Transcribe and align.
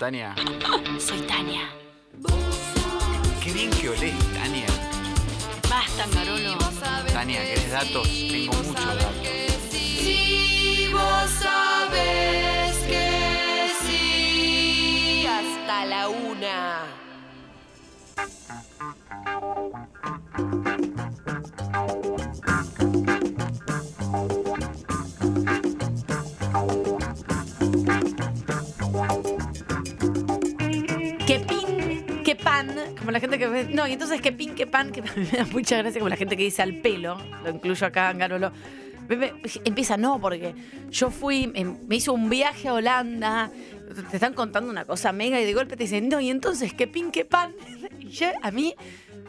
periodismo, 0.00 0.34
Tania. 0.34 0.34
Soy 0.34 0.59
que 34.92 35.02
pan, 35.02 35.14
que 35.14 35.20
me 35.20 35.26
da 35.38 35.44
mucha 35.46 35.76
gracia, 35.78 35.98
como 36.00 36.08
la 36.08 36.16
gente 36.16 36.36
que 36.36 36.44
dice 36.44 36.62
al 36.62 36.74
pelo, 36.80 37.16
lo 37.44 37.50
incluyo 37.50 37.86
acá 37.86 38.10
en 38.10 38.18
Garolo. 38.18 38.52
Me- 39.08 39.16
me- 39.16 39.32
Empieza, 39.64 39.96
no, 39.96 40.20
porque 40.20 40.54
yo 40.90 41.10
fui, 41.10 41.50
em, 41.54 41.76
me 41.88 41.96
hizo 41.96 42.12
un 42.12 42.30
viaje 42.30 42.68
a 42.68 42.74
Holanda, 42.74 43.50
te 44.10 44.16
están 44.16 44.34
contando 44.34 44.70
una 44.70 44.84
cosa 44.84 45.10
mega 45.12 45.40
y 45.40 45.44
de 45.44 45.52
golpe 45.52 45.76
te 45.76 45.82
dicen, 45.84 46.08
no, 46.08 46.20
y 46.20 46.30
entonces 46.30 46.72
que 46.74 46.86
pin, 46.86 47.10
que 47.10 47.24
pan. 47.24 47.54
Y 47.98 48.08
ya, 48.12 48.34
a 48.42 48.50
mí, 48.50 48.74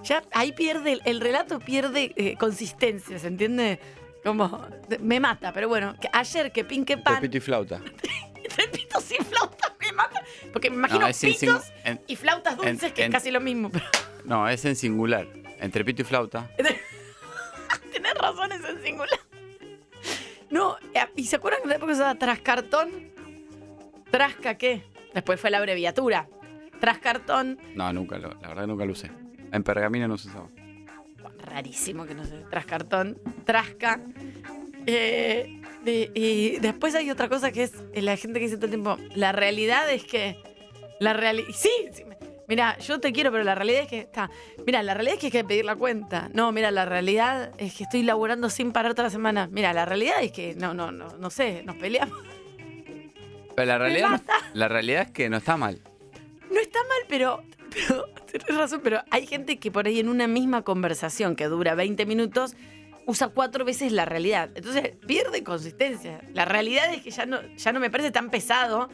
ya 0.03 0.23
ahí 0.31 0.51
pierde, 0.53 0.93
el, 0.93 1.01
el 1.05 1.19
relato 1.21 1.59
pierde 1.59 2.13
eh, 2.15 2.35
consistencia, 2.39 3.19
¿se 3.19 3.27
entiende? 3.27 3.79
Como, 4.23 4.65
me 4.99 5.19
mata, 5.19 5.51
pero 5.51 5.67
bueno, 5.67 5.95
que 5.99 6.07
ayer 6.13 6.51
que 6.51 6.63
pin, 6.63 6.85
pan. 6.85 7.15
Pepito 7.15 7.37
y 7.37 7.39
flauta. 7.41 7.81
Entre 8.35 8.67
pitos 8.69 9.11
y 9.11 9.23
flautas 9.23 9.71
me 9.79 9.91
mata. 9.93 10.21
Porque 10.51 10.69
me 10.69 10.75
imagino 10.77 11.07
No, 11.07 11.13
pitos 11.13 11.71
en- 11.85 12.01
y 12.07 12.15
flautas 12.15 12.53
en- 12.53 12.59
dulces, 12.59 12.91
que 12.93 13.03
en- 13.05 13.11
es 13.11 13.15
casi 13.15 13.31
lo 13.31 13.39
mismo. 13.39 13.69
Pero 13.71 13.85
No, 14.25 14.47
es 14.47 14.63
en 14.65 14.75
singular. 14.75 15.27
Entre 15.59 15.83
pito 15.85 16.01
y 16.01 16.05
flauta. 16.05 16.49
tenés 17.91 18.13
razón, 18.15 18.51
es 18.51 18.63
en 18.63 18.81
singular. 18.83 19.19
No, 20.49 20.77
eh, 20.93 21.07
¿y 21.15 21.25
se 21.25 21.37
acuerdan 21.37 21.61
que 21.61 21.65
en 21.65 21.69
la 21.69 21.75
época 21.77 21.93
se 21.93 21.99
usaba 21.99 22.15
trascartón? 22.15 23.11
¿Trasca 24.11 24.57
qué? 24.57 24.83
Después 25.13 25.39
fue 25.39 25.49
la 25.49 25.59
abreviatura. 25.59 26.27
Trascartón. 26.79 27.59
No, 27.75 27.91
nunca 27.93 28.17
lo, 28.17 28.29
la 28.41 28.49
verdad 28.49 28.67
nunca 28.67 28.85
lo 28.85 28.91
usé. 28.91 29.11
En 29.51 29.63
pergamino 29.63 30.07
no 30.07 30.17
se 30.17 30.27
usaba. 30.29 30.49
Rarísimo 31.45 32.05
que 32.05 32.15
no 32.15 32.25
sé. 32.25 32.43
Trascartón. 32.49 33.17
Trasca. 33.45 34.01
Eh, 34.85 35.61
y, 35.85 36.09
y 36.13 36.59
después 36.59 36.95
hay 36.95 37.09
otra 37.11 37.29
cosa 37.29 37.51
que 37.51 37.63
es 37.63 37.73
eh, 37.93 38.01
la 38.01 38.17
gente 38.17 38.39
que 38.39 38.45
dice 38.45 38.57
todo 38.57 38.65
el 38.65 38.71
tiempo, 38.71 38.97
la 39.15 39.31
realidad 39.31 39.89
es 39.91 40.03
que... 40.03 40.41
La 40.99 41.13
realidad... 41.13 41.47
Sí, 41.53 41.69
sí, 41.91 42.03
mira, 42.51 42.77
yo 42.79 42.99
te 42.99 43.13
quiero, 43.13 43.31
pero 43.31 43.45
la 43.45 43.55
realidad 43.55 43.83
es 43.83 43.87
que 43.87 43.99
está... 43.99 44.29
Mira, 44.67 44.83
la 44.83 44.93
realidad 44.93 45.13
es 45.15 45.19
que 45.21 45.27
hay 45.27 45.31
que 45.31 45.43
pedir 45.45 45.63
la 45.63 45.77
cuenta. 45.77 46.29
No, 46.33 46.51
mira, 46.51 46.69
la 46.69 46.83
realidad 46.83 47.53
es 47.57 47.73
que 47.75 47.83
estoy 47.85 48.03
laburando 48.03 48.49
sin 48.49 48.73
parar 48.73 48.91
toda 48.93 49.05
la 49.05 49.09
semana. 49.09 49.47
Mira, 49.49 49.71
la 49.71 49.85
realidad 49.85 50.15
es 50.21 50.33
que, 50.33 50.53
no, 50.55 50.73
no, 50.73 50.91
no, 50.91 51.07
no 51.17 51.29
sé, 51.29 51.63
nos 51.63 51.77
peleamos. 51.77 52.17
Pero 53.55 53.65
la 53.67 53.77
realidad, 53.77 54.09
no- 54.09 54.21
la 54.53 54.67
realidad 54.67 55.03
es 55.03 55.11
que 55.11 55.29
no 55.29 55.37
está 55.37 55.55
mal. 55.55 55.79
No 56.51 56.59
está 56.59 56.79
mal, 56.79 56.99
pero, 57.07 57.41
pero 57.73 58.05
tienes 58.29 58.55
razón, 58.57 58.81
pero 58.83 59.01
hay 59.11 59.25
gente 59.27 59.57
que 59.57 59.71
por 59.71 59.87
ahí 59.87 59.99
en 60.01 60.09
una 60.09 60.27
misma 60.27 60.63
conversación 60.63 61.37
que 61.37 61.45
dura 61.45 61.73
20 61.73 62.05
minutos 62.05 62.55
usa 63.05 63.29
cuatro 63.29 63.63
veces 63.63 63.93
la 63.93 64.03
realidad. 64.05 64.49
Entonces 64.55 64.91
pierde 65.07 65.43
consistencia. 65.43 66.21
La 66.33 66.43
realidad 66.45 66.93
es 66.93 67.01
que 67.01 67.11
ya 67.11 67.25
no, 67.25 67.41
ya 67.55 67.71
no 67.71 67.79
me 67.79 67.89
parece 67.89 68.11
tan 68.11 68.29
pesado, 68.29 68.89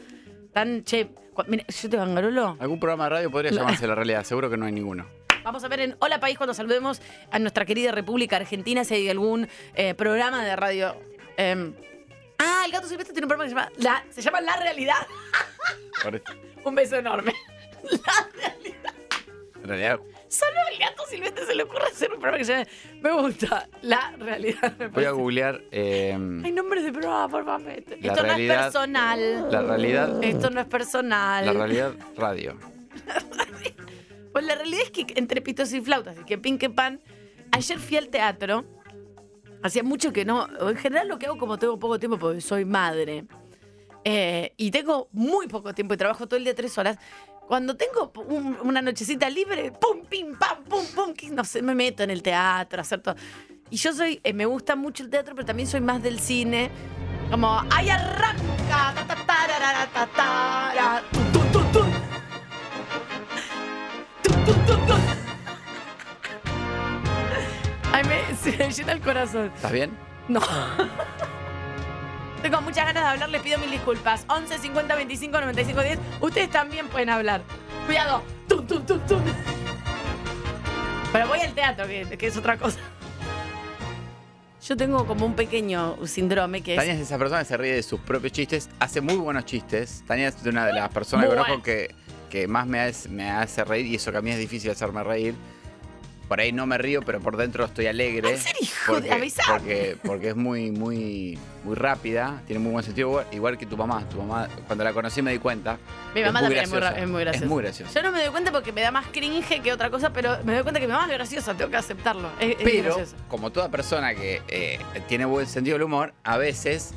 tan 0.52 0.84
che. 0.84 1.08
Mira, 1.46 1.64
yo 1.66 1.88
te 1.90 1.96
bangarolo. 1.96 2.56
Algún 2.58 2.80
programa 2.80 3.04
de 3.04 3.10
radio 3.10 3.30
podría 3.30 3.52
llamarse 3.52 3.86
La 3.86 3.94
Realidad. 3.94 4.24
Seguro 4.24 4.50
que 4.50 4.56
no 4.56 4.66
hay 4.66 4.72
ninguno. 4.72 5.06
Vamos 5.44 5.62
a 5.64 5.68
ver 5.68 5.80
en 5.80 5.96
Hola 6.00 6.18
País 6.20 6.36
cuando 6.36 6.52
saludemos 6.52 7.00
a 7.30 7.38
nuestra 7.38 7.64
querida 7.64 7.92
República 7.92 8.36
Argentina 8.36 8.84
si 8.84 8.94
hay 8.94 9.08
algún 9.08 9.48
eh, 9.74 9.94
programa 9.94 10.44
de 10.44 10.56
radio. 10.56 10.96
em, 11.36 11.72
ah, 12.38 12.62
el 12.66 12.72
gato 12.72 12.88
silvestre 12.88 13.14
tiene 13.14 13.26
un 13.26 13.28
programa 13.28 13.44
que 13.44 13.50
se 13.50 13.54
llama 13.54 13.70
La, 13.78 14.04
se 14.10 14.20
llama 14.20 14.40
La 14.40 14.56
Realidad. 14.56 15.06
Un 16.64 16.74
beso 16.74 16.96
enorme. 16.96 17.32
En 19.72 19.78
realidad, 19.78 20.00
Solo 20.28 20.52
al 20.72 20.78
gato 20.78 21.02
silvestre 21.08 21.46
se 21.46 21.54
le 21.54 21.62
ocurre 21.62 21.84
hacer 21.84 22.08
un 22.12 22.20
programa 22.20 22.38
que 22.38 22.44
se 22.44 22.52
llama 22.52 22.66
Me 23.02 23.12
gusta 23.22 23.68
la 23.82 24.12
realidad. 24.18 24.76
me 24.78 24.88
voy 24.88 25.04
a 25.04 25.10
googlear 25.12 25.62
eh, 25.70 26.12
Hay 26.12 26.52
nombres 26.52 26.84
de 26.84 26.92
programa, 26.92 27.28
por 27.28 27.44
favor. 27.44 27.68
Esto 27.70 27.94
La 28.22 28.22
no 28.22 28.32
es 28.34 28.48
personal. 28.48 29.50
la 29.50 29.62
realidad, 29.62 30.22
Esto 30.24 30.50
no 30.50 30.60
es 30.60 30.66
personal. 30.66 31.46
la 31.46 31.52
realidad 31.52 31.94
radio. 32.16 32.56
Pues 34.32 34.44
la 34.44 34.54
realidad 34.54 34.82
es 34.84 34.90
que 34.90 35.06
entre 35.16 35.40
pitos 35.40 35.72
y 35.72 35.80
flautas 35.80 36.16
y 36.20 36.24
que 36.24 36.38
pin 36.38 36.58
que 36.58 36.70
pan, 36.70 37.00
ayer 37.50 37.78
fui 37.78 37.96
al 37.96 38.08
teatro. 38.08 38.64
Hacía 39.62 39.82
mucho 39.82 40.12
que 40.12 40.24
no. 40.24 40.46
En 40.68 40.76
general 40.76 41.08
lo 41.08 41.18
que 41.18 41.26
hago 41.26 41.38
como 41.38 41.58
tengo 41.58 41.78
poco 41.78 41.98
tiempo 41.98 42.18
porque 42.18 42.40
soy 42.40 42.64
madre. 42.64 43.24
eh, 44.04 44.52
y 44.56 44.70
tengo 44.70 45.08
muy 45.12 45.48
poco 45.48 45.74
tiempo 45.74 45.94
y 45.94 45.96
trabajo 45.96 46.26
todo 46.28 46.36
el 46.36 46.44
día 46.44 46.54
tres 46.54 46.76
horas. 46.78 46.98
Cuando 47.48 47.76
tengo 47.76 48.12
un- 48.28 48.58
una 48.62 48.82
nochecita 48.82 49.30
libre, 49.30 49.72
pum, 49.72 50.04
pim, 50.04 50.36
pam, 50.36 50.64
pum, 50.64 50.84
pum, 50.94 51.14
que 51.14 51.30
no 51.30 51.44
sé, 51.44 51.62
me 51.62 51.74
meto 51.74 52.02
en 52.02 52.10
el 52.10 52.22
teatro, 52.22 52.82
hacer 52.82 53.00
todo. 53.00 53.16
Y 53.70 53.76
yo 53.78 53.92
soy, 53.94 54.20
eh, 54.22 54.34
me 54.34 54.44
gusta 54.44 54.76
mucho 54.76 55.02
el 55.02 55.08
teatro, 55.08 55.34
pero 55.34 55.46
también 55.46 55.66
soy 55.66 55.80
más 55.80 56.02
del 56.02 56.20
cine. 56.20 56.70
Como, 57.30 57.62
¡ay, 57.70 57.88
arranca! 57.88 58.92
Ta, 58.94 58.94
ta, 59.06 59.16
tarara, 59.26 59.86
ta, 59.94 60.06
tara, 60.14 61.02
tu, 61.10 61.18
tu, 61.32 61.58
tu, 61.58 61.64
tu. 61.72 61.84
Tu, 64.22 64.30
tu, 64.44 64.52
tu, 64.66 64.86
tu. 64.86 64.94
Ay, 67.94 68.04
me, 68.04 68.36
se 68.42 68.56
me 68.58 68.70
llena 68.70 68.92
el 68.92 69.00
corazón. 69.00 69.50
¿Estás 69.54 69.72
bien? 69.72 69.96
No. 70.28 70.40
Tengo 72.42 72.60
muchas 72.60 72.86
ganas 72.86 73.02
de 73.02 73.08
hablar, 73.10 73.28
les 73.30 73.42
pido 73.42 73.58
mil 73.58 73.70
disculpas. 73.70 74.24
11 74.28 74.58
50 74.58 74.94
25 74.94 75.40
95 75.40 75.82
10. 75.82 75.98
Ustedes 76.20 76.50
también 76.50 76.88
pueden 76.88 77.10
hablar. 77.10 77.42
Cuidado. 77.86 78.22
Tum, 78.48 78.66
tum, 78.66 78.84
tum, 78.86 79.00
tum. 79.06 79.20
Pero 81.12 81.26
voy 81.26 81.40
al 81.40 81.52
teatro, 81.52 81.86
que, 81.86 82.16
que 82.16 82.26
es 82.26 82.36
otra 82.36 82.56
cosa. 82.56 82.78
Yo 84.64 84.76
tengo 84.76 85.06
como 85.06 85.24
un 85.24 85.34
pequeño 85.34 85.96
síndrome 86.06 86.60
que 86.62 86.74
es. 86.74 86.78
Tania 86.78 86.92
es 86.92 87.00
esa 87.00 87.18
persona 87.18 87.40
que 87.40 87.46
se 87.46 87.56
ríe 87.56 87.74
de 87.74 87.82
sus 87.82 88.00
propios 88.00 88.32
chistes, 88.32 88.68
hace 88.78 89.00
muy 89.00 89.16
buenos 89.16 89.44
chistes. 89.44 90.04
Tania 90.06 90.28
es 90.28 90.36
una 90.44 90.66
de 90.66 90.74
las 90.74 90.90
personas 90.90 91.24
que 91.24 91.30
conozco 91.30 91.48
bueno. 91.48 91.62
que, 91.62 91.94
que 92.28 92.46
más 92.46 92.66
me 92.66 92.80
hace, 92.80 93.08
me 93.08 93.30
hace 93.30 93.64
reír 93.64 93.86
y 93.86 93.94
eso 93.94 94.12
que 94.12 94.18
a 94.18 94.20
mí 94.20 94.30
es 94.30 94.38
difícil 94.38 94.70
hacerme 94.70 95.02
reír. 95.02 95.34
Por 96.28 96.40
ahí 96.40 96.52
no 96.52 96.66
me 96.66 96.76
río, 96.76 97.00
pero 97.02 97.20
por 97.20 97.38
dentro 97.38 97.64
estoy 97.64 97.86
alegre. 97.86 98.30
¿En 98.32 98.38
serio, 98.38 98.58
hijo 98.60 98.94
de- 98.94 99.00
porque, 99.00 99.12
avisame? 99.14 99.58
porque, 99.58 99.96
porque 100.04 100.28
es 100.28 100.36
muy, 100.36 100.70
muy, 100.70 101.38
muy 101.64 101.74
rápida, 101.74 102.42
tiene 102.46 102.60
muy 102.60 102.70
buen 102.72 102.84
sentido, 102.84 103.24
igual, 103.32 103.56
que 103.56 103.64
tu 103.64 103.78
mamá. 103.78 104.06
Tu 104.10 104.18
mamá, 104.18 104.46
cuando 104.66 104.84
la 104.84 104.92
conocí 104.92 105.22
me 105.22 105.32
di 105.32 105.38
cuenta. 105.38 105.78
Mi 106.14 106.22
mamá 106.22 106.40
es 106.40 106.46
muy 106.46 106.54
también 106.56 106.64
es 106.64 106.70
muy, 106.70 107.02
es 107.02 107.08
muy 107.08 107.20
graciosa. 107.24 107.44
Es 107.44 107.50
muy 107.50 107.62
graciosa. 107.62 107.92
Yo 107.94 108.02
no 108.02 108.12
me 108.12 108.20
doy 108.22 108.30
cuenta 108.30 108.52
porque 108.52 108.72
me 108.72 108.82
da 108.82 108.90
más 108.90 109.06
cringe 109.06 109.62
que 109.62 109.72
otra 109.72 109.88
cosa, 109.88 110.12
pero 110.12 110.36
me 110.44 110.52
doy 110.52 110.62
cuenta 110.62 110.80
que 110.80 110.86
mi 110.86 110.92
mamá 110.92 111.06
es 111.06 111.12
graciosa, 111.12 111.54
tengo 111.54 111.70
que 111.70 111.78
aceptarlo. 111.78 112.28
Es, 112.38 112.56
Pero, 112.62 112.96
como 113.28 113.50
toda 113.50 113.70
persona 113.70 114.14
que 114.14 114.42
eh, 114.48 114.78
tiene 115.08 115.24
buen 115.24 115.46
sentido 115.46 115.76
del 115.76 115.84
humor, 115.84 116.12
a 116.24 116.36
veces 116.36 116.92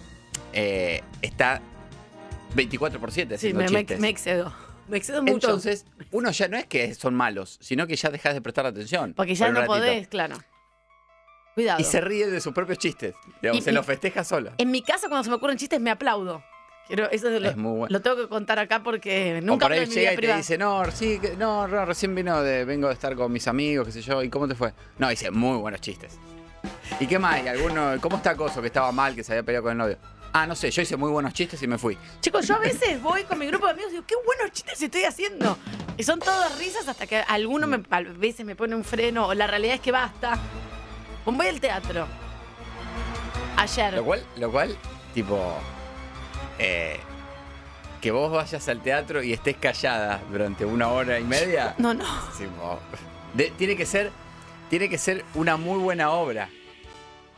eh, 0.52 1.02
está 1.22 1.62
24 2.54 3.00
por 3.00 3.12
7 3.14 3.38
Sí, 3.38 3.48
haciendo 3.48 3.60
me, 3.64 3.70
me, 3.70 3.80
chistes. 3.80 4.00
me 4.02 4.10
excedo. 4.10 4.54
Me 4.92 4.98
excedo 4.98 5.22
mucho. 5.24 5.34
Entonces, 5.48 5.86
uno 6.12 6.30
ya 6.32 6.48
no 6.48 6.58
es 6.58 6.66
que 6.68 6.94
son 6.94 7.16
malos, 7.16 7.58
sino 7.62 7.88
que 7.88 7.96
ya 7.96 8.10
dejas 8.10 8.34
de 8.36 8.42
prestar 8.42 8.66
atención. 8.68 9.14
porque 9.16 9.34
ya 9.34 9.46
por 9.48 9.56
no 9.56 9.66
podés, 9.66 10.08
claro. 10.08 10.36
Cuidado. 11.56 11.80
Y 11.82 11.84
se 11.84 12.00
ríe 12.00 12.28
de 12.30 12.40
sus 12.40 12.54
propios 12.54 12.78
chistes. 12.78 13.14
Digamos, 13.42 13.62
Y- 13.62 13.64
se 13.64 13.72
los 13.72 13.86
festeja 13.86 14.24
sola. 14.24 14.54
En 14.58 14.72
mi 14.72 14.82
casa, 14.82 15.08
cuando 15.10 15.24
se 15.24 15.30
me 15.30 15.36
ocurren 15.38 15.58
chistes, 15.58 15.80
me 15.82 15.90
aplaudo. 15.92 16.44
Quiero, 16.88 17.10
eso 17.10 17.30
es 17.30 17.42
lo, 17.42 17.50
Es 17.50 17.58
muy 17.58 17.72
bueno. 17.78 17.88
lo 17.94 18.02
tengo 18.02 18.18
que 18.18 18.28
contar 18.28 18.60
acá 18.60 18.84
porque 18.84 19.38
o 19.38 19.46
nunca 19.46 19.66
por 19.66 19.72
ahí 19.74 19.82
mi 19.82 19.86
llega 19.88 20.00
vida 20.02 20.12
y 20.12 20.16
te 20.16 20.18
privada. 20.18 20.38
dice, 20.38 20.58
no, 20.58 20.84
sí, 20.92 21.20
que- 21.20 21.36
no, 21.38 21.68
no, 21.68 21.86
recién 21.86 22.14
vino 22.16 22.42
de, 22.42 22.66
vengo 22.66 22.88
de 22.88 22.94
estar 22.94 23.16
con 23.16 23.32
mis 23.32 23.48
amigos, 23.48 23.86
qué 23.86 23.92
sé 23.94 24.02
yo, 24.02 24.22
¿y 24.24 24.30
cómo 24.30 24.48
te 24.48 24.56
fue? 24.56 24.74
No, 24.98 25.08
dice, 25.10 25.32
muy 25.32 25.58
buenos 25.58 25.80
chistes. 25.82 26.18
¿Y 27.00 27.08
qué 27.08 27.18
más? 27.20 27.44
¿Y 27.44 27.48
alguno, 27.48 27.94
¿Cómo 28.02 28.18
está 28.18 28.36
Coso 28.36 28.60
que 28.62 28.68
estaba 28.68 28.92
mal, 28.92 29.16
que 29.16 29.24
se 29.24 29.32
había 29.34 29.44
peleado 29.44 29.64
con 29.64 29.72
el 29.74 29.78
novio? 29.78 29.98
Ah, 30.34 30.48
no 30.48 30.56
sé, 30.56 30.72
yo 30.72 30.82
hice 30.82 30.96
muy 30.96 31.12
buenos 31.12 31.34
chistes 31.34 31.62
y 31.62 31.68
me 31.68 31.78
fui. 31.78 31.98
Chicos, 32.22 32.48
yo 32.48 32.56
a 32.56 32.60
veces 32.70 33.02
voy 33.02 33.24
con 33.24 33.38
mi 33.38 33.48
grupo 33.48 33.66
de 33.66 33.74
amigos 33.74 33.90
y 33.92 33.96
digo, 33.96 34.06
qué 34.08 34.16
buenos 34.26 34.52
chistes 34.52 34.82
estoy 34.82 35.04
haciendo. 35.04 35.58
Y 35.98 36.04
son 36.04 36.20
todas 36.20 36.58
risas 36.58 36.88
hasta 36.88 37.06
que 37.06 37.18
alguno 37.18 37.68
me, 37.68 37.82
a 37.90 38.02
veces 38.02 38.46
me 38.46 38.56
pone 38.56 38.76
un 38.76 38.84
freno 38.86 39.28
o 39.28 39.34
la 39.34 39.48
realidad 39.48 39.76
es 39.76 39.82
que 39.82 39.92
basta. 39.92 40.40
Voy 41.26 41.48
al 41.48 41.60
teatro. 41.60 42.08
Ayer. 43.58 43.94
Lo 43.94 44.04
cual, 44.06 44.24
lo 44.38 44.52
cual, 44.52 44.76
tipo, 45.14 45.38
eh, 46.58 47.00
que 48.00 48.10
vos 48.12 48.32
vayas 48.32 48.68
al 48.70 48.82
teatro 48.82 49.22
y 49.22 49.34
estés 49.34 49.58
callada 49.58 50.22
durante 50.32 50.66
una 50.66 50.88
hora 50.88 51.20
y 51.20 51.24
media. 51.24 51.76
No, 51.78 51.94
no. 51.94 52.06
de- 53.34 53.52
tiene 53.52 53.76
que 53.76 53.86
ser, 53.86 54.12
tiene 54.70 54.90
que 54.90 54.98
ser 54.98 55.24
una 55.36 55.58
muy 55.58 55.78
buena 55.80 56.12
obra. 56.12 56.50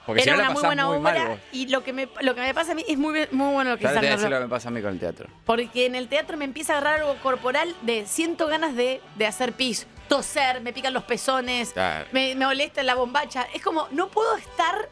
Porque 0.06 0.22
si 0.22 0.30
Era 0.30 0.38
no 0.38 0.44
una 0.44 0.52
muy 0.54 0.62
buena 0.64 0.86
muy 0.88 0.98
obra 0.98 1.38
y 1.54 1.68
lo 1.68 1.82
que, 1.84 1.94
me, 1.94 2.10
lo 2.22 2.36
que 2.36 2.42
me 2.42 2.54
pasa 2.54 2.74
a 2.74 2.76
mí 2.76 2.84
es 2.88 2.98
muy, 2.98 3.28
muy 3.32 3.54
bueno 3.54 3.72
lo 3.72 3.78
que 3.78 3.88
Ahora 3.88 4.02
te 4.02 4.08
decir 4.08 4.30
lo 4.30 4.38
que 4.38 4.44
me 4.44 4.50
pasa 4.50 4.68
a 4.68 4.72
mí 4.72 4.82
con 4.82 4.92
el 4.92 5.00
teatro. 5.00 5.28
Porque 5.46 5.86
en 5.86 5.96
el 5.96 6.08
teatro 6.10 6.36
me 6.38 6.46
empieza 6.46 6.74
a 6.74 6.78
agarrar 6.80 7.00
algo 7.02 7.16
corporal 7.22 7.74
de 7.84 8.06
siento 8.06 8.48
ganas 8.48 8.76
de, 8.76 9.00
de 9.16 9.26
hacer 9.26 9.54
pis, 9.54 9.88
toser, 10.10 10.60
me 10.62 10.74
pican 10.74 10.94
los 10.94 11.04
pezones, 11.04 11.72
Claro. 11.72 12.06
me, 12.12 12.36
me 12.36 12.46
molesta 12.46 12.84
la 12.84 12.96
bombacha. 12.96 13.48
Es 13.54 13.62
como, 13.64 13.88
no 13.92 14.10
puedo 14.10 14.36
estar, 14.36 14.90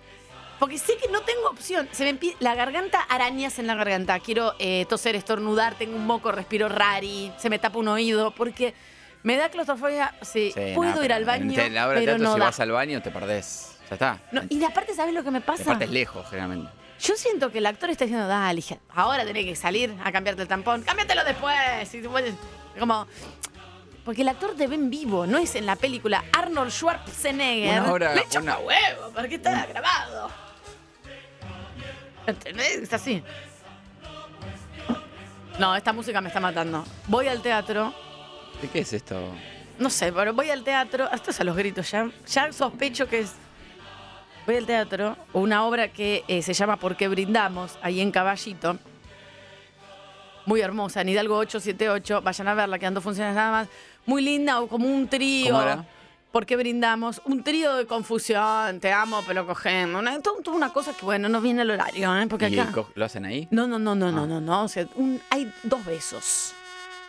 porque 0.59 0.77
sé 0.77 0.95
que 0.95 1.09
no 1.11 1.21
tengo 1.23 1.49
opción. 1.49 1.89
Se 1.91 2.05
me 2.05 2.17
la 2.39 2.55
garganta, 2.55 3.01
arañas 3.01 3.59
en 3.59 3.67
la 3.67 3.75
garganta. 3.75 4.17
Quiero 4.19 4.53
eh, 4.59 4.85
toser, 4.87 5.15
estornudar, 5.17 5.75
tengo 5.75 5.97
un 5.97 6.05
moco, 6.05 6.31
respiro 6.31 6.69
rari, 6.69 7.33
se 7.37 7.49
me 7.49 7.59
tapa 7.59 7.77
un 7.79 7.89
oído, 7.89 8.31
porque 8.31 8.73
me 9.23 9.35
da 9.35 9.49
claustrofobia. 9.49 10.15
Sí, 10.21 10.51
Sí, 10.55 10.71
puedo 10.73 10.95
no, 10.95 11.03
ir 11.03 11.11
al 11.11 11.25
baño, 11.25 11.59
En 11.59 11.73
la 11.73 11.87
de 11.89 11.93
pero 11.95 12.05
teatro, 12.05 12.23
no 12.23 12.33
si 12.35 12.39
da. 12.39 12.45
vas 12.45 12.59
al 12.61 12.71
baño, 12.71 13.01
te 13.01 13.11
perdés. 13.11 13.70
Ya 13.91 13.95
está. 13.95 14.19
No, 14.31 14.41
y 14.49 14.63
aparte, 14.63 14.95
¿sabes 14.95 15.13
lo 15.13 15.21
que 15.23 15.31
me 15.31 15.41
pasa? 15.41 15.63
aparte 15.63 15.83
es 15.85 15.91
lejos, 15.91 16.25
generalmente. 16.29 16.71
Yo 17.01 17.15
siento 17.15 17.51
que 17.51 17.57
el 17.57 17.65
actor 17.65 17.89
está 17.89 18.05
diciendo, 18.05 18.25
dale, 18.27 18.63
ahora 18.95 19.25
tenés 19.25 19.43
que 19.45 19.55
salir 19.55 19.93
a 20.03 20.11
cambiarte 20.11 20.41
el 20.43 20.47
tampón. 20.47 20.83
Cámbiatelo 20.83 21.23
después. 21.25 21.93
Y 21.93 22.01
Como. 22.79 23.05
Porque 24.05 24.21
el 24.21 24.29
actor 24.29 24.55
te 24.55 24.65
ve 24.67 24.75
en 24.75 24.89
vivo, 24.89 25.27
no 25.27 25.37
es 25.37 25.55
en 25.55 25.65
la 25.65 25.75
película. 25.75 26.23
Arnold 26.31 26.71
Schwarzenegger. 26.71 27.81
Una 27.81 27.91
hora- 27.91 28.15
le 28.15 28.21
echa 28.21 28.39
una- 28.39 28.57
huevo, 28.59 29.11
porque 29.13 29.35
está 29.35 29.65
grabado. 29.65 30.29
¿Entendés? 32.25 32.77
Es 32.77 32.93
así. 32.93 33.21
No, 35.59 35.75
esta 35.75 35.91
música 35.93 36.21
me 36.21 36.29
está 36.29 36.39
matando. 36.39 36.83
Voy 37.07 37.27
al 37.27 37.41
teatro. 37.41 37.93
¿De 38.61 38.69
qué 38.69 38.79
es 38.79 38.93
esto? 38.93 39.19
No 39.79 39.89
sé, 39.89 40.11
pero 40.13 40.33
voy 40.33 40.49
al 40.49 40.63
teatro. 40.63 41.09
Esto 41.11 41.31
es 41.31 41.39
a 41.39 41.43
los 41.43 41.55
gritos 41.57 41.89
ya. 41.91 42.09
Ya 42.27 42.53
sospecho 42.53 43.07
que 43.07 43.19
es. 43.19 43.33
Voy 44.45 44.55
al 44.55 44.65
teatro, 44.65 45.17
una 45.33 45.65
obra 45.65 45.89
que 45.89 46.23
eh, 46.27 46.41
se 46.41 46.53
llama 46.53 46.77
¿Por 46.77 46.97
qué 46.97 47.07
brindamos? 47.07 47.77
Ahí 47.81 48.01
en 48.01 48.11
Caballito. 48.11 48.77
Muy 50.45 50.61
hermosa, 50.61 51.01
en 51.01 51.09
Hidalgo 51.09 51.37
878. 51.37 52.21
Vayan 52.21 52.47
a 52.47 52.53
verla, 52.55 52.79
quedando 52.79 53.01
funciones 53.01 53.35
nada 53.35 53.51
más. 53.51 53.67
Muy 54.07 54.23
linda, 54.23 54.59
o 54.59 54.67
como 54.67 54.87
un 54.87 55.07
trío. 55.07 55.51
¿Cómo 55.53 55.61
era? 55.61 55.85
¿Por 56.31 56.45
qué 56.47 56.55
brindamos? 56.55 57.21
Un 57.25 57.43
trío 57.43 57.75
de 57.75 57.85
confusión. 57.85 58.79
Te 58.79 58.91
amo, 58.91 59.21
pero 59.27 59.45
cogemos. 59.45 60.01
Una, 60.01 60.19
toda 60.21 60.51
una 60.51 60.73
cosa 60.73 60.93
que, 60.93 61.05
bueno, 61.05 61.29
no 61.29 61.39
viene 61.41 61.61
el 61.61 61.69
horario, 61.71 62.17
¿eh? 62.17 62.25
Porque 62.27 62.49
¿Y 62.49 62.57
acá. 62.57 62.83
lo 62.95 63.05
hacen 63.05 63.25
ahí? 63.25 63.47
No, 63.51 63.67
no, 63.67 63.77
no, 63.77 63.93
no, 63.93 64.11
no, 64.11 64.23
Ah. 64.23 64.27
no, 64.27 64.41
no. 64.41 64.63
O 64.63 64.67
sea, 64.67 64.87
un- 64.95 65.21
hay 65.29 65.53
dos 65.61 65.85
besos. 65.85 66.53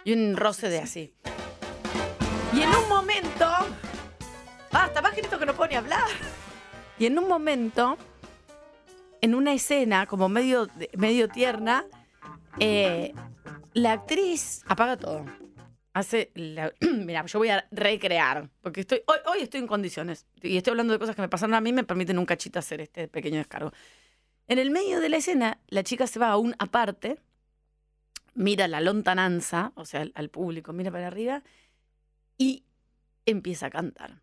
Y 0.05 0.13
un 0.13 0.37
roce 0.37 0.69
de 0.69 0.81
así. 0.81 1.13
Y 2.53 2.61
en 2.61 2.69
un 2.69 2.89
momento. 2.89 3.49
Basta, 4.71 5.01
más 5.01 5.17
grito 5.17 5.39
que 5.39 5.47
no 5.47 5.55
puedo 5.55 5.71
ni 5.71 5.77
hablar. 5.77 6.05
Y 7.03 7.07
en 7.07 7.19
un 7.19 7.27
momento, 7.27 7.99
en 9.23 9.35
una 9.35 9.53
escena 9.53 10.07
como 10.07 10.29
medio, 10.29 10.69
medio 10.97 11.27
tierna, 11.29 11.85
eh, 12.61 13.13
la 13.73 13.91
actriz 13.95 14.63
apaga 14.69 14.97
todo. 14.97 15.25
Hace. 15.95 16.31
la- 16.37 16.73
Mira, 16.81 17.27
yo 17.27 17.41
voy 17.41 17.49
a 17.49 17.67
recrear. 17.73 18.49
Porque 18.61 18.83
estoy. 18.83 19.03
Hoy, 19.09 19.17
hoy 19.27 19.39
estoy 19.43 19.59
en 19.59 19.67
condiciones. 19.67 20.29
Y 20.43 20.57
estoy 20.57 20.71
hablando 20.71 20.93
de 20.93 21.01
cosas 21.01 21.17
que 21.17 21.23
me 21.23 21.29
pasaron 21.29 21.55
a 21.57 21.61
mí, 21.61 21.73
me 21.73 21.83
permiten 21.83 22.21
un 22.21 22.25
cachito 22.25 22.61
hacer 22.61 22.81
este 22.81 23.09
pequeño 23.09 23.39
descargo. 23.39 23.73
En 24.47 24.61
el 24.61 24.71
medio 24.71 25.01
de 25.01 25.09
la 25.09 25.17
escena, 25.17 25.59
la 25.67 25.83
chica 25.83 26.07
se 26.07 26.21
va 26.21 26.29
a 26.29 26.37
un 26.37 26.55
aparte, 26.61 27.19
mira 28.35 28.69
la 28.69 28.81
lontananza, 28.81 29.73
o 29.75 29.85
sea, 29.87 30.03
al, 30.03 30.13
al 30.15 30.29
público, 30.29 30.73
mira 30.73 30.93
para 30.93 31.09
arriba, 31.09 31.43
y 32.39 32.63
empieza 33.27 33.67
a 33.67 33.71
cantar. 33.71 34.22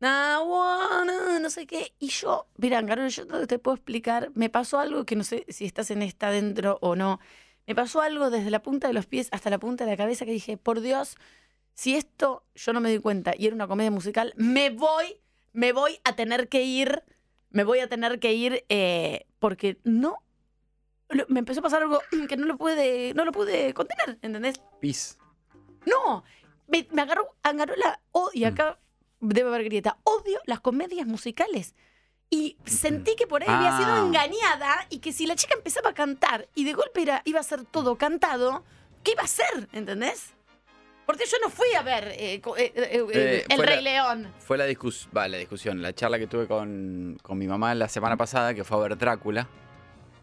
"I 0.00 0.36
wanna", 0.44 1.38
no 1.40 1.50
sé 1.50 1.66
qué. 1.66 1.94
Y 1.98 2.08
yo, 2.08 2.46
mira, 2.56 2.84
Carol, 2.84 3.08
yo 3.08 3.24
no 3.24 3.46
te 3.46 3.58
puedo 3.58 3.76
explicar. 3.76 4.30
Me 4.34 4.50
pasó 4.50 4.78
algo 4.78 5.04
que 5.04 5.16
no 5.16 5.24
sé 5.24 5.46
si 5.48 5.64
estás 5.64 5.90
en 5.90 6.02
esta 6.02 6.30
dentro 6.30 6.78
o 6.80 6.96
no. 6.96 7.20
Me 7.66 7.74
pasó 7.74 8.00
algo 8.00 8.30
desde 8.30 8.50
la 8.50 8.62
punta 8.62 8.88
de 8.88 8.94
los 8.94 9.06
pies 9.06 9.28
hasta 9.32 9.50
la 9.50 9.58
punta 9.58 9.84
de 9.84 9.90
la 9.90 9.96
cabeza 9.96 10.24
que 10.24 10.32
dije, 10.32 10.56
por 10.56 10.80
Dios, 10.80 11.16
si 11.74 11.96
esto 11.96 12.44
yo 12.54 12.72
no 12.72 12.80
me 12.80 12.90
di 12.90 12.98
cuenta 12.98 13.32
y 13.36 13.46
era 13.46 13.54
una 13.54 13.66
comedia 13.66 13.90
musical, 13.90 14.34
me 14.36 14.70
voy, 14.70 15.20
me 15.52 15.72
voy 15.72 15.98
a 16.04 16.14
tener 16.14 16.48
que 16.48 16.62
ir, 16.62 17.02
me 17.50 17.64
voy 17.64 17.80
a 17.80 17.88
tener 17.88 18.18
que 18.20 18.34
ir 18.34 18.64
eh, 18.68 19.26
porque 19.38 19.78
no, 19.84 20.18
me 21.28 21.38
empezó 21.40 21.60
a 21.60 21.62
pasar 21.62 21.82
algo 21.82 22.00
que 22.28 22.36
no 22.36 22.46
lo 22.46 22.56
pude, 22.56 23.14
no 23.14 23.24
lo 23.24 23.32
pude 23.32 23.72
contener, 23.74 24.18
¿entendés? 24.22 24.60
Pis. 24.80 25.18
No, 25.86 26.24
me, 26.66 26.86
me 26.92 27.02
agarró, 27.02 27.34
agarró 27.42 27.76
la, 27.76 28.00
oh, 28.12 28.30
y 28.32 28.44
acá 28.44 28.78
debe 29.28 29.48
haber 29.48 29.64
grieta, 29.64 29.98
odio 30.04 30.38
las 30.46 30.60
comedias 30.60 31.06
musicales. 31.06 31.74
Y 32.30 32.56
sentí 32.64 33.14
que 33.16 33.26
por 33.26 33.42
ahí 33.42 33.48
había 33.48 33.76
sido 33.76 33.92
Ah. 33.92 34.00
engañada 34.06 34.86
y 34.90 34.98
que 34.98 35.12
si 35.12 35.26
la 35.26 35.36
chica 35.36 35.54
empezaba 35.54 35.90
a 35.90 35.94
cantar 35.94 36.48
y 36.54 36.64
de 36.64 36.72
golpe 36.72 37.02
era, 37.02 37.22
iba 37.24 37.38
a 37.40 37.42
ser 37.44 37.64
todo 37.64 37.96
cantado, 37.96 38.64
¿qué 39.04 39.12
iba 39.12 39.22
a 39.22 39.26
hacer? 39.26 39.68
¿Entendés? 39.72 40.30
Porque 41.06 41.24
yo 41.30 41.36
no 41.44 41.50
fui 41.50 41.68
a 41.78 41.82
ver 41.82 42.12
eh, 42.16 42.40
co- 42.40 42.56
eh, 42.56 42.72
eh, 42.74 42.88
eh, 42.92 43.06
Eh, 43.12 43.44
El 43.50 43.56
fue 43.56 43.66
Rey 43.66 43.76
la- 43.76 43.82
León. 43.82 44.32
Fue 44.38 44.56
la, 44.56 44.64
discus 44.64 45.06
va, 45.16 45.28
la 45.28 45.36
discusión, 45.36 45.82
la 45.82 45.92
charla 45.94 46.18
que 46.18 46.26
tuve 46.26 46.48
con, 46.48 47.18
con 47.22 47.36
mi 47.38 47.46
mamá 47.46 47.74
la 47.74 47.88
semana 47.88 48.16
pasada, 48.16 48.54
que 48.54 48.64
fue 48.64 48.78
a 48.78 48.80
ver 48.88 48.96
Drácula. 48.96 49.46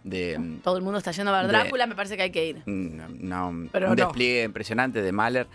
De 0.04 0.40
mm, 0.40 0.62
Todo 0.62 0.78
el 0.78 0.82
mundo 0.84 0.98
está 0.98 1.12
yendo 1.12 1.34
a 1.34 1.38
ver 1.44 1.52
De- 1.52 1.54
Drácula, 1.58 1.86
me 1.86 1.94
parece 1.96 2.18
que 2.18 2.24
hay 2.24 2.32
que 2.32 2.46
ir. 2.48 2.64
Pero 2.66 3.90
un 3.92 3.96
no. 3.96 3.96
despliegue 3.96 4.42
impresionante 4.44 5.04
de 5.04 5.12
Mahler. 5.12 5.48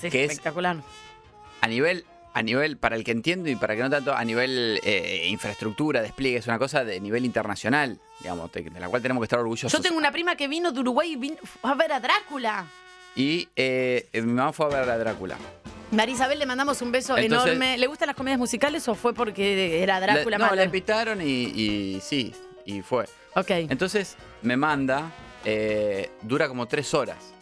Sí, 0.00 0.10
que 0.10 0.24
es- 0.24 0.32
espectacular. 0.32 0.78
A 1.60 1.68
nivel, 1.68 2.04
a 2.36 2.42
nivel, 2.42 2.76
para 2.76 2.96
el 2.96 3.02
que 3.04 3.12
entiendo 3.12 3.48
y 3.48 3.56
para 3.56 3.72
el 3.72 3.78
que 3.78 3.82
no 3.84 3.88
tanto, 3.90 4.14
a 4.14 4.22
nivel 4.22 4.78
eh, 4.84 5.24
infraestructura, 5.28 6.02
despliegue, 6.02 6.36
es 6.36 6.46
una 6.46 6.58
cosa 6.58 6.84
de 6.84 7.00
nivel 7.00 7.24
internacional, 7.24 7.98
digamos, 8.20 8.52
de, 8.52 8.62
de 8.64 8.78
la 8.78 8.88
cual 8.90 9.00
tenemos 9.00 9.22
que 9.22 9.24
estar 9.24 9.38
orgullosos. 9.38 9.72
Yo 9.72 9.80
tengo 9.80 9.96
una 9.96 10.12
prima 10.12 10.36
que 10.36 10.46
vino 10.46 10.70
de 10.70 10.80
Uruguay 10.80 11.12
y 11.12 11.16
vino 11.16 11.36
a 11.62 11.74
ver 11.74 11.92
a 11.92 12.00
Drácula. 12.00 12.66
Y 13.14 13.48
eh, 13.56 14.06
mi 14.12 14.32
mamá 14.34 14.52
fue 14.52 14.66
a 14.66 14.68
ver 14.68 14.90
a 14.90 14.98
Drácula. 14.98 15.38
María 15.92 16.14
Isabel, 16.14 16.38
le 16.38 16.44
mandamos 16.44 16.82
un 16.82 16.92
beso 16.92 17.16
Entonces- 17.16 17.52
enorme. 17.52 17.78
¿Le 17.78 17.86
gustan 17.86 18.08
las 18.08 18.16
comedias 18.16 18.38
musicales 18.38 18.86
o 18.88 18.94
fue 18.94 19.14
porque 19.14 19.82
era 19.82 19.98
Le- 19.98 20.06
Drácula 20.06 20.36
no, 20.36 20.44
Mahler? 20.44 20.58
la 20.58 20.64
invitaron 20.64 21.22
y, 21.22 21.24
y 21.44 22.00
sí, 22.02 22.34
y 22.66 22.82
fue. 22.82 23.06
Ok. 23.34 23.48
Entonces 23.50 24.16
me 24.42 24.58
manda, 24.58 25.10
eh, 25.44 26.10
dura 26.20 26.48
como 26.48 26.66
tres 26.68 26.92
horas. 26.92 27.32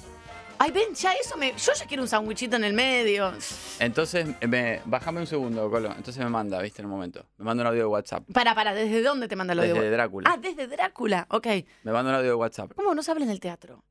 Ay, 0.64 0.70
ven, 0.70 0.94
ya 0.94 1.12
eso 1.12 1.36
me. 1.36 1.52
Yo 1.58 1.74
ya 1.74 1.84
quiero 1.84 2.02
un 2.02 2.08
sandwichito 2.08 2.56
en 2.56 2.64
el 2.64 2.72
medio. 2.72 3.34
Entonces, 3.80 4.26
me, 4.48 4.80
bájame 4.86 5.20
un 5.20 5.26
segundo, 5.26 5.70
Colo. 5.70 5.88
Entonces 5.94 6.24
me 6.24 6.30
manda, 6.30 6.58
viste, 6.62 6.80
en 6.80 6.86
un 6.86 6.92
momento. 6.92 7.26
Me 7.36 7.44
manda 7.44 7.64
un 7.64 7.66
audio 7.66 7.80
de 7.80 7.86
WhatsApp. 7.86 8.24
Para, 8.32 8.54
para, 8.54 8.72
¿desde 8.72 9.02
dónde 9.02 9.28
te 9.28 9.36
manda 9.36 9.54
lo 9.54 9.60
Desde 9.60 9.78
de 9.78 9.90
Drácula. 9.90 10.30
Ah, 10.32 10.38
desde 10.38 10.66
Drácula. 10.66 11.26
Ok. 11.28 11.46
Me 11.82 11.92
manda 11.92 12.12
un 12.12 12.16
audio 12.16 12.30
de 12.30 12.34
WhatsApp. 12.34 12.72
¿Cómo 12.74 12.94
no 12.94 13.02
se 13.02 13.10
habla 13.10 13.26
en 13.26 13.30
el 13.30 13.40
teatro? 13.40 13.84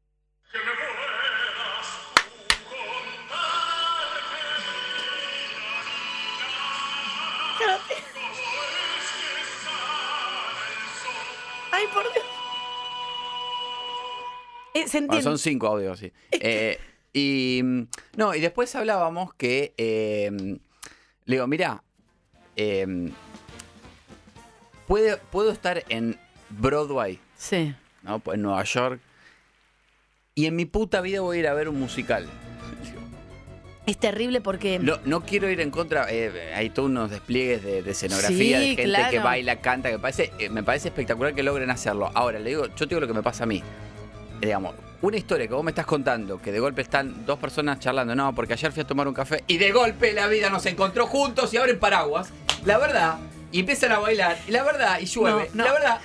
Ay, 11.72 11.86
por 11.94 12.12
Dios. 12.14 12.23
Eh, 14.74 14.88
se 14.88 15.00
Bueno, 15.00 15.06
entiende. 15.06 15.22
son 15.24 15.38
cinco 15.38 15.68
audios, 15.68 16.00
sí. 16.00 16.12
Eh, 16.32 16.80
y 17.14 17.62
mm, 17.64 17.82
no, 18.18 18.34
y 18.34 18.40
después 18.42 18.74
hablábamos 18.76 19.34
que 19.36 19.74
eh, 19.78 20.32
le 21.26 21.36
digo, 21.36 21.48
mira, 21.48 21.84
eh, 22.56 23.12
puede- 24.88 25.18
puedo 25.32 25.52
estar 25.52 25.84
en 25.90 26.18
Broadway, 26.50 27.20
Sí. 27.38 27.74
¿no? 28.04 28.22
En 28.32 28.42
Nueva 28.42 28.64
York. 28.64 29.00
y 30.36 30.48
en 30.48 30.56
mi 30.56 30.66
puta 30.66 31.02
vida 31.02 31.22
voy 31.22 31.38
a 31.38 31.40
ir 31.42 31.48
a 31.48 31.54
ver 31.54 31.70
un 31.70 31.80
musical. 31.80 32.28
Es 33.86 33.98
terrible 34.00 34.40
porque. 34.42 34.80
No, 34.80 34.98
no 35.06 35.22
quiero 35.26 35.50
ir 35.50 35.60
en 35.60 35.70
contra, 35.70 36.08
eh, 36.10 36.54
hay 36.56 36.70
todos 36.72 36.90
unos 36.90 37.12
despliegues 37.12 37.62
de, 37.64 37.84
de 37.84 37.92
escenografía, 37.92 38.58
Sí, 38.60 38.70
de 38.70 38.76
gente 38.76 38.84
claro. 38.86 39.12
que 39.12 39.20
baila, 39.20 39.60
canta, 39.62 39.92
que 39.92 40.00
parece, 40.00 40.32
eh, 40.40 40.50
me 40.50 40.64
parece 40.64 40.88
espectacular 40.88 41.36
que 41.36 41.44
logren 41.44 41.70
hacerlo. 41.70 42.10
Ahora, 42.16 42.40
le 42.40 42.50
digo, 42.50 42.66
yo 42.68 42.74
te 42.76 42.86
digo 42.88 43.02
lo 43.02 43.08
que 43.08 43.14
me 43.14 43.22
pasa 43.22 43.44
a 43.44 43.48
mí. 43.48 43.62
Digamos, 44.46 44.76
una 45.02 45.18
historia 45.18 45.48
que 45.48 45.54
vos 45.54 45.64
me 45.64 45.72
estás 45.72 45.86
contando, 45.86 46.42
que 46.42 46.52
de 46.52 46.60
golpe 46.60 46.82
están 46.82 47.26
dos 47.26 47.38
personas 47.40 47.80
charlando, 47.80 48.16
no, 48.16 48.34
porque 48.34 48.54
ayer 48.54 48.72
fui 48.72 48.82
a 48.84 48.88
tomar 48.88 49.08
un 49.08 49.14
café 49.14 49.44
y 49.48 49.58
de 49.58 49.72
golpe 49.72 50.14
la 50.14 50.28
vida 50.28 50.50
nos 50.50 50.66
encontró 50.66 51.08
juntos 51.08 51.54
y 51.54 51.58
abren 51.58 51.80
paraguas, 51.80 52.30
la 52.66 52.78
verdad, 52.78 53.18
y 53.52 53.60
empiezan 53.62 53.92
a 53.92 54.00
bailar, 54.00 54.38
y 54.48 54.52
la 54.52 54.64
verdad, 54.64 55.00
y 55.02 55.06
llueve, 55.06 55.50
No, 55.54 55.64
no. 55.64 55.66
la 55.66 55.74
verdad, 55.74 56.00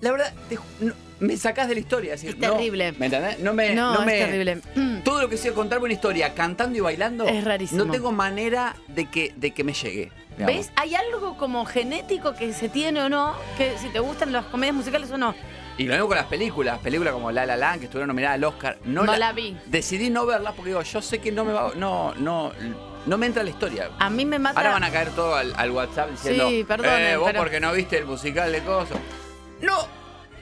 la 0.00 0.12
verdad, 0.12 0.34
te 0.48 0.56
ju- 0.56 0.62
no, 0.80 0.94
me 1.20 1.36
sacás 1.36 1.68
de 1.68 1.74
la 1.74 1.80
historia. 1.80 2.14
Es, 2.14 2.22
decir, 2.22 2.34
Es 2.42 2.50
terrible. 2.50 2.92
¿Me 2.98 3.06
entendés? 3.06 3.38
No 3.40 3.52
me... 3.52 3.74
no 3.74 4.00
es 4.00 4.06
me- 4.06 4.18
terrible. 4.18 4.60
todo 5.04 5.20
lo 5.20 5.28
que 5.28 5.36
sea 5.36 5.52
contarme 5.52 5.84
una 5.84 5.92
historia 5.94 6.32
cantando 6.34 6.76
y 6.78 6.80
bailando 6.80 7.26
Es 7.26 7.44
rarísimo. 7.44 7.84
no 7.84 7.92
tengo 7.92 8.10
manera 8.10 8.74
de 8.88 9.04
que, 9.10 9.32
de 9.36 9.50
que 9.52 9.62
me 9.62 9.74
llegue. 9.74 10.10
digamos. 10.38 10.56
¿Ves? 10.56 10.72
Hay 10.76 10.94
algo 10.94 11.36
como 11.36 11.66
genético 11.66 12.34
que 12.34 12.52
se 12.54 12.70
tiene 12.70 13.02
o 13.02 13.10
no, 13.10 13.34
que 13.58 13.76
si 13.76 13.88
te 13.90 14.00
gustan 14.00 14.32
las 14.32 14.46
comedias 14.46 14.74
musicales 14.74 15.10
o 15.10 15.18
no. 15.18 15.34
Y 15.80 15.84
lo 15.86 15.94
mismo 15.94 16.08
con 16.08 16.16
las 16.18 16.26
películas, 16.26 16.78
películas 16.80 17.14
como 17.14 17.32
La 17.32 17.46
La 17.46 17.56
Land 17.56 17.78
que 17.80 17.84
estuvieron 17.86 18.08
nominadas 18.08 18.34
al 18.34 18.44
Oscar. 18.44 18.76
No, 18.84 19.04
No 19.04 19.16
la 19.16 19.32
vi. 19.32 19.56
Decidí 19.64 20.10
no 20.10 20.26
verlas 20.26 20.52
porque 20.54 20.68
digo, 20.68 20.82
yo 20.82 21.00
sé 21.00 21.20
que 21.20 21.32
no 21.32 21.42
me 21.46 21.54
va, 21.54 21.72
no, 21.74 22.12
no, 22.16 22.52
no 23.06 23.16
me 23.16 23.24
entra 23.24 23.42
la 23.42 23.48
historia. 23.48 23.88
A 23.98 24.10
mí 24.10 24.26
me 24.26 24.38
mata. 24.38 24.60
Ahora 24.60 24.72
van 24.72 24.84
a 24.84 24.90
caer 24.90 25.08
todo 25.12 25.34
al, 25.34 25.54
al 25.56 25.70
WhatsApp 25.70 26.10
diciendo, 26.10 26.50
Sí, 26.50 26.64
perdonen, 26.64 27.00
eh, 27.06 27.16
vos 27.16 27.28
pero- 27.28 27.38
porque 27.40 27.60
no 27.60 27.72
viste 27.72 27.96
el 27.96 28.04
musical 28.04 28.52
de 28.52 28.60
Coso. 28.62 28.94
No, 29.62 29.74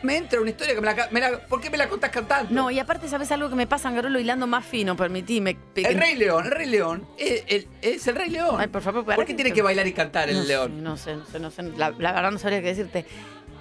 me 0.03 0.17
entra 0.17 0.41
una 0.41 0.51
historia 0.51 0.75
que 0.75 0.81
me 0.81 0.93
la, 0.93 1.09
me 1.13 1.21
la- 1.21 1.39
¿por 1.47 1.61
qué 1.61 1.71
me 1.71 1.77
la 1.79 1.89
contás 1.89 2.11
cantando? 2.11 2.53
No, 2.53 2.69
y 2.73 2.81
aparte, 2.81 3.07
¿sabes 3.09 3.31
algo 3.31 3.49
que 3.49 3.55
me 3.55 3.69
pasa, 3.69 3.93
Garolo, 3.93 4.19
hilando 4.19 4.49
más 4.49 4.67
fino? 4.67 4.97
Permitime. 4.97 5.57
el 5.77 6.01
Rey 6.01 6.17
León, 6.17 6.47
el 6.47 6.51
Rey 6.51 6.67
León, 6.67 7.07
es, 7.17 7.45
el- 7.47 7.69
es 7.81 8.05
el 8.09 8.17
Rey 8.17 8.31
León. 8.31 8.57
Ay, 8.61 8.67
por 8.67 8.83
favor, 8.83 9.05
¿Por 9.05 9.25
qué 9.25 9.35
tiene 9.35 9.53
que 9.53 9.63
bailar 9.63 9.87
y 9.87 9.93
cantar 9.93 10.29
el 10.31 10.39
no 10.39 10.43
león? 10.43 10.73
Sé, 10.75 10.83
no 10.83 10.97
sé, 10.97 11.15
no 11.15 11.25
sé, 11.27 11.39
no 11.39 11.51
sé. 11.53 11.79
La, 11.79 11.91
la 11.97 12.11
verdad 12.13 12.33
no 12.33 12.39
sabría 12.41 12.61
qué 12.61 12.67
decirte. 12.75 13.07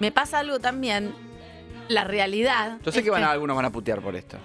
Me 0.00 0.10
pasa 0.10 0.40
algo 0.40 0.58
también. 0.58 1.27
La 1.88 2.04
realidad. 2.04 2.78
Yo 2.84 2.92
sé 2.92 2.98
es 2.98 3.04
que 3.04 3.10
van 3.10 3.24
a- 3.24 3.30
algunos 3.30 3.56
van 3.56 3.64
a 3.66 3.70
putear 3.70 4.00
por 4.00 4.14
esto. 4.16 4.36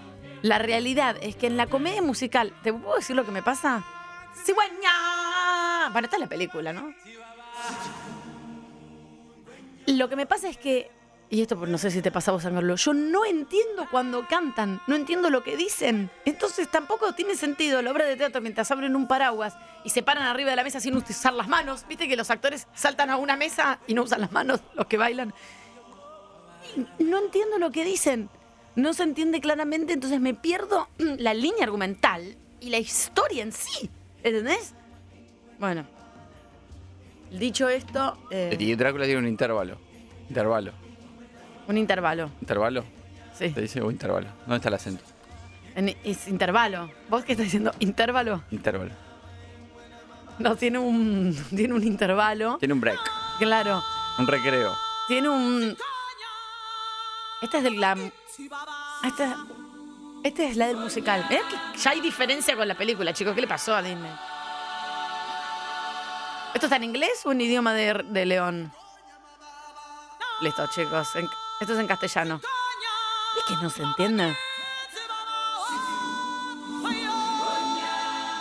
La 0.41 0.59
realidad 0.59 1.15
es 1.21 1.35
que 1.35 1.47
en 1.47 1.55
la 1.57 1.67
comedia 1.67 2.01
musical, 2.01 2.53
¿te 2.63 2.73
puedo 2.73 2.95
decir 2.97 3.15
lo 3.15 3.25
que 3.25 3.31
me 3.31 3.41
pasa? 3.43 3.83
¡Cigüeña! 4.45 5.89
Bueno, 5.91 6.05
esta 6.05 6.17
es 6.17 6.21
la 6.21 6.27
película, 6.27 6.73
¿no? 6.73 6.93
Lo 9.88 10.09
que 10.09 10.15
me 10.15 10.25
pasa 10.25 10.50
es 10.50 10.57
que, 10.57 10.89
y 11.29 11.41
esto 11.41 11.55
no 11.55 11.77
sé 11.77 11.91
si 11.91 12.01
te 12.01 12.12
pasa 12.12 12.31
a 12.31 12.33
vos, 12.33 12.45
Angarlo, 12.45 12.75
yo 12.75 12.93
no 12.93 13.25
entiendo 13.25 13.88
cuando 13.91 14.25
cantan, 14.27 14.81
no 14.88 14.95
entiendo 14.95 15.29
lo 15.29 15.43
que 15.43 15.57
dicen. 15.57 16.09
Entonces 16.25 16.69
tampoco 16.69 17.13
tiene 17.13 17.35
sentido 17.35 17.81
la 17.81 17.91
obra 17.91 18.05
de 18.05 18.15
teatro 18.15 18.41
mientras 18.41 18.69
abren 18.71 18.95
un 18.95 19.07
paraguas 19.07 19.55
y 19.83 19.89
se 19.89 20.03
paran 20.03 20.23
arriba 20.23 20.50
de 20.51 20.55
la 20.55 20.63
mesa 20.63 20.79
sin 20.79 20.95
utilizar 20.95 21.33
las 21.33 21.47
manos. 21.47 21.85
Viste 21.88 22.07
que 22.07 22.15
los 22.15 22.29
actores 22.29 22.67
saltan 22.73 23.09
a 23.09 23.17
una 23.17 23.35
mesa 23.35 23.79
y 23.88 23.93
no 23.93 24.03
usan 24.03 24.21
las 24.21 24.31
manos, 24.31 24.62
los 24.73 24.88
que 24.88 24.97
bailan. 24.97 25.33
No 26.99 27.17
entiendo 27.19 27.57
lo 27.59 27.71
que 27.71 27.83
dicen. 27.85 28.29
No 28.75 28.93
se 28.93 29.03
entiende 29.03 29.39
claramente, 29.39 29.93
entonces 29.93 30.19
me 30.19 30.33
pierdo 30.33 30.87
la 30.97 31.33
línea 31.33 31.63
argumental 31.63 32.35
y 32.59 32.69
la 32.69 32.77
historia 32.79 33.43
en 33.43 33.51
sí. 33.51 33.89
¿Entendés? 34.23 34.73
Bueno. 35.59 35.85
Dicho 37.31 37.67
esto, 37.67 38.17
eh, 38.29 38.55
Y 38.59 38.75
Drácula 38.75 39.05
tiene 39.05 39.19
un 39.19 39.27
intervalo. 39.27 39.77
Intervalo. 40.29 40.71
un 41.67 41.77
intervalo. 41.77 42.29
¿Intervalo? 42.41 42.83
Sí. 43.33 43.49
Te 43.49 43.61
dice 43.61 43.81
o 43.81 43.89
intervalo. 43.89 44.27
¿Dónde 44.41 44.57
está 44.57 44.69
el 44.69 44.75
acento? 44.75 45.03
En- 45.75 45.95
es 46.03 46.27
intervalo. 46.27 46.91
¿Vos 47.09 47.23
qué 47.25 47.31
estás 47.31 47.45
diciendo? 47.45 47.71
¿Intervalo? 47.79 48.43
Intervalo. 48.51 48.91
No, 50.39 50.55
tiene 50.55 50.77
un, 50.79 51.35
tiene 51.55 51.73
un 51.73 51.83
intervalo. 51.83 52.57
Tiene 52.59 52.73
un 52.75 52.81
break, 52.81 52.99
Claro. 53.39 53.81
un 54.19 54.27
recreo. 54.27 54.71
Tiene 55.07 55.29
un. 55.29 55.75
Esta 57.43 57.57
es 57.57 57.63
del 57.63 57.79
la. 57.79 57.95
Esta, 59.03 59.38
esta 60.23 60.43
es 60.43 60.57
la 60.57 60.67
del 60.67 60.77
musical. 60.77 61.27
Que 61.27 61.41
ya 61.77 61.91
hay 61.91 62.00
diferencia 62.01 62.55
con 62.55 62.67
la 62.67 62.75
película, 62.75 63.13
chicos. 63.13 63.35
¿Qué 63.35 63.41
le 63.41 63.47
pasó 63.47 63.75
a 63.75 63.81
Disney? 63.81 64.12
¿Esto 66.53 66.67
está 66.67 66.77
en 66.77 66.83
inglés 66.85 67.21
o 67.25 67.31
en 67.31 67.41
idioma 67.41 67.73
de, 67.73 67.93
de 68.05 68.25
León? 68.25 68.71
Listo, 70.41 70.65
chicos. 70.67 71.15
en- 71.15 71.29
esto 71.59 71.73
es 71.73 71.79
en 71.79 71.88
castellano. 71.88 72.39
Es 73.38 73.43
que 73.45 73.62
no 73.63 73.69
se 73.69 73.83
entiende. 73.83 74.35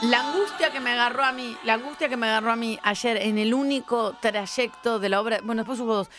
La 0.03 0.21
angustia 0.21 0.73
que 0.73 0.81
me 0.81 0.91
agarró 0.93 1.25
a 1.25 1.31
mí, 1.33 1.57
la 1.63 1.75
angustia 1.75 2.09
que 2.09 2.17
me 2.17 2.27
agarró 2.29 2.51
a 2.53 2.57
mí 2.57 2.77
ayer 2.83 3.19
en 3.19 3.39
el 3.39 3.55
único 3.55 4.15
trayecto 4.21 4.99
de 4.99 5.09
la 5.09 5.21
obra, 5.21 5.39
bueno, 5.45 5.63
después 5.63 5.79
hubo 5.79 5.95
dos, 5.95 6.11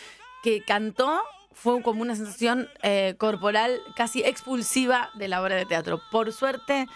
que 0.42 0.64
cantó, 0.64 1.22
fue 1.54 1.80
como 1.82 2.02
una 2.02 2.14
sensación 2.16 2.68
eh, 2.82 3.14
corporal 3.18 3.80
casi 3.96 4.22
expulsiva 4.22 5.10
de 5.14 5.28
la 5.28 5.40
obra 5.42 5.56
de 5.56 5.64
teatro. 5.66 6.00
Por 6.10 6.32
suerte, 6.32 6.86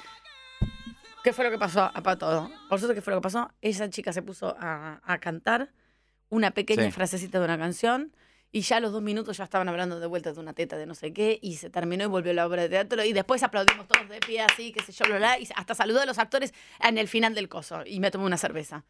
¿qué 1.25 1.33
fue 1.33 1.45
lo 1.45 1.51
que 1.51 1.59
pasó? 1.59 1.91
Para 2.03 2.19
todo. 2.19 2.51
Por 2.69 2.79
suerte, 2.79 2.95
¿qué 2.95 3.01
fue 3.03 3.13
lo 3.15 3.21
que 3.21 3.25
pasó? 3.25 3.51
Esa 3.63 3.89
chica 3.91 4.13
se 4.13 4.23
puso 4.23 4.57
a, 4.59 5.01
a 5.05 5.19
cantar 5.19 5.71
una 6.29 6.51
pequeña 6.51 6.85
Sí. 6.85 6.91
frasecita 6.93 7.39
de 7.39 7.45
una 7.45 7.59
canción. 7.59 8.13
Y 8.51 8.63
ya 8.63 8.79
a 8.79 8.81
los 8.81 8.93
dos 8.93 9.03
minutos 9.03 9.37
ya 9.37 9.45
estaban 9.45 9.69
hablando 9.69 10.01
de 10.01 10.07
vuelta 10.07 10.33
de 10.33 10.41
una 10.41 10.55
teta 10.55 10.79
de 10.79 10.87
no 10.87 10.95
sé 10.95 11.13
qué, 11.13 11.39
y 11.43 11.57
se 11.57 11.69
terminó 11.69 12.05
y 12.05 12.07
volvió 12.07 12.33
la 12.33 12.47
obra 12.47 12.63
de 12.63 12.71
teatro. 12.71 13.05
Y 13.05 13.13
después 13.13 13.43
aplaudimos 13.43 13.87
todos 13.87 14.09
de 14.09 14.21
pie, 14.21 14.41
así, 14.41 14.73
qué 14.73 14.83
sé 14.83 14.93
yo, 14.93 15.05
y 15.07 15.49
hasta 15.55 15.75
saludó 15.75 16.01
a 16.01 16.07
los 16.07 16.19
actores 16.19 16.55
en 16.81 16.97
el 16.97 17.09
final 17.09 17.35
del 17.35 17.51
coso. 17.51 17.83
Y 17.85 18.01
me 18.01 18.11
tomé 18.11 18.25
una 18.25 18.39
cerveza. 18.39 18.85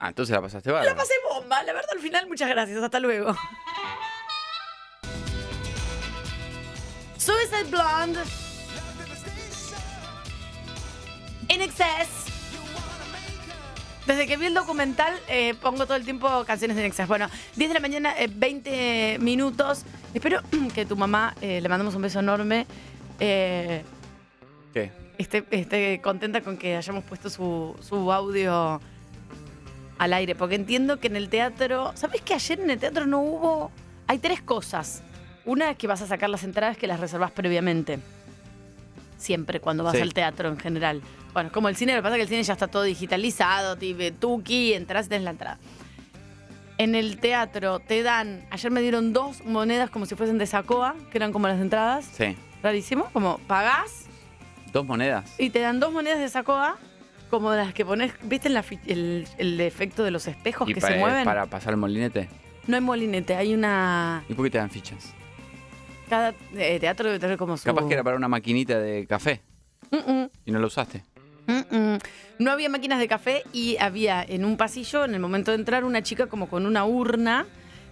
Ah, 0.00 0.08
entonces 0.08 0.34
la 0.34 0.42
pasaste 0.42 0.72
bárbaro. 0.72 0.90
La 0.90 0.96
pasé 0.96 1.14
bomba, 1.32 1.62
la 1.62 1.72
verdad, 1.72 1.90
al 1.92 2.00
final, 2.00 2.26
muchas 2.26 2.48
gracias. 2.48 2.82
Hasta 2.82 2.98
luego. 2.98 3.32
Suicide 7.24 7.70
Blonde. 7.70 8.20
In 11.48 11.62
Excess. 11.62 12.26
Desde 14.06 14.26
que 14.26 14.36
vi 14.36 14.44
el 14.44 14.52
documental, 14.52 15.14
eh, 15.28 15.54
pongo 15.54 15.86
todo 15.86 15.96
el 15.96 16.04
tiempo 16.04 16.44
canciones 16.44 16.76
de 16.76 16.82
In 16.82 16.86
Excess. 16.88 17.08
Bueno, 17.08 17.28
10 17.56 17.70
de 17.70 17.74
la 17.74 17.80
mañana, 17.80 18.14
eh, 18.18 18.28
20 18.30 19.16
minutos. 19.20 19.84
Espero 20.12 20.42
que 20.74 20.84
tu 20.84 20.96
mamá, 20.96 21.34
eh, 21.40 21.62
le 21.62 21.68
mandamos 21.70 21.94
un 21.94 22.02
beso 22.02 22.20
enorme, 22.20 22.66
eh, 23.18 23.84
¿Qué? 24.74 24.92
esté, 25.16 25.46
esté 25.50 26.02
contenta 26.02 26.42
con 26.42 26.58
que 26.58 26.76
hayamos 26.76 27.04
puesto 27.04 27.30
su, 27.30 27.74
su 27.80 28.12
audio 28.12 28.82
al 29.96 30.12
aire. 30.12 30.34
Porque 30.34 30.56
entiendo 30.56 31.00
que 31.00 31.06
en 31.06 31.16
el 31.16 31.30
teatro. 31.30 31.92
¿Sabes 31.94 32.20
que 32.20 32.34
ayer 32.34 32.60
en 32.60 32.68
el 32.68 32.78
teatro 32.78 33.06
no 33.06 33.22
hubo.? 33.22 33.70
Hay 34.08 34.18
tres 34.18 34.42
cosas. 34.42 35.02
Una 35.44 35.70
es 35.70 35.76
que 35.76 35.86
vas 35.86 36.00
a 36.02 36.06
sacar 36.06 36.30
las 36.30 36.42
entradas 36.44 36.76
que 36.76 36.86
las 36.86 37.00
reservas 37.00 37.30
previamente. 37.30 37.98
Siempre, 39.18 39.60
cuando 39.60 39.84
vas 39.84 39.94
Sí. 39.94 40.00
al 40.02 40.12
teatro 40.14 40.48
en 40.48 40.58
general. 40.58 41.02
Bueno, 41.32 41.48
es 41.48 41.52
como 41.52 41.68
el 41.68 41.76
cine, 41.76 41.92
lo 41.94 41.98
que 41.98 42.02
pasa 42.02 42.14
es 42.16 42.18
que 42.18 42.22
el 42.22 42.28
cine 42.28 42.42
ya 42.42 42.52
está 42.54 42.68
todo 42.68 42.82
digitalizado, 42.82 43.76
tipo 43.76 44.02
tuki, 44.18 44.74
entras 44.74 45.06
y 45.06 45.08
tenés 45.10 45.24
la 45.24 45.30
entrada. 45.30 45.58
En 46.78 46.94
el 46.94 47.18
teatro 47.18 47.78
te 47.78 48.02
dan. 48.02 48.44
Ayer 48.50 48.70
me 48.70 48.80
dieron 48.82 49.12
dos 49.12 49.44
monedas 49.44 49.90
como 49.90 50.06
si 50.06 50.14
fuesen 50.14 50.38
de 50.38 50.46
Sacoa, 50.46 50.94
que 51.10 51.18
eran 51.18 51.32
como 51.32 51.46
las 51.48 51.60
entradas. 51.60 52.04
Sí. 52.12 52.36
Rarísimo. 52.62 53.04
Como 53.12 53.38
pagás 53.46 54.06
Dos 54.72 54.84
monedas. 54.86 55.34
y 55.38 55.50
te 55.50 55.60
dan 55.60 55.78
dos 55.78 55.92
monedas 55.92 56.18
de 56.18 56.28
Sacoa, 56.28 56.76
como 57.30 57.52
las 57.52 57.72
que 57.74 57.84
pones, 57.84 58.12
¿viste 58.22 58.48
la 58.48 58.64
el, 58.86 59.26
el 59.38 59.60
efecto 59.60 60.02
de 60.02 60.10
los 60.10 60.26
espejos 60.26 60.68
¿Y 60.68 60.74
que 60.74 60.80
se 60.80 60.96
mueven? 60.96 61.24
para 61.24 61.46
pasar 61.46 61.72
el 61.74 61.76
molinete? 61.78 62.28
No 62.66 62.76
hay 62.76 62.82
molinete, 62.82 63.36
hay 63.36 63.54
una... 63.54 64.24
¿Y 64.28 64.34
por 64.34 64.44
qué 64.46 64.50
te 64.50 64.58
dan 64.58 64.70
fichas? 64.70 65.12
Cada 66.08 66.34
eh, 66.54 66.78
teatro 66.80 67.06
debe 67.06 67.18
tener 67.18 67.36
como 67.38 67.56
su... 67.56 67.64
Capaz 67.64 67.86
que 67.86 67.94
era 67.94 68.04
para 68.04 68.16
una 68.16 68.28
maquinita 68.28 68.78
de 68.78 69.06
café 69.06 69.40
Mm, 69.90 70.10
mm, 70.12 70.30
y 70.46 70.52
no 70.52 70.58
la 70.58 70.66
usaste. 70.66 71.04
mm. 71.46 71.96
No 72.38 72.50
había 72.50 72.68
máquinas 72.68 72.98
de 72.98 73.06
café 73.08 73.44
y 73.52 73.76
había 73.78 74.22
en 74.22 74.44
un 74.44 74.56
pasillo, 74.56 75.04
en 75.04 75.14
el 75.14 75.20
momento 75.20 75.52
de 75.52 75.56
entrar, 75.58 75.84
una 75.84 76.02
chica 76.02 76.26
como 76.26 76.48
con 76.48 76.66
una 76.66 76.84
urna, 76.84 77.46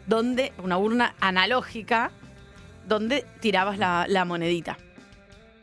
donde 0.07 0.53
una 0.63 0.79
urna 0.79 1.15
analógica, 1.21 2.11
donde 2.89 3.25
tirabas 3.41 3.79
la, 3.79 4.07
la 4.09 4.25
monedita. 4.25 4.79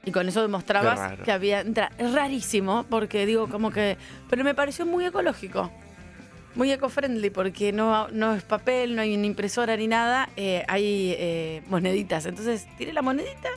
Y 0.06 0.12
con 0.12 0.30
eso 0.30 0.42
demostrabas 0.42 1.20
que 1.20 1.32
había... 1.32 1.62
Es 1.62 2.14
rarísimo, 2.14 2.86
porque 2.90 3.26
digo 3.26 3.50
como 3.50 3.70
que... 3.70 3.98
Pero 4.30 4.46
me 4.46 4.56
pareció 4.56 4.86
muy 4.86 5.06
ecológico. 5.06 5.70
Muy 6.56 6.72
eco-friendly, 6.72 7.30
porque 7.30 7.72
no, 7.72 8.08
no 8.10 8.34
es 8.34 8.44
papel, 8.44 8.96
no 8.96 9.02
hay 9.02 9.16
una 9.16 9.26
impresora 9.28 9.78
ni 9.78 9.88
nada, 9.88 10.30
eh, 10.36 10.66
hay 10.68 11.16
eh, 11.18 11.62
moneditas. 11.70 12.26
Entonces, 12.26 12.68
tiré 12.78 12.92
la 12.92 13.02
monedita, 13.02 13.50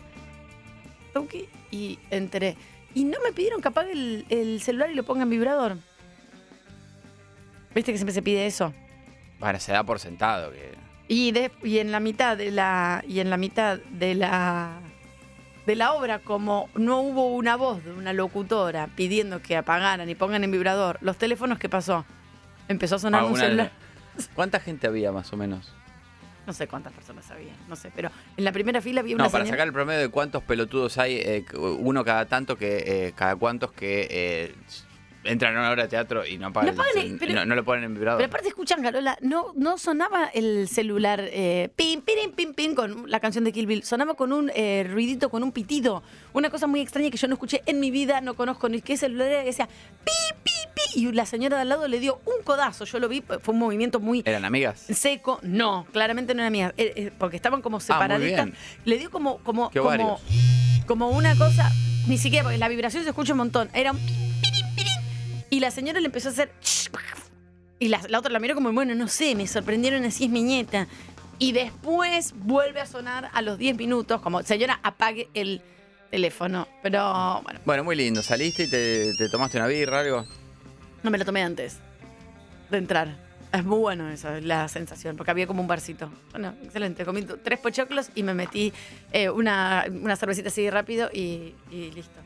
y 1.70 1.98
entré. 2.10 2.56
Y 2.94 3.04
no 3.04 3.18
me 3.24 3.32
pidieron 3.32 3.60
que 3.62 3.68
apague 3.68 3.92
el, 3.92 4.26
el 4.28 4.60
celular 4.60 4.90
y 4.90 4.94
lo 4.94 5.02
ponga 5.04 5.22
en 5.22 5.30
vibrador. 5.30 5.76
¿Viste 7.74 7.92
que 7.92 7.98
siempre 7.98 8.12
se 8.12 8.22
pide 8.22 8.46
eso? 8.46 8.72
Bueno, 9.40 9.58
se 9.58 9.72
da 9.72 9.82
por 9.84 9.98
sentado 9.98 10.50
que. 10.52 10.74
Y, 11.08 11.32
de- 11.32 11.50
y 11.62 11.78
en 11.78 11.90
la 11.92 12.00
mitad 12.00 12.36
de 12.36 12.50
la. 12.50 13.02
Y 13.08 13.20
en 13.20 13.30
la 13.30 13.36
mitad 13.38 13.78
de 13.78 14.14
la. 14.14 14.78
de 15.66 15.76
la 15.76 15.94
obra, 15.94 16.18
como 16.18 16.68
no 16.74 17.00
hubo 17.00 17.28
una 17.34 17.56
voz 17.56 17.82
de 17.84 17.92
una 17.92 18.12
locutora 18.12 18.88
pidiendo 18.94 19.40
que 19.42 19.56
apagaran 19.56 20.08
y 20.08 20.14
pongan 20.14 20.44
en 20.44 20.50
vibrador 20.50 20.98
los 21.00 21.16
teléfonos, 21.16 21.58
¿qué 21.58 21.68
pasó? 21.70 22.04
Empezó 22.72 22.96
a 22.96 22.98
sonar 22.98 23.24
un 23.24 23.36
celular. 23.36 23.70
¿Cuánta 24.34 24.58
gente 24.60 24.86
había 24.86 25.12
más 25.12 25.32
o 25.32 25.36
menos? 25.36 25.72
No 26.46 26.52
sé 26.52 26.66
cuántas 26.66 26.92
personas 26.92 27.30
había, 27.30 27.52
no 27.68 27.76
sé, 27.76 27.92
pero 27.94 28.10
en 28.36 28.42
la 28.44 28.50
primera 28.50 28.80
fila 28.82 29.00
había 29.00 29.14
una 29.14 29.24
No, 29.24 29.30
para 29.30 29.46
sacar 29.46 29.64
el 29.68 29.72
promedio 29.72 30.00
de 30.00 30.08
cuántos 30.08 30.42
pelotudos 30.42 30.98
hay, 30.98 31.14
eh, 31.14 31.44
uno 31.54 32.04
cada 32.04 32.26
tanto 32.26 32.56
que, 32.58 32.78
eh, 32.84 33.12
cada 33.14 33.36
cuantos 33.36 33.70
que 33.70 34.08
eh, 34.10 34.54
entran 35.22 35.56
a 35.56 35.60
una 35.60 35.70
obra 35.70 35.84
de 35.84 35.88
teatro 35.88 36.26
y 36.26 36.38
no 36.38 36.48
apagan, 36.48 36.74
No 36.74 36.82
el- 36.96 37.12
el- 37.12 37.18
pero- 37.20 37.34
no, 37.36 37.44
no 37.46 37.54
lo 37.54 37.64
ponen 37.64 37.84
en 37.84 37.94
vibrador. 37.94 38.18
Pero 38.18 38.26
aparte 38.26 38.48
escuchan, 38.48 38.82
Carola, 38.82 39.16
no, 39.20 39.52
no 39.54 39.78
sonaba 39.78 40.26
el 40.34 40.66
celular 40.66 41.20
eh, 41.30 41.70
pim, 41.76 42.00
pim, 42.02 42.32
pim, 42.32 42.54
pim, 42.54 42.74
con 42.74 43.08
la 43.08 43.20
canción 43.20 43.44
de 43.44 43.52
Kill 43.52 43.66
Bill. 43.68 43.84
Sonaba 43.84 44.14
con 44.14 44.32
un 44.32 44.50
eh, 44.56 44.84
ruidito, 44.90 45.30
con 45.30 45.44
un 45.44 45.52
pitido. 45.52 46.02
Una 46.32 46.50
cosa 46.50 46.66
muy 46.66 46.80
extraña 46.80 47.08
que 47.10 47.18
yo 47.18 47.28
no 47.28 47.34
escuché 47.34 47.62
en 47.66 47.78
mi 47.78 47.92
vida, 47.92 48.20
no 48.20 48.34
conozco 48.34 48.68
ni 48.68 48.82
qué 48.82 48.96
celular 48.96 49.28
era, 49.28 49.40
que 49.42 49.46
decía 49.46 49.68
pi, 50.04 50.10
pi, 50.42 50.50
pi. 50.74 50.82
Y 51.00 51.12
la 51.12 51.26
señora 51.26 51.56
de 51.56 51.62
al 51.62 51.68
lado 51.68 51.88
le 51.88 51.98
dio 52.00 52.20
un 52.24 52.42
codazo. 52.44 52.84
Yo 52.84 52.98
lo 52.98 53.08
vi, 53.08 53.22
fue 53.22 53.52
un 53.54 53.58
movimiento 53.60 54.00
muy 54.00 54.22
¿Eran 54.24 54.44
amigas? 54.44 54.80
seco. 54.90 55.38
No, 55.42 55.86
claramente 55.92 56.34
no 56.34 56.42
era 56.42 56.50
mía. 56.50 56.72
eh, 56.76 56.92
eh, 56.96 57.12
porque 57.18 57.36
estaban 57.36 57.62
como 57.62 57.76
Ah, 57.76 57.80
muy 57.80 57.86
separaditas. 57.86 58.44
bien. 58.46 58.56
le 58.84 58.98
dio 58.98 59.10
como, 59.10 59.38
como, 59.38 59.70
Qué 59.70 59.78
como, 59.80 60.20
como 60.86 61.10
una 61.10 61.36
cosa. 61.36 61.70
Ni 62.08 62.18
siquiera, 62.18 62.42
porque 62.44 62.58
la 62.58 62.68
vibración 62.68 63.02
se 63.04 63.10
escucha 63.10 63.32
un 63.32 63.38
montón. 63.38 63.70
Era 63.74 63.92
un. 63.92 64.00
Y 65.50 65.60
la 65.60 65.70
señora 65.70 66.00
le 66.00 66.06
empezó 66.06 66.28
a 66.28 66.32
hacer. 66.32 66.50
Y 67.78 67.88
la, 67.88 68.00
la 68.08 68.18
otra 68.20 68.30
la 68.32 68.38
miró 68.38 68.54
como, 68.54 68.72
bueno, 68.72 68.94
no 68.94 69.08
sé, 69.08 69.34
me 69.34 69.46
sorprendieron 69.46 70.04
así 70.04 70.24
es 70.24 70.30
mi 70.30 70.42
nieta. 70.42 70.86
Y 71.38 71.52
después 71.52 72.32
vuelve 72.36 72.80
a 72.80 72.86
sonar 72.86 73.28
a 73.32 73.42
los 73.42 73.58
10 73.58 73.76
minutos, 73.76 74.20
como, 74.20 74.42
señora, 74.44 74.78
apague 74.84 75.28
el 75.34 75.60
teléfono. 76.10 76.68
Pero 76.82 77.40
bueno, 77.42 77.60
Bueno, 77.64 77.84
muy 77.84 77.96
lindo. 77.96 78.22
¿Saliste 78.22 78.64
y 78.64 78.70
te, 78.70 79.12
te 79.18 79.28
tomaste 79.28 79.58
una 79.58 79.66
birra 79.66 80.00
algo? 80.00 80.24
No 81.02 81.10
me 81.10 81.18
lo 81.18 81.24
tomé 81.24 81.42
antes 81.42 81.78
de 82.70 82.78
entrar. 82.78 83.08
Es 83.52 83.64
muy 83.64 83.78
bueno 83.78 84.08
eso, 84.08 84.28
la 84.40 84.66
sensación, 84.68 85.16
porque 85.16 85.30
había 85.30 85.46
como 85.46 85.60
un 85.60 85.68
barcito. 85.68 86.10
Bueno, 86.30 86.54
excelente. 86.64 87.04
Comí 87.04 87.22
tres 87.22 87.58
pochoclos 87.58 88.10
y 88.14 88.22
me 88.22 88.32
metí 88.32 88.72
eh, 89.12 89.28
una, 89.28 89.84
una 89.90 90.16
cervecita 90.16 90.48
así 90.48 90.70
rápido 90.70 91.10
y, 91.12 91.54
y 91.70 91.90
listo. 91.90 92.18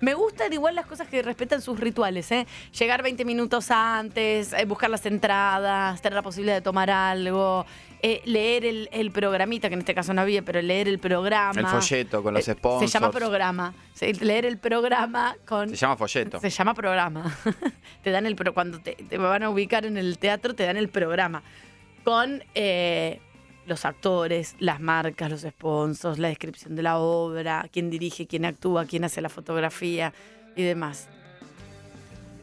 Me 0.00 0.14
gustan 0.14 0.52
igual 0.52 0.74
las 0.74 0.86
cosas 0.86 1.08
que 1.08 1.22
respetan 1.22 1.62
sus 1.62 1.78
rituales, 1.80 2.30
¿eh? 2.32 2.46
Llegar 2.78 3.02
20 3.02 3.24
minutos 3.24 3.70
antes, 3.70 4.52
eh, 4.52 4.64
buscar 4.66 4.90
las 4.90 5.06
entradas, 5.06 6.00
tener 6.02 6.14
la 6.16 6.22
posibilidad 6.22 6.56
de 6.56 6.60
tomar 6.60 6.90
algo, 6.90 7.64
eh, 8.02 8.20
leer 8.26 8.66
el, 8.66 8.88
el 8.92 9.10
programita, 9.12 9.68
que 9.68 9.74
en 9.74 9.80
este 9.80 9.94
caso 9.94 10.12
no 10.12 10.20
había, 10.20 10.42
pero 10.42 10.60
leer 10.60 10.88
el 10.88 10.98
programa. 10.98 11.58
El 11.58 11.66
folleto 11.66 12.22
con 12.22 12.34
los 12.34 12.46
Eh, 12.46 12.52
sponsors. 12.52 12.90
Se 12.90 12.98
llama 12.98 13.10
programa. 13.12 13.74
Leer 14.20 14.44
el 14.44 14.58
programa 14.58 15.36
con... 15.46 15.70
Se 15.70 15.76
llama 15.76 15.96
folleto. 15.96 16.38
Se 16.40 16.50
llama 16.50 16.74
programa. 16.74 17.34
te 18.02 18.10
dan 18.10 18.26
el 18.26 18.36
cuando 18.52 18.80
te, 18.80 18.92
te 18.94 19.16
van 19.16 19.42
a 19.42 19.48
ubicar 19.48 19.86
en 19.86 19.96
el 19.96 20.18
teatro, 20.18 20.54
te 20.54 20.64
dan 20.66 20.76
el 20.76 20.88
programa. 20.90 21.42
Con 22.04 22.44
eh, 22.54 23.20
los 23.66 23.84
actores, 23.84 24.54
las 24.58 24.80
marcas, 24.80 25.30
los 25.30 25.42
sponsors, 25.42 26.18
la 26.18 26.28
descripción 26.28 26.76
de 26.76 26.82
la 26.82 26.98
obra, 26.98 27.68
quién 27.72 27.90
dirige, 27.90 28.26
quién 28.26 28.44
actúa, 28.44 28.84
quién 28.84 29.04
hace 29.04 29.20
la 29.20 29.28
fotografía 29.28 30.12
y 30.56 30.62
demás. 30.62 31.08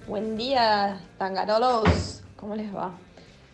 Buen 0.07 0.35
día, 0.37 0.99
tangarolos. 1.17 2.23
¿Cómo 2.35 2.55
les 2.55 2.73
va? 2.75 2.91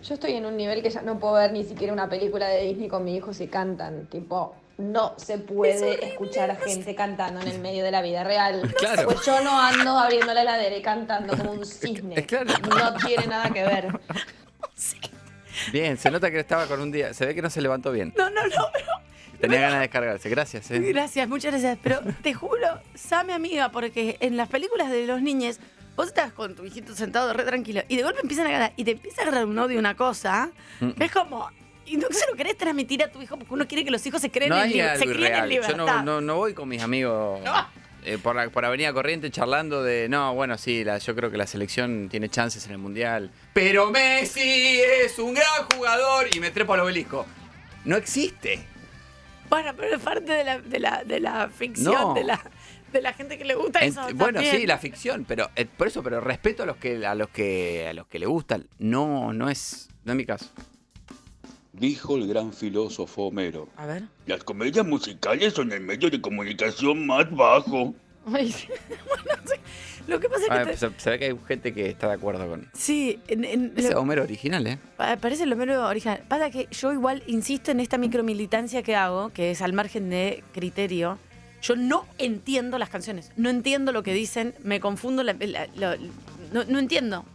Yo 0.03 0.13
estoy 0.13 0.34
en 0.34 0.45
un 0.45 0.56
nivel 0.56 0.82
que 0.82 0.89
ya 0.89 1.01
no 1.01 1.19
puedo 1.19 1.34
ver 1.34 1.51
ni 1.51 1.63
siquiera 1.63 1.91
una 1.91 2.08
película 2.08 2.47
de 2.47 2.63
Disney 2.63 2.88
con 2.88 3.03
mi 3.03 3.15
hijo 3.15 3.34
si 3.34 3.47
cantan. 3.47 4.06
Tipo, 4.08 4.56
no 4.77 5.13
se 5.17 5.39
puede 5.39 6.06
escuchar 6.06 6.51
a 6.51 6.56
gente 6.56 6.95
cantando 6.95 7.41
en 7.41 7.47
el 7.47 7.60
medio 7.60 7.84
de 7.84 7.91
la 7.91 8.01
vida 8.01 8.23
real. 8.23 8.73
Claro. 8.77 9.06
Pues 9.06 9.25
yo 9.25 9.41
no 9.43 9.60
ando 9.60 9.97
abriendo 9.97 10.34
la 10.34 10.43
heladera 10.43 10.77
y 10.77 10.82
cantando 10.82 11.36
como 11.36 11.51
un 11.51 11.65
cisne. 11.65 12.19
Es 12.19 12.27
claro. 12.27 12.53
No 12.69 12.93
tiene 13.06 13.27
nada 13.27 13.49
que 13.49 13.63
ver. 13.63 13.88
Bien, 15.71 15.97
se 15.97 16.10
nota 16.12 16.30
que 16.32 16.39
estaba 16.39 16.65
con 16.67 16.80
un 16.82 16.91
día. 16.91 17.13
Se 17.13 17.25
ve 17.25 17.36
que 17.36 17.41
no 17.41 17.49
se 17.49 17.62
levantó 17.62 17.91
bien. 17.91 18.13
No, 18.17 18.30
no, 18.30 18.43
no, 18.47 18.65
pero 18.73 18.88
Tenía 19.39 19.60
ganas 19.60 19.75
de 19.75 19.82
descargarse. 19.82 20.30
Gracias, 20.30 20.71
eh. 20.71 20.80
Gracias, 20.80 21.27
muchas 21.30 21.51
gracias. 21.51 21.77
Pero 21.84 21.99
te 22.23 22.34
juro, 22.34 22.82
Same 22.95 23.34
amiga, 23.34 23.69
porque 23.69 24.17
en 24.19 24.36
las 24.38 24.49
películas 24.49 24.89
de 24.89 25.06
los 25.06 25.21
niños, 25.21 25.60
vos 25.95 26.08
estás 26.08 26.32
con 26.34 26.56
tu 26.56 26.65
hijito 26.65 26.95
sentado 26.95 27.34
re 27.34 27.43
tranquilo 27.43 27.82
y 27.88 27.97
de 27.97 28.03
golpe 28.03 28.19
empiezan 28.21 28.47
a 28.47 28.51
ganar 28.51 28.73
y 28.75 28.84
te 28.84 28.91
empieza 28.91 29.21
a 29.21 29.25
agarrar 29.27 29.45
un 29.45 29.58
odio 29.60 29.77
una 29.80 29.95
cosa. 29.95 30.49
Mm. 30.80 30.91
Es 31.01 31.12
como. 31.12 31.49
Y 31.86 31.95
no 31.95 32.08
se 32.12 32.25
lo 32.30 32.36
querés 32.36 32.58
transmitir 32.58 33.01
a 33.03 33.10
tu 33.12 33.21
hijo 33.21 33.38
porque 33.38 33.53
uno 33.53 33.65
quiere 33.65 33.86
que 33.86 33.91
los 33.91 34.06
hijos 34.06 34.19
se 34.19 34.30
creen 34.30 34.49
No 34.49 34.58
en, 34.58 34.62
hay 34.63 34.69
li- 34.73 34.80
se 34.80 34.84
algo 34.89 34.97
críen 35.06 35.15
en 35.15 35.21
irreal. 35.21 35.43
Yo 35.49 35.49
libertad. 35.62 35.95
no, 35.97 36.03
no, 36.03 36.21
no 36.21 36.36
voy 36.36 36.53
con 36.53 36.67
mis 36.67 36.82
amigos 36.82 37.39
eh, 38.08 38.17
por, 38.17 38.36
la, 38.36 38.50
por 38.50 38.65
Avenida 38.65 38.91
Corriente 38.93 39.30
charlando 39.32 39.84
de. 39.84 40.08
No, 40.10 40.34
bueno, 40.34 40.58
sí, 40.58 40.84
la, 40.84 40.98
yo 40.98 41.15
creo 41.15 41.30
que 41.32 41.38
la 41.38 41.48
selección 41.48 42.08
tiene 42.10 42.30
chances 42.30 42.65
en 42.65 42.72
el 42.74 42.78
mundial. 42.78 43.32
Pero 43.54 43.89
Messi 43.91 44.80
es 45.04 45.20
un 45.20 45.34
gran 45.34 45.65
jugador 45.76 46.28
y 46.34 46.39
me 46.39 46.52
trepo 46.52 46.74
al 46.74 46.80
obelisco. 46.82 47.26
No 47.86 47.96
existe. 47.98 48.60
Bueno, 49.50 49.74
pero 49.78 49.96
es 49.96 50.02
parte 50.02 50.32
de 50.32 50.43
la, 50.43 50.60
de 50.60 50.80
la, 50.80 51.04
de 51.06 51.20
la 51.20 51.50
ficción, 51.50 51.93
No. 51.93 52.13
de, 52.13 52.24
la, 52.26 52.39
de 52.91 53.02
la 53.02 53.13
gente 53.13 53.38
que 53.38 53.46
le 53.46 53.56
gusta 53.56 53.80
Ent- 53.80 53.88
eso. 53.91 54.02
bueno, 54.15 54.36
también. 54.41 54.58
sí, 54.58 54.65
la 54.67 54.78
ficción, 54.78 55.24
pero 55.26 55.50
eh, 55.56 55.65
por 55.65 55.88
eso, 55.88 56.04
pero 56.04 56.20
respeto 56.20 56.63
a 56.63 56.65
los 56.65 56.76
que 56.78 57.06
a 57.06 57.15
los 57.15 57.30
que 57.30 57.88
a 57.89 57.93
los 57.93 58.08
que 58.08 58.20
le 58.20 58.26
gustan. 58.26 58.67
No, 58.80 59.32
no 59.34 59.50
es, 59.50 59.88
no 60.04 60.12
es 60.13 60.17
mi 60.17 60.26
caso. 60.26 60.48
Dijo 61.80 62.16
el 62.18 62.28
gran 62.28 62.54
filósofo 62.54 63.28
Homero. 63.28 63.70
A 63.78 63.86
ver. 63.86 64.04
Las 64.26 64.44
comedias 64.44 64.86
musicales 64.86 65.54
son 65.54 65.72
el 65.72 65.82
medio 65.82 66.10
de 66.10 66.20
comunicación 66.22 67.06
más 67.06 67.30
bajo. 67.30 67.94
Ay, 68.34 68.54
bueno, 69.08 69.42
sí. 69.46 69.56
Lo 70.08 70.20
que 70.20 70.28
pasa 70.30 70.44
es 70.44 70.50
que. 70.50 70.56
Ah, 70.56 70.66
te- 70.66 70.78
se, 70.78 70.90
se 70.98 71.10
ve 71.12 71.20
que 71.20 71.26
hay 71.26 71.38
gente 71.48 71.74
que 71.74 71.90
está 71.90 72.08
de 72.08 72.13
acuerdo 72.13 72.48
con. 72.48 72.70
sí, 72.74 73.20
en- 73.28 73.44
en- 73.46 73.74
lo- 73.76 74.00
Homero 74.02 74.24
original, 74.24 74.66
¿eh? 74.68 74.80
Pa- 74.98 75.18
Parece 75.18 75.46
lo 75.46 75.56
menos 75.56 75.78
original. 75.78 76.24
Pasa 76.28 76.50
que 76.50 76.68
yo 76.72 76.94
igual 76.94 77.24
insisto 77.28 77.72
en 77.72 77.80
esta 77.80 77.98
micromilitancia 77.98 78.82
que 78.84 78.96
hago, 78.96 79.30
que 79.30 79.52
es 79.52 79.62
al 79.62 79.74
margen 79.74 80.10
de 80.10 80.44
criterio. 80.54 81.20
Yo 81.62 81.76
no 81.76 82.06
entiendo 82.18 82.78
las 82.78 82.90
canciones, 82.90 83.32
no 83.36 83.50
entiendo 83.50 83.92
lo 83.92 84.04
que 84.04 84.13
dicen, 84.13 84.54
me 84.63 84.80
confundo, 84.80 85.24
la- 85.24 85.34
la- 85.76 85.98
no, 86.54 86.63
no 86.66 86.80
entiendo. 86.80 87.26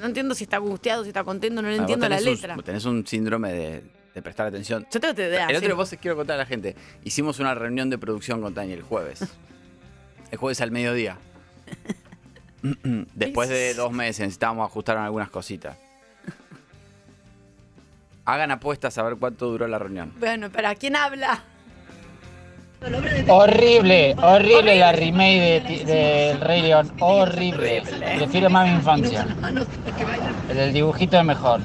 No 0.00 0.06
entiendo 0.06 0.34
si 0.34 0.44
está 0.44 0.56
angustiado, 0.58 1.02
si 1.04 1.08
está 1.10 1.24
contento, 1.24 1.62
no 1.62 1.68
Ah, 1.68 1.70
le 1.72 1.76
vos 1.78 1.80
entiendo 1.82 2.08
la 2.08 2.16
un- 2.18 2.24
letra. 2.24 2.54
vos 2.56 2.64
tenés 2.64 2.84
un 2.84 3.06
síndrome 3.06 3.52
de, 3.52 3.82
de 4.14 4.22
prestar 4.22 4.46
atención. 4.46 4.86
Yo 4.90 5.00
tengo 5.00 5.14
idea. 5.14 5.44
el 5.46 5.56
otro 5.56 5.60
sí. 5.60 5.66
día 5.66 5.74
vos 5.74 5.94
quiero 6.00 6.16
contar 6.16 6.34
a 6.34 6.38
la 6.38 6.46
gente. 6.46 6.76
Hicimos 7.04 7.38
una 7.38 7.54
reunión 7.54 7.88
de 7.90 7.98
producción 7.98 8.40
con 8.42 8.52
Tania 8.54 8.74
el 8.74 8.82
jueves. 8.82 9.20
El 10.30 10.38
jueves 10.38 10.60
al 10.60 10.70
mediodía. 10.70 11.16
Después 13.14 13.48
de 13.48 13.74
dos 13.74 13.90
meses 13.92 14.20
necesitábamos 14.20 14.66
ajustar 14.66 14.98
algunas 14.98 15.30
cositas. 15.30 15.76
Hagan 18.26 18.50
apuestas 18.50 18.96
a 18.98 19.02
ver 19.02 19.16
cuánto 19.16 19.46
duró 19.50 19.66
la 19.66 19.78
reunión. 19.78 20.12
Bueno, 20.20 20.50
¿para 20.50 20.74
quién 20.74 20.94
habla? 20.94 21.42
Horrible, 23.28 24.14
horrible 24.22 24.76
la 24.78 24.92
remake 24.92 25.40
de, 25.40 25.60
ti- 25.60 25.84
de 25.84 26.30
El 26.30 26.40
Rey 26.40 26.62
León, 26.62 26.92
horrible. 27.00 27.82
Prefiero 28.16 28.48
más 28.50 28.68
mi 28.68 28.74
infancia. 28.74 29.26
El 30.48 30.56
del 30.56 30.72
dibujito 30.72 31.18
es 31.18 31.24
mejor. 31.24 31.60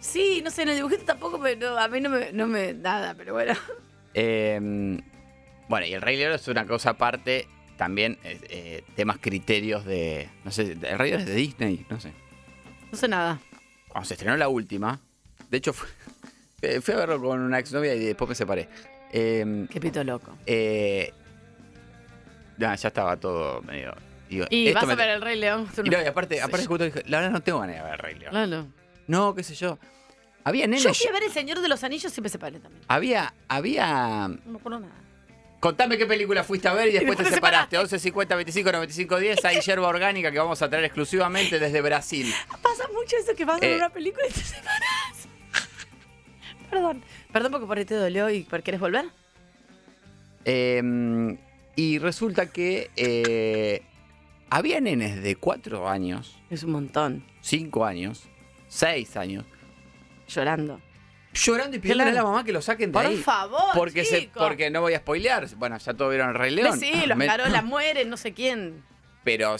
Sí, 0.00 0.40
no 0.44 0.50
sé, 0.50 0.62
en 0.62 0.70
el 0.70 0.76
dibujito 0.76 1.04
tampoco, 1.04 1.38
pero 1.40 1.78
a 1.78 1.88
mí 1.88 2.00
no 2.00 2.10
me, 2.10 2.32
no 2.32 2.46
me 2.46 2.72
nada, 2.74 3.14
pero 3.14 3.34
bueno. 3.34 3.52
Eh, 4.14 4.58
bueno, 5.68 5.86
y 5.86 5.92
el 5.94 6.00
Rey 6.02 6.16
León 6.16 6.32
es 6.32 6.48
una 6.48 6.66
cosa 6.66 6.90
aparte. 6.90 7.46
También 7.76 8.18
eh, 8.22 8.38
eh, 8.48 8.84
temas 8.94 9.18
criterios 9.20 9.84
de. 9.84 10.28
No 10.44 10.50
sé, 10.52 10.76
el 10.80 10.98
Rey 10.98 11.10
León 11.10 11.22
es 11.22 11.26
de 11.26 11.34
Disney, 11.34 11.84
no 11.90 12.00
sé. 12.00 12.12
No 12.92 12.96
sé 12.96 13.08
nada. 13.08 13.40
Cuando 13.88 14.06
se 14.06 14.14
estrenó 14.14 14.36
la 14.36 14.48
última, 14.48 15.00
de 15.50 15.56
hecho 15.58 15.72
fui, 15.72 15.88
fui 16.80 16.94
a 16.94 16.96
verlo 16.98 17.20
con 17.20 17.40
una 17.40 17.58
exnovia 17.58 17.94
y 17.94 18.00
después 18.04 18.28
me 18.28 18.34
separé. 18.34 18.68
Eh, 19.16 19.66
Qué 19.70 19.80
pito 19.80 20.02
loco. 20.02 20.36
eh, 20.44 21.12
nah, 22.58 22.74
ya 22.74 22.88
estaba 22.88 23.16
todo 23.16 23.62
medio. 23.62 23.94
digo, 24.28 24.46
Y 24.50 24.72
vas 24.72 24.82
a 24.82 24.86
me- 24.86 24.94
ver 24.96 25.10
el 25.10 25.20
Rey 25.22 25.38
León. 25.38 25.68
y 25.84 25.88
no, 25.90 26.02
y 26.02 26.06
aparte, 26.06 26.40
aparte 26.42 26.66
justo 26.66 26.84
dije, 26.84 27.02
la 27.06 27.18
verdad 27.18 27.32
no 27.32 27.40
tengo 27.42 27.60
ganas 27.60 27.76
de 27.76 27.82
ver 27.82 27.92
el 27.92 27.98
Rey 27.98 28.14
León. 28.16 28.30
Claro. 28.32 28.66
No, 29.06 29.34
qué 29.34 29.42
sé 29.44 29.54
yo. 29.54 29.78
Había 30.42 30.66
nenes. 30.66 30.82
Yo 30.82 30.92
fui 30.92 31.06
a 31.08 31.12
ver 31.12 31.22
El 31.22 31.30
Señor 31.30 31.60
de 31.60 31.68
los 31.68 31.84
Anillos 31.84 32.16
y 32.18 32.20
me 32.20 32.28
separé 32.28 32.58
también. 32.58 32.82
Había, 32.88 33.32
había. 33.48 34.28
No 34.28 34.52
me 34.52 34.58
acuerdo 34.58 34.80
nada. 34.80 34.94
Contame 35.60 35.96
qué 35.96 36.04
película 36.04 36.44
fuiste 36.44 36.68
a 36.68 36.74
ver 36.74 36.88
y 36.88 36.92
después, 36.92 37.16
te 37.16 37.24
te 37.24 37.30
separaste. 37.30 37.78
11 37.78 37.98
50 37.98 38.34
25 38.36 38.72
95 38.72 39.18
10. 39.18 39.44
Hay 39.46 39.60
yerba 39.60 39.88
orgánica 39.88 40.30
que 40.30 40.38
vamos 40.38 40.60
a 40.60 40.68
traer 40.68 40.84
exclusivamente 40.84 41.58
desde 41.58 41.80
Brasil. 41.80 42.34
Pasa 42.60 42.84
mucho 42.92 43.16
eso 43.16 43.34
que 43.34 43.44
vas 43.46 43.56
a 43.56 43.60
ver 43.60 43.70
Eh. 43.72 43.76
una 43.76 43.88
película 43.88 44.26
y 44.28 44.32
te 44.32 44.40
separas. 44.40 45.28
Perdón. 46.74 47.02
Perdón 47.32 47.52
porque 47.52 47.66
por 47.66 47.78
ahí 47.78 47.84
te 47.84 47.94
dolió 47.94 48.28
y 48.30 48.42
por 48.42 48.62
quieres 48.62 48.80
volver. 48.80 49.04
Eh, 50.44 51.36
y 51.76 51.98
resulta 51.98 52.46
que 52.50 52.90
eh, 52.96 53.82
había 54.50 54.80
nenes 54.80 55.22
de 55.22 55.36
4 55.36 55.88
años, 55.88 56.36
Es 56.50 56.62
un 56.62 56.72
montón. 56.72 57.24
5 57.40 57.84
años, 57.84 58.22
6 58.68 59.16
años, 59.16 59.44
Llorando. 60.28 60.80
Llorando 61.34 61.76
y 61.76 61.80
pidiéndole 61.80 62.12
Claro. 62.12 62.26
a 62.26 62.30
la 62.30 62.30
mamá 62.32 62.44
que 62.44 62.52
lo 62.52 62.62
saquen 62.62 62.90
de 62.90 62.92
Por 62.92 63.06
ahí. 63.06 63.16
favor, 63.16 63.60
porque, 63.74 64.04
se, 64.04 64.30
porque 64.32 64.70
no 64.70 64.80
voy 64.80 64.94
a 64.94 64.98
spoilear. 64.98 65.48
Bueno, 65.56 65.76
ya 65.78 65.92
todos 65.92 66.10
vieron 66.12 66.28
el 66.30 66.34
Rey 66.36 66.54
León. 66.54 66.78
Sí, 66.78 66.92
los 67.06 67.16
Me- 67.18 67.26
Carola 67.26 67.60
mueren, 67.62 68.08
no 68.08 68.16
sé 68.16 68.32
quién. 68.32 68.84
Pero 69.24 69.56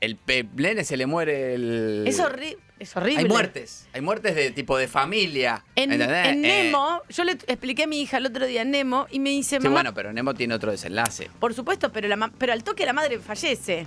el 0.00 0.18
nene 0.54 0.84
se 0.84 0.96
le 0.96 1.06
muere 1.06 1.54
el. 1.54 2.04
Es, 2.06 2.20
horri- 2.20 2.56
es 2.80 2.96
horrible. 2.96 3.20
Hay 3.20 3.28
muertes. 3.28 3.86
Hay 3.92 4.00
muertes 4.00 4.34
de 4.34 4.50
tipo 4.50 4.76
de 4.76 4.88
familia. 4.88 5.62
En, 5.76 5.92
Eh, 5.92 6.34
Nemo, 6.34 7.02
yo 7.10 7.24
le 7.24 7.32
expliqué 7.32 7.84
a 7.84 7.86
mi 7.86 8.00
hija 8.00 8.16
el 8.16 8.26
otro 8.26 8.46
día 8.46 8.64
Nemo 8.64 9.06
y 9.10 9.20
me 9.20 9.30
dice, 9.30 9.58
sí, 9.58 9.62
mamá, 9.62 9.74
bueno, 9.76 9.94
pero 9.94 10.12
Nemo 10.12 10.34
tiene 10.34 10.54
otro 10.54 10.70
desenlace. 10.72 11.30
por 11.38 11.54
supuesto, 11.54 11.92
pero, 11.92 12.08
la 12.08 12.32
pero 12.38 12.52
al 12.52 12.64
toque 12.64 12.84
la 12.86 12.92
madre 12.92 13.18
fallece. 13.20 13.86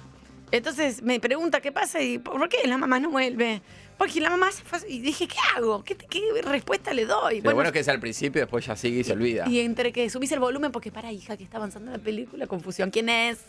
Entonces 0.52 1.02
me 1.02 1.20
pregunta 1.20 1.60
qué 1.62 1.72
pasa 1.72 2.00
y 2.02 2.20
¿por 2.20 2.48
qué 2.48 2.68
la 2.68 2.78
mamá 2.78 3.00
no 3.00 3.10
vuelve? 3.10 3.64
Porque 3.98 4.22
la 4.22 4.30
mamá 4.30 4.52
se 4.52 4.64
fue 4.64 4.80
y 4.88 5.00
dije, 5.00 5.28
¿qué 5.28 5.38
hago? 5.56 5.84
¿Qué, 5.84 5.96
qué 5.96 6.22
respuesta 6.44 6.94
le 6.94 7.06
doy? 7.06 7.42
Lo 7.42 7.54
bueno 7.56 7.70
es 7.70 7.74
que 7.74 7.80
es 7.80 7.88
al 7.88 8.00
principio, 8.00 8.42
después 8.42 8.66
ya 8.66 8.76
sigue 8.76 9.00
y 9.00 9.04
se 9.04 9.14
olvida. 9.14 9.48
Y 9.50 9.60
entre 9.62 9.92
que 9.92 10.10
subís 10.10 10.32
el 10.32 10.40
volumen, 10.40 10.72
porque 10.72 10.92
para 10.92 11.12
hija, 11.12 11.38
que 11.38 11.44
está 11.44 11.58
avanzando 11.58 11.92
la 11.92 11.98
película, 11.98 12.46
confusión. 12.46 12.92
¿Quién 12.92 13.10
es? 13.10 13.40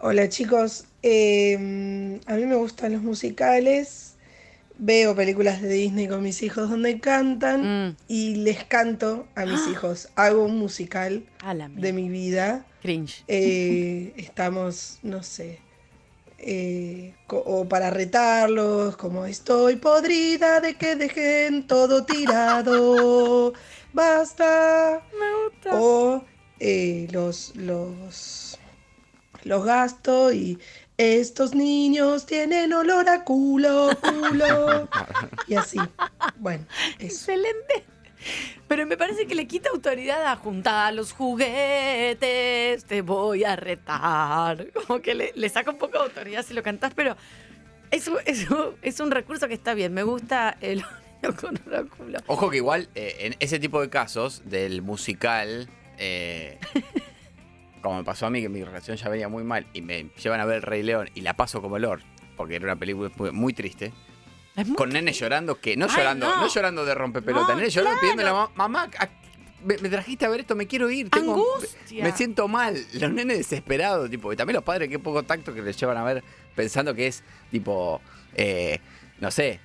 Hola 0.00 0.28
chicos, 0.28 0.84
Eh, 1.02 1.54
a 2.26 2.34
mí 2.34 2.44
me 2.44 2.56
gustan 2.56 2.92
los 2.92 3.00
musicales, 3.02 4.16
veo 4.78 5.14
películas 5.16 5.62
de 5.62 5.68
Disney 5.72 6.08
con 6.08 6.22
mis 6.22 6.42
hijos 6.42 6.68
donde 6.68 7.00
cantan 7.00 7.88
Mm. 7.88 7.96
y 8.06 8.34
les 8.36 8.64
canto 8.64 9.26
a 9.34 9.46
mis 9.46 9.66
hijos. 9.72 10.08
Hago 10.16 10.44
un 10.44 10.58
musical 10.58 11.24
de 11.80 11.92
mi 11.94 12.10
vida. 12.10 12.66
Cringe. 12.82 13.24
Eh, 13.28 14.12
estamos, 14.18 14.98
no 15.02 15.22
sé, 15.22 15.58
eh, 16.38 17.14
o 17.28 17.66
para 17.66 17.88
retarlos, 17.90 18.96
como 18.98 19.24
estoy 19.24 19.76
podrida 19.76 20.60
de 20.60 20.74
que 20.74 20.96
dejen 20.96 21.66
todo 21.66 22.04
tirado, 22.04 23.54
basta. 23.94 25.02
Me 25.18 25.44
gusta. 25.46 25.80
O 25.80 26.24
eh, 26.58 27.08
los, 27.10 27.56
los, 27.56 28.58
los 29.44 29.64
gasto 29.64 30.32
y 30.32 30.58
estos 30.96 31.54
niños 31.54 32.26
tienen 32.26 32.72
olor 32.72 33.08
a 33.08 33.24
culo, 33.24 33.90
culo. 34.00 34.88
Y 35.48 35.54
así. 35.54 35.78
Bueno, 36.36 36.66
eso. 36.98 37.06
Excelente. 37.32 37.84
Pero 38.68 38.86
me 38.86 38.96
parece 38.96 39.26
que 39.26 39.34
le 39.34 39.46
quita 39.46 39.70
autoridad 39.70 40.26
a 40.26 40.36
juntar 40.36 40.94
los 40.94 41.12
juguetes, 41.12 42.84
te 42.84 43.02
voy 43.02 43.44
a 43.44 43.56
retar. 43.56 44.70
Como 44.72 45.00
que 45.00 45.14
le, 45.14 45.32
le 45.34 45.48
saca 45.48 45.70
un 45.70 45.78
poco 45.78 45.98
de 45.98 46.04
autoridad 46.04 46.44
si 46.44 46.54
lo 46.54 46.62
cantás, 46.62 46.92
pero 46.94 47.16
eso, 47.90 48.18
eso 48.26 48.76
es 48.82 49.00
un 49.00 49.10
recurso 49.10 49.48
que 49.48 49.54
está 49.54 49.74
bien. 49.74 49.92
Me 49.92 50.02
gusta 50.02 50.56
el 50.60 50.84
con 51.40 51.58
oráculo. 51.66 52.18
Ojo 52.26 52.50
que 52.50 52.58
igual, 52.58 52.88
eh, 52.94 53.16
en 53.20 53.36
ese 53.40 53.58
tipo 53.58 53.80
de 53.80 53.90
casos 53.90 54.42
del 54.44 54.82
musical, 54.82 55.68
eh, 55.98 56.58
como 57.80 57.98
me 57.98 58.04
pasó 58.04 58.26
a 58.26 58.30
mí, 58.30 58.40
que 58.42 58.48
mi 58.48 58.62
relación 58.64 58.96
ya 58.96 59.08
venía 59.08 59.28
muy 59.28 59.44
mal, 59.44 59.66
y 59.72 59.80
me 59.82 60.06
llevan 60.22 60.40
a 60.40 60.44
ver 60.44 60.56
El 60.56 60.62
Rey 60.62 60.82
León 60.82 61.10
y 61.14 61.20
la 61.22 61.34
paso 61.34 61.60
como 61.62 61.78
Lord, 61.78 62.02
porque 62.36 62.56
era 62.56 62.64
una 62.66 62.76
película 62.76 63.10
muy, 63.16 63.30
muy 63.32 63.52
triste, 63.52 63.92
muy- 64.56 64.74
con 64.76 64.90
nene 64.90 65.12
llorando, 65.12 65.60
que 65.60 65.76
no 65.76 65.86
Ay, 65.88 65.96
llorando, 65.96 66.28
no. 66.28 66.42
no. 66.42 66.48
llorando 66.48 66.84
de 66.84 66.94
rompepelota, 66.94 67.52
No, 67.52 67.56
nene 67.56 67.70
llorando 67.70 68.00
pidiéndole 68.00 68.28
a 68.28 68.32
la 68.32 68.38
mamá, 68.38 68.52
mamá, 68.56 68.90
a- 68.98 69.08
me, 69.64 69.76
me 69.78 69.88
trajiste 69.90 70.24
a 70.24 70.28
ver 70.30 70.40
esto, 70.40 70.54
me 70.56 70.66
quiero 70.66 70.90
ir, 70.90 71.10
tengo, 71.10 71.32
Angustia. 71.34 72.02
me 72.04 72.12
siento 72.12 72.48
mal, 72.48 72.82
los 72.94 73.12
nenes 73.12 73.38
desesperados, 73.38 74.08
tipo, 74.10 74.32
y 74.32 74.36
también 74.36 74.54
los 74.54 74.64
padres, 74.64 74.88
qué 74.88 74.98
poco 74.98 75.22
tacto 75.22 75.52
que 75.54 75.60
les 75.62 75.78
llevan 75.78 75.96
a 75.98 76.04
ver 76.04 76.24
pensando 76.54 76.94
que 76.94 77.06
es, 77.06 77.22
tipo, 77.50 78.00
eh, 78.34 78.78
no 79.20 79.30
sé, 79.30 79.60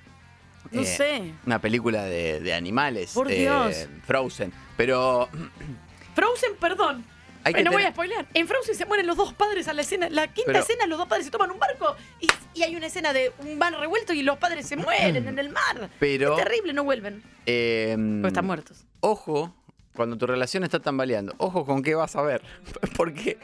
No 0.70 0.82
eh, 0.82 0.84
sé. 0.84 1.32
una 1.46 1.60
película 1.60 2.04
de, 2.04 2.40
de 2.40 2.52
animales. 2.54 3.12
Por 3.12 3.30
eh, 3.30 3.36
Dios. 3.40 3.88
Frozen. 4.06 4.52
Pero 4.76 5.28
Frozen, 6.14 6.56
perdón. 6.60 7.04
Hay 7.54 7.64
no 7.64 7.70
voy 7.72 7.82
a 7.84 7.90
spoilear. 7.90 8.26
En 8.34 8.48
Frozen 8.48 8.74
se 8.74 8.86
mueren 8.86 9.06
los 9.06 9.16
dos 9.16 9.32
padres 9.34 9.68
a 9.68 9.72
la 9.72 9.82
escena. 9.82 10.08
La 10.10 10.26
quinta 10.28 10.52
Pero- 10.52 10.58
escena, 10.60 10.86
los 10.86 10.98
dos 10.98 11.08
padres 11.08 11.26
se 11.26 11.30
toman 11.30 11.50
un 11.50 11.58
barco 11.58 11.96
y, 12.20 12.28
y 12.54 12.62
hay 12.62 12.76
una 12.76 12.86
escena 12.86 13.12
de 13.12 13.32
un 13.38 13.58
bar 13.58 13.72
revuelto 13.74 14.12
y 14.12 14.22
los 14.22 14.38
padres 14.38 14.66
se 14.66 14.76
mueren 14.76 15.28
en 15.28 15.38
el 15.38 15.50
mar. 15.50 15.88
Pero- 16.00 16.36
Es 16.38 16.44
terrible, 16.44 16.72
no 16.72 16.84
vuelven. 16.84 17.22
eh, 17.46 17.94
Porque 17.96 18.28
están 18.28 18.46
muertos. 18.46 18.84
Ojo, 19.00 19.54
cuando 19.94 20.16
tu 20.18 20.26
relación 20.26 20.64
está 20.64 20.80
tambaleando, 20.80 21.34
ojo 21.38 21.64
con 21.64 21.82
qué 21.82 21.94
vas 21.94 22.16
a 22.16 22.22
ver. 22.22 22.42
Porque, 22.96 23.38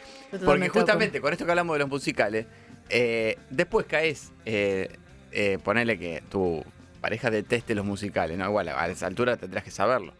porque 0.45 0.69
justamente 0.69 1.21
con 1.21 1.33
esto 1.33 1.45
que 1.45 1.51
hablamos 1.53 1.75
de 1.75 1.79
los 1.81 1.89
musicales, 1.89 2.47
eh, 2.89 3.39
después 3.51 3.87
caes, 3.87 4.33
eh, 4.45 4.89
eh, 5.31 5.59
ponele 5.63 5.99
que 5.99 6.23
tu 6.31 6.63
pareja 7.01 7.31
deteste 7.31 7.75
los 7.75 7.85
musicales, 7.85 8.37
¿no? 8.39 8.45
Igual 8.47 8.69
a 8.69 8.89
esa 8.89 9.07
altura 9.07 9.37
tendrás 9.37 9.65
que 9.65 9.71
saberlo. 9.71 10.13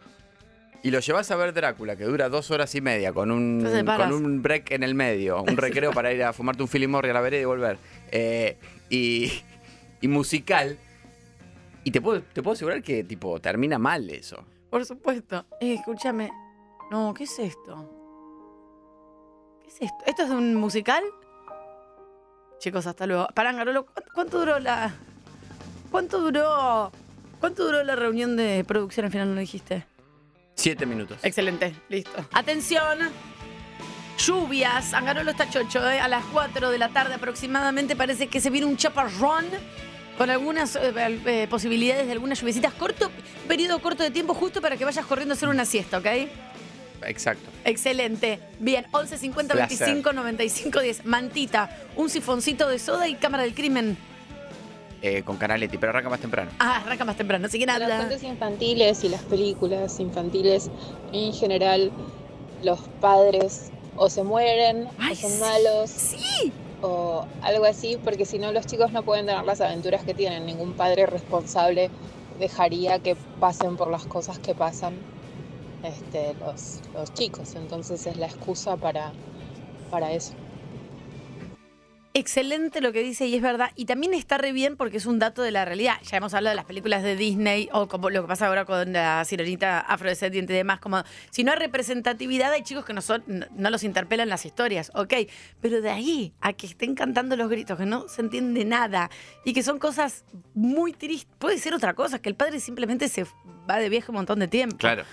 Y 0.83 0.91
lo 0.91 0.99
llevas 0.99 1.31
a 1.31 1.37
ver 1.37 1.53
Drácula, 1.53 1.95
que 1.95 2.03
dura 2.03 2.27
dos 2.27 2.51
horas 2.51 2.75
y 2.75 2.81
media, 2.81 3.13
con 3.13 3.31
un, 3.31 3.65
con 3.85 4.11
un 4.11 4.41
break 4.41 4.71
en 4.71 4.83
el 4.83 4.95
medio, 4.95 5.41
un 5.41 5.55
recreo 5.55 5.93
para 5.93 6.11
ir 6.11 6.21
a 6.23 6.33
fumarte 6.33 6.61
un 6.61 6.67
Philip 6.67 6.89
Morris 6.89 7.11
a 7.11 7.13
la 7.13 7.21
vereda 7.21 7.41
y 7.41 7.45
volver. 7.45 7.77
Eh, 8.11 8.57
y, 8.89 9.31
y 10.01 10.07
musical. 10.09 10.77
Y 11.85 11.91
te 11.91 12.01
puedo, 12.01 12.21
te 12.21 12.43
puedo 12.43 12.53
asegurar 12.53 12.83
que 12.83 13.05
tipo 13.05 13.39
termina 13.39 13.79
mal 13.79 14.09
eso. 14.09 14.43
Por 14.69 14.85
supuesto. 14.85 15.45
Eh, 15.61 15.75
escúchame. 15.75 16.31
No, 16.91 17.13
¿qué 17.13 17.23
es 17.23 17.39
esto? 17.39 17.89
¿Qué 19.63 19.69
es 19.69 19.81
esto? 19.83 20.03
¿Esto 20.05 20.23
es 20.23 20.29
de 20.29 20.35
un 20.35 20.55
musical? 20.55 21.03
Chicos, 22.59 22.87
hasta 22.87 23.07
luego. 23.07 23.27
Pará, 23.33 23.53
Garolo, 23.53 23.85
¿cuánto, 23.85 24.11
cuánto 24.13 24.39
duró 24.39 24.59
la. 24.59 24.93
¿Cuánto 25.91 26.19
duró. 26.19 26.91
¿Cuánto 27.39 27.63
duró 27.65 27.83
la 27.83 27.95
reunión 27.95 28.35
de 28.35 28.65
producción 28.67 29.05
al 29.05 29.11
final? 29.13 29.29
No 29.29 29.35
lo 29.35 29.41
dijiste. 29.41 29.85
Siete 30.55 30.85
minutos. 30.85 31.17
Excelente, 31.23 31.73
listo. 31.89 32.25
Atención. 32.31 32.99
Lluvias. 34.17 34.93
Angarolo 34.93 35.31
está 35.31 35.49
chocho, 35.49 35.89
¿eh? 35.89 35.99
A 35.99 36.07
las 36.07 36.23
4 36.25 36.69
de 36.69 36.77
la 36.77 36.89
tarde 36.89 37.15
aproximadamente 37.15 37.95
parece 37.95 38.27
que 38.27 38.39
se 38.39 38.49
viene 38.49 38.67
un 38.67 38.77
chaparrón 38.77 39.45
con 40.17 40.29
algunas 40.29 40.75
eh, 40.75 40.93
eh, 41.25 41.47
posibilidades 41.49 42.05
de 42.05 42.11
algunas 42.11 42.39
lluvecitas. 42.39 42.73
Corto, 42.73 43.11
periodo 43.47 43.79
corto 43.79 44.03
de 44.03 44.11
tiempo 44.11 44.33
justo 44.33 44.61
para 44.61 44.77
que 44.77 44.85
vayas 44.85 45.05
corriendo 45.05 45.33
a 45.33 45.35
hacer 45.35 45.49
una 45.49 45.65
siesta, 45.65 45.97
¿ok? 45.97 46.05
Exacto. 47.05 47.49
Excelente. 47.65 48.39
Bien, 48.59 48.85
11 48.91 49.17
50 49.17 49.53
Placer. 49.55 49.79
25 49.79 50.13
95 50.13 50.79
10. 50.79 51.05
Mantita, 51.05 51.69
un 51.95 52.09
sifoncito 52.09 52.69
de 52.69 52.79
soda 52.79 53.07
y 53.07 53.15
cámara 53.15 53.43
del 53.43 53.53
crimen. 53.53 53.97
Eh, 55.05 55.21
con 55.23 55.35
Canaletti, 55.35 55.77
pero 55.77 55.89
arranca 55.89 56.09
más 56.09 56.21
temprano. 56.21 56.49
Ah, 56.59 56.77
arranca 56.77 57.03
más 57.03 57.17
temprano, 57.17 57.47
así 57.47 57.59
que 57.59 57.65
Las 57.65 57.77
nada. 57.77 57.97
cuentos 57.97 58.23
infantiles 58.23 59.03
y 59.03 59.09
las 59.09 59.21
películas 59.23 59.99
infantiles 59.99 60.71
en 61.11 61.33
general, 61.33 61.91
los 62.63 62.79
padres 63.01 63.69
o 63.97 64.09
se 64.09 64.23
mueren 64.23 64.87
Ay, 64.97 65.11
o 65.11 65.15
son 65.17 65.31
sí, 65.31 65.39
malos 65.41 65.89
Sí. 65.89 66.53
o 66.81 67.25
algo 67.41 67.65
así, 67.65 67.97
porque 68.01 68.23
si 68.23 68.39
no 68.39 68.53
los 68.53 68.65
chicos 68.65 68.93
no 68.93 69.03
pueden 69.03 69.25
tener 69.25 69.43
las 69.43 69.59
aventuras 69.59 70.05
que 70.05 70.13
tienen. 70.13 70.45
Ningún 70.45 70.71
padre 70.71 71.05
responsable 71.05 71.89
dejaría 72.39 72.99
que 72.99 73.17
pasen 73.41 73.75
por 73.75 73.91
las 73.91 74.05
cosas 74.05 74.39
que 74.39 74.55
pasan 74.55 74.93
este, 75.83 76.33
los, 76.35 76.79
los 76.93 77.13
chicos. 77.13 77.55
Entonces 77.55 78.07
es 78.07 78.15
la 78.15 78.27
excusa 78.27 78.77
para, 78.77 79.11
para 79.91 80.13
eso. 80.13 80.31
Excelente 82.15 82.79
lo 82.79 82.91
que 82.91 83.01
dice 83.01 83.25
y 83.25 83.35
es 83.35 83.41
verdad. 83.41 83.71
Y 83.75 83.85
también 83.85 84.13
está 84.13 84.37
re 84.37 84.51
bien 84.51 84.77
porque 84.77 84.97
es 84.97 85.07
un 85.07 85.17
dato 85.17 85.41
de 85.41 85.49
la 85.49 85.65
realidad. 85.65 85.95
Ya 86.03 86.17
hemos 86.17 86.35
hablado 86.35 86.51
de 86.51 86.55
las 86.55 86.65
películas 86.65 87.01
de 87.01 87.15
Disney 87.15 87.69
o 87.71 87.87
como 87.87 88.11
lo 88.11 88.21
que 88.21 88.27
pasa 88.27 88.45
ahora 88.45 88.65
con 88.65 88.93
la 88.93 89.25
sirenita 89.25 89.79
afrodescendiente 89.79 90.53
y 90.53 90.57
demás. 90.57 90.79
Como 90.79 91.03
si 91.31 91.43
no 91.43 91.51
hay 91.51 91.57
representatividad, 91.57 92.51
hay 92.51 92.61
chicos 92.61 92.85
que 92.85 92.93
no, 92.93 93.01
son, 93.01 93.23
no, 93.55 93.69
los 93.71 93.83
interpelan 93.83 94.29
las 94.29 94.45
historias, 94.45 94.91
ok. 94.93 95.13
Pero 95.59 95.81
de 95.81 95.89
ahí 95.89 96.33
a 96.39 96.53
que 96.53 96.67
estén 96.67 96.93
cantando 96.93 97.35
los 97.35 97.49
gritos, 97.49 97.79
que 97.79 97.87
no 97.87 98.07
se 98.07 98.21
entiende 98.21 98.63
nada 98.63 99.09
y 99.43 99.53
que 99.53 99.63
son 99.63 99.79
cosas 99.79 100.23
muy 100.53 100.93
tristes. 100.93 101.35
Puede 101.39 101.57
ser 101.57 101.73
otra 101.73 101.95
cosa, 101.95 102.19
que 102.19 102.29
el 102.29 102.35
padre 102.35 102.59
simplemente 102.59 103.07
se 103.09 103.25
va 103.67 103.79
de 103.79 103.89
viaje 103.89 104.11
un 104.11 104.17
montón 104.17 104.37
de 104.37 104.47
tiempo. 104.47 104.77
Claro. 104.77 105.03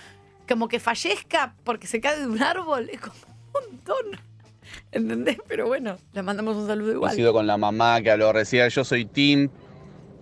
Como 0.47 0.67
que 0.67 0.79
fallezca 0.79 1.55
porque 1.63 1.87
se 1.87 1.99
cae 1.99 2.19
de 2.19 2.27
un 2.27 2.43
árbol. 2.43 2.89
Es 2.91 3.01
como 3.01 3.15
un 3.15 3.71
montón. 3.71 4.30
¿Entendés? 4.91 5.37
Pero 5.47 5.67
bueno, 5.67 5.97
le 6.13 6.21
mandamos 6.21 6.55
un 6.57 6.67
saludo 6.67 6.91
igual. 6.91 7.09
Coincido 7.09 7.33
con 7.33 7.47
la 7.47 7.57
mamá 7.57 8.01
que 8.01 8.11
habló 8.11 8.31
recién. 8.33 8.69
Yo 8.69 8.83
soy 8.83 9.05
Tim. 9.05 9.49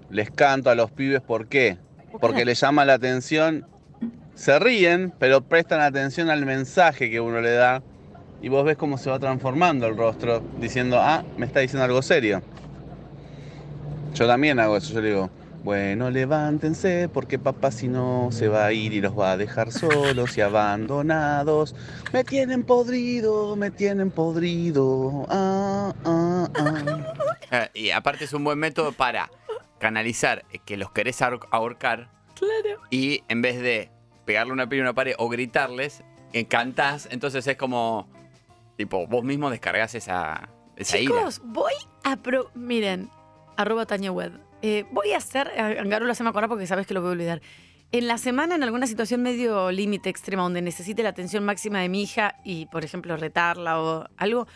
Les 0.10 0.32
canto 0.32 0.70
a 0.70 0.76
los 0.76 0.92
pibes. 0.92 1.22
¿Por 1.22 1.48
qué? 1.48 1.78
Porque 2.20 2.46
les 2.46 2.60
llama 2.60 2.86
la 2.86 2.94
atención. 2.94 3.66
Se 4.34 4.58
ríen, 4.58 5.14
pero 5.20 5.42
prestan 5.42 5.82
atención 5.82 6.30
al 6.30 6.46
mensaje 6.46 7.10
que 7.12 7.20
uno 7.20 7.42
le 7.42 7.52
da. 7.52 7.84
Y 8.42 8.48
vos 8.48 8.64
ves 8.64 8.78
cómo 8.78 8.98
se 8.98 9.10
va 9.10 9.20
transformando 9.20 9.86
el 9.86 9.98
rostro. 9.98 10.42
Diciendo, 10.60 10.98
ah, 11.00 11.24
me 11.38 11.46
está 11.46 11.60
diciendo 11.60 11.84
algo 11.84 12.02
serio. 12.02 12.42
Yo 14.14 14.28
también 14.28 14.60
hago 14.60 14.78
eso. 14.78 14.94
Yo 14.94 15.02
le 15.02 15.10
digo, 15.10 15.30
bueno, 15.64 16.10
levántense 16.10 17.10
porque 17.14 17.38
papá 17.38 17.72
si 17.72 17.88
no 17.88 18.30
se 18.32 18.48
va 18.48 18.66
a 18.66 18.74
ir 18.74 18.94
y 18.94 19.02
los 19.02 19.18
va 19.18 19.32
a 19.34 19.38
dejar 19.38 19.72
solos 19.72 20.38
y 20.38 20.42
abandonados. 20.42 21.76
Me 22.14 22.24
tienen 22.24 22.64
podrido, 22.64 23.56
me 23.56 23.70
tienen 23.72 24.10
podrido. 24.12 25.26
Ah, 25.30 25.94
ah, 26.06 26.48
ah. 26.56 27.14
Eh, 27.52 27.70
y 27.74 27.90
aparte 27.92 28.26
es 28.26 28.34
un 28.34 28.44
buen 28.44 28.58
método 28.60 28.92
para 28.94 29.30
canalizar 29.80 30.46
que 30.66 30.78
los 30.78 30.92
querés 30.92 31.22
ahor- 31.22 31.48
ahorcar 31.52 32.10
Claro. 32.36 32.82
y 32.90 33.24
en 33.28 33.42
vez 33.42 33.60
de 33.62 33.92
pegarle 34.26 34.54
una 34.54 34.68
piña 34.70 34.84
a 34.84 34.86
una 34.86 34.94
pared 34.94 35.14
o 35.18 35.28
gritarles, 35.30 36.04
eh, 36.32 36.46
cantás, 36.46 37.08
entonces 37.12 37.46
es 37.48 37.58
como, 37.58 38.08
tipo, 38.78 39.08
vos 39.08 39.24
mismo 39.26 39.50
descargas 39.50 39.94
esa, 39.96 40.48
esa 40.78 40.98
ira. 41.00 41.16
Chicos, 41.16 41.42
voy 41.44 41.74
a 42.04 42.16
pro... 42.16 42.50
Miren, 42.56 43.10
arroba 43.58 43.86
Tania 43.86 44.12
Wed. 44.12 44.32
Eh, 44.62 44.86
voy 44.92 45.12
a 45.14 45.18
hacer, 45.18 45.48
Angarola 45.60 46.14
se 46.16 46.24
me 46.24 46.30
acuerda 46.30 46.48
porque 46.48 46.68
sabes 46.68 46.86
que 46.88 46.94
lo 46.94 47.02
voy 47.02 47.10
a 47.10 47.14
olvidar. 47.14 47.42
En 47.92 48.08
la 48.08 48.18
semana, 48.18 48.56
en 48.56 48.64
alguna 48.64 48.86
situación 48.88 49.24
medio 49.24 49.72
límite 49.72 50.10
extrema, 50.10 50.44
donde 50.44 50.62
necesite 50.62 51.02
la 51.02 51.10
atención 51.10 51.44
máxima 51.44 51.80
de 51.80 51.90
mi 51.90 52.04
hija 52.04 52.36
y, 52.44 52.68
por 52.68 52.84
ejemplo, 52.86 53.18
retarla 53.18 53.82
o 53.82 54.06
algo, 54.18 54.48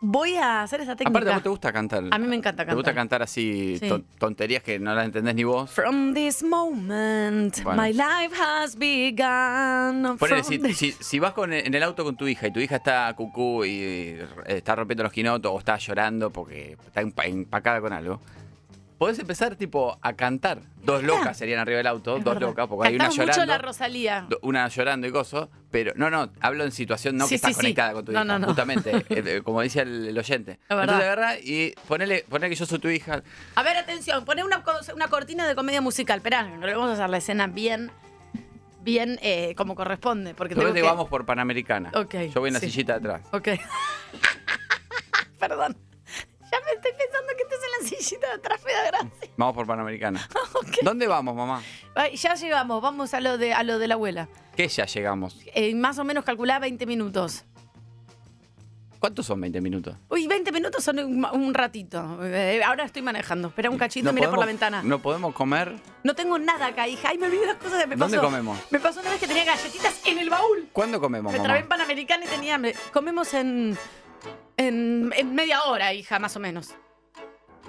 voy 0.00 0.34
a 0.36 0.62
hacer 0.62 0.80
esa 0.80 0.94
técnica. 0.94 1.10
Aparte, 1.18 1.30
¿a 1.30 1.34
vos 1.34 1.42
te 1.42 1.48
gusta 1.48 1.72
cantar? 1.72 2.04
A 2.10 2.18
mí 2.18 2.28
me 2.28 2.36
encanta 2.36 2.64
¿Te 2.64 2.72
gusta 2.74 2.90
cantar. 2.90 2.94
cantar 2.94 3.22
así 3.22 3.78
Sí. 3.80 3.88
ton- 3.88 4.04
tonterías 4.18 4.62
que 4.62 4.78
no 4.78 4.94
las 4.94 5.06
entendés 5.06 5.34
ni 5.34 5.42
vos? 5.44 5.70
From 5.72 6.14
this 6.14 6.44
moment, 6.44 7.62
Bueno. 7.64 7.82
my 7.82 7.92
life 7.92 8.34
has 8.40 8.76
begun. 8.76 10.16
Ponele, 10.18 10.44
si, 10.44 10.60
si- 10.74 10.92
si 10.92 11.18
vas 11.18 11.32
con, 11.32 11.52
en 11.52 11.72
el 11.74 11.82
auto 11.82 12.04
con 12.04 12.16
tu 12.16 12.28
hija 12.28 12.46
y 12.48 12.52
tu 12.52 12.60
hija 12.60 12.76
está 12.76 13.12
cucú 13.16 13.64
y 13.64 13.70
eh, 13.82 14.26
está 14.46 14.76
rompiendo 14.76 15.02
los 15.02 15.12
quinotos 15.12 15.50
o 15.52 15.58
está 15.58 15.76
llorando 15.78 16.30
porque 16.30 16.76
está 16.86 17.02
empa- 17.02 17.26
empacada 17.26 17.80
con 17.80 17.92
algo, 17.92 18.20
podés 19.02 19.18
empezar 19.18 19.56
tipo 19.56 19.98
a 20.00 20.12
cantar. 20.12 20.60
Dos 20.84 21.02
locas 21.02 21.36
serían 21.36 21.58
arriba 21.58 21.78
del 21.78 21.88
auto, 21.88 22.18
Es 22.18 22.24
dos 22.24 22.34
verdad. 22.34 22.48
locas, 22.50 22.68
porque 22.68 22.88
hay 22.88 22.94
una 22.94 23.06
Cantamos 23.06 23.18
mucho 23.26 23.32
llorando. 23.40 23.52
la 23.52 23.58
Rosalía. 23.58 24.26
do- 24.28 24.38
Una 24.42 24.68
llorando 24.68 25.08
y 25.08 25.10
gozo, 25.10 25.50
pero 25.72 25.92
no, 25.96 26.08
no, 26.08 26.30
hablo 26.40 26.62
en 26.62 26.70
situación 26.70 27.16
no 27.16 27.24
Sí, 27.24 27.30
que 27.30 27.34
estás 27.34 27.48
sí, 27.50 27.54
sí. 27.54 27.60
conectada 27.62 27.94
con 27.94 28.04
tu 28.04 28.12
No, 28.12 28.18
hija, 28.20 28.24
no, 28.26 28.38
no. 28.38 28.46
justamente, 28.46 28.90
eh, 28.96 29.04
eh, 29.08 29.40
como 29.42 29.60
dice 29.60 29.80
el, 29.80 30.06
el 30.06 30.16
oyente. 30.16 30.60
verdad. 30.68 30.82
Entonces 30.84 31.04
agarra 31.04 31.38
y 31.40 31.74
ponele, 31.88 32.24
ponele 32.28 32.50
que 32.50 32.54
yo 32.54 32.64
soy 32.64 32.78
tu 32.78 32.88
hija. 32.90 33.24
A 33.56 33.62
ver, 33.64 33.76
atención, 33.76 34.24
poné 34.24 34.44
una, 34.44 34.62
cosa- 34.62 34.94
una 34.94 35.08
cortina 35.08 35.48
de 35.48 35.56
comedia 35.56 35.80
musical. 35.80 36.18
Esperá, 36.18 36.44
vamos 36.44 36.90
a 36.90 36.92
hacer 36.92 37.10
la 37.10 37.16
escena 37.16 37.48
bien, 37.48 37.90
bien 38.82 39.18
eh, 39.20 39.54
como 39.56 39.74
corresponde. 39.74 40.32
Porque 40.34 40.54
tengo 40.54 40.68
Nosotros 40.68 40.84
que... 40.84 40.88
vamos 40.88 41.08
por 41.08 41.26
Panamericana. 41.26 41.90
Ok, 41.96 42.14
Yo 42.32 42.40
voy 42.40 42.48
en 42.50 42.54
la 42.54 42.60
sí. 42.60 42.70
sillita 42.70 43.00
de 43.00 43.08
atrás. 43.08 43.28
Ok. 43.32 43.48
Perdón. 45.40 45.76
Ya 46.52 46.58
me 46.60 46.70
estoy 46.72 46.92
pensando 46.92 47.32
que 47.36 47.42
estás 47.44 47.58
en 47.64 47.70
la 47.82 47.88
sillita 47.88 48.26
de 48.28 48.32
atrás, 48.34 48.60
me 48.64 48.72
da 48.72 48.86
gracia. 48.88 49.30
Vamos 49.38 49.54
por 49.54 49.66
Panamericana. 49.66 50.28
¿Dónde 50.82 51.06
vamos, 51.06 51.34
mamá? 51.34 51.62
Ay, 51.94 52.14
ya 52.16 52.34
llegamos, 52.34 52.82
vamos 52.82 53.14
a 53.14 53.20
lo 53.20 53.38
de, 53.38 53.54
a 53.54 53.62
lo 53.62 53.78
de 53.78 53.88
la 53.88 53.94
abuela. 53.94 54.28
¿Qué 54.54 54.68
ya 54.68 54.84
llegamos? 54.84 55.38
Eh, 55.54 55.74
más 55.74 55.98
o 55.98 56.04
menos 56.04 56.24
calculá 56.24 56.58
20 56.58 56.84
minutos. 56.84 57.44
¿Cuántos 58.98 59.26
son 59.26 59.40
20 59.40 59.60
minutos? 59.60 59.96
Uy, 60.10 60.28
20 60.28 60.52
minutos 60.52 60.84
son 60.84 60.98
un, 61.00 61.24
un 61.32 61.54
ratito. 61.54 62.20
Eh, 62.24 62.62
ahora 62.64 62.84
estoy 62.84 63.02
manejando. 63.02 63.48
Espera 63.48 63.68
un 63.68 63.76
cachito 63.78 64.10
y 64.10 64.12
mira 64.12 64.30
por 64.30 64.38
la 64.38 64.46
ventana. 64.46 64.80
No 64.84 65.00
podemos 65.02 65.34
comer. 65.34 65.74
No 66.04 66.14
tengo 66.14 66.38
nada 66.38 66.66
acá, 66.66 66.86
hija. 66.86 67.08
Ay, 67.08 67.18
me 67.18 67.26
olvidé 67.26 67.46
las 67.46 67.56
cosas 67.56 67.80
que 67.80 67.86
me 67.88 67.96
¿Dónde 67.96 68.18
pasó. 68.18 68.28
comemos? 68.28 68.58
Me 68.70 68.78
pasó 68.78 69.00
una 69.00 69.10
vez 69.10 69.18
que 69.18 69.26
tenía 69.26 69.44
galletitas 69.44 70.00
en 70.06 70.18
el 70.18 70.30
baúl. 70.30 70.68
¿Cuándo 70.72 71.00
comemos, 71.00 71.32
Me 71.32 71.38
mamá? 71.38 71.44
trabé 71.48 71.60
en 71.60 71.68
Panamericana 71.68 72.24
y 72.26 72.28
tenía 72.28 72.54
hambre. 72.54 72.76
Comemos 72.92 73.34
en, 73.34 73.76
en, 74.56 75.12
en 75.16 75.34
media 75.34 75.62
hora, 75.64 75.92
hija, 75.94 76.18
más 76.18 76.36
o 76.36 76.40
menos. 76.40 76.74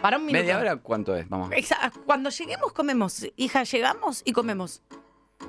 Para 0.02 0.18
un 0.18 0.26
minuto. 0.26 0.42
¿Media 0.44 0.58
hora 0.60 0.76
cuánto 0.78 1.16
es? 1.16 1.28
Exa- 1.30 1.92
Cuando 2.06 2.30
lleguemos, 2.30 2.74
comemos. 2.74 3.26
Hija, 3.38 3.64
llegamos 3.64 4.22
y 4.26 4.34
comemos. 4.34 4.82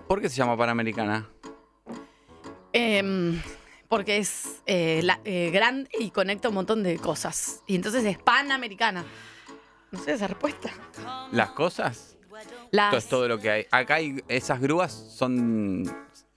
¿Por 0.07 0.21
qué 0.21 0.29
se 0.29 0.37
llama 0.37 0.57
Panamericana? 0.57 1.29
Em, 2.73 3.41
porque 3.89 4.19
es 4.19 4.63
eh, 4.67 5.01
la- 5.03 5.21
eh, 5.25 5.51
grande 5.53 5.89
y 5.99 6.11
conecta 6.11 6.49
un 6.49 6.55
montón 6.55 6.83
de 6.83 6.99
cosas. 6.99 7.63
Y 7.67 7.75
entonces 7.77 8.05
es 8.05 8.19
panamericana. 8.19 9.05
No 9.91 9.99
sé 10.01 10.13
esa 10.15 10.27
respuesta. 10.27 10.71
¿Las 11.33 11.51
cosas? 11.51 12.17
Las- 12.71 12.87
Esto 12.93 12.97
es 12.99 13.09
todo 13.09 13.29
lo 13.29 13.39
que 13.39 13.51
hay. 13.51 13.67
Acá 13.71 13.95
hay 13.97 14.23
esas 14.29 14.61
grúas 14.61 14.93
son 14.93 15.85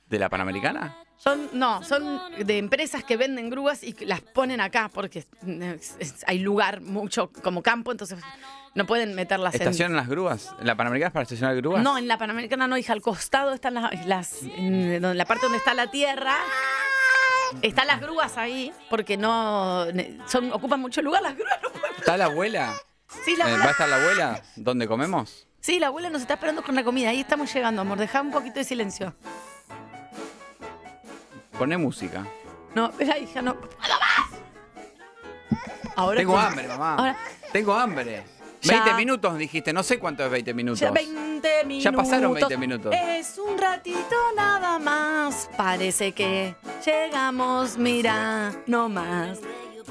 de 0.08 0.20
la 0.20 0.30
Panamericana. 0.30 0.96
Son, 1.17 1.49
no, 1.53 1.84
son 1.84 2.21
de 2.45 2.58
empresas 2.58 3.03
que 3.03 3.17
venden 3.17 3.49
grúas 3.49 3.84
y 3.84 3.93
las 4.06 4.21
ponen 4.21 4.62
acá 4.62 4.89
porque 4.93 5.19
es- 5.19 5.95
es- 5.99 6.23
hay 6.27 6.39
lugar 6.39 6.82
mucho 6.82 7.32
como 7.43 7.63
campo, 7.63 7.91
entonces 7.91 8.19
no 8.75 8.86
pueden 8.86 9.15
meterlas 9.15 9.56
en... 9.56 9.62
¿Estacionan 9.62 9.97
las 9.97 10.08
grúas? 10.08 10.53
¿La 10.62 10.75
Panamericana 10.77 11.08
es 11.08 11.13
para 11.13 11.23
estacionar 11.23 11.56
grúas? 11.56 11.82
No, 11.84 11.97
en 11.97 12.08
la 12.08 12.17
Panamericana 12.19 12.67
no, 12.67 12.77
hija, 12.77 12.93
al 12.93 13.01
costado 13.01 13.53
están 13.53 13.73
las, 13.73 14.06
las 14.06 14.43
en 14.43 15.01
la 15.17 15.25
parte 15.25 15.43
donde 15.47 15.58
está 15.58 15.73
la 15.73 15.89
tierra. 15.89 16.36
Están 17.62 17.88
las 17.88 18.01
grúas 18.01 18.38
ahí, 18.38 18.71
porque 18.89 19.17
no 19.17 19.86
son, 20.27 20.51
ocupan 20.51 20.80
mucho 20.82 21.01
lugar 21.01 21.21
las 21.23 21.36
grúas. 21.36 21.58
no 21.63 21.69
pueden- 21.71 21.95
¿Está 21.97 22.17
la 22.17 22.25
abuela? 22.25 22.73
Sí, 23.25 23.36
la 23.38 23.45
Eh, 23.45 23.47
abuela- 23.47 23.63
¿Va 23.63 23.69
a 23.69 23.71
estar 23.71 23.89
la 23.89 23.95
abuela? 23.95 24.43
¿Dónde 24.58 24.88
comemos? 24.88 25.47
Sí, 25.62 25.80
la 25.80 25.88
abuela 25.88 26.10
nos 26.10 26.21
está 26.21 26.36
esperando 26.36 26.62
con 26.62 26.75
la 26.75 26.84
comida. 26.84 27.10
Ahí 27.10 27.21
estamos 27.21 27.51
llegando, 27.53 27.82
amor. 27.82 27.97
Deja 27.97 28.21
un 28.21 28.32
poquito 28.32 28.56
de 28.60 28.63
silencio. 28.65 29.15
Poné 31.58 31.78
música. 31.78 32.26
No, 32.76 32.88
espera, 32.89 33.17
hija, 33.17 33.41
no. 33.41 33.56
¡Puedo 33.56 33.74
más! 34.00 34.39
Ahora 35.96 36.17
Tengo 36.20 36.38
hambre, 36.38 36.67
mamá. 36.67 36.96
Ahora, 36.96 37.17
Tengo 37.52 37.74
hambre. 37.74 38.24
Ya. 38.62 38.84
20 38.84 38.93
minutos 38.98 39.38
dijiste, 39.38 39.72
no 39.74 39.84
sé 39.84 39.98
cuánto 40.00 40.24
es 40.26 40.32
20 40.32 40.54
minutos. 40.54 40.80
ya 40.80 40.91
20 40.91 41.63
minutos. 41.65 41.84
Ya 41.84 41.91
pasaron 41.91 42.34
20 42.34 42.58
minutos. 42.58 42.93
Es 42.96 43.38
un 43.38 43.58
ratito 43.58 44.15
nada 44.36 44.78
más. 44.80 45.50
Parece 45.56 46.12
que 46.12 46.56
llegamos, 46.86 47.78
mira, 47.78 48.52
no 48.67 48.89
más. 48.89 49.39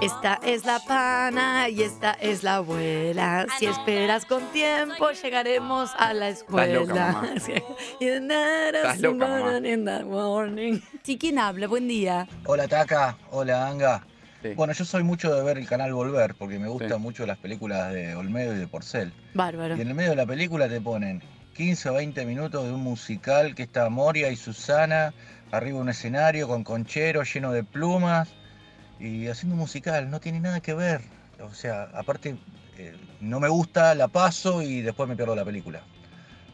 Esta 0.01 0.39
es 0.45 0.67
la 0.67 0.79
pana 0.81 1.69
y 1.71 1.83
esta 1.83 2.13
es 2.13 2.43
la 2.43 2.57
abuela. 2.57 3.47
Si 3.59 3.65
esperas 3.67 4.27
con 4.27 4.43
tiempo, 4.53 5.11
llegaremos 5.11 5.91
a 5.99 6.13
la 6.13 6.29
escuela. 6.29 6.81
loca, 6.81 7.13
mamá. 7.13 7.35
Sí. 7.41 7.53
Estás 8.01 9.01
loca, 9.01 9.27
mamá. 9.27 9.61
Sí, 11.03 11.17
¿quién 11.19 11.39
habla? 11.39 11.67
Buen 11.67 11.89
día. 11.89 12.29
Hola 12.45 12.69
Taca, 12.69 13.17
hola 13.31 13.69
Anga. 13.69 14.07
Sí. 14.43 14.51
Bueno, 14.55 14.75
yo 14.75 14.85
soy 14.85 15.03
mucho 15.03 15.35
de 15.35 15.43
ver 15.43 15.57
el 15.57 15.67
canal 15.67 15.95
Volver 15.95 16.35
porque 16.35 16.59
me 16.59 16.69
gustan 16.69 16.91
Sí. 16.99 16.99
mucho 16.99 17.25
las 17.27 17.39
películas 17.39 17.91
de 17.93 18.15
Olmedo 18.15 18.55
y 18.55 18.59
de 18.59 18.67
Porcel. 18.67 19.15
Bárbaro. 19.33 19.77
Y 19.77 19.81
en 19.81 19.89
el 19.89 19.95
medio 19.95 20.11
de 20.11 20.17
la 20.17 20.27
película 20.27 20.69
te 20.69 20.81
ponen 20.81 21.23
15 21.55 21.89
o 21.89 21.95
20 21.95 22.27
minutos 22.27 22.65
de 22.65 22.73
un 22.73 22.83
musical 22.83 23.55
que 23.55 23.63
está 23.63 23.89
Moria 23.89 24.29
y 24.31 24.37
Susana 24.37 25.15
arriba 25.53 25.77
de 25.77 25.83
un 25.83 25.89
escenario 25.89 26.49
con 26.49 26.65
conchero 26.65 27.23
lleno 27.23 27.51
de 27.53 27.65
plumas 27.65 28.29
y 29.01 29.27
haciendo 29.29 29.55
un 29.55 29.61
musical. 29.61 30.11
No 30.11 30.21
tiene 30.21 30.41
nada 30.41 30.61
que 30.61 30.75
ver. 30.75 31.01
O 31.41 31.53
sea, 31.55 31.85
aparte, 31.95 32.37
eh, 32.79 32.95
no 33.21 33.41
me 33.41 33.49
gusta, 33.49 33.95
la 33.95 34.09
paso 34.09 34.63
y 34.63 34.81
después 34.83 35.09
me 35.09 35.17
pierdo 35.17 35.35
la 35.37 35.45
película. 35.45 35.83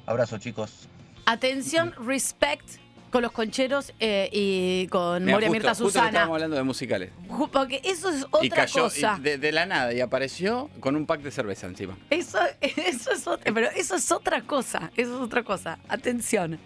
Abrazo, 0.07 0.39
chicos. 0.39 0.89
Atención, 1.27 1.95
respect 2.05 2.69
con 3.13 3.23
los 3.23 3.31
concheros 3.33 3.93
eh, 4.01 4.29
y 4.33 4.87
con 4.89 5.23
Mira, 5.25 5.37
Moria 5.37 5.49
justo- 5.49 5.53
Mirta 5.53 5.69
justo 5.71 5.85
Susana. 5.85 6.09
estábamos 6.09 6.35
hablando 6.35 6.57
de 6.57 6.63
musicales. 6.63 7.11
Porque 7.53 7.81
eso 7.85 8.09
es 8.09 8.25
otra 8.31 8.45
y 8.47 8.49
cayó 8.51 8.85
cosa. 8.85 9.17
y 9.19 9.23
de, 9.23 9.39
de 9.39 9.53
la 9.53 9.67
nada 9.67 9.93
y 9.93 10.01
apareció 10.01 10.71
con 10.81 10.97
un 10.97 11.07
pack 11.07 11.21
de 11.21 11.31
cerveza 11.31 11.67
encima. 11.67 11.97
Eso, 12.11 12.39
eso 12.61 13.13
es 13.13 13.27
otra, 13.27 13.53
pero 13.53 13.69
eso 13.71 13.95
es 13.97 14.11
otra 14.11 14.41
cosa. 14.43 14.91
Eso 14.97 15.15
es 15.17 15.21
otra 15.21 15.43
cosa. 15.45 15.79
Atención. 15.89 16.59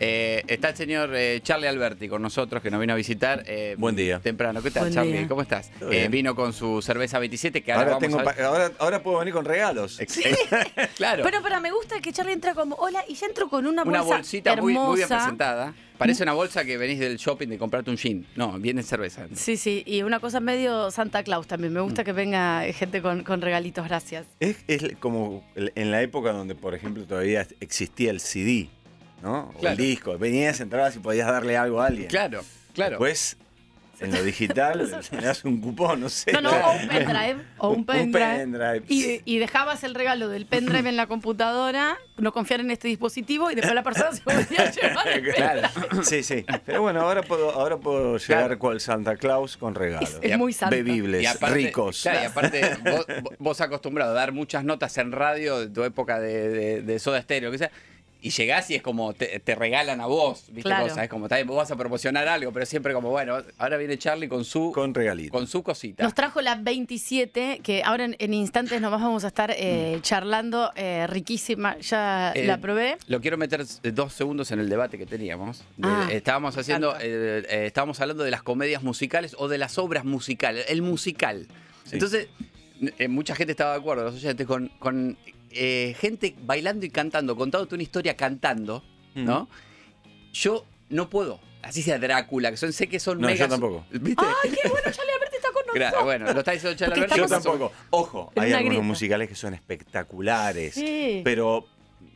Eh, 0.00 0.42
está 0.48 0.70
el 0.70 0.76
señor 0.76 1.10
eh, 1.14 1.40
Charlie 1.42 1.68
Alberti 1.68 2.08
con 2.08 2.20
nosotros 2.22 2.62
que 2.62 2.70
nos 2.70 2.80
vino 2.80 2.92
a 2.92 2.96
visitar. 2.96 3.42
eh, 3.46 3.76
Buen 3.78 3.94
día. 3.96 4.18
Temprano. 4.20 4.62
¿Qué 4.62 4.70
tal, 4.70 4.84
Buen 4.84 4.94
Charlie? 4.94 5.12
día. 5.18 5.28
¿Cómo 5.28 5.42
estás? 5.42 5.70
Todo 5.78 5.90
Eh, 5.92 5.98
bien. 6.00 6.10
vino 6.10 6.34
con 6.34 6.52
su 6.52 6.82
cerveza 6.82 7.18
27 7.18 7.62
que 7.62 7.72
ahora, 7.72 7.92
Ahora, 7.94 8.06
vamos 8.06 8.08
tengo 8.18 8.20
a 8.30 8.34
pa- 8.34 8.44
ahora, 8.44 8.72
ahora 8.78 9.02
puedo 9.02 9.18
venir 9.18 9.32
con 9.34 9.44
regalos. 9.44 9.98
claro. 10.96 11.22
Pero, 11.24 11.42
pero 11.42 11.60
me 11.60 11.70
gusta 11.70 12.00
que 12.00 12.12
Charlie 12.12 12.32
entra 12.32 12.54
como, 12.54 12.74
hola, 12.76 13.04
y 13.08 13.14
ya 13.14 13.26
entro 13.26 13.48
con 13.48 13.66
una, 13.66 13.82
una 13.82 14.00
bolsa 14.00 14.16
bolsita 14.16 14.56
muy, 14.56 14.72
hermosa. 14.72 14.88
muy 14.90 14.96
bien 14.96 15.08
presentada. 15.08 15.74
Parece 15.98 16.24
una 16.24 16.32
bolsa 16.32 16.64
que 16.64 16.76
venís 16.76 16.98
del 16.98 17.16
shopping 17.18 17.46
de 17.46 17.56
comprarte 17.56 17.88
un 17.90 17.96
jean. 17.96 18.26
No, 18.34 18.58
viene 18.58 18.82
cerveza. 18.82 19.28
Sí, 19.34 19.56
sí, 19.56 19.84
y 19.86 20.02
una 20.02 20.18
cosa 20.18 20.40
medio 20.40 20.90
Santa 20.90 21.22
Claus 21.22 21.46
también. 21.46 21.72
Me 21.72 21.80
Mm. 21.80 21.84
gusta 21.84 22.02
que 22.02 22.12
venga 22.12 22.64
gente 22.72 23.00
con, 23.00 23.22
con 23.22 23.40
regalitos, 23.40 23.86
gracias. 23.86 24.26
Es, 24.40 24.56
es 24.66 24.96
como 24.98 25.44
en 25.54 25.90
la 25.92 26.02
época 26.02 26.32
donde, 26.32 26.56
por 26.56 26.74
ejemplo, 26.74 27.04
todavía 27.04 27.46
existía 27.60 28.10
el 28.10 28.18
CD, 28.20 28.68
¿no? 29.24 29.52
O 29.60 29.66
el 29.66 29.76
disco. 29.76 30.16
Venías, 30.18 30.60
entrabas 30.60 30.94
y 30.96 31.00
podías 31.00 31.26
darle 31.26 31.56
algo 31.56 31.80
a 31.80 31.86
alguien. 31.86 32.08
Claro, 32.08 32.42
claro. 32.74 32.90
Después, 32.92 33.36
en 34.00 34.12
lo 34.12 34.22
digital, 34.24 34.90
le 35.12 35.20
das 35.20 35.44
un 35.44 35.60
cupón, 35.60 36.00
no 36.00 36.08
sé. 36.08 36.32
No, 36.32 36.40
no, 36.42 36.50
o 36.50 36.72
un 36.72 36.88
pendrive. 36.88 37.36
O 37.58 37.68
un 37.70 37.76
Un 37.78 37.86
pendrive. 37.86 38.36
pendrive. 38.36 38.82
Y, 38.88 39.22
y 39.24 39.38
dejabas 39.38 39.82
el 39.84 39.94
regalo 39.94 40.28
del 40.28 40.46
pendrive 40.46 40.88
en 40.88 40.96
la 40.96 41.06
computadora, 41.06 41.96
no 42.18 42.32
confiar 42.32 42.58
en 42.60 42.70
este 42.72 42.88
dispositivo 42.88 43.50
y 43.50 43.54
después 43.54 43.74
la 43.74 43.82
persona 43.84 44.12
se 44.12 44.20
podía 44.22 44.70
llevar 44.70 45.08
el 45.08 45.32
Claro. 45.32 45.68
Sí, 46.02 46.22
sí. 46.24 46.44
Pero 46.66 46.82
bueno, 46.82 47.00
ahora 47.02 47.22
puedo, 47.22 47.52
ahora 47.52 47.76
puedo 47.78 48.18
llegar 48.18 48.40
Claro. 48.46 48.58
cual 48.58 48.80
Santa 48.80 49.16
Claus 49.16 49.56
con 49.56 49.74
regalos. 49.76 50.18
Es- 50.20 50.32
a- 50.32 50.36
muy 50.36 50.52
santa. 50.52 50.74
Bebibles, 50.74 51.22
Y 51.22 51.26
aparte- 51.26 51.54
ricos. 51.54 52.02
claro, 52.02 52.18
y 52.20 52.24
aparte, 52.26 52.76
vos, 52.84 53.06
vos 53.38 53.60
acostumbrado 53.60 54.10
a 54.10 54.14
dar 54.14 54.32
muchas 54.32 54.64
notas 54.64 54.98
en 54.98 55.12
radio 55.12 55.60
de 55.60 55.68
tu 55.68 55.84
época 55.84 56.18
de, 56.20 56.48
de, 56.50 56.82
de 56.82 56.98
Soda 56.98 57.22
Stereo, 57.22 57.50
que 57.52 57.58
sea. 57.58 57.70
Y 58.24 58.30
llegás 58.30 58.70
y 58.70 58.74
es 58.74 58.82
como 58.82 59.12
te, 59.12 59.38
te 59.40 59.54
regalan 59.54 60.00
a 60.00 60.06
vos, 60.06 60.46
¿viste? 60.48 60.62
Claro. 60.62 60.84
Cosas, 60.84 61.04
es 61.04 61.08
como, 61.10 61.28
vos 61.28 61.56
vas 61.56 61.70
a 61.70 61.76
promocionar 61.76 62.26
algo, 62.26 62.52
pero 62.52 62.64
siempre 62.64 62.94
como, 62.94 63.10
bueno, 63.10 63.36
ahora 63.58 63.76
viene 63.76 63.98
Charlie 63.98 64.28
con 64.28 64.44
su, 64.46 64.72
Con 64.72 64.94
regalito. 64.94 65.30
con 65.30 65.46
su 65.46 65.62
cosita. 65.62 66.02
Nos 66.02 66.14
trajo 66.14 66.40
la 66.40 66.54
27, 66.54 67.60
que 67.62 67.82
ahora 67.84 68.04
en, 68.06 68.16
en 68.18 68.32
instantes 68.32 68.80
nomás 68.80 69.00
vamos 69.02 69.24
a 69.24 69.28
estar 69.28 69.52
eh, 69.56 69.98
charlando. 70.02 70.72
eh, 70.74 71.06
riquísima, 71.06 71.76
ya 71.78 72.32
Eh, 72.34 72.46
la 72.46 72.58
probé. 72.58 72.96
Lo 73.08 73.20
quiero 73.20 73.36
meter 73.36 73.64
dos 73.92 74.12
segundos 74.14 74.50
en 74.52 74.58
el 74.60 74.68
debate 74.68 74.96
que 74.96 75.06
teníamos. 75.06 75.58
De- 75.76 75.88
Ah, 75.88 76.08
estábamos 76.10 76.56
haciendo, 76.56 76.96
eh, 77.00 77.44
eh, 77.48 77.64
estábamos 77.66 78.00
hablando 78.00 78.24
de 78.24 78.30
las 78.30 78.42
comedias 78.42 78.82
musicales 78.82 79.36
o 79.38 79.48
de 79.48 79.58
las 79.58 79.76
obras 79.78 80.04
musicales, 80.06 80.64
el 80.68 80.80
musical. 80.82 81.46
Entonces, 81.92 82.28
eh, 82.98 83.08
mucha 83.08 83.34
gente 83.34 83.52
estaba 83.52 83.72
de 83.72 83.78
acuerdo, 83.80 84.04
los 84.04 84.14
oyentes, 84.14 84.46
con, 84.46 84.68
con 84.78 85.16
eh, 85.54 85.94
gente 86.00 86.34
bailando 86.42 86.84
y 86.86 86.90
cantando, 86.90 87.36
contándote 87.36 87.74
una 87.74 87.82
historia 87.84 88.16
cantando, 88.16 88.82
Mm. 89.14 89.24
¿no? 89.24 89.48
Yo 90.32 90.64
no 90.90 91.08
puedo. 91.08 91.38
Así 91.62 91.80
sea 91.82 91.98
Drácula, 91.98 92.50
que 92.50 92.56
son, 92.58 92.72
sé 92.72 92.88
que 92.88 93.00
son 93.00 93.20
No, 93.20 93.28
yo 93.28 93.34
megas- 93.34 93.48
tampoco. 93.48 93.86
¿Viste? 93.90 94.22
¡Ay, 94.42 94.50
qué 94.50 94.68
bueno! 94.68 94.84
Charlie 94.92 95.12
Alberti 95.12 95.36
está 95.36 95.48
con 95.48 95.62
nosotros. 95.66 95.74
Claro, 95.74 96.04
bueno, 96.04 96.32
lo 96.32 96.38
está 96.40 96.52
diciendo 96.52 96.76
Charlie 96.78 96.94
Alberti. 97.04 97.16
Yo 97.18 97.26
tampoco. 97.26 97.72
Ojo, 97.90 98.32
en 98.34 98.42
hay 98.42 98.52
algunos 98.52 98.82
musicales 98.82 99.28
que 99.28 99.34
son 99.34 99.54
espectaculares, 99.54 100.74
Sí. 100.74 101.22
pero 101.24 101.66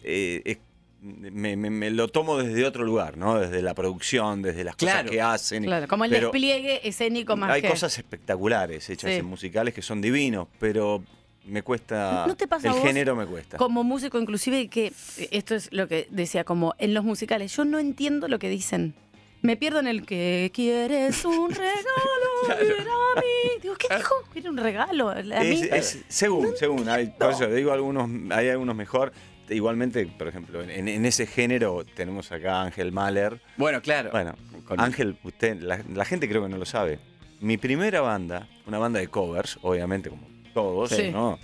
eh, 0.04 0.42
es- 0.44 0.58
me, 1.00 1.56
me- 1.56 1.70
me 1.70 1.90
lo 1.90 2.08
tomo 2.08 2.36
desde 2.38 2.64
otro 2.66 2.84
lugar, 2.84 3.16
¿no? 3.16 3.38
Desde 3.38 3.62
la 3.62 3.72
producción, 3.74 4.42
desde 4.42 4.64
las 4.64 4.74
cosas 4.76 4.94
Claro, 4.94 5.10
que 5.10 5.22
hacen. 5.22 5.62
Claro, 5.64 5.86
como 5.88 6.04
el 6.04 6.10
Pero 6.10 6.26
despliegue 6.28 6.86
escénico 6.88 7.36
más 7.36 7.50
Hay 7.52 7.62
que... 7.62 7.68
cosas 7.68 7.96
espectaculares 7.96 8.90
hechas 8.90 9.10
Sí. 9.12 9.16
en 9.18 9.24
musicales 9.26 9.72
que 9.74 9.80
son 9.82 10.00
divinos, 10.00 10.48
pero 10.58 11.02
me 11.46 11.62
cuesta. 11.62 12.24
¿No 12.26 12.36
te 12.36 12.46
pasa 12.46 12.68
a 12.68 12.70
el 12.72 12.76
vos 12.78 12.86
género 12.86 13.16
me 13.16 13.26
cuesta. 13.26 13.56
Como 13.56 13.84
músico, 13.84 14.18
inclusive, 14.18 14.68
que 14.68 14.92
esto 15.30 15.54
es 15.54 15.68
lo 15.72 15.88
que 15.88 16.06
decía, 16.10 16.44
como 16.44 16.74
en 16.78 16.94
los 16.94 17.04
musicales, 17.04 17.54
yo 17.56 17.64
no 17.64 17.78
entiendo 17.78 18.28
lo 18.28 18.38
que 18.38 18.48
dicen. 18.48 18.94
Me 19.40 19.56
pierdo 19.56 19.78
en 19.78 19.86
el 19.86 20.04
que 20.04 20.50
quieres 20.52 21.24
un 21.24 21.50
regalo, 21.54 22.60
mira 22.60 22.92
a 23.16 23.20
mí. 23.20 23.60
Digo, 23.62 23.74
¿qué 23.76 23.96
dijo? 23.96 24.14
¿Quiere 24.32 24.50
un 24.50 24.56
regalo? 24.56 25.10
A 25.10 25.14
mí- 25.22 25.30
Es, 25.32 25.62
es- 25.94 26.04
según, 26.08 26.56
según. 26.56 26.88
Hay, 26.88 27.06
por 27.18 27.30
eso 27.30 27.46
digo 27.48 27.72
algunos, 27.72 28.10
hay 28.32 28.48
algunos 28.48 28.74
mejor. 28.74 29.12
Igualmente, 29.48 30.06
por 30.06 30.28
ejemplo, 30.28 30.60
en, 30.62 30.88
en 30.88 31.06
ese 31.06 31.26
género 31.26 31.82
tenemos 31.94 32.30
acá 32.32 32.56
a 32.60 32.64
Ángel 32.64 32.92
Mahler. 32.92 33.40
Bueno, 33.56 33.80
claro. 33.80 34.10
Bueno, 34.10 34.34
Con- 34.66 34.78
Ángel, 34.80 35.16
usted, 35.22 35.58
la, 35.62 35.82
la 35.94 36.04
gente 36.04 36.28
creo 36.28 36.42
que 36.42 36.48
no 36.50 36.58
lo 36.58 36.66
sabe. 36.66 36.98
Mi 37.40 37.56
primera 37.56 38.00
banda, 38.02 38.46
una 38.66 38.78
banda 38.78 38.98
de 38.98 39.06
covers, 39.08 39.58
obviamente, 39.62 40.10
como 40.10 40.26
todos, 40.62 40.90
Sí. 40.90 41.10
¿no? 41.12 41.38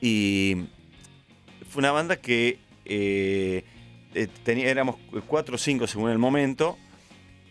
Y 0.00 0.64
fue 1.68 1.80
una 1.80 1.92
banda 1.92 2.16
que 2.16 2.58
eh, 2.84 3.64
eh, 4.14 4.28
tenía, 4.44 4.68
éramos 4.68 4.96
cuatro 5.26 5.54
o 5.54 5.58
cinco 5.58 5.86
según 5.86 6.10
el 6.10 6.18
momento. 6.18 6.76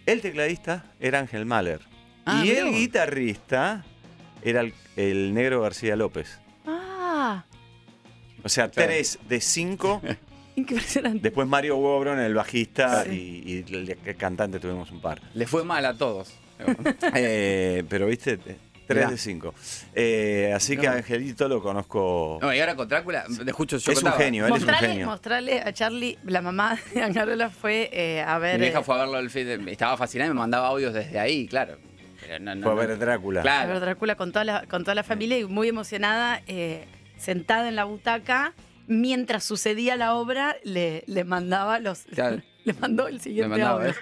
El 0.06 0.22
tecladista 0.22 0.86
era 1.00 1.20
Ángel 1.20 1.46
Mahler. 1.46 1.82
Ah, 2.26 2.44
y 2.46 2.52
el 2.52 2.72
guitarrista 2.72 3.86
era 4.44 4.62
el, 4.62 4.74
el 4.96 5.34
negro 5.34 5.62
García 5.62 5.96
López. 5.96 6.40
Ah, 6.66 7.44
O 8.44 8.50
sea, 8.50 8.70
Claro. 8.70 8.90
tres 8.90 9.20
de 9.28 9.40
cinco. 9.42 10.02
impresionante. 10.56 11.20
Después 11.22 11.48
Mario 11.48 11.78
Wobron, 11.78 12.20
el 12.20 12.34
bajista, 12.34 13.04
Sí. 13.06 13.44
y, 13.46 13.72
y 13.72 13.96
el 14.06 14.16
cantante 14.18 14.60
tuvimos 14.60 14.92
un 14.92 15.00
par. 15.02 15.22
Le 15.34 15.46
fue 15.48 15.64
mal 15.64 15.86
a 15.86 15.96
todos. 15.98 16.34
Eh, 17.16 17.84
pero 17.88 18.08
viste, 18.08 18.38
eh, 18.90 18.94
tres 18.94 18.98
Mirá. 19.06 19.12
de 19.12 19.18
cinco. 19.18 19.54
Eh, 19.94 20.52
así 20.56 20.76
que 20.78 20.88
No. 20.88 20.94
Angelito 20.94 21.48
lo 21.48 21.62
conozco. 21.62 22.40
No, 22.42 22.54
y 22.54 22.60
ahora 22.60 22.76
con 22.76 22.88
Drácula, 22.88 23.24
de 23.28 23.50
escucho 23.52 23.78
yo 23.78 23.92
es 23.92 23.98
un 24.00 24.04
contaba. 24.04 24.24
genio, 24.24 24.46
él 24.48 24.54
es 24.54 24.60
un 24.62 24.66
Mostrale, 24.66 24.88
genio. 24.90 25.06
mostrale 25.08 25.62
a 25.62 25.74
Charlie, 25.74 26.18
la 26.26 26.42
mamá 26.42 26.78
de 26.94 27.02
Angarola 27.04 27.50
fue 27.50 27.90
eh, 27.94 28.22
a 28.22 28.38
ver... 28.40 28.56
Mi 28.60 28.66
vieja 28.66 28.80
eh, 28.80 28.84
fue 28.84 28.96
a 28.96 29.00
verlo 29.00 29.20
el 29.20 29.30
fin 29.30 29.46
de- 29.66 29.72
estaba 29.72 29.96
fascinada 29.98 30.30
y 30.30 30.34
me 30.34 30.40
mandaba 30.40 30.68
audios 30.68 30.94
desde 30.94 31.20
ahí, 31.20 31.48
claro. 31.48 31.78
Pero 32.22 32.40
no, 32.44 32.54
no, 32.56 32.62
Fue 32.64 32.72
a 32.72 32.76
no. 32.76 32.82
ver 32.88 32.98
Drácula. 33.00 33.40
a 33.40 33.44
Claro. 33.44 33.70
ver 33.74 33.80
Drácula 33.80 34.16
con 34.16 34.32
toda 34.32 34.44
la, 34.46 34.66
con 34.68 34.84
toda 34.84 34.96
la 34.96 35.04
familia 35.04 35.38
y 35.40 35.46
muy 35.46 35.68
emocionada, 35.70 36.42
eh, 36.48 36.86
sentada 37.18 37.68
en 37.70 37.76
la 37.76 37.86
butaca, 37.86 38.54
mientras 38.88 39.44
sucedía 39.44 39.96
la 39.96 40.16
obra, 40.16 40.56
le, 40.64 41.04
le 41.08 41.24
mandaba 41.24 41.80
los... 41.80 42.02
Claro. 42.14 42.42
Le 42.66 42.74
mandó 42.74 43.08
el 43.08 43.22
siguiente 43.22 43.48
mandaba 43.50 43.82
audio. 43.84 43.96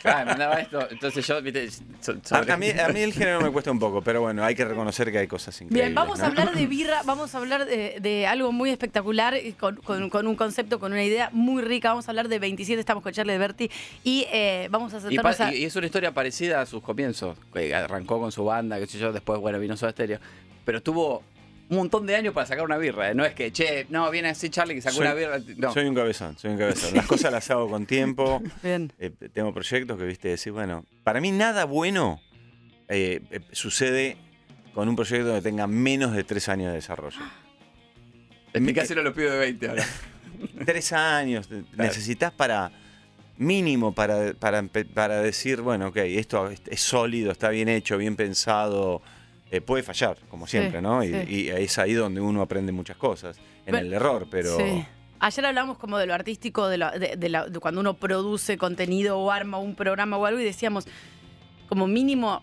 Claro, 0.00 0.18
me 0.20 0.24
mandaba 0.26 0.60
esto. 0.60 0.88
Entonces 0.90 1.26
yo, 1.26 1.40
viste, 1.42 1.70
so- 2.00 2.12
A, 2.12 2.28
sobre- 2.28 2.52
a 2.52 2.56
mí, 2.56 2.70
a 2.70 2.88
mí 2.88 3.00
el 3.00 3.12
género 3.12 3.40
me 3.40 3.50
cuesta 3.50 3.70
un 3.70 3.78
poco, 3.78 4.02
pero 4.02 4.20
bueno, 4.22 4.44
hay 4.44 4.54
que 4.54 4.64
reconocer 4.64 5.10
que 5.12 5.18
hay 5.18 5.26
cosas 5.26 5.54
increíbles. 5.60 5.84
Bien, 5.86 5.94
vamos 5.94 6.18
a 6.20 6.22
¿no? 6.24 6.28
hablar 6.28 6.54
de 6.54 6.66
birra, 6.66 7.02
vamos 7.04 7.34
a 7.34 7.38
hablar 7.38 7.64
de, 7.66 7.98
de 8.00 8.26
algo 8.26 8.52
muy 8.52 8.70
espectacular, 8.70 9.36
y 9.36 9.52
con, 9.52 9.76
con- 9.76 10.10
con 10.10 10.26
un 10.26 10.34
concepto, 10.36 10.78
con 10.78 10.92
una 10.92 11.04
idea 11.04 11.30
muy 11.32 11.62
rica. 11.62 11.88
Vamos 11.90 12.08
a 12.08 12.10
hablar 12.10 12.28
de 12.28 12.38
27, 12.38 12.78
estamos 12.80 13.02
con 13.02 13.12
Charlie 13.12 13.32
de 13.32 13.38
Berti, 13.38 13.70
y 14.04 14.26
eh, 14.32 14.68
vamos 14.70 14.92
a 14.94 14.98
Y, 14.98 15.00
sentarnos 15.02 15.36
pa- 15.36 15.46
a... 15.48 15.54
y- 15.54 15.58
y 15.58 15.64
es 15.64 15.76
una 15.76 15.86
historia 15.86 16.12
parecida 16.12 16.60
a 16.60 16.66
sus 16.66 16.82
comienzos. 16.82 17.36
que 17.52 17.74
arrancó 17.74 18.18
con 18.20 18.32
su 18.32 18.44
banda, 18.44 18.78
qué 18.78 18.86
sé 18.86 18.98
yo, 18.98 19.12
después, 19.12 19.40
bueno, 19.40 19.58
vino 19.58 19.76
Soda 19.76 19.92
Stereo. 19.92 20.18
Pero 20.64 20.82
tuvo 20.82 21.22
un 21.72 21.78
montón 21.78 22.06
de 22.06 22.14
años 22.14 22.34
para 22.34 22.46
sacar 22.46 22.64
una 22.64 22.76
birra. 22.76 23.10
¿eh? 23.10 23.14
No 23.14 23.24
es 23.24 23.34
que, 23.34 23.50
che, 23.50 23.86
no, 23.88 24.10
viene 24.10 24.28
así 24.28 24.50
Charlie 24.50 24.74
que 24.74 24.82
sacó 24.82 24.96
Soy- 24.96 25.06
una 25.06 25.14
birra. 25.14 25.40
No. 25.56 25.72
Soy 25.72 25.86
un 25.86 25.94
cabezón, 25.94 26.38
soy 26.38 26.50
un 26.50 26.58
cabezón. 26.58 26.94
Las 26.94 27.06
cosas 27.06 27.32
las 27.32 27.50
hago 27.50 27.68
con 27.70 27.86
tiempo. 27.86 28.42
Bien. 28.62 28.92
Eh, 28.98 29.10
tengo 29.32 29.54
proyectos 29.54 29.98
que, 29.98 30.04
viste, 30.04 30.28
decir, 30.28 30.52
bueno, 30.52 30.84
para 31.02 31.20
mí 31.20 31.32
nada 31.32 31.64
bueno 31.64 32.20
eh, 32.88 33.20
eh, 33.30 33.40
sucede 33.52 34.18
con 34.74 34.86
un 34.86 34.96
proyecto 34.96 35.32
que 35.32 35.40
tenga 35.40 35.66
menos 35.66 36.12
de 36.14 36.24
tres 36.24 36.50
años 36.50 36.68
de 36.68 36.74
desarrollo. 36.74 37.18
En 38.52 38.64
mi 38.64 38.74
caso 38.74 38.94
lo 38.94 39.14
pido 39.14 39.32
de 39.32 39.38
20 39.38 39.68
ahora. 39.70 39.84
tres 40.66 40.92
años 40.92 41.48
necesitas 41.74 42.32
para 42.32 42.70
mínimo 43.38 43.94
para, 43.94 44.34
para, 44.34 44.62
para 44.62 45.22
decir, 45.22 45.62
bueno, 45.62 45.88
ok, 45.88 45.96
esto 45.96 46.50
es, 46.50 46.60
es 46.66 46.80
sólido, 46.82 47.32
está 47.32 47.48
bien 47.48 47.70
hecho, 47.70 47.96
bien 47.96 48.14
pensado. 48.14 49.00
Eh, 49.52 49.60
puede 49.60 49.82
fallar, 49.84 50.16
como 50.30 50.46
siempre, 50.46 50.78
Sí, 50.80 50.82
¿no? 50.82 51.04
Y, 51.04 51.12
sí. 51.12 51.24
y 51.28 51.48
es 51.50 51.78
ahí 51.78 51.92
donde 51.92 52.20
uno 52.20 52.40
aprende 52.42 52.72
muchas 52.72 52.96
cosas, 52.96 53.38
en 53.66 53.74
el 53.76 53.92
error, 53.92 54.26
pero... 54.30 54.56
Sí. 54.56 54.84
Ayer 55.20 55.46
hablamos 55.46 55.78
como 55.78 55.98
de 55.98 56.06
lo 56.06 56.14
artístico, 56.14 56.66
de, 56.68 56.78
lo- 56.78 56.90
de- 56.90 57.16
de 57.16 57.28
la- 57.28 57.46
de 57.46 57.60
cuando 57.60 57.80
uno 57.80 57.94
produce 57.94 58.56
contenido 58.58 59.18
o 59.18 59.30
arma 59.30 59.58
un 59.58 59.76
programa 59.76 60.16
o 60.16 60.26
algo 60.26 60.40
y 60.40 60.44
decíamos, 60.44 60.86
como 61.68 61.86
mínimo, 61.86 62.42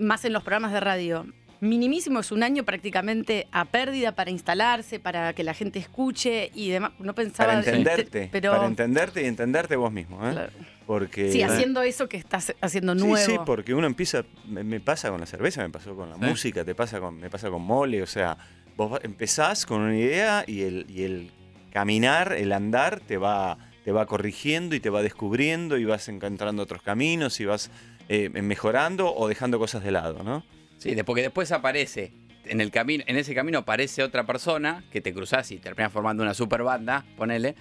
más 0.00 0.24
en 0.26 0.32
los 0.34 0.42
programas 0.42 0.72
de 0.72 0.80
radio, 0.80 1.26
minimísimo 1.60 2.20
es 2.20 2.30
un 2.32 2.42
año 2.42 2.64
prácticamente 2.64 3.48
a 3.52 3.64
pérdida 3.64 4.12
para 4.12 4.30
instalarse, 4.30 5.00
para 5.00 5.32
que 5.32 5.42
la 5.44 5.54
gente 5.54 5.78
escuche 5.78 6.50
y 6.54 6.70
demás. 6.70 6.92
No 6.98 7.14
pensaba... 7.14 7.48
Para 7.54 7.58
entenderte, 7.66 8.28
Pero, 8.30 8.52
para 8.52 8.66
entenderte 8.66 9.22
y 9.22 9.26
entenderte 9.26 9.76
vos 9.76 9.92
mismo, 9.92 10.26
¿eh? 10.28 10.32
Claro. 10.32 10.52
Porque... 10.86 11.30
sí, 11.32 11.42
haciendo 11.42 11.82
eso 11.82 12.08
que 12.08 12.16
estás 12.16 12.54
haciendo 12.60 12.94
Sí, 12.94 13.00
nuevo. 13.04 13.16
sí, 13.26 13.38
porque 13.44 13.74
uno 13.74 13.86
empieza, 13.86 14.24
me, 14.46 14.64
me 14.64 14.80
pasa 14.80 15.10
con 15.10 15.20
la 15.20 15.26
cerveza, 15.26 15.62
me 15.62 15.70
pasó 15.70 15.94
con 15.94 16.08
la 16.08 16.14
Sí. 16.16 16.20
música, 16.22 16.64
te 16.64 16.74
pasa 16.74 16.98
con, 17.00 17.18
me 17.20 17.28
pasa 17.28 17.50
con 17.50 17.60
mole, 17.62 18.02
o 18.02 18.06
sea, 18.06 18.38
vos 18.76 18.98
empezás 19.02 19.66
con 19.66 19.82
una 19.82 19.96
idea 19.96 20.44
y 20.46 20.62
el, 20.62 20.86
y 20.88 21.02
el 21.02 21.30
caminar, 21.72 22.32
el 22.32 22.52
andar 22.52 23.00
te 23.00 23.18
va, 23.18 23.58
te 23.84 23.92
va 23.92 24.06
corrigiendo 24.06 24.74
y 24.74 24.80
te 24.80 24.88
va 24.90 25.02
descubriendo 25.02 25.76
y 25.76 25.84
vas 25.84 26.08
encontrando 26.08 26.62
otros 26.62 26.80
caminos 26.82 27.38
y 27.40 27.44
vas 27.44 27.70
eh, 28.08 28.30
mejorando 28.30 29.14
o 29.14 29.28
dejando 29.28 29.58
cosas 29.58 29.84
de 29.84 29.90
lado, 29.90 30.22
¿no? 30.22 30.42
Sí, 30.78 30.96
porque 31.04 31.22
después 31.22 31.52
aparece, 31.52 32.12
en, 32.44 32.60
el 32.60 32.70
camino, 32.70 33.04
en 33.06 33.16
ese 33.16 33.34
camino 33.34 33.58
aparece 33.58 34.02
otra 34.02 34.24
persona 34.24 34.84
que 34.90 35.00
te 35.00 35.12
cruzás 35.12 35.50
y 35.50 35.58
terminas 35.58 35.92
formando 35.92 36.22
una 36.22 36.34
super 36.34 36.62
banda, 36.62 37.04
ponele. 37.16 37.54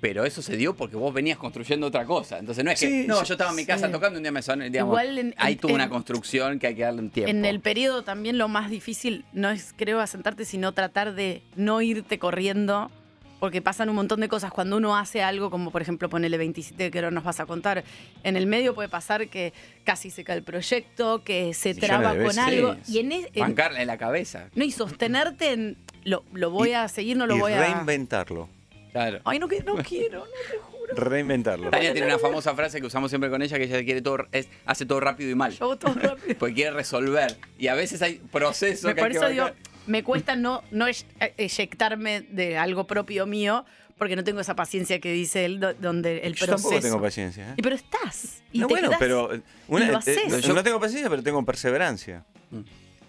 Pero 0.00 0.24
eso 0.24 0.42
se 0.42 0.56
dio 0.56 0.76
porque 0.76 0.94
vos 0.94 1.12
venías 1.12 1.38
construyendo 1.38 1.88
otra 1.88 2.04
cosa. 2.04 2.38
Entonces 2.38 2.64
no 2.64 2.70
es 2.70 2.78
que, 2.78 3.04
no, 3.04 3.24
yo 3.24 3.34
estaba 3.34 3.50
en 3.50 3.56
mi 3.56 3.66
casa 3.66 3.86
sí. 3.86 3.92
tocando 3.92 4.16
y 4.16 4.18
un 4.18 4.22
día 4.22 4.30
me 4.30 4.42
sonó, 4.42 4.62
digamos, 4.62 4.92
Igual 4.92 5.18
en- 5.18 5.34
hay 5.36 5.54
en- 5.54 5.58
toda 5.58 5.74
una 5.74 5.88
construcción 5.88 6.60
que 6.60 6.68
hay 6.68 6.76
que 6.76 6.82
darle 6.82 7.00
un 7.00 7.10
tiempo. 7.10 7.28
En 7.30 7.44
el 7.44 7.58
periodo 7.58 8.04
también 8.04 8.38
lo 8.38 8.46
más 8.46 8.70
difícil 8.70 9.24
no 9.32 9.50
es, 9.50 9.74
creo, 9.76 9.98
asentarte, 9.98 10.44
sino 10.44 10.72
tratar 10.72 11.14
de 11.14 11.42
no 11.56 11.82
irte 11.82 12.20
corriendo, 12.20 12.92
porque 13.40 13.62
pasan 13.62 13.88
un 13.88 13.94
montón 13.96 14.20
de 14.20 14.28
cosas. 14.28 14.50
Cuando 14.52 14.76
uno 14.76 14.96
hace 14.96 15.22
algo, 15.22 15.50
como 15.50 15.70
por 15.70 15.82
ejemplo 15.82 16.08
ponerle 16.08 16.38
27, 16.38 16.90
que 16.90 16.98
ahora 16.98 17.10
nos 17.10 17.24
vas 17.24 17.40
a 17.40 17.46
contar, 17.46 17.84
en 18.24 18.36
el 18.36 18.46
medio 18.46 18.74
puede 18.74 18.88
pasar 18.88 19.28
que 19.28 19.52
casi 19.84 20.10
se 20.10 20.24
cae 20.24 20.36
el 20.38 20.42
proyecto, 20.42 21.22
que 21.24 21.54
se 21.54 21.74
traba 21.74 22.10
con 22.10 22.18
veces. 22.18 22.38
algo. 22.38 22.76
Y 22.88 22.98
en, 22.98 23.12
e- 23.12 23.30
en 23.34 23.86
la 23.86 23.96
cabeza. 23.98 24.48
no, 24.54 24.64
y 24.64 24.72
sostenerte 24.72 25.52
en 25.52 25.76
lo, 26.04 26.24
lo 26.32 26.50
voy 26.50 26.70
Y- 26.70 26.74
a 26.74 26.88
seguir, 26.88 27.16
no 27.16 27.26
lo 27.26 27.36
y 27.36 27.40
voy 27.40 27.52
a. 27.52 27.60
reinventarlo, 27.60 28.48
Claro. 28.92 29.20
Ay, 29.24 29.38
no, 29.38 29.46
que- 29.48 29.62
no 29.62 29.76
quiero, 29.76 30.20
no 30.20 30.24
te 30.50 30.58
juro. 30.58 30.94
reinventarlo. 30.94 31.70
Tania 31.70 31.92
tiene 31.92 32.06
una 32.06 32.18
famosa 32.18 32.54
frase 32.54 32.80
que 32.80 32.86
usamos 32.86 33.10
siempre 33.10 33.28
con 33.30 33.42
ella, 33.42 33.58
que 33.58 33.64
ella 33.64 33.84
quiere 33.84 34.00
todo, 34.02 34.26
es, 34.32 34.48
hace 34.64 34.86
todo 34.86 34.98
rápido 35.00 35.30
y 35.30 35.34
mal. 35.34 35.52
Yo 35.52 35.64
hago 35.66 35.76
todo 35.76 35.94
rápido. 35.94 36.36
Porque 36.38 36.54
quiere 36.54 36.70
resolver. 36.72 37.36
Y 37.58 37.68
a 37.68 37.74
veces 37.74 38.00
hay 38.02 38.14
procesos 38.32 38.84
Me, 38.86 38.94
que 38.94 39.00
por 39.02 39.10
hay 39.12 39.18
que 39.18 39.28
digo, 39.30 39.44
bancar. 39.44 39.62
Me 39.88 40.04
cuesta 40.04 40.36
no, 40.36 40.62
no 40.70 40.86
ey- 40.86 41.04
eyectarme 41.36 42.20
de 42.22 42.56
algo 42.58 42.86
propio 42.86 43.26
mío, 43.26 43.64
porque 43.96 44.14
no 44.14 44.22
tengo 44.22 44.40
esa 44.40 44.54
paciencia 44.54 45.00
que 45.00 45.12
dice 45.12 45.44
él, 45.44 45.58
do- 45.58 45.74
donde 45.74 46.18
el 46.20 46.34
Yo 46.34 46.46
proceso. 46.46 46.68
tampoco 46.68 46.80
tengo 46.82 47.02
paciencia. 47.02 47.50
¿eh? 47.50 47.54
Y 47.56 47.62
pero 47.62 47.74
estás. 47.74 48.42
Y 48.52 48.60
No, 48.60 48.66
te 48.68 48.74
bueno, 48.74 48.88
quedás- 48.90 48.98
pero 49.00 49.34
eh, 49.34 49.40
lo 49.68 49.78
eh, 49.80 49.94
haces. 49.96 50.42
yo 50.42 50.54
no 50.54 50.62
tengo 50.62 50.78
paciencia, 50.78 51.10
pero 51.10 51.22
tengo 51.22 51.44
perseverancia. 51.44 52.24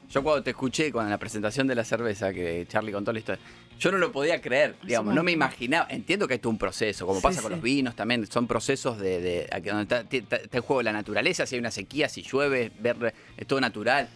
Yo 0.09 0.23
cuando 0.23 0.41
te 0.41 0.49
escuché 0.49 0.91
con 0.91 1.07
la 1.07 1.19
presentación 1.19 1.67
de 1.67 1.75
la 1.75 1.83
cerveza, 1.83 2.33
que 2.33 2.65
Charlie 2.67 2.91
contó 2.91 3.13
la 3.13 3.19
historia, 3.19 3.39
yo 3.79 3.91
no 3.91 3.99
lo 3.99 4.11
podía 4.11 4.41
creer, 4.41 4.75
digamos, 4.83 5.13
no 5.13 5.21
me 5.21 5.31
imaginaba. 5.31 5.85
Entiendo 5.91 6.27
que 6.27 6.33
hay 6.33 6.39
todo 6.39 6.49
un 6.49 6.57
proceso, 6.57 7.05
como 7.05 7.19
Sí, 7.19 7.23
pasa 7.23 7.41
con 7.43 7.51
sí. 7.51 7.55
los 7.55 7.61
vinos 7.63 7.95
también, 7.95 8.25
son 8.25 8.47
procesos 8.47 8.97
de, 8.97 9.21
de- 9.21 9.49
a 9.51 9.61
que 9.61 9.69
donde 9.69 9.83
está, 9.83 9.99
está- 10.09 10.37
está 10.37 10.57
en 10.57 10.63
juego 10.63 10.81
la 10.81 10.91
naturaleza, 10.93 11.45
si 11.45 11.55
hay 11.55 11.59
una 11.59 11.69
sequía, 11.69 12.09
si 12.09 12.23
llueve, 12.23 12.71
ver, 12.79 13.13
es 13.37 13.45
todo 13.45 13.61
natural. 13.61 14.09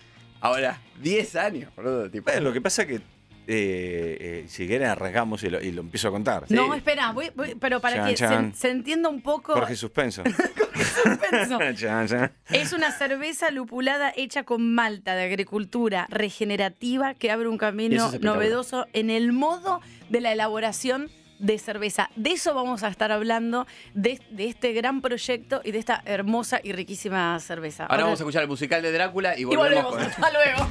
Ahora, 0.43 0.77
10 1.01 1.35
años, 1.37 1.73
boludo, 1.75 2.09
tipo. 2.11 2.25
Bueno, 2.25 2.41
lo 2.41 2.53
que 2.53 2.59
pasa 2.59 2.85
que 2.85 2.95
eh, 2.95 3.01
eh, 3.47 4.45
si 4.47 4.67
quieren 4.67 4.87
arrancamos 4.89 5.41
y 5.43 5.49
lo, 5.49 5.61
y 5.61 5.71
lo 5.71 5.81
empiezo 5.81 6.09
a 6.09 6.11
contar. 6.11 6.45
No, 6.49 6.73
espera, 6.75 7.11
voy- 7.13 7.31
voy- 7.35 7.55
pero 7.59 7.79
para 7.79 7.95
Chan, 7.95 8.07
que 8.09 8.13
chan. 8.15 8.53
Se, 8.53 8.59
se 8.59 8.69
entienda 8.71 9.07
un 9.09 9.21
poco. 9.21 9.53
Jorge 9.53 9.75
Suspenso. 9.77 10.21
Suspenso. 11.03 11.59
Chan, 11.75 12.07
chan. 12.07 12.31
Es 12.49 12.73
una 12.73 12.91
cerveza 12.91 13.51
lupulada 13.51 14.11
hecha 14.15 14.43
con 14.43 14.73
malta 14.73 15.15
de 15.15 15.23
agricultura 15.23 16.07
regenerativa 16.09 17.13
que 17.13 17.31
abre 17.31 17.47
un 17.47 17.57
camino 17.57 18.09
es 18.13 18.21
novedoso 18.21 18.85
en 18.93 19.09
el 19.09 19.31
modo 19.31 19.79
de 20.09 20.19
la 20.21 20.31
elaboración 20.33 21.09
de 21.43 21.59
cerveza. 21.59 22.09
De 22.15 22.31
eso 22.31 22.55
vamos 22.55 22.83
a 22.83 22.87
estar 22.87 23.11
hablando, 23.11 23.67
de, 23.93 24.19
de 24.31 24.47
este 24.47 24.71
gran 24.71 25.01
proyecto 25.01 25.61
y 25.63 25.71
de 25.71 25.79
esta 25.79 26.01
hermosa 26.05 26.61
y 26.63 26.71
riquísima 26.71 27.37
cerveza. 27.41 27.85
Ahora 27.85 28.03
vamos 28.03 28.19
a 28.21 28.23
escuchar 28.23 28.43
el 28.43 28.47
musical 28.47 28.81
de 28.81 28.91
Drácula 28.93 29.37
y 29.37 29.41
y 29.41 29.43
volvemos, 29.43 29.83
volvemos. 29.83 30.15
con 30.15 30.25
Hasta 30.25 30.31
luego. 30.31 30.67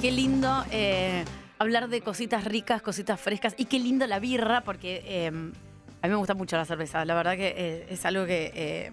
Qué 0.00 0.10
lindo 0.10 0.64
eh, 0.70 1.22
hablar 1.58 1.88
de 1.88 2.00
cositas 2.00 2.44
ricas, 2.44 2.80
cositas 2.80 3.20
frescas 3.20 3.54
y 3.58 3.66
qué 3.66 3.78
lindo 3.78 4.06
la 4.06 4.18
birra 4.20 4.62
porque 4.62 5.02
eh, 5.04 5.26
a 5.26 6.06
mí 6.06 6.08
me 6.08 6.16
gusta 6.16 6.32
mucho 6.32 6.56
la 6.56 6.64
cerveza. 6.64 7.04
La 7.04 7.14
verdad 7.14 7.36
que 7.36 7.54
eh, 7.54 7.86
es 7.90 8.06
algo 8.06 8.24
que 8.24 8.90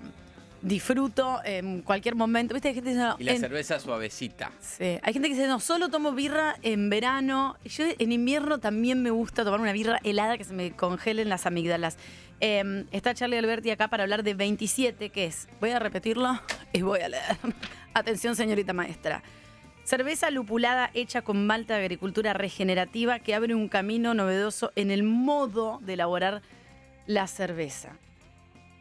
disfruto 0.62 1.40
en 1.44 1.82
cualquier 1.82 2.16
momento. 2.16 2.54
¿Viste? 2.54 2.70
Hay 2.70 2.74
gente 2.76 2.90
que 2.90 2.96
dice, 2.96 3.04
no, 3.08 3.16
Y 3.20 3.24
la 3.24 3.34
en- 3.34 3.40
cerveza 3.40 3.80
suavecita. 3.80 4.52
Sí. 4.60 4.98
Hay 5.02 5.14
gente 5.14 5.28
que 5.30 5.36
dice, 5.36 5.48
no, 5.48 5.60
solo 5.60 5.90
tomo 5.90 6.12
birra 6.14 6.56
en 6.62 6.90
verano. 6.90 7.58
Yo 7.66 7.86
en 7.98 8.12
invierno 8.12 8.60
también 8.60 9.02
me 9.02 9.12
gusta 9.12 9.44
tomar 9.44 9.60
una 9.60 9.72
birra 9.74 10.00
helada 10.04 10.38
que 10.38 10.44
se 10.44 10.54
me 10.54 10.72
congelen 10.72 11.30
las 11.30 11.46
amígdalas. 11.46 11.98
Eh, 12.40 12.86
está 12.92 13.14
Charlie 13.14 13.38
Alberti 13.38 13.72
acá 13.72 13.88
para 13.88 14.04
hablar 14.04 14.24
de 14.24 14.34
27, 14.36 15.10
que 15.10 15.26
es, 15.26 15.48
voy 15.60 15.72
a 15.72 15.80
repetirlo 15.80 16.40
y 16.74 16.82
voy 16.82 17.00
a 17.02 17.10
leer. 17.10 17.38
Atención, 17.94 18.36
señorita 18.36 18.74
maestra. 18.74 19.24
Cerveza 19.84 20.30
lupulada 20.32 20.92
hecha 20.94 21.22
con 21.22 21.48
malta 21.48 21.76
de 21.76 21.80
agricultura 21.82 22.34
regenerativa 22.34 23.20
que 23.20 23.34
abre 23.34 23.56
un 23.56 23.70
camino 23.70 24.14
novedoso 24.14 24.72
en 24.76 24.92
el 24.92 25.02
modo 25.04 25.80
de 25.82 25.94
elaborar 25.94 26.42
la 27.06 27.26
cerveza. 27.28 27.94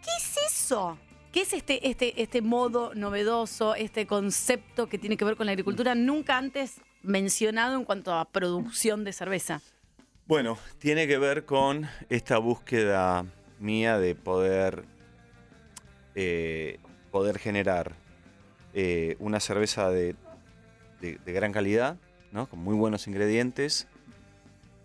¿Qué 0.03 0.11
es 0.19 0.37
eso? 0.53 0.99
¿Qué 1.37 1.43
es 1.43 1.53
este, 1.53 1.87
este, 1.87 2.23
este 2.23 2.41
modo 2.41 2.95
novedoso, 2.95 3.75
este 3.75 4.07
concepto 4.07 4.89
que 4.89 4.97
tiene 4.97 5.19
que 5.19 5.25
ver 5.27 5.37
con 5.37 5.45
la 5.45 5.53
agricultura 5.53 5.95
nunca 5.95 6.39
antes 6.39 6.81
mencionado 7.03 7.77
en 7.77 7.85
cuanto 7.85 8.15
a 8.15 8.25
producción 8.25 9.05
de 9.05 9.13
cerveza? 9.13 9.61
Bueno, 10.27 10.57
tiene 10.79 11.07
que 11.07 11.19
ver 11.19 11.45
con 11.45 11.87
esta 12.09 12.39
búsqueda 12.39 13.27
mía 13.61 13.99
de 13.99 14.15
poder, 14.15 14.87
eh, 16.15 16.79
poder 17.11 17.39
generar 17.39 17.93
eh, 18.73 19.17
una 19.19 19.39
cerveza 19.39 19.91
de, 19.91 20.17
de- 21.03 21.19
de 21.23 21.33
gran 21.35 21.53
calidad, 21.53 21.99
¿no? 22.33 22.49
con 22.49 22.61
muy 22.61 22.75
buenos 22.75 23.07
ingredientes, 23.09 23.89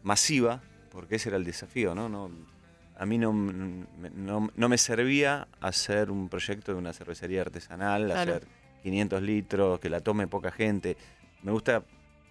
masiva, 0.04 0.62
porque 0.92 1.16
ese 1.16 1.30
era 1.30 1.38
el 1.38 1.46
desafío. 1.46 1.96
¿no? 1.96 2.10
No, 2.10 2.30
a 3.02 3.06
mí 3.08 3.18
no, 3.18 3.34
no- 3.34 4.52
no 4.56 4.70
me 4.70 4.78
servía 4.78 5.48
hacer 5.60 6.12
un 6.12 6.30
proyecto 6.30 6.72
de 6.72 6.78
una 6.78 6.94
cervecería 6.94 7.42
artesanal, 7.42 8.06
Claro. 8.06 8.20
hacer 8.36 8.48
500 8.84 9.22
litros, 9.24 9.80
que 9.80 9.90
la 9.90 10.02
tome 10.02 10.28
poca 10.28 10.52
gente. 10.52 10.96
Me 11.42 11.52
gusta 11.52 11.84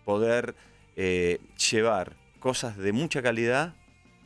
poder 0.04 0.54
eh, 0.96 1.40
llevar 1.70 2.14
cosas 2.38 2.76
de 2.76 2.92
mucha 2.92 3.20
calidad 3.20 3.74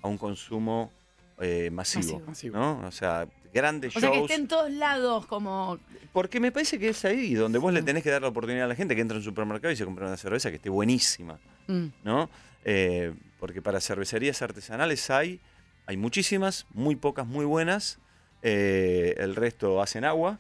a 0.02 0.08
un 0.08 0.18
consumo 0.18 0.92
eh, 1.40 1.70
masivo, 1.72 2.20
Masivo. 2.26 2.58
¿no? 2.58 2.86
O 2.86 2.90
sea, 2.92 3.26
grandes 3.52 3.96
O 3.96 4.00
sea, 4.00 4.10
que 4.10 4.16
shows. 4.18 4.30
esté 4.30 4.40
en 4.42 4.48
todos 4.48 4.70
lados 4.70 5.24
como... 5.26 5.78
Porque 6.12 6.40
me 6.40 6.52
parece 6.52 6.78
que 6.78 6.90
es 6.90 7.04
ahí 7.06 7.34
donde 7.34 7.58
vos 7.58 7.72
le 7.72 7.82
tenés 7.82 8.02
que 8.02 8.10
dar 8.10 8.20
la 8.22 8.28
oportunidad 8.28 8.66
a 8.66 8.68
la 8.68 8.74
gente 8.74 8.94
que 8.94 9.00
entra 9.00 9.16
a 9.16 9.18
un 9.18 9.24
supermercado 9.24 9.72
y 9.72 9.76
se 9.76 9.84
compra 9.86 10.06
una 10.06 10.16
cerveza 10.18 10.50
que 10.50 10.56
esté 10.56 10.68
buenísima, 10.68 11.38
Mm. 11.68 11.86
¿no? 12.04 12.28
Eh, 12.66 13.14
porque 13.40 13.62
para 13.62 13.80
cervecerías 13.80 14.42
artesanales 14.42 15.08
hay, 15.10 15.40
hay 15.86 15.96
muchísimas, 15.96 16.66
muy 16.72 16.96
pocas 16.96 17.26
muy 17.26 17.44
buenas, 17.44 17.98
eh, 18.42 19.14
el 19.18 19.36
resto 19.36 19.82
hacen 19.82 20.04
agua, 20.04 20.38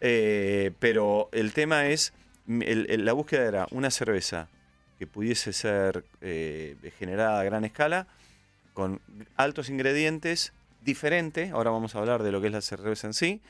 eh, 0.00 0.72
pero 0.78 1.28
el 1.32 1.52
tema 1.52 1.86
es, 1.86 2.12
la 2.46 3.12
búsqueda 3.12 3.44
era 3.44 3.66
una 3.70 3.90
cerveza 3.90 4.48
que 4.98 5.06
pudiese 5.06 5.52
ser 5.52 6.04
eh, 6.20 6.76
generada 6.98 7.40
a 7.40 7.44
gran 7.44 7.64
escala, 7.64 8.06
con 8.72 9.00
altos 9.36 9.70
ingredientes, 9.70 10.52
diferente, 10.82 11.50
ahora 11.50 11.70
vamos 11.70 11.94
a 11.94 11.98
hablar 11.98 12.22
de 12.22 12.32
lo 12.32 12.40
que 12.40 12.48
es 12.48 12.52
la 12.52 12.60
cerveza 12.60 13.06
en 13.06 13.14
sí, 13.14 13.40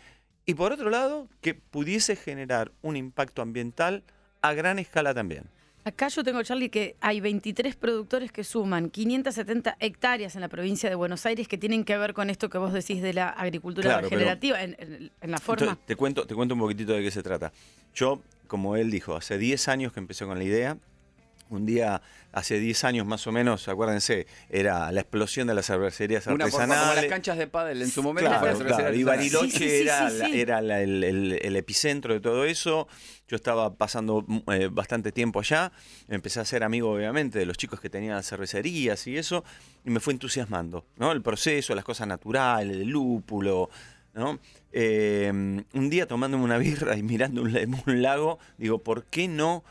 y 0.46 0.54
por 0.54 0.72
otro 0.72 0.90
lado, 0.90 1.28
que 1.40 1.54
pudiese 1.54 2.16
generar 2.16 2.70
un 2.82 2.96
impacto 2.96 3.42
ambiental 3.42 4.04
a 4.42 4.52
gran 4.52 4.78
escala 4.78 5.14
también. 5.14 5.44
Acá 5.86 6.08
yo 6.08 6.24
tengo, 6.24 6.42
Charlie, 6.42 6.70
que 6.70 6.96
hay 7.00 7.20
23 7.20 7.76
productores 7.76 8.32
que 8.32 8.42
suman 8.42 8.88
570 8.88 9.76
hectáreas 9.80 10.34
en 10.34 10.40
la 10.40 10.48
provincia 10.48 10.88
de 10.88 10.94
Buenos 10.94 11.26
Aires 11.26 11.46
que 11.46 11.58
tienen 11.58 11.84
que 11.84 11.98
ver 11.98 12.14
con 12.14 12.30
esto 12.30 12.48
que 12.48 12.56
vos 12.56 12.72
decís 12.72 13.02
de 13.02 13.12
la 13.12 13.28
agricultura 13.28 13.84
Claro, 13.88 14.08
pero- 14.08 14.10
regenerativa 14.20 14.62
en, 14.62 14.76
en- 14.78 15.12
en 15.20 15.30
la 15.30 15.38
forma. 15.38 15.62
Entonces, 15.64 15.86
te, 15.86 15.96
cuento, 15.96 16.26
te 16.26 16.34
cuento 16.34 16.54
un 16.54 16.60
poquitito 16.60 16.94
de 16.94 17.02
qué 17.02 17.10
se 17.10 17.22
trata. 17.22 17.52
Yo, 17.94 18.22
como 18.46 18.76
él 18.76 18.90
dijo, 18.90 19.14
hace 19.14 19.36
10 19.36 19.68
años 19.68 19.92
que 19.92 20.00
empecé 20.00 20.24
con 20.24 20.38
la 20.38 20.44
idea. 20.44 20.78
Un 21.50 21.66
día, 21.66 22.00
hace 22.32 22.58
10 22.58 22.84
años 22.84 23.06
más 23.06 23.26
o 23.26 23.32
menos, 23.32 23.68
acuérdense, 23.68 24.26
era 24.48 24.90
la 24.90 25.00
explosión 25.02 25.46
de 25.46 25.54
las 25.54 25.66
cervecerías 25.66 26.26
Una 26.26 26.36
por- 26.36 26.44
artesanales. 26.46 26.82
como 26.88 26.94
las 26.94 27.04
canchas 27.06 27.38
de 27.38 27.46
pádel 27.46 27.82
en 27.82 27.90
su 27.90 28.02
momento. 28.02 28.30
fue 28.30 28.34
la 28.34 28.40
Claro, 28.40 28.56
cervecería 28.56 28.90
claro. 28.90 28.96
Y. 28.96 29.04
Bariloche 29.04 29.50
Sí, 29.50 29.58
sí, 29.58 29.68
sí, 29.68 29.74
era, 29.82 30.10
sí, 30.10 30.16
la- 30.18 30.26
sí. 30.26 30.40
era 30.40 30.60
la- 30.62 30.80
el, 30.80 31.04
el- 31.04 31.38
el 31.42 31.56
epicentro 31.56 32.14
de 32.14 32.20
todo 32.20 32.44
eso. 32.44 32.88
Yo 33.28 33.36
estaba 33.36 33.74
pasando 33.76 34.24
eh, 34.52 34.68
bastante 34.72 35.12
tiempo 35.12 35.40
allá. 35.40 35.70
Empecé 36.08 36.40
a 36.40 36.44
ser 36.44 36.64
amigo, 36.64 36.90
obviamente, 36.92 37.38
de 37.38 37.46
los 37.46 37.56
chicos 37.58 37.78
que 37.80 37.90
tenían 37.90 38.14
las 38.16 38.26
cervecerías 38.28 39.06
y 39.06 39.16
eso. 39.18 39.44
Y 39.84 39.90
me 39.90 40.00
fue 40.00 40.12
entusiasmando, 40.14 40.86
¿no? 40.96 41.12
El 41.12 41.22
proceso, 41.22 41.74
las 41.74 41.84
cosas 41.84 42.08
naturales, 42.08 42.76
el 42.78 42.88
lúpulo, 42.88 43.68
¿no? 44.14 44.38
Eh, 44.72 45.30
un 45.30 45.90
día 45.90 46.06
tomándome 46.06 46.42
una 46.42 46.58
birra 46.58 46.96
y 46.96 47.02
mirando 47.02 47.42
un 47.42 47.52
lago, 48.02 48.38
digo, 48.58 48.78
¿por 48.82 49.04
qué 49.04 49.28
no 49.28 49.62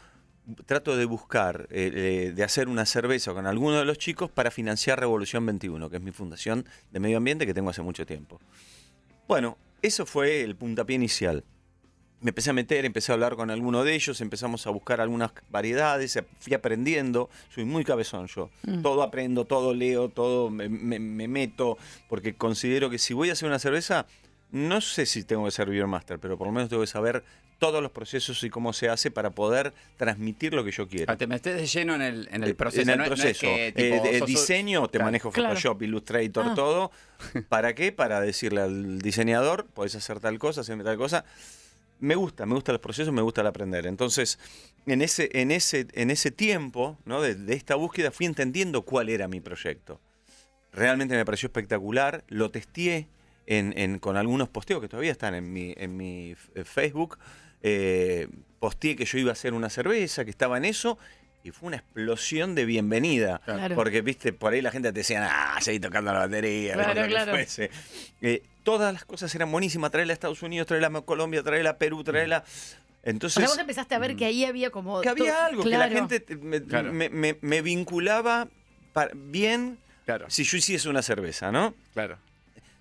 trato 0.65 0.97
de 0.97 1.05
buscar, 1.05 1.67
eh, 1.71 2.33
de 2.35 2.43
hacer 2.43 2.67
una 2.67 2.85
cerveza 2.85 3.33
con 3.33 3.45
alguno 3.47 3.79
de 3.79 3.85
los 3.85 3.97
chicos 3.97 4.29
para 4.29 4.51
financiar 4.51 4.99
Revolución 4.99 5.45
21, 5.45 5.89
que 5.89 5.97
es 5.97 6.01
mi 6.01 6.11
fundación 6.11 6.65
de 6.91 6.99
medio 6.99 7.17
ambiente 7.17 7.45
que 7.45 7.53
tengo 7.53 7.69
hace 7.69 7.81
mucho 7.81 8.05
tiempo. 8.05 8.39
Bueno, 9.27 9.57
eso 9.81 10.05
fue 10.05 10.41
el 10.41 10.55
puntapié 10.55 10.95
inicial. 10.95 11.43
Me 12.21 12.29
empecé 12.29 12.51
a 12.51 12.53
meter, 12.53 12.85
empecé 12.85 13.11
a 13.11 13.15
hablar 13.15 13.35
con 13.35 13.49
alguno 13.51 13.83
de 13.83 13.95
ellos, 13.95 14.21
empezamos 14.21 14.65
a 14.65 14.69
buscar 14.69 15.01
algunas 15.01 15.31
variedades, 15.49 16.17
fui 16.39 16.53
aprendiendo, 16.53 17.29
soy 17.53 17.65
muy 17.65 17.83
cabezón 17.83 18.27
yo. 18.27 18.49
Mm. 18.65 18.81
Todo 18.81 19.03
aprendo, 19.03 19.43
todo 19.45 19.73
leo, 19.73 20.07
todo 20.07 20.49
me, 20.49 20.69
me- 20.69 20.99
me 20.99 21.27
meto, 21.27 21.77
porque 22.07 22.33
considero 22.35 22.89
que 22.89 22.97
si 22.97 23.13
voy 23.13 23.29
a 23.29 23.33
hacer 23.33 23.49
una 23.49 23.59
cerveza, 23.59 24.05
no 24.51 24.79
sé 24.79 25.05
si 25.05 25.23
tengo 25.23 25.43
que 25.45 25.51
ser 25.51 25.69
beer 25.69 25.87
master, 25.87 26.17
pero 26.19 26.37
por 26.37 26.47
lo 26.47 26.53
menos 26.53 26.69
tengo 26.69 26.83
que 26.83 26.87
saber 26.87 27.25
todos 27.65 27.81
los 27.81 27.91
procesos 27.91 28.43
y 28.43 28.49
cómo 28.49 28.73
se 28.73 28.89
hace 28.89 29.09
para 29.09 29.29
poder 29.29 29.73
transmitir 29.97 30.53
lo 30.53 30.63
que 30.65 30.71
yo 30.71 30.87
quiero. 30.87 31.11
Ah, 31.11 31.15
Te 31.17 31.27
metes 31.27 31.55
de 31.55 31.65
lleno 31.65 31.95
en 31.95 32.01
el, 32.01 32.27
en 32.31 32.43
el 32.43 32.49
Eh, 32.49 32.55
proceso. 32.55 32.81
En 32.81 32.89
el 32.89 32.97
no 32.97 33.03
es- 33.05 33.09
no 33.09 33.15
es 33.15 33.21
proceso. 33.21 33.41
que, 33.47 33.67
Eh, 33.67 33.71
tipo, 33.71 34.03
de- 34.03 34.19
sos- 34.19 34.27
diseño, 34.27 34.83
te 34.87 34.97
Claro. 34.97 35.05
manejo 35.05 35.31
Claro. 35.31 35.49
Photoshop, 35.49 35.81
Illustrator, 35.83 36.45
Ah. 36.49 36.53
todo. 36.55 36.91
¿Para 37.49 37.73
qué? 37.73 37.91
Para 37.91 38.19
decirle 38.21 38.61
al 38.61 38.99
diseñador, 38.99 39.65
podés 39.67 39.95
hacer 39.95 40.19
tal 40.19 40.37
cosa, 40.39 40.61
hacerme 40.61 40.83
tal 40.83 40.97
cosa. 40.97 41.23
Me 41.99 42.15
gusta, 42.15 42.45
me 42.45 42.55
gustan 42.55 42.73
los 42.73 42.81
procesos, 42.81 43.13
me 43.13 43.21
gusta 43.21 43.39
el 43.41 43.47
aprender. 43.47 43.87
Entonces, 43.87 44.37
en 44.85 45.01
ese, 45.01 45.29
en 45.31 45.51
ese, 45.51 45.87
en 45.93 46.11
ese 46.11 46.31
tiempo 46.31 46.97
¿no? 47.05 47.21
de, 47.21 47.35
de 47.35 47.53
esta 47.53 47.75
búsqueda 47.75 48.11
fui 48.11 48.25
entendiendo 48.25 48.81
cuál 48.81 49.07
era 49.07 49.29
mi 49.29 49.39
proyecto. 49.39 50.01
Realmente 50.73 51.15
me 51.15 51.23
pareció 51.23 51.47
espectacular, 51.47 52.23
lo 52.27 52.51
testé 52.51 53.07
en, 53.45 53.73
en- 53.77 53.99
con 53.99 54.17
algunos 54.17 54.49
posteos 54.49 54.81
que 54.81 54.87
todavía 54.89 55.11
están 55.11 55.35
en 55.35 55.51
mi, 55.53 55.73
en 55.77 55.95
mi 55.95 56.31
f- 56.31 56.63
Facebook. 56.65 57.17
Eh, 57.63 58.27
posteé 58.59 58.95
que 58.95 59.05
yo 59.05 59.17
iba 59.17 59.29
a 59.29 59.33
hacer 59.33 59.53
una 59.53 59.69
cerveza, 59.69 60.23
que 60.25 60.29
estaba 60.31 60.57
en 60.57 60.65
eso, 60.65 60.97
y 61.43 61.51
fue 61.51 61.67
una 61.67 61.77
explosión 61.77 62.55
de 62.55 62.65
bienvenida. 62.65 63.41
Claro. 63.43 63.75
Porque, 63.75 64.01
viste, 64.01 64.31
por 64.33 64.53
ahí 64.53 64.61
la 64.61 64.71
gente 64.71 64.91
te 64.93 64.99
decía, 64.99 65.27
ah, 65.31 65.59
seguí 65.61 65.79
tocando 65.79 66.13
la 66.13 66.19
batería, 66.19 66.73
Claro, 66.75 66.93
lo 66.93 67.01
que 67.03 67.07
claro. 67.09 67.31
fuese". 67.31 67.71
Eh, 68.21 68.43
todas 68.63 68.93
las 68.93 69.03
cosas 69.05 69.33
eran 69.35 69.51
buenísimas, 69.51 69.91
traerla 69.91 70.13
a 70.13 70.15
Estados 70.15 70.41
Unidos, 70.43 70.67
traerla 70.67 70.87
a 70.97 71.01
Colombia, 71.01 71.43
traerla 71.43 71.71
a 71.71 71.77
Perú, 71.77 72.03
traerla... 72.03 72.43
o 72.45 73.09
Entonces, 73.09 73.41
sea, 73.41 73.47
vos 73.49 73.57
empezaste 73.57 73.95
a 73.95 73.99
ver 73.99 74.15
que 74.15 74.23
ahí 74.25 74.45
había 74.45 74.69
como... 74.69 75.01
que 75.01 75.09
había 75.09 75.33
to- 75.33 75.41
algo, 75.43 75.63
que 75.63 75.69
la 75.71 75.89
gente 75.89 76.19
te- 76.21 76.37
me, 76.37 76.61
Claro. 76.63 76.93
me- 76.93 77.09
me- 77.09 77.37
me 77.41 77.61
vinculaba 77.61 78.47
pa- 78.93 79.09
bien 79.13 79.77
Claro, 80.05 80.29
si 80.29 80.43
yo 80.45 80.55
hiciese 80.57 80.87
una 80.89 81.01
cerveza, 81.01 81.51
¿no? 81.51 81.73
claro. 81.93 82.17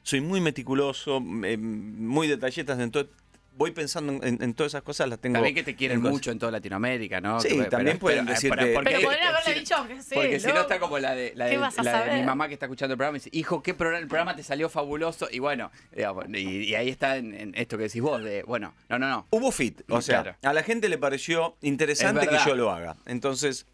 Soy 0.05 0.21
muy 0.21 0.41
meticuloso, 0.41 1.21
muy 1.21 2.27
detallistas 2.27 2.79
en 2.81 2.91
todo. 2.91 3.09
Voy 3.55 3.71
pensando 3.73 4.13
en, 4.25 4.43
en 4.43 4.55
todas 4.55 4.73
esas 4.73 4.83
cosas, 4.83 5.09
las 5.09 5.19
tengo. 5.19 5.35
También 5.35 5.55
que 5.55 5.63
te 5.63 5.77
quieren 5.77 5.99
en 6.05 6.11
mucho 6.11 6.31
en 6.31 6.39
toda 6.39 6.51
Latinoamérica, 6.53 7.21
¿no? 7.21 7.39
Sí, 7.41 7.49
pero- 7.51 7.69
también 7.69 7.99
pueden 7.99 8.25
decirte- 8.27 8.57
pero- 8.57 8.75
porque- 8.75 8.91
Pero 8.91 9.03
podrían 9.09 9.29
haberle 9.35 9.55
dicho 9.61 9.87
que 9.87 10.03
sí. 10.03 10.15
Porque 10.15 10.41
si 10.41 10.47
no 10.49 10.61
está 10.63 10.79
como 10.81 10.99
la 10.99 11.15
de, 11.15 11.33
la 11.37 11.47
¿Qué 11.47 11.59
de- 11.59 11.83
la 11.85 12.15
mi 12.15 12.23
mamá 12.23 12.49
que 12.49 12.55
está 12.55 12.67
escuchando 12.67 12.95
el 12.95 12.99
programa 12.99 13.19
y 13.19 13.21
dice, 13.21 13.31
hijo, 13.33 13.63
¿qué 13.63 13.75
programa? 13.75 14.03
El 14.03 14.09
programa 14.09 14.35
te 14.37 14.43
salió 14.43 14.69
fabuloso. 14.69 15.29
Y 15.31 15.39
bueno, 15.39 15.71
digamos, 15.95 16.25
y, 16.31 16.65
y 16.65 16.75
ahí 16.75 16.89
está 16.89 17.17
en, 17.19 17.35
en 17.35 17.55
esto 17.55 17.77
que 17.77 17.85
decís 17.85 18.01
vos, 18.03 18.23
de, 18.25 18.43
bueno, 18.45 18.75
no, 18.89 18.99
no, 18.99 19.09
no. 19.09 19.27
Hubo 19.31 19.53
fit, 19.53 19.83
o 19.91 20.01
sea, 20.01 20.23
Claro. 20.23 20.39
a 20.43 20.53
la 20.53 20.63
gente 20.63 20.89
le 20.89 20.99
pareció 20.99 21.57
interesante 21.61 22.23
Es 22.25 22.29
que 22.29 22.39
yo 22.49 22.55
lo 22.57 22.71
haga. 22.71 22.97
Entonces, 23.07 23.67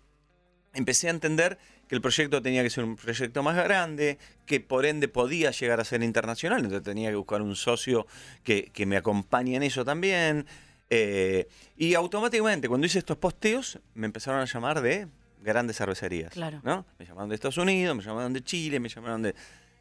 empecé 0.74 1.07
a 1.07 1.11
entender 1.11 1.59
que 1.89 1.95
el 1.95 2.01
proyecto 2.01 2.43
tenía 2.43 2.62
que 2.62 2.70
ser 2.70 2.84
un 2.84 2.97
proyecto 2.97 3.43
más 3.43 3.57
grande, 3.57 4.18
que 4.47 4.61
por 4.61 4.86
ende 4.86 5.09
podía 5.09 5.51
llegar 5.51 5.80
a 5.80 5.84
ser 5.84 6.03
internacional, 6.03 6.59
entonces 6.59 6.82
tenía 6.82 7.11
que 7.11 7.16
buscar 7.16 7.43
un 7.43 7.57
socio 7.57 8.07
que, 8.45 8.70
que 8.72 8.86
me 8.86 8.97
acompañe 8.97 9.57
en 9.57 9.62
eso 9.62 9.84
también. 9.84 10.47
Eh, 10.91 11.49
y 11.76 11.95
automáticamente, 11.95 12.68
cuando 12.68 12.86
hice 12.86 12.99
estos 12.99 13.16
posteos, 13.16 13.78
me 13.95 14.07
empezaron 14.07 14.41
a 14.41 14.45
llamar 14.45 14.80
de 14.80 15.09
grandes 15.43 15.76
cervecerías. 15.76 16.32
Claro. 16.32 16.61
¿no? 16.62 16.86
Me 16.99 17.07
llamaron 17.07 17.28
de 17.28 17.34
Estados 17.34 17.59
Unidos, 17.59 17.97
me 17.97 18.03
llamaron 18.03 18.32
de 18.32 18.43
Chile, 18.43 18.80
me 18.80 18.89
llamaron 18.89 19.22
de... 19.22 19.34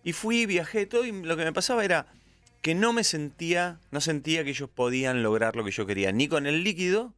Y 0.04 0.14
fui, 0.14 0.46
viajé, 0.46 0.86
todo, 0.86 1.06
y 1.06 1.12
lo 1.12 1.36
que 1.36 1.44
me 1.44 1.54
pasaba 1.54 1.84
era 1.84 2.08
que 2.62 2.76
no 2.76 2.94
me 2.94 3.04
sentía, 3.04 3.80
no 3.92 4.02
sentía 4.02 4.44
que 4.44 4.52
ellos 4.52 4.70
podían 4.70 5.24
lograr 5.24 5.56
lo 5.56 5.64
que 5.64 5.72
yo 5.72 5.86
quería, 5.86 6.12
ni 6.12 6.28
con 6.28 6.48
el 6.48 6.64
líquido, 6.64 7.14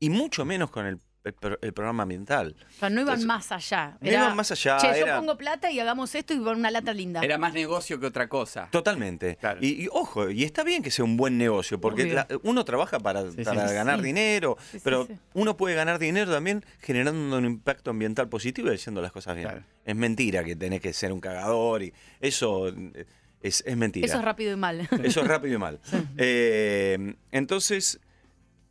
y 0.00 0.10
mucho 0.10 0.44
menos 0.44 0.70
con 0.70 0.86
el, 0.86 1.00
el 1.24 1.32
pro- 1.32 1.58
el 1.62 1.72
programa 1.72 2.02
ambiental. 2.02 2.54
O 2.76 2.78
sea, 2.78 2.90
no 2.90 3.00
iban 3.00 3.14
Entonces, 3.20 3.26
más 3.26 3.50
allá. 3.50 3.96
no 4.00 4.10
iban 4.10 4.36
más 4.36 4.50
allá, 4.52 4.76
Che, 4.76 4.86
yo 4.88 5.06
era- 5.06 5.18
pongo 5.18 5.36
plata 5.38 5.70
y 5.70 5.80
hagamos 5.80 6.14
esto 6.14 6.34
y 6.34 6.38
con 6.38 6.58
una 6.58 6.70
lata 6.70 6.92
linda. 6.92 7.20
Era 7.22 7.38
más 7.38 7.54
negocio 7.54 7.98
que 7.98 8.06
otra 8.06 8.28
cosa. 8.28 8.68
Totalmente. 8.70 9.38
Y, 9.60 9.84
y 9.84 9.88
ojo, 9.90 10.28
y 10.30 10.44
está 10.44 10.62
bien 10.64 10.82
que 10.82 10.90
sea 10.90 11.04
un 11.04 11.16
buen 11.16 11.38
negocio, 11.38 11.80
porque 11.80 12.02
Obvio. 12.02 12.14
la- 12.14 12.28
uno 12.42 12.64
trabaja 12.64 12.98
para, 13.00 13.22
para 13.44 13.68
sí. 13.68 13.74
ganar 13.74 14.00
Sí. 14.00 14.04
dinero, 14.04 14.56
Sí, 14.60 14.78
sí, 14.78 14.80
pero 14.84 15.06
sí. 15.06 15.14
uno 15.32 15.56
puede 15.56 15.74
ganar 15.74 15.98
dinero 15.98 16.30
también 16.30 16.64
generando 16.80 17.38
un 17.38 17.44
impacto 17.46 17.90
ambiental 17.90 18.28
positivo 18.28 18.70
y 18.70 18.74
haciendo 18.74 19.00
las 19.00 19.10
cosas 19.12 19.34
bien. 19.36 19.64
Es 19.86 19.96
mentira 19.96 20.44
que 20.44 20.54
tenés 20.56 20.80
que 20.82 20.92
ser 20.92 21.12
un 21.12 21.20
cagador 21.20 21.82
y 21.82 21.92
eso 22.20 22.68
eh, 22.68 23.06
es, 23.40 23.62
es 23.66 23.76
mentira. 23.76 24.06
Eso 24.06 24.18
es 24.18 24.24
rápido 24.24 24.52
y 24.52 24.56
mal. 24.56 24.88
Eso 25.02 25.20
es 25.22 25.26
rápido 25.26 25.54
y 25.54 25.58
mal. 25.58 25.80
Eh, 26.18 27.14
entonces, 27.32 27.98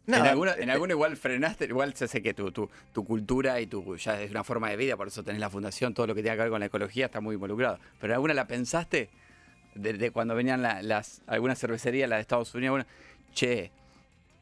nada. 0.06 0.24
En 0.26 0.30
alguna, 0.32 0.54
en 0.54 0.70
alguna 0.70 0.93
igual 0.93 1.18
frenaste, 1.18 1.66
igual 1.66 1.93
se 1.95 2.08
sé 2.08 2.22
que 2.22 2.34
tu, 2.34 2.51
tu, 2.51 2.70
tu 2.93 3.06
cultura 3.06 3.60
y 3.62 3.68
tu 3.68 3.95
ya 3.97 4.22
es 4.22 4.32
una 4.32 4.43
forma 4.43 4.70
de 4.70 4.78
vida, 4.78 4.97
por 4.97 5.08
eso 5.08 5.24
tenés 5.24 5.39
la 5.39 5.49
fundación, 5.49 5.93
todo 5.93 6.08
lo 6.08 6.16
que 6.16 6.22
tiene 6.22 6.36
que 6.38 6.41
ver 6.43 6.51
con 6.51 6.60
la 6.60 6.66
ecología 6.68 7.06
está 7.06 7.22
muy 7.22 7.36
involucrado. 7.36 7.80
Pero 7.99 8.14
en 8.14 8.16
alguna 8.16 8.34
la 8.34 8.47
pensaste 8.47 9.10
de, 9.76 9.93
de 9.93 10.12
cuando 10.12 10.36
venían 10.36 10.62
la- 10.62 10.82
las 10.82 11.22
algunas 11.28 11.60
cervecerías, 11.60 12.10
la 12.10 12.16
de 12.18 12.22
Estados 12.22 12.54
Unidos, 12.56 12.74
bueno, 12.74 12.86
che, 13.34 13.72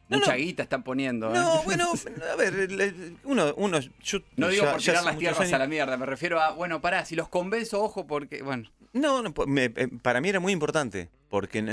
mucha 0.09 0.35
guita 0.35 0.63
están 0.63 0.83
poniendo. 0.83 1.29
¿eh? 1.29 1.33
No, 1.39 1.61
bueno, 1.65 1.85
a 2.31 2.35
ver, 2.35 3.13
uno, 3.23 3.53
uno 3.55 3.79
yo 4.03 4.19
No 4.35 4.49
digo 4.49 4.65
ya- 4.65 4.71
por 4.73 4.81
tirar 4.81 5.03
las 5.05 5.17
tierras 5.17 5.39
años- 5.39 5.53
a 5.53 5.57
la 5.59 5.67
mierda, 5.67 5.95
me 5.95 6.05
refiero 6.05 6.41
a, 6.41 6.51
bueno, 6.51 6.81
pará, 6.81 7.05
si 7.05 7.15
los 7.15 7.29
convenzo, 7.29 7.81
ojo, 7.81 8.05
porque, 8.07 8.41
bueno. 8.43 8.69
No, 8.93 9.21
no, 9.21 9.33
me- 9.47 9.71
eh, 9.75 9.87
para 10.01 10.19
mí 10.19 10.27
era 10.27 10.41
muy 10.41 10.51
importante, 10.51 11.07
porque 11.29 11.63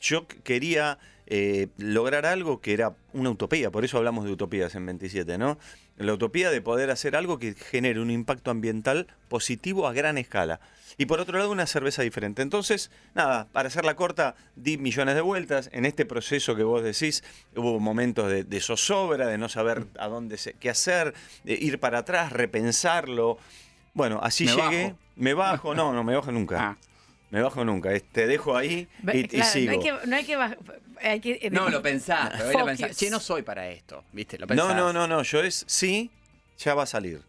yo 0.00 0.26
quería 0.42 0.98
eh, 1.26 1.68
lograr 1.78 2.26
algo 2.26 2.60
que 2.60 2.72
era 2.74 2.94
una 3.12 3.30
utopía, 3.30 3.70
por 3.70 3.84
eso 3.84 3.96
hablamos 3.98 4.24
de 4.24 4.32
utopías 4.32 4.74
en 4.74 4.86
27, 4.86 5.38
¿no? 5.38 5.58
La 5.96 6.12
utopía 6.12 6.50
de 6.50 6.60
poder 6.60 6.90
hacer 6.90 7.14
algo 7.16 7.38
que 7.38 7.54
genere 7.54 8.00
un 8.00 8.10
impacto 8.10 8.50
ambiental 8.50 9.06
positivo 9.28 9.86
a 9.86 9.92
gran 9.92 10.18
escala. 10.18 10.60
Y 10.98 11.06
por 11.06 11.18
otro 11.20 11.38
lado, 11.38 11.50
una 11.50 11.66
cerveza 11.66 12.02
diferente. 12.02 12.42
Entonces, 12.42 12.90
nada, 13.14 13.48
para 13.52 13.68
hacerla 13.68 13.96
corta, 13.96 14.34
di 14.56 14.76
millones 14.76 15.14
de 15.16 15.20
vueltas. 15.22 15.68
En 15.72 15.86
este 15.86 16.04
proceso 16.04 16.54
que 16.56 16.62
vos 16.62 16.82
decís, 16.84 17.24
hubo 17.56 17.78
momentos 17.80 18.28
de, 18.30 18.44
de 18.44 18.60
zozobra, 18.60 19.26
de 19.28 19.38
no 19.38 19.48
saber 19.48 19.86
a 19.98 20.06
dónde 20.08 20.36
se- 20.36 20.52
qué 20.54 20.70
hacer, 20.70 21.14
de 21.44 21.54
ir 21.54 21.78
para 21.80 21.98
atrás, 21.98 22.32
repensarlo. 22.32 23.38
Bueno, 23.92 24.20
así 24.22 24.44
Me 24.46 24.52
llegué. 24.52 24.82
bajo. 24.84 24.98
Me 25.16 25.34
bajo, 25.34 25.74
no, 25.74 25.92
no 25.92 26.02
me 26.04 26.14
bajo 26.16 26.32
nunca. 26.32 26.76
Me 27.30 27.42
bajo 27.42 27.64
nunca. 27.64 27.92
es- 27.92 28.04
Te 28.04 28.26
dejo 28.26 28.56
ahí 28.56 28.86
y, 29.12 29.42
sigo. 29.42 29.72
No 29.72 29.72
hay 29.72 29.78
que, 29.80 30.06
no 30.06 30.16
hay 30.16 30.24
que, 30.24 30.38
baj- 30.38 30.56
hay 31.02 31.20
que- 31.20 31.38
eh, 31.42 31.50
No, 31.50 31.68
lo 31.68 31.82
pensás, 31.82 32.30
pero 32.38 32.60
lo 32.60 32.66
pensás. 32.66 32.96
Che, 32.96 33.10
no 33.10 33.18
soy 33.20 33.42
para 33.42 33.68
esto, 33.68 34.04
¿viste? 34.12 34.38
Lo 34.38 34.46
No, 34.46 34.48
pensás. 34.48 34.76
no, 34.76 34.92
no, 34.92 35.06
no. 35.08 35.22
Yo 35.22 35.40
es 35.42 35.64
sí, 35.66 36.10
ya 36.58 36.74
va 36.74 36.84
a 36.84 36.86
salir. 36.86 37.20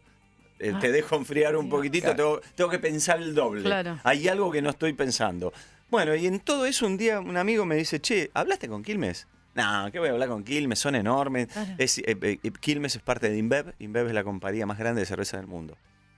Eh, 0.58 0.72
Ah, 0.74 0.78
te 0.80 0.90
dejo 0.90 1.16
enfriar 1.16 1.54
un 1.56 1.68
poquitito, 1.68 2.14
tengo, 2.16 2.40
tengo 2.54 2.70
que 2.70 2.78
pensar 2.78 3.20
el 3.20 3.34
doble. 3.34 3.62
Claro. 3.62 3.98
Hay 4.04 4.26
algo 4.28 4.50
que 4.50 4.62
no 4.62 4.70
estoy 4.70 4.92
pensando. 4.94 5.52
Bueno, 5.90 6.14
y 6.14 6.26
en 6.26 6.40
todo 6.40 6.64
eso 6.66 6.86
un 6.86 6.96
día 6.96 7.20
un 7.20 7.36
amigo 7.36 7.64
me 7.66 7.76
dice, 7.76 8.00
che, 8.00 8.30
¿hablaste 8.32 8.66
con 8.68 8.82
Quilmes? 8.82 9.26
No, 9.54 9.88
¿qué 9.92 9.98
voy 9.98 10.08
a 10.08 10.12
hablar 10.12 10.28
con 10.28 10.44
Quilmes? 10.44 10.78
Son 10.78 10.94
enormes. 10.94 11.48
Es, 11.78 11.98
eh, 11.98 12.16
eh, 12.22 12.38
Quilmes 12.60 12.96
es 12.96 13.02
parte 13.02 13.28
de 13.30 13.36
InBev. 13.38 13.74
InBev 13.78 14.08
es 14.08 14.14
la 14.14 14.24
compañía 14.24 14.66
más 14.66 14.78
grande 14.78 15.00
de 15.00 15.06
cerveza 15.06 15.36
del 15.36 15.46
mundo. 15.46 15.76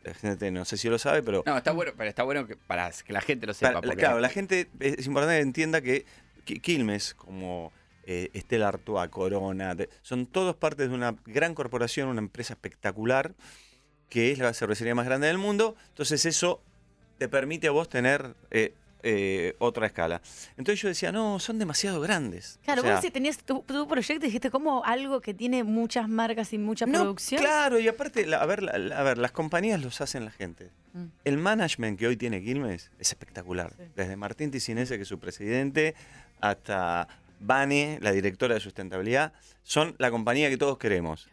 La 0.08 0.14
gente 0.14 0.50
no 0.50 0.64
sé 0.64 0.76
si 0.76 0.88
lo 0.88 0.98
sabe, 0.98 1.22
pero... 1.22 1.42
No, 1.46 1.56
está 1.56 1.72
bueno, 1.72 1.92
pero 1.96 2.08
está 2.08 2.22
bueno 2.22 2.46
que, 2.46 2.56
para 2.56 2.90
que 2.90 3.12
la 3.12 3.20
gente 3.20 3.46
lo 3.46 3.54
sepa. 3.54 3.72
Para- 3.74 3.80
porque- 3.82 3.96
claro, 3.98 4.20
la 4.20 4.28
gente 4.28 4.68
es 4.80 5.06
importante 5.06 5.36
que 5.36 5.42
entienda 5.42 5.80
que 5.80 6.06
Qui- 6.46 6.60
Quilmes, 6.60 7.14
como 7.14 7.72
eh, 8.04 8.30
Estela 8.32 8.68
Artois, 8.68 9.08
Corona, 9.10 9.74
de- 9.74 9.88
son 10.02 10.26
todos 10.26 10.56
partes 10.56 10.88
de 10.88 10.94
una 10.94 11.14
gran 11.26 11.54
corporación, 11.54 12.08
una 12.08 12.20
empresa 12.20 12.54
espectacular, 12.54 13.34
que 14.08 14.32
es 14.32 14.38
la 14.38 14.54
cervecería 14.54 14.94
más 14.94 15.04
grande 15.04 15.26
del 15.26 15.36
mundo. 15.38 15.76
Entonces 15.88 16.24
eso 16.24 16.62
te 17.18 17.28
permite 17.28 17.66
a 17.68 17.70
vos 17.72 17.88
tener 17.88 18.34
eh, 18.50 18.72
eh, 19.02 19.54
otra 19.58 19.86
escala. 19.86 20.20
Entonces 20.56 20.80
yo 20.82 20.88
decía, 20.88 21.12
no, 21.12 21.38
son 21.38 21.58
demasiado 21.58 22.00
grandes. 22.00 22.58
Claro, 22.64 22.82
O 22.82 22.84
sea, 22.84 22.94
vos 22.96 23.00
si 23.04 23.10
tenías 23.10 23.38
tu, 23.38 23.62
tu 23.62 23.86
proyecto 23.86 24.24
dijiste 24.26 24.50
como 24.50 24.84
algo 24.84 25.20
que 25.20 25.34
tiene 25.34 25.62
muchas 25.64 26.08
marcas 26.08 26.52
y 26.52 26.58
mucha 26.58 26.86
No, 26.86 26.92
producción. 26.92 27.40
Claro, 27.40 27.78
y 27.78 27.86
aparte, 27.88 28.26
la- 28.26 28.38
a, 28.38 28.46
ver, 28.46 28.62
la- 28.62 28.98
a 28.98 29.02
ver, 29.02 29.18
las 29.18 29.32
compañías 29.32 29.80
los 29.82 30.00
hacen 30.00 30.24
la 30.24 30.30
gente. 30.30 30.70
Mm. 30.94 31.04
El 31.24 31.38
management 31.38 31.98
que 31.98 32.06
hoy 32.08 32.16
tiene 32.16 32.42
Quilmes 32.42 32.90
es 32.98 33.10
espectacular. 33.10 33.72
Desde 33.94 34.16
Martín 34.16 34.50
Ticinese, 34.50 34.96
que 34.96 35.02
es 35.02 35.08
su 35.08 35.18
presidente, 35.18 35.94
hasta 36.40 37.08
Vane, 37.40 37.98
la 38.02 38.10
directora 38.12 38.54
de 38.54 38.60
sustentabilidad, 38.60 39.32
son 39.62 39.94
la 39.98 40.10
compañía 40.10 40.48
que 40.48 40.56
todos 40.56 40.76
queremos. 40.78 41.28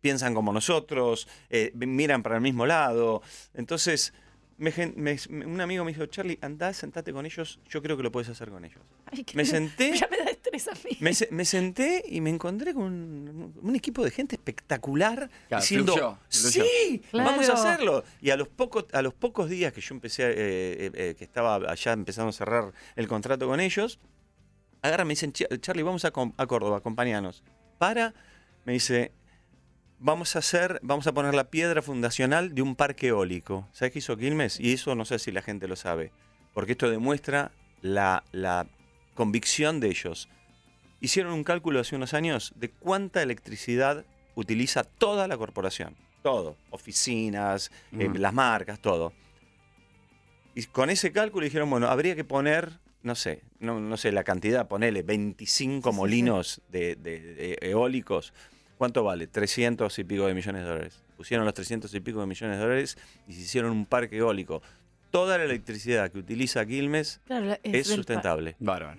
Piensan 0.00 0.34
como 0.34 0.52
nosotros, 0.52 1.28
eh, 1.50 1.72
miran 1.74 2.22
para 2.22 2.36
el 2.36 2.40
mismo 2.40 2.64
lado. 2.64 3.22
Entonces, 3.54 4.14
me 4.62 4.70
gen- 4.70 4.94
me- 4.96 5.16
me- 5.28 5.44
un 5.46 5.60
amigo 5.60 5.84
me 5.84 5.92
dijo, 5.92 6.06
Charlie, 6.06 6.38
andá, 6.40 6.72
sentate 6.72 7.12
con 7.12 7.26
ellos, 7.26 7.58
yo 7.68 7.82
creo 7.82 7.96
que 7.96 8.02
lo 8.04 8.12
puedes 8.12 8.28
hacer 8.28 8.48
con 8.48 8.64
ellos. 8.64 8.78
Ay, 9.10 9.24
qué- 9.24 9.36
Me 9.36 9.44
senté. 9.44 9.92
Ya 10.00 10.08
me 10.08 10.16
da 10.18 10.24
estrés 10.30 10.68
a 10.68 10.72
mí. 10.72 10.96
Me, 11.00 11.12
se- 11.14 11.28
me 11.32 11.44
senté 11.44 12.04
y 12.08 12.20
me 12.20 12.30
encontré 12.30 12.72
con 12.72 12.84
un, 12.84 13.54
un 13.60 13.76
equipo 13.76 14.04
de 14.04 14.10
gente 14.12 14.36
espectacular 14.36 15.28
Claro, 15.48 15.60
diciendo, 15.62 15.92
fluyó, 15.94 16.18
fluyó. 16.30 16.64
sí, 16.64 17.02
vamos 17.12 17.48
a 17.48 17.54
Claro. 17.54 17.60
hacerlo. 17.60 18.04
Y 18.20 18.30
a 18.30 18.36
los 18.36 18.48
pocos, 18.48 18.86
a 18.92 19.02
los 19.02 19.14
pocos 19.14 19.50
días 19.50 19.72
que 19.72 19.80
yo 19.80 19.94
empecé, 19.96 20.22
eh, 20.30 20.34
eh, 20.36 20.90
eh, 20.94 21.14
que 21.18 21.24
estaba 21.24 21.56
allá 21.56 21.92
empezando 21.92 22.30
a 22.30 22.32
cerrar 22.32 22.72
el 22.94 23.08
contrato 23.08 23.48
con 23.48 23.58
ellos, 23.58 23.98
agarran, 24.80 25.06
me 25.08 25.12
dicen, 25.12 25.32
"Ch- 25.32 25.60
Charlie, 25.60 25.82
vamos 25.82 26.04
a, 26.04 26.12
a 26.36 26.46
Córdoba, 26.46 26.76
acompañanos. 26.78 27.42
Para, 27.78 28.14
me 28.64 28.74
dice, 28.74 29.10
vamos 30.02 30.36
a 30.36 30.40
hacer, 30.40 30.78
vamos 30.82 31.06
a 31.06 31.12
poner 31.12 31.34
la 31.34 31.44
piedra 31.50 31.80
fundacional 31.82 32.54
de 32.54 32.62
un 32.62 32.74
parque 32.76 33.08
eólico. 33.08 33.68
¿Sabes 33.72 33.92
qué 33.92 33.98
hizo 34.00 34.16
Quilmes? 34.16 34.60
Y 34.60 34.72
eso 34.74 34.94
no 34.94 35.04
sé 35.04 35.18
si 35.18 35.30
la 35.32 35.42
gente 35.42 35.68
lo 35.68 35.76
sabe, 35.76 36.12
porque 36.54 36.72
esto 36.72 36.90
demuestra 36.90 37.52
la, 37.80 38.24
la 38.32 38.66
convicción 39.14 39.80
de 39.80 39.88
ellos. 39.88 40.28
Hicieron 41.00 41.32
un 41.32 41.44
cálculo 41.44 41.80
hace 41.80 41.96
unos 41.96 42.14
años 42.14 42.52
de 42.56 42.70
cuánta 42.70 43.22
electricidad 43.22 44.04
utiliza 44.34 44.84
toda 44.84 45.26
la 45.28 45.36
corporación. 45.36 45.96
Todo. 46.22 46.56
Oficinas, 46.70 47.70
eh, 47.98 48.08
las 48.14 48.32
marcas, 48.32 48.80
todo. 48.80 49.12
Y 50.54 50.64
con 50.66 50.90
ese 50.90 51.12
cálculo 51.12 51.44
dijeron, 51.44 51.68
bueno, 51.70 51.88
habría 51.88 52.14
que 52.14 52.24
poner, 52.24 52.78
no 53.02 53.14
sé, 53.14 53.42
no, 53.58 53.80
no 53.80 53.96
sé 53.96 54.12
la 54.12 54.22
cantidad, 54.22 54.68
ponele 54.68 55.02
25 55.02 55.92
molinos 55.92 56.60
de, 56.68 56.94
de- 56.96 57.34
de 57.34 57.58
eólicos. 57.62 58.32
¿Cuánto 58.82 59.04
vale? 59.04 59.28
300 59.28 59.96
y 59.96 60.02
pico 60.02 60.26
de 60.26 60.34
millones 60.34 60.62
de 60.64 60.68
dólares. 60.68 61.04
Pusieron 61.16 61.46
los 61.46 61.54
300 61.54 61.94
y 61.94 62.00
pico 62.00 62.18
de 62.18 62.26
millones 62.26 62.56
de 62.56 62.62
dólares 62.64 62.98
y 63.28 63.32
se 63.34 63.42
hicieron 63.42 63.70
un 63.70 63.86
parque 63.86 64.16
eólico. 64.16 64.60
Toda 65.12 65.38
la 65.38 65.44
electricidad 65.44 66.10
que 66.10 66.18
utiliza 66.18 66.66
Quilmes 66.66 67.20
Claro, 67.24 67.56
es 67.62 67.86
sustentable. 67.86 68.56
Bárbaro. 68.58 68.98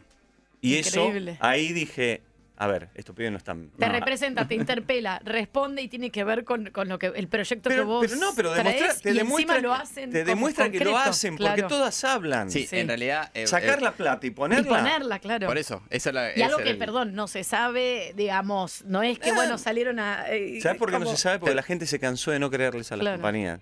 Y 0.61 0.77
Increíble. 0.77 1.31
eso, 1.31 1.43
ahí 1.45 1.73
dije, 1.73 2.21
a 2.56 2.68
ver, 2.68 2.89
estos 2.93 3.16
pibes 3.16 3.32
no 3.32 3.38
están... 3.39 3.72
Te 3.80 3.88
no. 3.88 3.91
representa, 3.91 4.47
te 4.47 4.54
interpela, 4.56 5.20
responde 5.26 5.82
y 5.82 5.88
tiene 5.88 6.12
que 6.12 6.24
ver 6.24 6.43
con, 6.43 6.70
con 6.70 6.88
lo 6.88 6.99
que 6.99 7.08
el 7.08 7.28
proyecto 7.28 7.70
que 7.70 7.82
vos 7.82 8.06
pero 8.08 8.20
no, 8.20 8.32
pero 8.36 8.51
traes 8.54 8.66
demuestra, 8.78 9.01
te 9.01 9.10
y 9.10 9.14
demuestra, 9.18 9.56
encima 9.56 9.68
lo 9.68 9.74
hacen 9.74 10.12
te 10.12 10.24
demuestra 10.24 10.70
que 10.70 10.80
lo 10.80 10.91
concreto, 10.91 11.10
hacen, 11.10 11.36
porque 11.38 11.54
claro. 11.56 11.68
todas 11.68 12.04
hablan. 12.04 12.51
Sí, 12.51 12.68
Sí. 12.68 12.78
en 12.78 12.88
realidad. 12.88 13.32
eh, 13.34 13.47
Sacar 13.47 13.80
eh, 13.80 13.82
la 13.82 13.91
plata 13.93 14.26
y 14.26 14.30
Y 14.30 14.32
ponerla. 14.32 14.70
ponerla, 14.78 15.20
claro. 15.20 15.47
Por 15.47 15.58
eso, 15.58 15.82
esa 15.89 16.10
es 16.10 16.14
la. 16.16 16.38
Y 16.38 16.41
algo 16.43 16.58
que, 16.60 16.70
el- 16.70 16.78
perdón, 16.78 17.16
no 17.16 17.28
se 17.28 17.43
sabe, 17.43 18.14
digamos, 18.16 18.84
no 18.86 19.01
es 19.04 19.18
que, 19.20 19.32
Ah. 19.32 19.36
bueno, 19.36 19.58
salieron 19.58 19.99
a... 19.99 20.26
eh, 20.30 20.60
¿Sabes 20.62 20.78
por 20.78 20.91
qué 20.91 20.99
no 20.99 21.08
se 21.08 21.18
sabe? 21.18 21.39
Porque 21.39 21.56
la 21.56 21.64
gente 21.64 21.86
se 21.88 21.99
cansó 21.99 22.30
de 22.32 22.39
no 22.39 22.49
creerles 22.51 22.91
a 22.91 22.97
la 22.97 23.01
Claro. 23.01 23.18
compañía. 23.18 23.60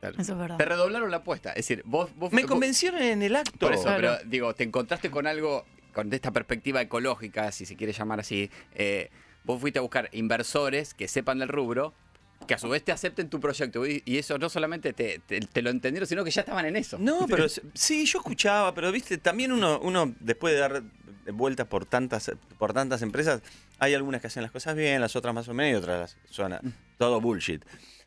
Claro. 0.00 0.16
Eso 0.20 0.32
es 0.32 0.38
verdad. 0.38 0.56
Te 0.56 0.64
redoblaron 0.64 1.12
la 1.12 1.18
apuesta. 1.18 1.50
Es 1.50 1.56
decir, 1.68 1.82
vos. 1.86 2.10
vos 2.16 2.32
Me 2.32 2.42
vos- 2.42 2.50
convencieron 2.50 3.00
en 3.00 3.22
el 3.22 3.36
acto. 3.36 3.52
Por 3.56 3.72
eso, 3.72 3.84
Claro. 3.84 3.98
pero 4.00 4.18
digo, 4.28 4.52
te 4.52 4.64
encontraste 4.64 5.12
con 5.12 5.28
algo 5.28 5.64
con 5.92 6.12
esta 6.12 6.30
perspectiva 6.32 6.80
ecológica, 6.80 7.52
si 7.52 7.66
se 7.66 7.76
quiere 7.76 7.92
llamar 7.92 8.20
así, 8.20 8.50
eh, 8.74 9.10
vos 9.44 9.60
fuiste 9.60 9.78
a 9.78 9.82
buscar 9.82 10.08
inversores 10.12 10.94
que 10.94 11.08
sepan 11.08 11.38
del 11.38 11.48
rubro, 11.48 11.92
que 12.46 12.54
a 12.54 12.58
su 12.58 12.68
vez 12.68 12.82
te 12.84 12.90
acepten 12.92 13.28
tu 13.28 13.38
proyecto. 13.40 13.86
Y, 13.86 14.02
y 14.04 14.18
eso 14.18 14.36
no 14.38 14.48
solamente 14.48 14.92
te, 14.92 15.20
te- 15.20 15.40
te 15.40 15.62
lo 15.62 15.70
entendieron, 15.70 16.08
sino 16.08 16.24
que 16.24 16.30
ya 16.30 16.40
estaban 16.40 16.66
en 16.66 16.76
eso. 16.76 16.98
No, 16.98 17.26
pero 17.30 17.46
sí, 17.74 18.04
yo 18.06 18.18
escuchaba, 18.18 18.74
pero 18.74 18.90
viste, 18.90 19.18
también 19.18 19.52
uno, 19.52 19.78
uno 19.80 20.12
después 20.20 20.54
de 20.54 20.60
dar 20.60 20.82
vueltas 21.32 21.66
por 21.68 21.86
tantas, 21.86 22.32
por 22.58 22.72
tantas 22.72 23.00
empresas, 23.02 23.42
hay 23.78 23.94
algunas 23.94 24.20
que 24.20 24.26
hacen 24.26 24.42
las 24.42 24.50
cosas 24.50 24.74
bien, 24.74 25.00
las 25.00 25.14
otras 25.14 25.32
más 25.34 25.46
o 25.48 25.54
menos, 25.54 25.80
y 25.80 25.82
otras 25.82 26.16
son 26.30 26.52
Mm. 26.52 26.72
todo 26.98 27.20
bullshit. 27.20 27.64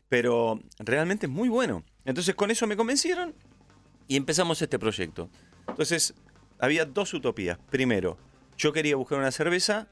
Pero 0.08 0.60
realmente 0.78 1.26
es 1.26 1.32
muy 1.32 1.48
bueno. 1.48 1.82
Entonces 2.04 2.34
con 2.34 2.50
eso 2.50 2.66
me 2.66 2.76
convencieron 2.76 3.34
y 4.06 4.16
empezamos 4.16 4.60
este 4.62 4.78
proyecto. 4.78 5.28
Entonces, 5.66 6.14
había 6.58 6.84
dos 6.84 7.12
utopías. 7.14 7.58
Primero, 7.70 8.18
yo 8.56 8.72
quería 8.72 8.96
buscar 8.96 9.18
una 9.18 9.30
cerveza 9.30 9.88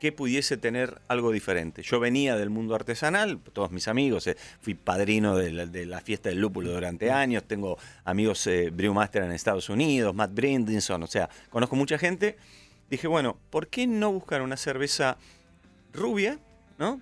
que 0.00 0.12
pudiese 0.12 0.56
tener 0.56 1.02
algo 1.08 1.30
diferente. 1.30 1.82
Yo 1.82 2.00
venía 2.00 2.34
del 2.36 2.48
mundo 2.48 2.74
artesanal, 2.74 3.38
todos 3.52 3.70
mis 3.70 3.86
amigos, 3.86 4.26
eh, 4.26 4.36
fui 4.60 4.74
padrino 4.74 5.36
de 5.36 5.52
la, 5.52 5.66
de 5.66 5.84
la 5.84 6.00
fiesta 6.00 6.30
del 6.30 6.40
lúpulo 6.40 6.72
durante 6.72 7.10
años, 7.10 7.44
tengo 7.44 7.76
amigos 8.04 8.46
eh, 8.46 8.70
Brewmaster 8.70 9.22
en 9.22 9.32
Estados 9.32 9.68
Unidos, 9.68 10.14
Matt 10.14 10.32
Brindinson, 10.32 11.02
o 11.02 11.06
sea, 11.06 11.28
conozco 11.50 11.76
mucha 11.76 11.98
gente. 11.98 12.38
Dije, 12.88 13.06
bueno, 13.06 13.36
¿por 13.50 13.68
qué 13.68 13.86
no 13.86 14.10
buscar 14.10 14.40
una 14.40 14.56
cerveza 14.56 15.18
rubia, 15.92 16.38
¿no? 16.78 17.00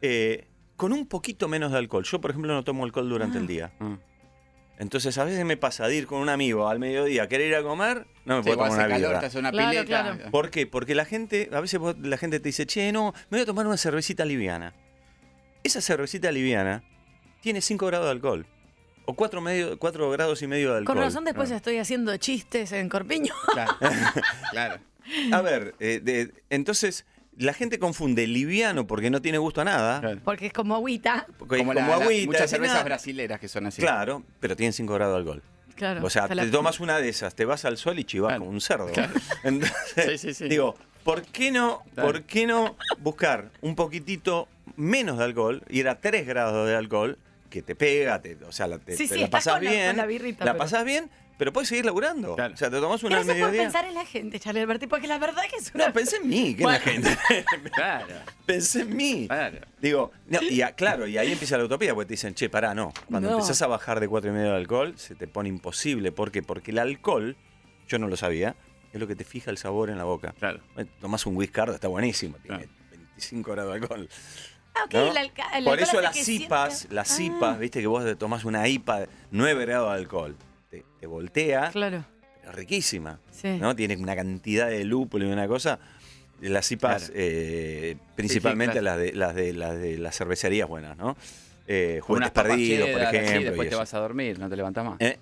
Eh, 0.00 0.46
con 0.76 0.94
un 0.94 1.06
poquito 1.06 1.46
menos 1.46 1.72
de 1.72 1.78
alcohol. 1.78 2.04
Yo, 2.04 2.22
por 2.22 2.30
ejemplo, 2.30 2.54
no 2.54 2.64
tomo 2.64 2.84
alcohol 2.84 3.08
durante 3.08 3.36
el 3.36 3.46
día. 3.46 3.70
Mm. 3.80 3.94
Entonces, 4.80 5.16
a 5.18 5.24
veces 5.24 5.44
me 5.44 5.56
pasa 5.58 5.86
de 5.86 5.94
ir 5.94 6.06
con 6.06 6.20
un 6.20 6.28
amigo 6.30 6.66
al 6.68 6.78
mediodía, 6.78 7.28
querer 7.28 7.48
ir 7.48 7.54
a 7.54 7.62
comer, 7.62 8.06
no 8.24 8.38
me 8.38 8.42
Sí, 8.42 8.46
puedo 8.48 8.64
tomar 8.64 8.72
una 8.72 8.88
calor, 8.88 9.08
birra. 9.10 9.20
te 9.20 9.26
hace 9.26 9.38
una 9.38 9.50
Claro, 9.52 9.70
pileta. 9.70 9.86
claro. 9.86 10.30
¿Por 10.30 10.50
qué? 10.50 10.66
Porque 10.66 10.94
la 10.94 11.04
gente, 11.04 11.50
a 11.52 11.60
veces 11.60 11.78
vos- 11.78 11.96
la 12.00 12.16
gente 12.16 12.40
te 12.40 12.48
dice, 12.48 12.66
che, 12.66 12.90
no, 12.90 13.12
me 13.28 13.36
voy 13.36 13.42
a 13.42 13.46
tomar 13.46 13.66
una 13.66 13.76
cervecita 13.76 14.24
liviana. 14.24 14.72
Esa 15.62 15.80
cervecita 15.82 16.32
liviana 16.32 16.82
tiene 17.42 17.60
5 17.60 17.86
grados 17.86 18.06
de 18.06 18.12
alcohol. 18.12 18.46
O 19.04 19.14
4, 19.14 19.40
medio, 19.42 19.78
cuatro 19.78 20.08
grados 20.10 20.40
y 20.40 20.46
medio 20.46 20.72
de 20.72 20.78
alcohol. 20.78 20.96
Con 20.96 21.04
razón 21.04 21.24
después 21.24 21.50
estoy 21.50 21.76
haciendo 21.78 22.16
chistes 22.16 22.72
en 22.72 22.88
Corpiño. 22.88 23.34
Claro. 23.52 23.76
claro. 24.50 24.80
A 25.32 25.40
ver, 25.42 25.74
eh, 25.80 26.00
de- 26.02 26.32
entonces 26.50 27.04
la 27.40 27.52
gente 27.54 27.78
confunde 27.78 28.26
liviano 28.26 28.86
porque 28.86 29.10
no 29.10 29.20
tiene 29.22 29.38
gusto 29.38 29.60
a 29.60 29.64
nada. 29.64 30.18
Porque 30.24 30.46
es 30.46 30.52
como 30.52 30.74
agüita. 30.74 31.26
porque 31.38 31.58
Como, 31.58 31.72
como 31.72 31.80
la- 31.80 31.86
la- 31.98 32.04
agüita, 32.04 32.26
muchas 32.26 32.50
cervezas 32.50 32.76
"Nah". 32.78 32.84
brasileras 32.84 33.40
que 33.40 33.48
son 33.48 33.66
así. 33.66 33.80
Claro, 33.82 34.22
pero 34.40 34.56
tienen 34.56 34.72
5 34.72 34.94
grados 34.94 35.14
de 35.14 35.18
alcohol. 35.20 35.42
Claro. 35.74 36.04
O 36.04 36.10
sea, 36.10 36.28
la- 36.34 36.44
te 36.44 36.50
tomas 36.50 36.78
una 36.80 36.98
de 36.98 37.08
esas, 37.08 37.34
te 37.34 37.44
vas 37.46 37.64
al 37.64 37.76
sol 37.78 37.98
y 37.98 38.04
chivas 38.04 38.38
como 38.38 38.50
un 38.50 38.60
cerdo. 38.60 38.88
Entonces, 39.44 40.20
Sí, 40.20 40.28
sí, 40.28 40.34
sí. 40.34 40.48
digo, 40.48 40.74
¿por 41.04 41.22
qué 41.22 41.50
no, 41.50 41.82
Claro. 41.94 42.08
¿por 42.12 42.22
qué 42.24 42.46
no 42.46 42.76
buscar 42.98 43.50
un 43.62 43.74
poquitito 43.74 44.46
menos 44.76 45.18
de 45.18 45.24
alcohol, 45.24 45.62
ir 45.70 45.88
a 45.88 45.98
3 46.00 46.26
grados 46.26 46.68
de 46.68 46.76
alcohol, 46.76 47.18
que 47.50 47.62
te 47.62 47.74
pega, 47.74 48.20
te- 48.22 48.36
o 48.44 48.52
sea, 48.52 48.66
la, 48.66 48.78
te, 48.78 48.92
Sí, 48.96 49.06
te 49.08 49.14
sí, 49.14 49.20
la 49.20 49.28
la- 49.44 49.58
bien, 49.58 49.86
con 49.88 49.96
la 49.98 50.06
birrita, 50.06 50.44
la 50.44 50.52
pero- 50.52 50.58
pasás 50.64 50.84
bien, 50.84 51.10
pero 51.36 51.52
puedes 51.52 51.68
seguir 51.68 51.84
laburando. 51.86 52.34
O 52.34 52.36
sea, 52.56 52.70
te 52.70 52.80
tomas 52.80 53.02
una 53.02 53.18
al 53.18 53.24
por 53.26 53.34
mediodía. 53.34 53.62
pensar 53.62 53.84
en 53.86 53.94
la 53.94 54.04
gente, 54.04 54.38
Charlie 54.38 54.60
Alberti, 54.60 54.86
porque 54.86 55.06
la 55.08 55.18
verdad 55.18 55.42
que 55.50 55.56
es 55.56 55.72
una... 55.74 55.88
No, 55.88 55.92
pensé 55.92 56.16
en 56.18 56.28
mí, 56.28 56.54
que 56.54 56.62
en 56.64 56.68
la 56.70 56.78
gente. 56.80 57.16
Claro. 57.74 58.06
Pensé 58.46 58.82
en 58.82 58.94
mí. 58.96 59.28
Digo, 59.80 60.12
no, 60.28 60.42
y 60.42 60.60
a- 60.62 60.72
claro, 60.74 61.06
y 61.06 61.16
ahí 61.18 61.32
empieza 61.32 61.56
la 61.58 61.64
utopía, 61.64 61.94
porque 61.94 62.08
te 62.08 62.12
dicen, 62.14 62.34
che, 62.34 62.48
pará, 62.50 62.74
no. 62.74 62.92
Cuando 63.08 63.28
No. 63.30 63.34
empezás 63.36 63.60
a 63.62 63.66
bajar 63.66 64.00
de 64.00 64.08
cuatro 64.08 64.30
y 64.30 64.34
medio 64.34 64.50
de 64.50 64.56
alcohol, 64.56 64.94
se 64.98 65.14
te 65.14 65.26
pone 65.26 65.48
imposible. 65.48 66.12
¿Por 66.12 66.30
qué? 66.30 66.42
Porque 66.42 66.70
el 66.72 66.78
alcohol, 66.78 67.36
yo 67.88 67.98
no 67.98 68.06
lo 68.08 68.16
sabía, 68.16 68.54
es 68.92 69.00
lo 69.00 69.06
que 69.06 69.16
te 69.16 69.24
fija 69.24 69.50
el 69.50 69.56
sabor 69.58 69.88
en 69.88 69.96
la 69.98 70.04
boca. 70.04 70.34
Claro. 70.38 70.60
Tomás 71.00 71.24
un 71.26 71.36
whisky, 71.36 71.58
está 71.72 71.88
buenísimo, 71.88 72.36
tiene 72.42 72.68
25 72.90 73.52
grados 73.52 73.72
de 73.74 73.80
alcohol. 73.80 74.08
Ah, 74.74 74.84
ok, 74.84 74.92
¿no? 74.94 75.10
el 75.10 75.16
alca- 75.16 75.58
el 75.58 75.64
Por 75.64 75.78
alcohol 75.78 75.78
eso 75.80 75.98
hace 75.98 76.02
las 76.20 76.26
que 76.26 76.32
IPAs, 76.32 76.78
sienta- 76.78 76.94
las 76.94 77.18
Ah. 77.18 77.22
IPAs, 77.22 77.58
viste 77.58 77.80
que 77.80 77.86
vos 77.86 78.04
te 78.04 78.16
tomás 78.16 78.44
una 78.44 78.66
IPA 78.68 79.00
de 79.00 79.08
9 79.30 79.64
grados 79.66 79.92
de 79.92 79.98
alcohol. 79.98 80.36
Te, 80.70 80.84
te 81.00 81.06
voltea, 81.06 81.70
Claro. 81.72 82.04
pero 82.40 82.52
riquísima. 82.52 83.18
Sí. 83.32 83.56
¿no? 83.58 83.74
Tiene 83.74 83.96
una 83.96 84.14
cantidad 84.14 84.68
de 84.68 84.84
lúpulo 84.84 85.26
y 85.26 85.32
una 85.32 85.48
cosa. 85.48 85.78
Las 86.40 86.70
IPAs, 86.72 87.04
Claro. 87.06 87.14
eh, 87.16 87.96
principalmente 88.16 88.78
claro. 88.78 88.96
las, 88.98 89.06
de, 89.06 89.12
las, 89.12 89.34
de, 89.34 89.52
las 89.52 89.76
de 89.78 89.98
las 89.98 90.16
cervecerías 90.16 90.68
buenas, 90.68 90.96
¿no? 90.96 91.16
Eh, 91.66 92.00
Con 92.06 92.16
unas 92.16 92.30
juguetes 92.30 92.30
papas 92.32 92.50
perdidos, 92.52 92.88
por 92.88 92.98
cheddar, 92.98 93.06
así, 93.08 93.16
ejemplo. 93.16 93.40
y 93.40 93.44
después 93.44 93.68
te 93.68 93.74
eso. 93.74 93.78
vas 93.78 93.94
a 93.94 93.98
dormir, 93.98 94.38
no 94.38 94.48
te 94.48 94.56
levantas 94.56 94.84
más. 94.84 94.96
Eh, 95.00 95.18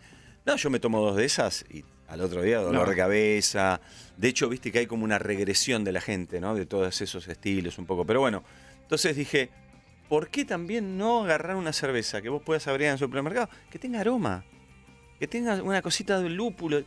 No, 0.46 0.56
yo 0.56 0.70
me 0.70 0.80
tomo 0.80 1.00
dos 1.02 1.16
de 1.16 1.24
esas 1.26 1.64
y 1.68 1.84
al 2.08 2.22
otro 2.22 2.40
día 2.40 2.58
dolor 2.60 2.84
No. 2.86 2.90
de 2.90 2.96
cabeza. 2.96 3.80
De 4.16 4.28
hecho, 4.28 4.48
viste 4.48 4.72
que 4.72 4.78
hay 4.78 4.86
como 4.86 5.04
una 5.04 5.18
regresión 5.18 5.84
de 5.84 5.92
la 5.92 6.00
gente, 6.00 6.40
¿no? 6.40 6.54
De 6.54 6.64
todos 6.64 7.02
esos 7.02 7.28
estilos 7.28 7.76
un 7.78 7.84
poco. 7.84 8.06
Pero 8.06 8.20
bueno, 8.20 8.42
entonces 8.88 9.14
dije, 9.14 9.50
¿por 10.08 10.30
qué 10.30 10.46
también 10.46 10.96
no 10.96 11.24
agarrar 11.24 11.56
una 11.56 11.74
cerveza 11.74 12.22
que 12.22 12.30
vos 12.30 12.40
puedas 12.42 12.66
abrir 12.68 12.86
en 12.86 12.94
el 12.94 12.98
supermercado? 12.98 13.50
Que 13.70 13.78
tenga 13.78 14.00
aroma, 14.00 14.46
que 15.18 15.28
tenga 15.28 15.62
una 15.62 15.82
cosita 15.82 16.18
de 16.18 16.30
lúpulo. 16.30 16.82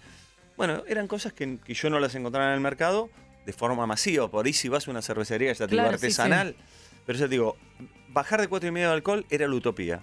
Bueno, 0.58 0.82
eran 0.88 1.08
cosas 1.08 1.32
que, 1.32 1.60
que 1.64 1.76
yo 1.76 1.91
no 1.91 1.99
las 1.99 2.16
encontraba 2.16 2.47
en 2.47 2.56
el 2.56 2.60
mercado 2.60 3.12
de 3.45 3.54
forma 3.54 3.86
masiva. 3.86 4.32
Por 4.32 4.47
ahí 4.47 4.52
si 4.52 4.68
vas 4.68 4.88
a 4.88 4.91
una 4.91 5.04
cervecería, 5.04 5.54
ya 5.54 5.68
te 5.68 5.76
digo, 5.76 5.88
sí, 5.89 5.93
artesanal. 5.93 6.56
Pero 7.06 7.20
ya 7.20 7.26
te 7.26 7.30
digo, 7.30 7.56
bajar 8.10 8.41
de 8.41 8.47
cuatro 8.47 8.68
y 8.68 8.72
medio 8.72 8.88
de 8.88 8.93
alcohol 8.95 9.24
era 9.30 9.47
la 9.47 9.54
utopía. 9.54 10.02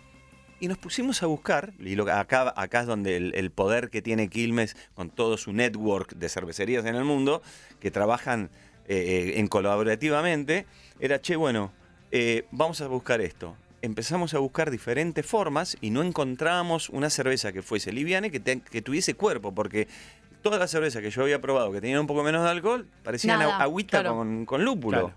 Y 0.60 0.68
nos 0.68 0.78
pusimos 0.78 1.24
a 1.24 1.26
buscar, 1.26 1.72
y 1.80 1.96
lo, 1.96 2.08
acá, 2.12 2.54
acá 2.56 2.82
es 2.82 2.86
donde 2.86 3.16
el, 3.16 3.34
el 3.34 3.50
poder 3.50 3.90
que 3.90 4.02
tiene 4.02 4.28
Quilmes 4.28 4.76
con 4.94 5.10
todo 5.10 5.36
su 5.36 5.52
network 5.52 6.14
de 6.14 6.28
cervecerías 6.28 6.84
en 6.84 6.94
el 6.94 7.02
mundo, 7.02 7.42
que 7.80 7.90
trabajan 7.90 8.50
eh, 8.88 9.34
en 9.36 9.48
colaborativamente, 9.48 10.64
era, 10.98 11.20
che, 11.20 11.36
bueno, 11.36 11.72
eh, 12.10 12.46
vamos 12.50 12.80
a 12.80 12.86
buscar 12.88 13.20
esto. 13.20 13.56
Empezamos 13.82 14.34
a 14.34 14.38
buscar 14.38 14.70
diferentes 14.70 15.24
formas 15.24 15.76
y 15.80 15.90
no 15.90 16.02
encontramos 16.02 16.88
una 16.88 17.10
cerveza 17.10 17.52
que 17.52 17.62
fuese 17.62 17.92
liviana 17.92 18.26
y 18.26 18.30
que, 18.30 18.40
te- 18.40 18.60
que 18.60 18.82
tuviese 18.82 19.14
cuerpo, 19.14 19.54
porque 19.54 19.86
todas 20.42 20.58
las 20.58 20.70
cervezas 20.70 21.00
que 21.02 21.10
yo 21.10 21.22
había 21.22 21.40
probado 21.40 21.70
que 21.72 21.80
tenían 21.80 22.00
un 22.00 22.06
poco 22.06 22.22
menos 22.24 22.42
de 22.42 22.50
alcohol 22.50 22.86
parecían 23.04 23.38
Nada, 23.38 23.58
agüita 23.58 24.00
claro. 24.00 24.16
con, 24.16 24.46
con 24.46 24.64
lúpulo. 24.64 24.98
Claro. 24.98 25.14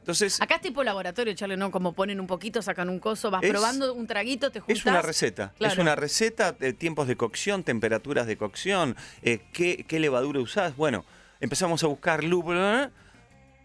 Entonces, 0.00 0.38
Acá 0.40 0.56
es 0.56 0.60
tipo 0.60 0.84
laboratorio, 0.84 1.32
Charlie, 1.34 1.56
¿no? 1.56 1.70
Como 1.70 1.94
ponen 1.94 2.20
un 2.20 2.26
poquito, 2.26 2.60
sacan 2.60 2.90
un 2.90 2.98
coso, 2.98 3.30
vas 3.30 3.42
Es- 3.42 3.50
probando 3.50 3.92
un 3.94 4.06
traguito, 4.06 4.50
te 4.50 4.60
juntas. 4.60 4.78
Es 4.78 4.84
una 4.86 5.00
receta. 5.02 5.52
Es 5.58 5.78
una 5.78 5.94
receta 5.96 6.52
de 6.52 6.72
tiempos 6.74 7.06
de 7.08 7.16
cocción, 7.16 7.64
temperaturas 7.64 8.26
de 8.26 8.36
cocción, 8.36 8.96
eh, 9.22 9.40
qué, 9.52 9.84
qué 9.88 9.98
levadura 10.00 10.40
usás. 10.40 10.76
Bueno, 10.76 11.04
empezamos 11.40 11.82
a 11.84 11.86
buscar 11.86 12.22
lúpulo 12.22 12.90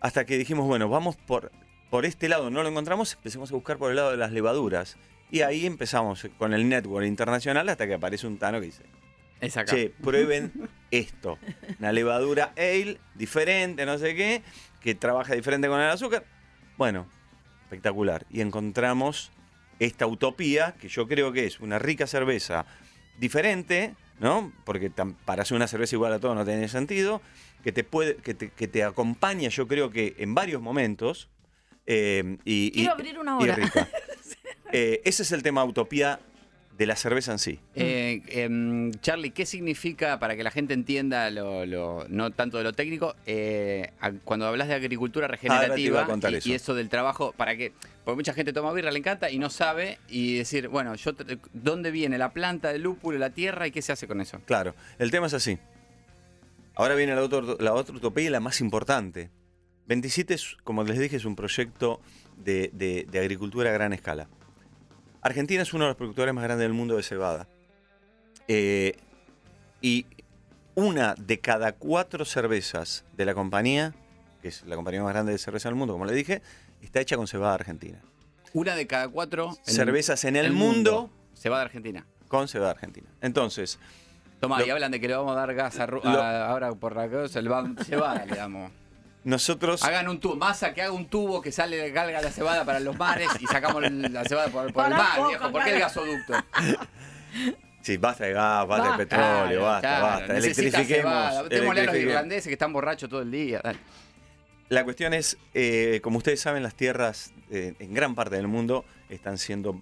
hasta 0.02 0.26
que 0.26 0.38
dijimos, 0.38 0.66
bueno, 0.66 0.88
vamos 0.88 1.18
por, 1.18 1.52
por 1.90 2.06
este 2.06 2.30
lado, 2.30 2.50
no 2.50 2.64
lo 2.64 2.70
encontramos, 2.70 3.14
empecemos 3.16 3.52
a 3.52 3.56
buscar 3.56 3.78
por 3.78 3.90
el 3.90 3.96
lado 3.96 4.12
de 4.12 4.18
las 4.18 4.32
levaduras. 4.32 4.98
Y 5.32 5.42
ahí 5.42 5.66
empezamos 5.66 6.28
con 6.38 6.54
el 6.54 6.68
network 6.70 7.06
internacional 7.06 7.68
hasta 7.70 7.88
que 7.88 7.94
aparece 7.94 8.26
un 8.28 8.38
Tano 8.38 8.60
que 8.60 8.68
dice, 8.68 8.84
Es 9.42 9.58
acá. 9.58 9.76
che, 9.76 9.90
prueben 10.02 10.52
esto. 10.92 11.38
Una 11.80 11.92
levadura 11.92 12.54
ale 12.58 13.00
diferente, 13.16 13.86
no 13.86 13.98
sé 13.98 14.16
qué, 14.16 14.42
que 14.82 14.96
trabaja 14.96 15.36
diferente 15.36 15.68
con 15.68 15.80
el 15.80 15.90
azúcar. 15.90 16.26
Bueno, 16.78 17.08
espectacular. 17.64 18.26
Y 18.32 18.42
encontramos 18.42 19.32
esta 19.80 20.08
utopía, 20.08 20.76
que 20.80 20.90
yo 20.90 21.08
creo 21.08 21.32
que 21.32 21.46
es 21.46 21.60
una 21.60 21.78
rica 21.80 22.08
cerveza 22.08 22.66
diferente, 23.20 23.96
¿no? 24.20 24.52
Porque 24.66 24.92
para 25.26 25.44
hacer 25.44 25.56
una 25.56 25.68
cerveza 25.68 25.96
igual 25.96 26.14
a 26.14 26.20
todo 26.20 26.34
no 26.36 26.44
tiene 26.46 26.68
sentido, 26.68 27.22
que 27.64 27.72
te, 27.72 27.84
puede, 27.84 28.16
que 28.16 28.34
te, 28.34 28.50
que 28.50 28.68
te 28.68 28.84
acompaña, 28.84 29.50
yo 29.50 29.68
creo 29.68 29.90
que 29.92 30.16
en 30.18 30.34
varios 30.36 30.62
momentos. 30.62 31.30
Eh, 31.90 32.38
y, 32.46 32.68
y- 32.68 32.72
Quiero 32.72 32.92
abrir 32.94 33.20
una 33.20 33.38
hora. 33.38 33.58
Eh, 34.72 35.02
ese 35.04 35.24
es 35.24 35.32
el 35.32 35.42
tema 35.42 35.64
utopía 35.64 36.20
de 36.78 36.86
la 36.86 36.96
cerveza 36.96 37.32
en 37.32 37.40
sí. 37.40 37.60
Eh, 37.74 38.22
em, 38.28 38.92
Charlie, 39.02 39.32
¿qué 39.32 39.48
significa 39.48 40.20
para 40.20 40.36
que 40.36 40.44
la 40.44 40.52
gente 40.52 40.76
entienda 40.76 41.32
lo, 41.32 41.66
lo- 41.66 42.06
no 42.08 42.30
tanto 42.30 42.60
de 42.60 42.64
lo 42.66 42.74
técnico, 42.74 43.16
eh, 43.26 43.92
cuando 44.24 44.46
hablas 44.46 44.68
de 44.68 44.76
agricultura 44.76 45.26
iba 45.26 45.32
regenerativa 45.32 46.08
y, 46.30 46.36
eso. 46.36 46.50
y 46.50 46.54
eso 46.54 46.76
del 46.76 46.88
trabajo, 46.88 47.34
para 47.36 47.58
que, 47.58 47.74
porque 48.06 48.16
mucha 48.18 48.34
gente 48.36 48.54
toma 48.54 48.72
birra, 48.74 48.92
le 48.92 49.00
encanta 49.00 49.32
y 49.32 49.40
no 49.40 49.50
sabe 49.50 49.98
y 50.08 50.38
decir, 50.38 50.68
bueno, 50.68 50.94
yo 50.94 51.14
¿dónde 51.52 51.90
viene 51.90 52.20
la 52.20 52.32
planta 52.32 52.72
del 52.72 52.84
lúpulo, 52.84 53.18
la 53.18 53.32
tierra 53.32 53.66
y 53.66 53.72
qué 53.72 53.82
se 53.82 53.92
hace 53.92 54.08
con 54.08 54.22
eso? 54.22 54.40
Claro, 54.46 54.76
el 55.00 55.10
tema 55.10 55.26
es 55.26 55.34
así. 55.34 55.58
Ahora 56.76 56.94
viene 56.94 57.16
la 57.16 57.24
otra, 57.24 57.42
la 57.60 57.74
otra 57.74 57.96
utopía 57.96 58.26
y 58.26 58.30
la 58.30 58.40
más 58.40 58.62
importante. 58.62 59.32
27, 59.90 60.34
es, 60.36 60.56
como 60.64 60.84
les 60.84 61.00
dije, 61.00 61.16
es 61.18 61.26
un 61.26 61.36
proyecto 61.36 62.00
de, 62.38 62.70
de- 62.74 63.06
de 63.10 63.20
agricultura 63.20 63.72
a 63.72 63.74
gran 63.74 63.92
escala. 63.92 64.28
Argentina 65.22 65.64
es 65.64 65.74
uno 65.74 65.86
de 65.86 65.90
los 65.90 65.98
productores 65.98 66.34
más 66.34 66.44
grandes 66.44 66.64
del 66.66 66.74
mundo 66.74 66.96
de 66.96 67.04
cebada. 67.04 67.48
Eh, 68.48 68.96
y 69.82 70.06
una 70.76 71.16
de 71.16 71.40
cada 71.40 71.74
cuatro 71.74 72.24
cervezas 72.24 73.04
de 73.18 73.26
la 73.26 73.34
compañía, 73.34 73.94
que 74.42 74.48
es 74.50 74.64
la 74.66 74.76
compañía 74.76 75.02
más 75.04 75.12
grande 75.14 75.32
de 75.32 75.38
cerveza 75.40 75.70
del 75.70 75.76
mundo, 75.76 75.94
como 75.94 76.06
le 76.06 76.14
dije, 76.14 76.42
está 76.82 77.02
hecha 77.02 77.18
con 77.18 77.28
cebada 77.28 77.56
argentina. 77.56 78.00
Una 78.54 78.76
de 78.76 78.86
cada 78.88 79.08
cuatro 79.10 79.50
en 79.50 79.58
el- 79.70 79.74
Cervezas 79.76 80.24
en 80.24 80.36
el, 80.36 80.52
mundo 80.54 81.10
de 81.44 81.50
Argentina. 81.56 82.06
con 82.28 82.48
cebada 82.48 82.72
argentina. 82.72 83.08
Entonces, 83.22 83.80
Tomá, 84.40 84.60
Lo- 84.60 84.68
y 84.68 84.70
hablan 84.70 84.92
de 84.92 85.02
que 85.02 85.08
le 85.10 85.16
vamos 85.16 85.34
a 85.34 85.40
dar 85.40 85.54
gas 85.54 85.80
a, 85.80 85.88
Ru- 85.88 86.02
Lo- 86.04 86.22
a- 86.22 86.48
ahora 86.48 86.74
por 86.74 86.96
la 86.96 87.10
cosa, 87.10 87.42
le 87.42 87.50
vamos 87.50 87.86
cebada, 87.86 88.26
le 88.26 88.36
damos. 88.38 88.72
Nosotros. 89.24 89.84
Hagan 89.84 90.07
un 90.07 90.20
tubo, 90.20 90.36
masa 90.36 90.74
que 90.74 90.82
haga 90.82 90.91
un 90.91 91.05
tubo 91.07 91.41
que 91.41 91.51
sale 91.51 91.78
de 91.78 91.91
galga 91.91 92.22
la 92.22 92.32
cebada 92.32 92.63
para 92.65 92.80
los 92.80 92.97
mares 92.97 93.30
y 93.39 93.47
sacamos 93.47 93.84
la 93.91 94.24
cebada 94.24 94.47
por, 94.49 94.72
por 94.72 94.86
el 94.86 94.91
mar, 94.91 95.17
poco, 95.17 95.28
viejo. 95.30 95.51
¿Por 95.51 95.63
qué 95.63 95.74
el 95.74 95.80
gasoducto? 95.80 96.34
Sí, 97.82 97.97
basta 97.97 98.26
de 98.26 98.34
gas, 98.34 98.67
basta 98.67 98.91
de 98.91 98.97
petróleo, 98.97 99.61
basta, 99.63 99.88
Claro, 99.88 100.05
basta. 100.05 100.38
Electrifiquemos. 100.38 100.88
cebada. 100.88 101.43
Démosle 101.43 101.82
a 101.82 101.86
los 101.86 101.95
irlandeses 101.95 102.47
que 102.47 102.53
están 102.53 102.74
borrachos 102.74 103.09
todo 103.09 103.22
el 103.22 103.32
día. 103.32 103.61
dale. 103.63 103.80
La 104.70 104.84
cuestión 104.84 105.13
es, 105.15 105.38
eh, 105.55 105.99
como 106.03 106.17
ustedes 106.20 106.39
saben, 106.41 106.61
las 106.61 106.76
tierras 106.76 107.32
eh, 107.49 107.74
en 107.80 107.93
gran 107.93 108.13
parte 108.15 108.36
del 108.36 108.47
mundo 108.47 108.86
están 109.09 109.38
siendo 109.39 109.82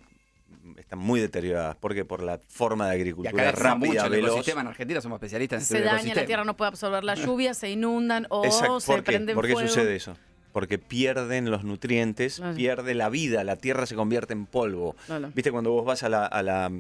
están 0.78 1.00
muy 1.00 1.20
deterioradas. 1.20 1.76
porque 1.78 2.06
Por 2.06 2.22
la 2.24 2.40
forma 2.48 2.90
de 2.90 2.98
Y 2.98 3.02
agricultura 3.02 3.30
acá 3.32 3.52
decimos 3.52 3.78
mucho 3.80 3.86
rápida, 3.94 4.06
el 4.06 4.12
veloz. 4.12 4.30
ecosistema 4.32 4.62
en 4.62 4.68
Argentina, 4.68 5.02
somos 5.02 5.18
especialistas 5.18 5.62
en 5.62 5.66
Se 5.68 5.74
daña, 5.80 5.90
ecosistema. 5.92 6.22
la 6.22 6.26
tierra 6.28 6.44
no 6.44 6.58
puede 6.58 6.70
absorber 6.70 7.04
la 7.04 7.16
lluvia, 7.16 7.54
se 7.54 7.70
inundan 7.70 8.28
o 8.30 8.46
Exacto. 8.46 8.80
se 8.80 8.88
¿Por 8.92 9.04
qué? 9.04 9.12
prenden 9.12 9.36
¿Por 9.36 9.46
qué 9.48 9.54
fuego. 9.54 9.68
sucede 9.70 9.96
eso? 9.96 10.18
Porque 10.54 10.80
pierden 10.80 11.52
los 11.52 11.64
nutrientes, 11.64 12.42
pierde 12.56 12.96
la 12.96 13.10
vida, 13.10 13.44
la 13.44 13.58
tierra 13.58 13.86
se 13.86 13.96
convierte 13.96 14.34
en 14.34 14.46
polvo. 14.48 14.96
¿Viste 15.36 15.52
cuando 15.52 15.72
vos 15.72 15.86
vas 15.86 16.02
a 16.04 16.10
la, 16.10 16.26
a 16.26 16.42
la, 16.42 16.72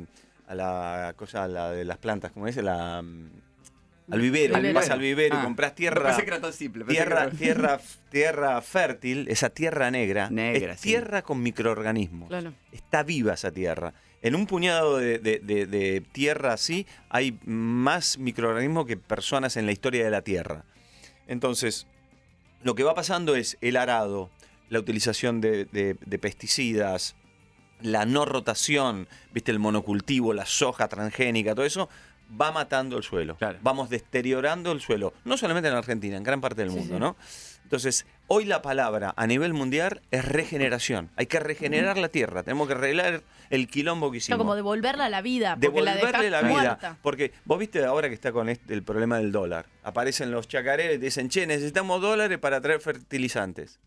a 0.47 0.55
la 0.55 1.13
cosa 1.15 1.43
a 1.43 1.47
la 1.47 1.71
de 1.71 1.85
las 1.85 1.97
plantas, 1.97 2.31
¿cómo 2.31 2.47
es? 2.47 2.55
La, 2.57 3.01
mm, 3.03 3.29
al 4.09 4.21
vivero, 4.21 4.55
Al 4.55 4.61
vas 4.61 4.71
vivero. 4.85 4.93
al 4.93 4.99
vivero 4.99 5.35
y 5.35 5.39
Ah, 5.39 5.43
compras 5.43 5.71
no 5.71 5.75
tierra. 5.75 6.39
tan 6.41 6.53
simple, 6.53 6.85
Tierra, 6.85 7.29
tierra, 7.29 7.79
tierra 8.11 8.61
fértil, 8.61 9.27
esa 9.29 9.49
tierra 9.49 9.91
negra, 9.91 10.29
Negra, 10.29 10.73
es 10.73 10.79
sí. 10.79 10.89
tierra 10.89 11.21
con 11.21 11.43
microorganismos. 11.43 12.29
Claro. 12.29 12.53
Está 12.71 13.03
viva 13.03 13.33
esa 13.33 13.51
tierra. 13.51 13.93
En 14.21 14.35
un 14.35 14.47
puñado 14.47 14.97
de, 14.97 15.19
de- 15.19 15.39
de- 15.39 15.65
de 15.67 16.01
tierra 16.11 16.53
así 16.53 16.87
hay 17.09 17.37
más 17.45 18.17
microorganismos 18.17 18.85
que 18.85 18.97
personas 18.97 19.57
en 19.57 19.65
la 19.65 19.71
historia 19.73 20.03
de 20.03 20.09
la 20.11 20.21
tierra. 20.21 20.63
Entonces, 21.27 21.85
lo 22.63 22.75
que 22.75 22.83
va 22.83 22.95
pasando 22.95 23.35
es 23.35 23.57
el 23.61 23.75
arado, 23.77 24.29
la 24.69 24.79
utilización 24.79 25.41
de 25.41 26.19
pesticidas, 26.19 27.15
la 27.81 28.05
no 28.05 28.25
rotación, 28.25 29.07
viste 29.33 29.51
el 29.51 29.59
monocultivo, 29.59 30.33
la 30.33 30.45
soja 30.45 30.87
transgénica, 30.87 31.53
todo 31.53 31.65
eso 31.65 31.89
va 32.29 32.51
matando 32.51 32.97
el 32.97 33.03
suelo. 33.03 33.37
Vamos 33.61 33.89
deteriorando 33.89 34.71
el 34.71 34.81
suelo, 34.81 35.13
no 35.25 35.37
solamente 35.37 35.69
en 35.69 35.75
Argentina, 35.75 36.17
en 36.17 36.23
gran 36.23 36.41
parte 36.41 36.61
del 36.61 36.71
Sí, 36.71 36.77
mundo, 36.77 36.95
sí. 36.95 36.99
¿no? 36.99 37.15
Entonces, 37.63 38.05
hoy 38.27 38.45
la 38.45 38.61
palabra 38.61 39.13
a 39.17 39.27
nivel 39.27 39.53
mundial 39.53 40.01
es 40.11 40.23
regeneración. 40.23 41.09
Hay 41.17 41.25
que 41.25 41.39
regenerar 41.39 41.97
la 41.97 42.07
tierra, 42.07 42.43
tenemos 42.43 42.67
que 42.67 42.73
arreglar 42.75 43.23
el 43.49 43.67
quilombo 43.67 44.07
que 44.09 44.15
No, 44.15 44.17
hicimos. 44.19 44.37
como 44.37 44.55
devolverla 44.55 45.05
a 45.05 45.09
la 45.09 45.21
vida. 45.21 45.49
La 45.49 45.55
Devolverle 45.57 46.29
la, 46.29 46.41
vida. 46.41 46.51
muerta. 46.51 46.97
Porque 47.01 47.33
vos 47.43 47.59
viste 47.59 47.83
ahora 47.83 48.07
que 48.07 48.13
está 48.13 48.31
con 48.31 48.47
este- 48.47 48.73
el 48.73 48.83
problema 48.83 49.17
del 49.17 49.33
dólar. 49.33 49.65
Aparecen 49.83 50.31
los 50.31 50.47
chacareros 50.47 50.95
y 50.95 50.99
te 50.99 51.05
dicen, 51.05 51.27
che, 51.29 51.45
necesitamos 51.45 52.01
dólares 52.01 52.37
para 52.37 52.61
traer 52.61 52.79
fertilizantes. 52.79 53.79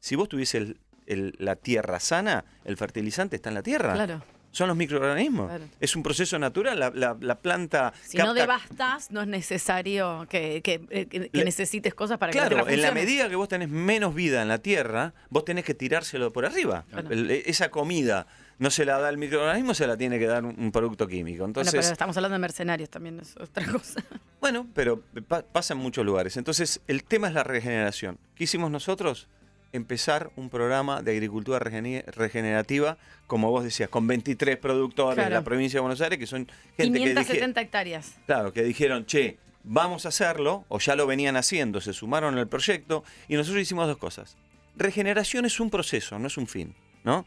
Si 0.00 0.16
vos 0.16 0.28
tuviese 0.28 0.58
el- 0.58 0.80
el- 1.06 1.34
la 1.38 1.54
tierra 1.56 2.00
sana, 2.00 2.44
el 2.64 2.76
fertilizante 2.76 3.36
está 3.36 3.50
en 3.50 3.54
la 3.54 3.62
tierra. 3.62 3.94
Claro. 3.94 4.22
Son 4.52 4.68
los 4.68 4.76
microorganismos. 4.76 5.48
Claro. 5.48 5.64
Es 5.80 5.96
un 5.96 6.02
proceso 6.02 6.38
natural. 6.38 6.78
La, 6.78 6.90
la- 6.94 7.16
la 7.20 7.34
planta. 7.40 7.92
Si 8.06 8.18
no 8.18 8.34
devastas, 8.34 9.10
no 9.10 9.22
es 9.22 9.26
necesario 9.26 10.26
que, 10.28 10.60
que- 10.62 10.80
eh, 10.90 11.06
que- 11.06 11.30
que 11.30 11.44
necesites 11.44 11.94
cosas 11.94 12.18
para 12.18 12.32
que 12.32 12.38
la 12.38 12.48
Claro, 12.48 12.68
en 12.68 12.82
la 12.82 12.92
medida 12.92 13.28
que 13.28 13.36
vos 13.36 13.48
tenés 13.48 13.68
menos 13.70 14.14
vida 14.14 14.42
en 14.42 14.48
la 14.48 14.58
tierra, 14.58 15.14
vos 15.30 15.44
tenés 15.44 15.64
que 15.64 15.74
tirárselo 15.74 16.32
por 16.32 16.44
arriba. 16.46 16.84
El- 17.10 17.30
esa 17.30 17.70
comida 17.70 18.26
no 18.58 18.70
se 18.70 18.84
la 18.84 18.98
da 18.98 19.08
el 19.08 19.16
microorganismo, 19.18 19.74
se 19.74 19.86
la 19.86 19.96
tiene 19.96 20.18
que 20.18 20.26
dar 20.26 20.44
un, 20.44 20.54
un 20.58 20.70
producto 20.70 21.08
químico. 21.08 21.38
Bueno, 21.38 21.46
Entonces, 21.48 21.72
pero 21.72 21.92
estamos 21.92 22.16
hablando 22.18 22.34
de 22.34 22.38
mercenarios 22.38 22.90
también, 22.90 23.18
es 23.20 23.34
otra 23.38 23.64
cosa. 23.72 24.04
Bueno, 24.40 24.66
pero 24.74 25.00
pa- 25.26 25.42
pasa 25.42 25.72
en 25.74 25.80
muchos 25.80 26.04
lugares. 26.04 26.36
Entonces, 26.36 26.80
el 26.86 27.04
tema 27.04 27.28
es 27.28 27.34
la 27.34 27.42
regeneración. 27.42 28.18
¿Qué 28.34 28.44
hicimos 28.44 28.70
nosotros? 28.70 29.28
Empezar 29.72 30.30
un 30.36 30.50
programa 30.50 31.00
de 31.02 31.12
agricultura 31.12 31.58
regene- 31.58 32.04
regenerativa, 32.06 32.98
como 33.26 33.50
vos 33.50 33.64
decías, 33.64 33.88
con 33.88 34.06
23 34.06 34.58
productores 34.58 35.24
de 35.24 35.30
la 35.30 35.42
provincia 35.42 35.78
de 35.78 35.80
Buenos 35.80 36.00
Aires, 36.02 36.18
que 36.18 36.26
son 36.26 36.46
gente 36.76 36.98
que, 36.98 37.04
dije- 37.08 37.14
570 37.14 37.60
hectáreas. 37.62 38.14
claro, 38.26 38.52
que 38.52 38.62
dijeron, 38.64 39.06
che, 39.06 39.38
vamos 39.64 40.04
a 40.04 40.10
hacerlo, 40.10 40.66
o 40.68 40.78
ya 40.78 40.94
lo 40.94 41.06
venían 41.06 41.36
haciendo, 41.36 41.80
se 41.80 41.94
sumaron 41.94 42.36
al 42.36 42.48
proyecto, 42.48 43.02
y 43.28 43.36
nosotros 43.36 43.62
hicimos 43.62 43.86
dos 43.86 43.96
cosas. 43.96 44.36
Regeneración 44.76 45.46
es 45.46 45.58
un 45.58 45.70
proceso, 45.70 46.18
no 46.18 46.26
es 46.26 46.36
un 46.36 46.46
fin, 46.46 46.74
¿no? 47.04 47.24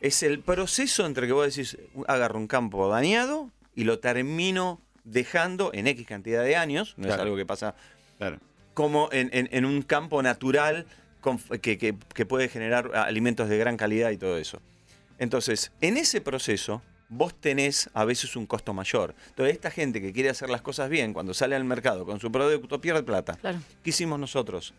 Es 0.00 0.22
el 0.22 0.40
proceso 0.40 1.04
entre 1.04 1.26
que 1.26 1.32
vos 1.34 1.46
decís, 1.54 1.76
agarro 2.06 2.38
un 2.38 2.46
campo 2.46 2.88
dañado 2.88 3.50
y 3.74 3.84
lo 3.84 3.98
termino 3.98 4.80
dejando 5.04 5.70
en 5.74 5.86
X 5.88 6.06
cantidad 6.06 6.42
de 6.42 6.56
años, 6.56 6.94
no 6.96 7.08
es 7.08 7.14
algo 7.14 7.36
que 7.36 7.44
pasa 7.46 7.74
Claro. 8.18 8.38
como 8.74 9.08
en, 9.12 9.28
en- 9.32 9.48
en 9.52 9.64
un 9.66 9.82
campo 9.82 10.22
natural 10.22 10.86
que, 11.62 11.78
que- 11.78 11.94
que 12.14 12.26
puede 12.26 12.48
generar 12.48 12.90
alimentos 12.96 13.48
de 13.48 13.58
gran 13.58 13.76
calidad 13.76 14.10
y 14.10 14.16
todo 14.16 14.38
eso. 14.38 14.60
Entonces, 15.18 15.72
en 15.80 15.96
ese 15.96 16.20
proceso, 16.20 16.82
vos 17.08 17.34
tenés 17.34 17.88
a 17.94 18.04
veces 18.04 18.36
un 18.36 18.46
costo 18.46 18.74
mayor. 18.74 19.14
Entonces, 19.28 19.54
esta 19.54 19.70
gente 19.70 20.00
que 20.00 20.12
quiere 20.12 20.28
hacer 20.28 20.50
las 20.50 20.60
cosas 20.62 20.90
bien, 20.90 21.12
cuando 21.12 21.32
sale 21.34 21.56
al 21.56 21.64
mercado 21.64 22.04
con 22.04 22.20
su 22.20 22.30
producto, 22.30 22.80
pierde 22.80 23.02
plata. 23.02 23.34
Claro. 23.34 23.58
¿Qué 23.82 23.90
hicimos 23.90 24.18
nosotros? 24.18 24.74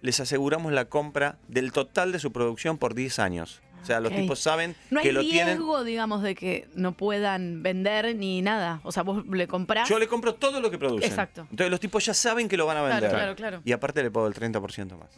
Les 0.00 0.20
aseguramos 0.20 0.72
la 0.72 0.86
compra 0.86 1.38
del 1.48 1.72
total 1.72 2.12
de 2.12 2.18
su 2.18 2.30
producción 2.32 2.78
por 2.78 2.94
10 2.94 3.18
años. 3.18 3.60
O 3.82 3.86
sea, 3.86 4.00
los 4.00 4.14
tipos 4.14 4.38
saben 4.40 4.74
No 4.90 5.00
hay 5.00 5.06
que 5.06 5.12
lo 5.12 5.20
tienen. 5.20 5.58
riesgo, 5.58 5.84
digamos, 5.84 6.22
de 6.22 6.34
que 6.34 6.66
no 6.74 6.92
puedan 6.92 7.62
vender 7.62 8.16
ni 8.16 8.40
nada. 8.40 8.80
O 8.82 8.92
sea, 8.92 9.02
vos 9.02 9.26
le 9.26 9.46
comprás. 9.46 9.86
Yo 9.90 9.98
le 9.98 10.06
compro 10.08 10.34
todo 10.34 10.60
lo 10.62 10.70
que 10.70 10.78
producen. 10.78 11.10
Exacto. 11.10 11.42
Entonces 11.50 11.70
los 11.70 11.80
tipos 11.80 12.02
ya 12.06 12.14
saben 12.14 12.48
que 12.48 12.56
lo 12.56 12.64
van 12.64 12.78
a 12.78 12.80
Claro, 12.80 12.94
vender. 12.94 13.10
claro, 13.10 13.36
claro. 13.36 13.60
Y 13.62 13.72
aparte 13.72 14.02
le 14.02 14.10
pago 14.10 14.26
el 14.26 14.32
30% 14.32 14.96
más. 14.96 15.10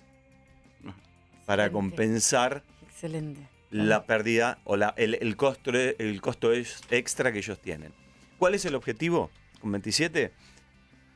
Para 1.46 1.70
compensar 1.70 2.62
Excelente. 2.82 3.48
la 3.70 4.04
pérdida 4.04 4.58
o 4.64 4.76
la, 4.76 4.92
el, 4.96 5.14
el 5.14 5.36
costo, 5.36 5.70
el 5.72 6.20
costo 6.20 6.52
extra 6.52 7.32
que 7.32 7.38
ellos 7.38 7.58
tienen. 7.60 7.92
¿Cuál 8.38 8.54
es 8.54 8.64
el 8.64 8.74
objetivo 8.74 9.30
con 9.60 9.72
27? 9.72 10.32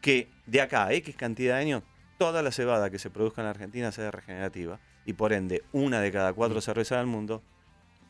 Que 0.00 0.28
de 0.46 0.60
acá 0.60 0.86
a 0.86 0.92
X 0.94 1.14
cantidad 1.16 1.56
de 1.56 1.60
años, 1.60 1.82
toda 2.18 2.42
la 2.42 2.52
cebada 2.52 2.90
que 2.90 2.98
se 2.98 3.10
produzca 3.10 3.42
en 3.42 3.46
la 3.46 3.50
Argentina 3.50 3.92
sea 3.92 4.10
regenerativa 4.10 4.78
y 5.04 5.12
por 5.14 5.32
ende 5.32 5.62
una 5.72 6.00
de 6.00 6.12
cada 6.12 6.32
cuatro 6.32 6.60
cervezas 6.60 6.98
del 6.98 7.06
mundo, 7.06 7.42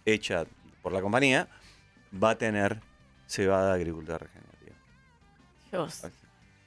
hecha 0.05 0.45
por 0.83 0.93
la 0.93 1.01
compañía, 1.01 1.49
va 2.12 2.31
a 2.31 2.39
tener 2.39 2.81
cebada 3.27 3.68
de 3.68 3.75
agricultura 3.75 4.18
regenerativa. 4.18 4.77
Dios. 5.71 6.03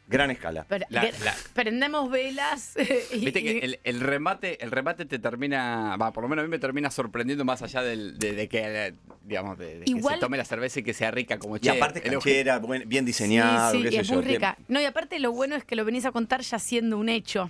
Gran 0.05 0.29
escala. 0.31 0.65
Pero- 0.67 0.85
La- 0.89 1.01
que- 1.01 1.13
la- 1.23 1.33
Prendemos 1.53 2.11
velas. 2.11 2.73
y- 3.13 3.19
Viste 3.25 3.39
y- 3.39 3.43
que 3.43 3.57
el, 3.59 3.79
el 3.83 3.99
remate, 4.01 4.61
el 4.63 4.69
remate 4.71 5.05
te 5.05 5.17
termina, 5.17 5.95
va, 5.97 6.11
por 6.11 6.23
lo 6.23 6.29
menos 6.29 6.43
a 6.43 6.45
mí 6.45 6.51
me 6.51 6.59
termina 6.59 6.91
sorprendiendo 6.91 7.45
más 7.45 7.61
allá 7.61 7.81
del, 7.81 8.19
de, 8.19 8.33
de 8.33 8.47
que, 8.49 8.93
digamos, 9.23 9.57
de, 9.57 9.79
de 9.79 9.85
que 9.85 10.01
se 10.01 10.17
tome 10.17 10.37
la 10.37 10.45
cerveza 10.45 10.81
y 10.81 10.83
que 10.83 10.93
sea 10.93 11.09
rica 11.11 11.39
como 11.39 11.55
Y 11.55 11.61
che, 11.61 11.69
aparte 11.71 11.99
es 12.03 12.11
canchera, 12.11 12.59
buen- 12.59 12.87
bien 12.87 13.05
diseñado, 13.05 13.71
Sí, 13.71 13.77
sí, 13.77 13.83
qué 13.83 13.89
y 13.89 13.91
sé 13.93 14.01
es 14.01 14.07
yo. 14.09 14.15
muy 14.15 14.23
rica. 14.25 14.57
No, 14.67 14.81
y 14.81 14.85
aparte 14.85 15.19
lo 15.19 15.31
bueno 15.31 15.55
es 15.55 15.63
que 15.63 15.75
lo 15.77 15.85
venís 15.85 16.05
a 16.05 16.11
contar 16.11 16.41
ya 16.41 16.59
siendo 16.59 16.97
un 16.97 17.07
hecho. 17.09 17.49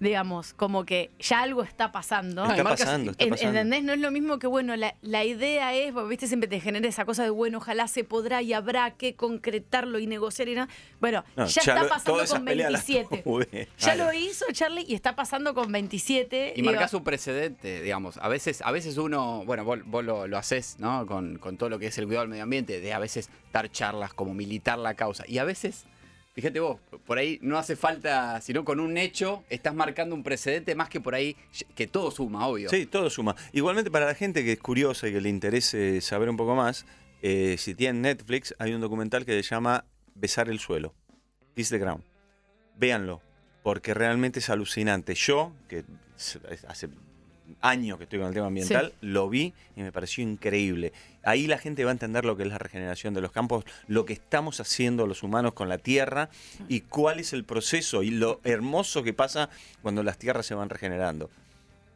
Digamos, 0.00 0.54
como 0.54 0.84
que 0.86 1.10
ya 1.18 1.42
algo 1.42 1.62
está 1.62 1.92
pasando. 1.92 2.44
Está 2.46 2.64
pasando, 2.64 3.10
está 3.12 3.24
En- 3.24 3.30
pasando. 3.30 3.58
¿Entendés? 3.58 3.82
No 3.84 3.92
es 3.92 3.98
lo 4.00 4.10
mismo 4.10 4.38
que, 4.38 4.46
bueno, 4.46 4.74
la, 4.74 4.94
la 5.02 5.24
idea 5.24 5.74
es, 5.74 5.92
porque 5.92 6.08
viste, 6.08 6.26
siempre 6.26 6.48
te 6.48 6.58
genera 6.58 6.88
esa 6.88 7.04
cosa 7.04 7.22
de, 7.22 7.28
bueno, 7.30 7.58
ojalá 7.58 7.86
se 7.86 8.02
podrá 8.02 8.40
y 8.40 8.54
habrá 8.54 8.92
que 8.92 9.14
concretarlo 9.14 9.98
y 9.98 10.06
negociar 10.06 10.48
y 10.48 10.54
nada. 10.54 10.68
Bueno, 11.00 11.22
No, 11.36 11.44
ya, 11.46 11.62
ya 11.62 11.74
está 11.74 11.88
pasando 11.88 12.24
con 12.26 12.44
peleas 12.46 12.72
las 12.72 12.86
27. 12.86 13.22
tuve. 13.24 13.68
Ya 13.78 13.94
lo 13.94 14.10
hizo 14.14 14.46
Charlie 14.52 14.86
y 14.88 14.94
está 14.94 15.14
pasando 15.14 15.52
con 15.54 15.70
27. 15.70 16.54
Y 16.56 16.60
Digo, 16.62 16.72
marcás 16.72 16.94
un 16.94 17.04
precedente, 17.04 17.82
digamos. 17.82 18.16
A 18.18 18.28
veces, 18.28 18.62
a 18.62 18.72
veces 18.72 18.96
uno, 18.96 19.44
bueno, 19.44 19.64
vos, 19.64 19.80
vos 19.84 20.02
lo, 20.02 20.26
lo 20.26 20.38
haces, 20.38 20.76
¿no? 20.78 21.04
Con, 21.06 21.36
con 21.38 21.58
todo 21.58 21.68
lo 21.68 21.78
que 21.78 21.88
es 21.88 21.98
el 21.98 22.06
cuidado 22.06 22.22
del 22.22 22.30
medio 22.30 22.44
ambiente, 22.44 22.80
de 22.80 22.92
a 22.94 22.98
veces 22.98 23.28
dar 23.52 23.70
charlas, 23.70 24.14
como 24.14 24.32
militar 24.32 24.78
la 24.78 24.94
causa. 24.94 25.24
Y 25.28 25.36
a 25.36 25.44
veces, 25.44 25.84
fíjate 26.40 26.60
vos, 26.60 26.80
por 27.04 27.18
ahí 27.18 27.38
no 27.42 27.58
hace 27.58 27.76
falta, 27.76 28.40
sino 28.40 28.64
con 28.64 28.80
un 28.80 28.96
hecho, 28.96 29.44
estás 29.50 29.74
marcando 29.74 30.14
un 30.14 30.22
precedente 30.22 30.74
más 30.74 30.88
que 30.88 30.98
por 30.98 31.14
ahí, 31.14 31.36
que 31.74 31.86
todo 31.86 32.10
suma, 32.10 32.46
obvio. 32.46 32.70
Sí, 32.70 32.86
todo 32.86 33.10
suma. 33.10 33.36
Igualmente 33.52 33.90
para 33.90 34.06
la 34.06 34.14
gente 34.14 34.42
que 34.42 34.52
es 34.52 34.58
curiosa 34.58 35.06
y 35.06 35.12
que 35.12 35.20
le 35.20 35.28
interese 35.28 36.00
saber 36.00 36.30
un 36.30 36.38
poco 36.38 36.54
más, 36.54 36.86
eh, 37.20 37.56
si 37.58 37.74
tienen 37.74 38.00
Netflix, 38.00 38.54
hay 38.58 38.72
un 38.72 38.80
documental 38.80 39.26
que 39.26 39.42
se 39.42 39.42
llama 39.42 39.84
Besar 40.14 40.48
el 40.48 40.60
suelo, 40.60 40.94
Kiss 41.54 41.68
the 41.68 41.78
Ground. 41.78 42.04
Véanlo, 42.78 43.20
porque 43.62 43.92
realmente 43.92 44.38
es 44.38 44.48
alucinante. 44.48 45.14
Yo, 45.14 45.52
que 45.68 45.84
hace 46.66 46.88
años 47.60 47.98
que 47.98 48.04
estoy 48.04 48.18
con 48.18 48.28
el 48.28 48.34
tema 48.34 48.46
ambiental, 48.46 48.92
lo 49.00 49.28
vi 49.28 49.52
y 49.76 49.82
me 49.82 49.92
pareció 49.92 50.22
increíble. 50.24 50.92
Ahí 51.22 51.46
la 51.46 51.58
gente 51.58 51.84
va 51.84 51.90
a 51.90 51.92
entender 51.92 52.24
lo 52.24 52.36
que 52.36 52.44
es 52.44 52.48
la 52.48 52.58
regeneración 52.58 53.14
de 53.14 53.20
los 53.20 53.32
campos, 53.32 53.64
lo 53.88 54.04
que 54.04 54.12
estamos 54.12 54.60
haciendo 54.60 55.06
los 55.06 55.22
humanos 55.22 55.52
con 55.54 55.68
la 55.68 55.78
tierra 55.78 56.30
y 56.68 56.80
cuál 56.80 57.20
es 57.20 57.32
el 57.32 57.44
proceso 57.44 58.02
y 58.02 58.10
lo 58.10 58.40
hermoso 58.44 59.02
que 59.02 59.12
pasa 59.12 59.50
cuando 59.82 60.02
las 60.02 60.18
tierras 60.18 60.46
se 60.46 60.54
van 60.54 60.70
regenerando. 60.70 61.30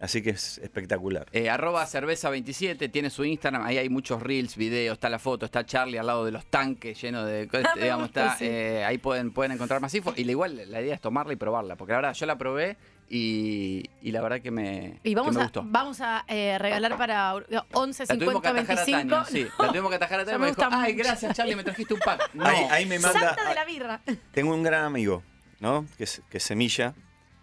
Así 0.05 0.21
que 0.21 0.31
es 0.31 0.59
espectacular. 0.59 1.27
Eh, 1.33 1.49
arroba 1.49 1.87
cerveza27, 1.87 2.91
tiene 2.91 3.09
su 3.09 3.25
Instagram, 3.25 3.63
ahí 3.65 3.79
hay 3.79 3.89
muchos 3.89 4.23
reels, 4.23 4.55
videos, 4.55 4.95
está 4.95 5.09
la 5.09 5.19
foto, 5.19 5.47
está 5.47 5.65
Charlie 5.65 5.97
al 5.97 6.07
lado 6.07 6.27
de 6.27 6.31
los 6.33 6.45
tanques 6.45 7.01
llenos 7.01 7.27
de... 7.27 7.49
Ah, 7.65 7.73
digamos, 7.81 8.09
está, 8.09 8.37
sí. 8.37 8.45
eh, 8.45 8.85
ahí 8.85 8.99
pueden, 8.99 9.33
pueden 9.33 9.53
encontrar 9.53 9.81
más 9.81 9.95
info. 9.95 10.13
Y 10.15 10.29
igual 10.29 10.61
la 10.71 10.83
idea 10.83 10.95
es 10.95 11.01
tomarla 11.01 11.33
y 11.33 11.37
probarla, 11.37 11.77
porque 11.77 11.93
la 11.93 11.99
verdad 11.99 12.13
yo 12.15 12.27
la 12.27 12.37
probé 12.37 12.77
y, 13.09 13.85
y 14.03 14.13
la 14.13 14.23
verdad 14.23 14.41
que 14.41 14.51
me, 14.51 14.99
Y 15.03 15.11
que 15.11 15.15
vamos 15.15 15.35
me 15.35 15.41
a, 15.41 15.45
gustó. 15.45 15.63
vamos 15.67 16.01
a 16.01 16.25
eh, 16.29 16.57
regalar 16.59 16.97
para 16.97 17.35
11, 17.73 18.07
La 18.07 18.15
tuvimos 18.15 18.43
que 18.43 18.49
50, 18.49 18.49
atajar 18.49 18.79
a 18.79 18.85
25. 18.85 19.09
Tania, 19.09 19.25
sí. 19.25 19.47
La 19.59 19.69
tuvimos 19.69 19.91
que 19.91 19.97
atajar 19.97 20.21
a 20.21 20.25
Tania. 20.25 20.39
me 20.39 20.45
Me 20.47 20.51
dijo, 20.51 20.63
gusta 20.63 20.81
ay, 20.83 20.93
mucho". 20.95 21.05
gracias 21.05 21.37
Charlie, 21.37 21.57
me 21.57 21.65
trajiste 21.65 21.95
un 21.95 22.01
pack. 22.01 22.31
No. 22.35 22.45
Ahí, 22.47 22.65
ahí 22.71 22.87
me 22.87 22.99
manda. 22.99 23.21
Santa 23.21 23.49
de 23.49 23.55
la 23.55 23.65
birra. 23.65 24.01
Tengo 24.33 24.55
un 24.55 24.63
gran 24.63 24.85
amigo, 24.85 25.23
¿no? 25.61 25.87
Que 25.97 26.05
es, 26.05 26.23
que 26.31 26.39
es 26.39 26.43
Semilla. 26.45 26.95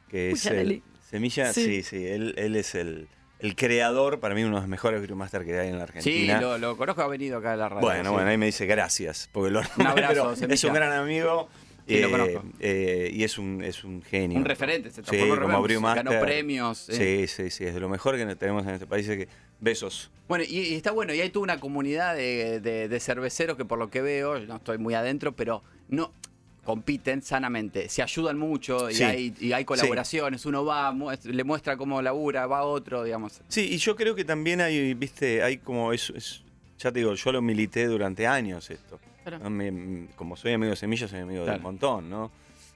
Que 0.09 0.31
es 0.31 0.45
Uy, 0.45 0.51
el. 0.57 0.83
Semilla, 1.09 1.53
Sí. 1.53 1.65
sí, 1.65 1.83
sí. 1.83 2.05
él, 2.07 2.33
él 2.37 2.55
es 2.55 2.73
el, 2.75 3.07
el 3.39 3.55
creador, 3.55 4.19
para 4.19 4.33
mí, 4.35 4.43
uno 4.43 4.55
de 4.55 4.61
los 4.61 4.69
mejores 4.69 5.01
brewmasters 5.01 5.45
que 5.45 5.57
hay 5.59 5.67
en 5.69 5.77
la 5.77 5.85
Sí, 5.87 5.91
Argentina. 5.97 6.41
lo, 6.41 6.57
lo 6.57 6.77
conozco, 6.77 7.01
ha 7.01 7.07
venido 7.07 7.37
acá 7.39 7.53
a 7.53 7.55
la 7.57 7.67
radio. 7.69 7.81
Bueno, 7.81 8.09
sí. 8.09 8.13
bueno, 8.15 8.29
ahí 8.29 8.37
me 8.37 8.45
dice 8.47 8.65
gracias. 8.65 9.29
Porque 9.31 9.51
lo 9.51 9.61
Un 9.77 9.87
abrazo, 9.87 10.33
pero 10.39 10.53
es 10.53 10.63
un 10.63 10.73
gran 10.73 10.91
amigo. 10.93 11.49
Sí, 11.87 11.99
lo 11.99 12.07
eh, 12.07 12.11
conozco. 12.11 12.43
eh, 12.59 13.11
y 13.13 13.23
es 13.23 13.37
un, 13.37 13.63
es 13.63 13.83
un 13.83 14.01
genio. 14.01 14.37
Un 14.37 14.45
referente, 14.45 14.89
se 14.91 15.03
Sí, 15.03 15.17
como 15.17 15.35
ganó 15.95 16.19
premios, 16.21 16.77
Sí, 16.89 16.93
eh. 17.01 17.27
sí, 17.27 17.49
sí. 17.49 17.65
Es 17.65 17.73
de 17.73 17.79
lo 17.79 17.89
mejor 17.89 18.17
que 18.17 18.35
tenemos 18.35 18.63
en 18.65 18.71
este 18.75 18.85
país. 18.87 19.07
así 19.09 19.17
que 19.19 19.27
besos. 19.59 20.09
Bueno, 20.27 20.43
y, 20.47 20.59
y 20.59 20.75
está 20.75 20.91
bueno, 20.91 21.13
y 21.13 21.21
hay 21.21 21.29
toda 21.29 21.43
una 21.43 21.59
comunidad 21.59 22.15
de, 22.15 22.59
de- 22.61 22.87
de 22.87 22.99
cerveceros 22.99 23.57
que 23.57 23.65
por 23.65 23.77
lo 23.79 23.89
que 23.89 24.01
veo, 24.01 24.39
no 24.39 24.55
estoy 24.57 24.77
muy 24.77 24.93
adentro, 24.93 25.33
pero 25.35 25.61
no 25.89 26.13
compiten 26.63 27.23
sanamente, 27.23 27.89
se 27.89 28.03
ayudan 28.03 28.37
mucho 28.37 28.89
y, 28.89 28.93
Sí. 28.93 29.03
hay, 29.03 29.33
y 29.39 29.51
hay 29.51 29.65
colaboraciones, 29.65 30.45
uno 30.45 30.63
va, 30.63 30.91
muest- 30.93 31.25
le 31.25 31.43
muestra 31.43 31.75
cómo 31.75 32.01
labura, 32.03 32.45
va 32.45 32.63
otro, 32.63 33.03
digamos. 33.03 33.41
Sí, 33.47 33.67
y 33.73 33.77
yo 33.77 33.95
creo 33.95 34.13
que 34.13 34.23
también 34.23 34.61
hay, 34.61 34.93
viste, 34.93 35.41
hay 35.41 35.57
como 35.57 35.91
es, 35.91 36.11
es- 36.15 36.43
ya 36.77 36.91
te 36.91 36.99
digo, 36.99 37.13
yo 37.15 37.31
lo 37.31 37.41
milité 37.41 37.85
durante 37.87 38.25
años 38.27 38.69
esto. 38.69 38.99
Me- 39.49 40.07
como 40.15 40.35
soy 40.35 40.53
amigo 40.53 40.71
de 40.71 40.75
Semilla, 40.75 41.07
soy 41.07 41.19
amigo 41.19 41.43
Claro. 41.43 41.57
del 41.57 41.61
montón, 41.63 42.09
¿no? 42.09 42.31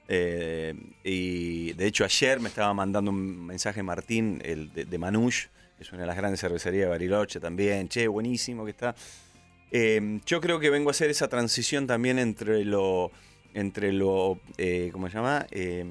Eh, 0.08 0.74
y 1.02 1.72
de 1.72 1.86
hecho 1.86 2.04
ayer 2.04 2.38
me 2.38 2.48
estaba 2.48 2.72
mandando 2.72 3.10
un 3.10 3.44
mensaje 3.46 3.82
Martín, 3.82 4.40
el 4.44 4.72
de, 4.72 4.84
de 4.84 4.98
Manush, 4.98 5.46
que 5.76 5.82
es 5.82 5.92
una 5.92 6.02
de 6.02 6.06
las 6.06 6.16
grandes 6.16 6.40
cervecerías 6.40 6.84
de 6.84 6.90
Bariloche 6.90 7.40
también, 7.40 7.88
che, 7.88 8.06
buenísimo 8.06 8.64
que 8.64 8.70
está. 8.70 8.94
Eh, 9.72 10.20
yo 10.24 10.40
creo 10.40 10.60
que 10.60 10.70
vengo 10.70 10.90
a 10.90 10.92
hacer 10.92 11.10
esa 11.10 11.28
transición 11.28 11.88
también 11.88 12.20
entre 12.20 12.64
lo, 12.64 13.10
entre 13.52 13.92
lo, 13.92 14.38
eh, 14.58 14.90
¿cómo 14.92 15.08
se 15.08 15.14
llama? 15.16 15.46
Eh, 15.50 15.84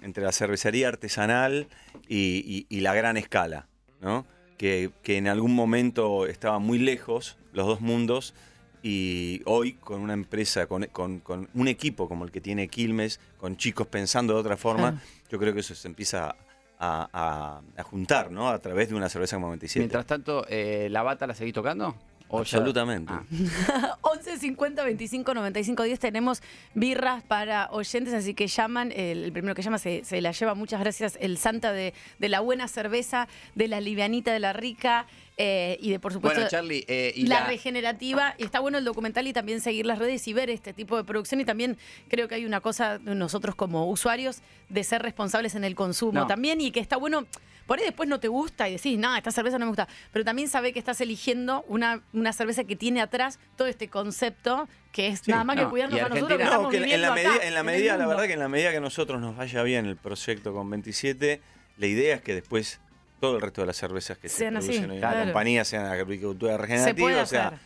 entre 0.00 0.24
la 0.24 0.32
cervecería 0.32 0.88
artesanal 0.88 1.68
y, 2.08 2.66
y- 2.70 2.74
y 2.74 2.80
la 2.80 2.94
gran 2.94 3.18
escala, 3.18 3.68
¿no? 4.00 4.24
Que, 4.56 4.90
que 5.02 5.18
en 5.18 5.28
algún 5.28 5.54
momento 5.54 6.26
estaba 6.26 6.58
muy 6.58 6.78
lejos 6.78 7.36
los 7.52 7.66
dos 7.66 7.80
mundos 7.82 8.34
y 8.82 9.42
hoy 9.46 9.72
con 9.74 10.00
una 10.00 10.12
empresa, 10.14 10.66
con, 10.66 10.84
con- 10.86 11.20
con 11.20 11.48
un 11.54 11.68
equipo 11.68 12.08
como 12.08 12.24
el 12.24 12.30
que 12.30 12.40
tiene 12.40 12.68
Quilmes, 12.68 13.20
con 13.38 13.56
chicos 13.56 13.86
pensando 13.86 14.34
de 14.34 14.40
otra 14.40 14.56
forma, 14.56 14.92
Claro. 14.92 15.06
yo 15.30 15.38
creo 15.38 15.54
que 15.54 15.60
eso 15.60 15.74
se 15.74 15.88
empieza 15.88 16.36
a, 16.78 17.08
a- 17.12 17.60
a 17.76 17.82
juntar, 17.82 18.30
¿no? 18.30 18.48
A 18.48 18.58
través 18.60 18.88
de 18.88 18.94
una 18.94 19.08
cerveza 19.08 19.36
como 19.36 19.48
27. 19.48 19.80
Mientras 19.80 20.06
tanto, 20.06 20.44
eh, 20.48 20.88
¿la 20.90 21.02
bata 21.02 21.26
la 21.26 21.34
seguís 21.34 21.54
tocando? 21.54 21.96
¿O 22.30 22.42
ya- 22.42 22.58
Absolutamente. 22.58 23.12
Ah. 23.12 23.96
11 24.02 24.38
50 24.38 24.84
25 24.84 25.34
95 25.34 25.82
10 25.82 25.98
tenemos 25.98 26.42
birras 26.74 27.22
para 27.22 27.68
oyentes, 27.70 28.12
así 28.14 28.34
que 28.34 28.46
llaman. 28.46 28.92
El, 28.92 29.24
el 29.24 29.32
primero 29.32 29.54
que 29.54 29.62
llama 29.62 29.78
se, 29.78 30.04
se 30.04 30.20
la 30.20 30.32
lleva. 30.32 30.54
Muchas 30.54 30.80
gracias, 30.80 31.16
el 31.20 31.38
Santa 31.38 31.72
de, 31.72 31.94
de 32.18 32.28
la 32.28 32.40
buena 32.40 32.68
cerveza, 32.68 33.28
de 33.54 33.68
la 33.68 33.80
livianita, 33.80 34.32
de 34.32 34.40
la 34.40 34.52
rica 34.52 35.06
eh, 35.38 35.78
y 35.80 35.90
de, 35.90 36.00
por 36.00 36.12
supuesto, 36.12 36.40
Bueno, 36.40 36.50
Charlie, 36.50 36.84
eh, 36.88 37.12
y 37.14 37.26
la, 37.26 37.40
la, 37.40 37.46
regenerativa. 37.46 38.34
Y 38.38 38.44
está 38.44 38.60
bueno 38.60 38.76
el 38.78 38.84
documental 38.84 39.26
y 39.26 39.32
también 39.32 39.60
seguir 39.60 39.86
las 39.86 39.98
redes 39.98 40.26
y 40.28 40.32
ver 40.32 40.50
este 40.50 40.72
tipo 40.72 40.96
de 40.96 41.04
producción. 41.04 41.40
Y 41.40 41.44
también 41.44 41.78
creo 42.08 42.28
que 42.28 42.34
hay 42.34 42.44
una 42.44 42.60
cosa 42.60 42.98
de 42.98 43.14
nosotros 43.14 43.54
como 43.54 43.88
usuarios 43.88 44.42
de 44.68 44.84
ser 44.84 45.00
responsables 45.02 45.54
en 45.54 45.64
el 45.64 45.74
consumo 45.74 46.12
No. 46.20 46.26
también 46.26 46.60
y 46.60 46.70
que 46.72 46.80
está 46.80 46.96
bueno. 46.96 47.26
Por 47.68 47.78
ahí 47.78 47.84
después 47.84 48.08
no 48.08 48.18
te 48.18 48.26
gusta 48.28 48.68
y 48.68 48.72
decís, 48.72 48.98
no, 48.98 49.14
esta 49.14 49.30
cerveza 49.30 49.58
no 49.58 49.66
me 49.66 49.70
gusta. 49.70 49.86
Pero 50.12 50.24
también 50.24 50.48
sabe 50.48 50.72
que 50.72 50.80
estás 50.80 51.00
eligiendo 51.00 51.64
una, 51.68 52.02
una 52.12 52.32
cerveza 52.32 52.64
que 52.64 52.74
tiene 52.74 53.00
atrás 53.00 53.38
todo 53.56 53.68
este 53.68 53.88
concepto 53.88 54.68
que 54.90 55.06
es 55.08 55.20
Sí, 55.20 55.30
nada 55.30 55.44
más 55.44 55.54
que 55.56 55.62
no, 55.62 55.70
cuidarnos 55.70 55.98
y 55.98 56.00
a 56.00 56.08
nosotros 56.08 56.38
que 56.38 56.44
No, 56.44 56.68
que 56.70 56.76
en- 56.94 57.00
la 57.02 57.06
acá, 57.12 57.14
medida, 57.14 57.46
en 57.46 57.54
la, 57.54 57.62
medida 57.62 57.96
la 57.96 58.06
verdad 58.06 58.24
que 58.26 58.32
en 58.32 58.38
la 58.40 58.48
medida 58.48 58.70
que 58.72 58.78
a 58.78 58.80
nosotros 58.80 59.20
nos 59.20 59.36
vaya 59.36 59.62
bien 59.62 59.86
el 59.86 59.96
proyecto 59.96 60.52
con 60.52 60.68
27, 60.70 61.40
la 61.76 61.86
idea 61.86 62.16
es 62.16 62.22
que 62.22 62.34
después 62.34 62.80
todo 63.20 63.36
el 63.36 63.42
resto 63.42 63.60
de 63.60 63.66
las 63.66 63.76
cervezas 63.76 64.16
que 64.16 64.28
Sean 64.28 64.54
se 64.54 64.58
así, 64.58 64.66
producen 64.68 64.90
hoy 64.90 64.96
en 64.96 65.02
la 65.02 65.24
compañía 65.24 65.64
sean 65.64 65.86
agricultura 65.86 66.56
regenerativa, 66.56 67.22
o 67.22 67.26
sea, 67.26 67.46
hacer. 67.48 67.58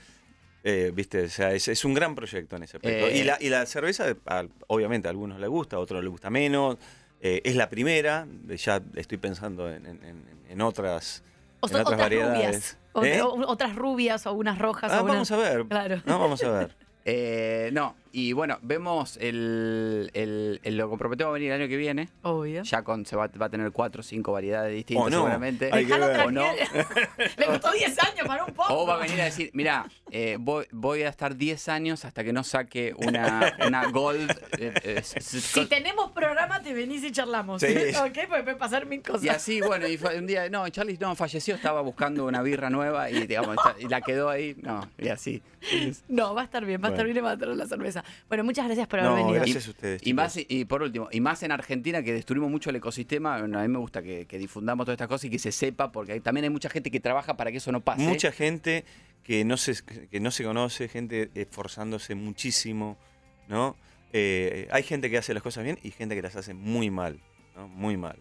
eh, 0.64 0.90
viste, 0.94 1.24
o 1.24 1.28
sea, 1.28 1.53
es, 1.53 1.68
es 1.68 1.84
un 1.84 1.94
gran 1.94 2.14
proyecto 2.16 2.57
en 2.57 2.64
ese 2.64 2.78
aspecto. 2.78 3.07
Eh, 3.07 3.18
y, 3.18 3.22
la, 3.24 3.36
y 3.40 3.50
la 3.50 3.64
cerveza, 3.66 4.07
obviamente 4.66 5.07
a 5.09 5.11
algunos 5.11 5.38
les 5.38 5.48
gusta, 5.48 5.76
a 5.76 5.78
otros 5.78 6.03
les 6.03 6.11
gusta 6.11 6.28
menos. 6.28 6.76
Eh, 7.23 7.41
es 7.45 7.55
la 7.57 7.70
primera, 7.70 8.27
ya 8.57 8.83
estoy 8.97 9.16
pensando 9.18 9.70
en, 9.70 9.87
en- 9.87 10.03
en- 10.05 10.25
en 10.51 10.61
otras, 10.61 11.23
O 11.61 11.66
en 11.66 11.70
otras 11.70 11.85
otras 11.87 12.01
variedades. 12.01 12.79
rubias. 12.95 13.14
¿Eh? 13.18 13.23
o- 13.23 13.49
otras 13.49 13.75
rubias 13.77 14.27
o 14.27 14.33
unas 14.35 14.59
rojas. 14.59 14.91
Ah, 14.93 15.01
o 15.01 15.05
unas- 15.05 15.14
vamos 15.14 15.31
a 15.31 15.37
ver. 15.37 15.64
Claro. 15.66 16.03
No, 16.05 16.18
vamos 16.18 16.43
a 16.43 16.51
ver. 16.51 16.77
Eh, 17.05 17.70
no, 17.73 17.97
y 18.12 18.32
bueno, 18.32 18.58
vemos 18.62 19.16
el, 19.18 20.10
el, 20.14 20.60
el- 20.62 20.76
lo 20.76 20.88
comprometemos 20.90 21.30
a 21.30 21.34
venir 21.34 21.50
el 21.52 21.60
año 21.60 21.68
que 21.68 21.76
viene. 21.76 22.08
Obvio. 22.22 22.62
Ya 22.62 22.82
con 22.82 23.04
se 23.06 23.16
va, 23.16 23.28
va 23.40 23.46
a 23.46 23.50
tener 23.50 23.70
cuatro 23.72 24.00
o 24.00 24.02
cinco 24.02 24.32
variedades 24.32 24.74
distintas 24.74 25.06
O 25.06 25.10
no, 25.10 25.16
seguramente. 25.18 25.70
hay 25.72 25.86
que 25.86 25.92
Dejalo 25.94 26.06
ver. 26.08 26.26
O 26.26 26.30
no. 26.30 26.42
Le 27.38 27.46
costó 27.46 27.72
10 27.72 27.98
años 28.02 28.26
para 28.26 28.44
un 28.44 28.52
poco. 28.54 28.72
O 28.74 28.86
va 28.86 28.94
a 28.94 28.98
venir 28.98 29.20
a 29.20 29.24
decir, 29.24 29.50
mira, 29.54 29.86
eh, 30.10 30.36
voy, 30.38 30.66
voy 30.72 31.02
a 31.02 31.08
estar 31.08 31.36
10 31.36 31.68
años 31.68 32.04
hasta 32.04 32.22
que 32.24 32.32
no 32.32 32.44
saque 32.44 32.94
una, 32.96 33.56
una 33.66 33.86
gold. 33.90 34.30
eh, 34.58 34.72
eh, 34.84 35.02
Si 35.02 35.66
tenemos 35.66 36.10
programa, 36.12 36.60
te 36.62 36.74
venís 36.74 37.02
y 37.04 37.12
charlamos. 37.12 37.60
Sí. 37.62 37.66
ok, 37.96 38.04
porque 38.04 38.26
puede 38.28 38.56
pasar 38.56 38.86
mil 38.86 39.02
cosas. 39.02 39.24
y 39.24 39.28
así, 39.28 39.60
bueno, 39.60 39.86
y 39.88 39.96
fue 39.96 40.18
un 40.18 40.26
día, 40.26 40.48
no, 40.50 40.68
Charlie 40.68 40.98
no, 41.00 41.14
falleció, 41.16 41.54
estaba 41.54 41.80
buscando 41.80 42.24
una 42.26 42.42
birra 42.42 42.70
nueva 42.70 43.10
y, 43.10 43.26
digamos, 43.26 43.56
y 43.78 43.88
la 43.88 44.00
quedó 44.00 44.28
ahí, 44.28 44.54
no, 44.60 44.88
y 44.98 45.08
así. 45.08 45.42
No, 46.08 46.34
va 46.34 46.42
a 46.42 46.44
estar 46.44 46.64
bien, 46.64 46.82
va 46.82 46.88
a 46.88 46.90
estar 46.90 47.04
bien 47.04 47.16
y 47.16 47.20
va 47.20 47.32
a 47.32 47.36
traer 47.36 47.56
la 47.56 47.66
cerveza. 47.66 48.01
Bueno, 48.28 48.44
muchas 48.44 48.66
gracias 48.66 48.86
por 48.88 49.00
haber 49.00 49.11
No, 49.11 49.16
venido. 49.16 49.34
gracias 49.34 49.66
a 49.66 49.70
ustedes. 49.70 50.07
Y 50.07 50.14
más, 50.14 50.36
y 50.36 50.64
por 50.64 50.82
último, 50.82 51.09
y 51.12 51.20
más 51.20 51.42
en 51.42 51.53
Argentina 51.53 52.03
que 52.03 52.12
destruimos 52.12 52.50
mucho 52.50 52.70
el 52.70 52.76
ecosistema, 52.76 53.38
bueno, 53.38 53.59
a 53.59 53.62
mí 53.62 53.68
me 53.68 53.78
gusta 53.78 54.03
que, 54.03 54.26
que 54.26 54.38
difundamos 54.38 54.84
todas 54.86 54.94
estas 54.96 55.09
cosas 55.09 55.24
y 55.26 55.30
que 55.30 55.38
se 55.38 55.53
sepa, 55.53 55.92
porque 55.92 56.12
hay- 56.12 56.20
también 56.20 56.44
hay 56.44 56.50
mucha 56.50 56.68
gente 56.70 56.90
que 56.90 57.00
trabaja 57.00 57.36
para 57.36 57.50
que 57.50 57.59
eso 57.59 57.72
no 57.72 57.80
pase. 57.80 58.03
Mucha 58.03 58.32
gente 58.32 58.84
que 59.22 59.44
no 59.44 59.57
se, 59.57 59.74
que 60.11 60.20
no 60.20 60.30
se 60.30 60.44
conoce, 60.44 60.88
gente 60.88 61.30
esforzándose 61.34 62.14
muchísimo, 62.14 62.98
¿no? 63.48 63.76
Eh, 64.12 64.68
hay 64.72 64.82
gente 64.82 65.09
que 65.11 65.18
hace 65.18 65.32
las 65.32 65.42
cosas 65.42 65.64
bien 65.64 65.78
y 65.82 65.90
gente 65.90 66.14
que 66.14 66.22
las 66.22 66.36
hace 66.36 66.55
muy 66.55 66.90
mal, 66.90 67.20
¿no? 67.57 67.68
Muy 67.68 67.96
mal. 67.96 68.18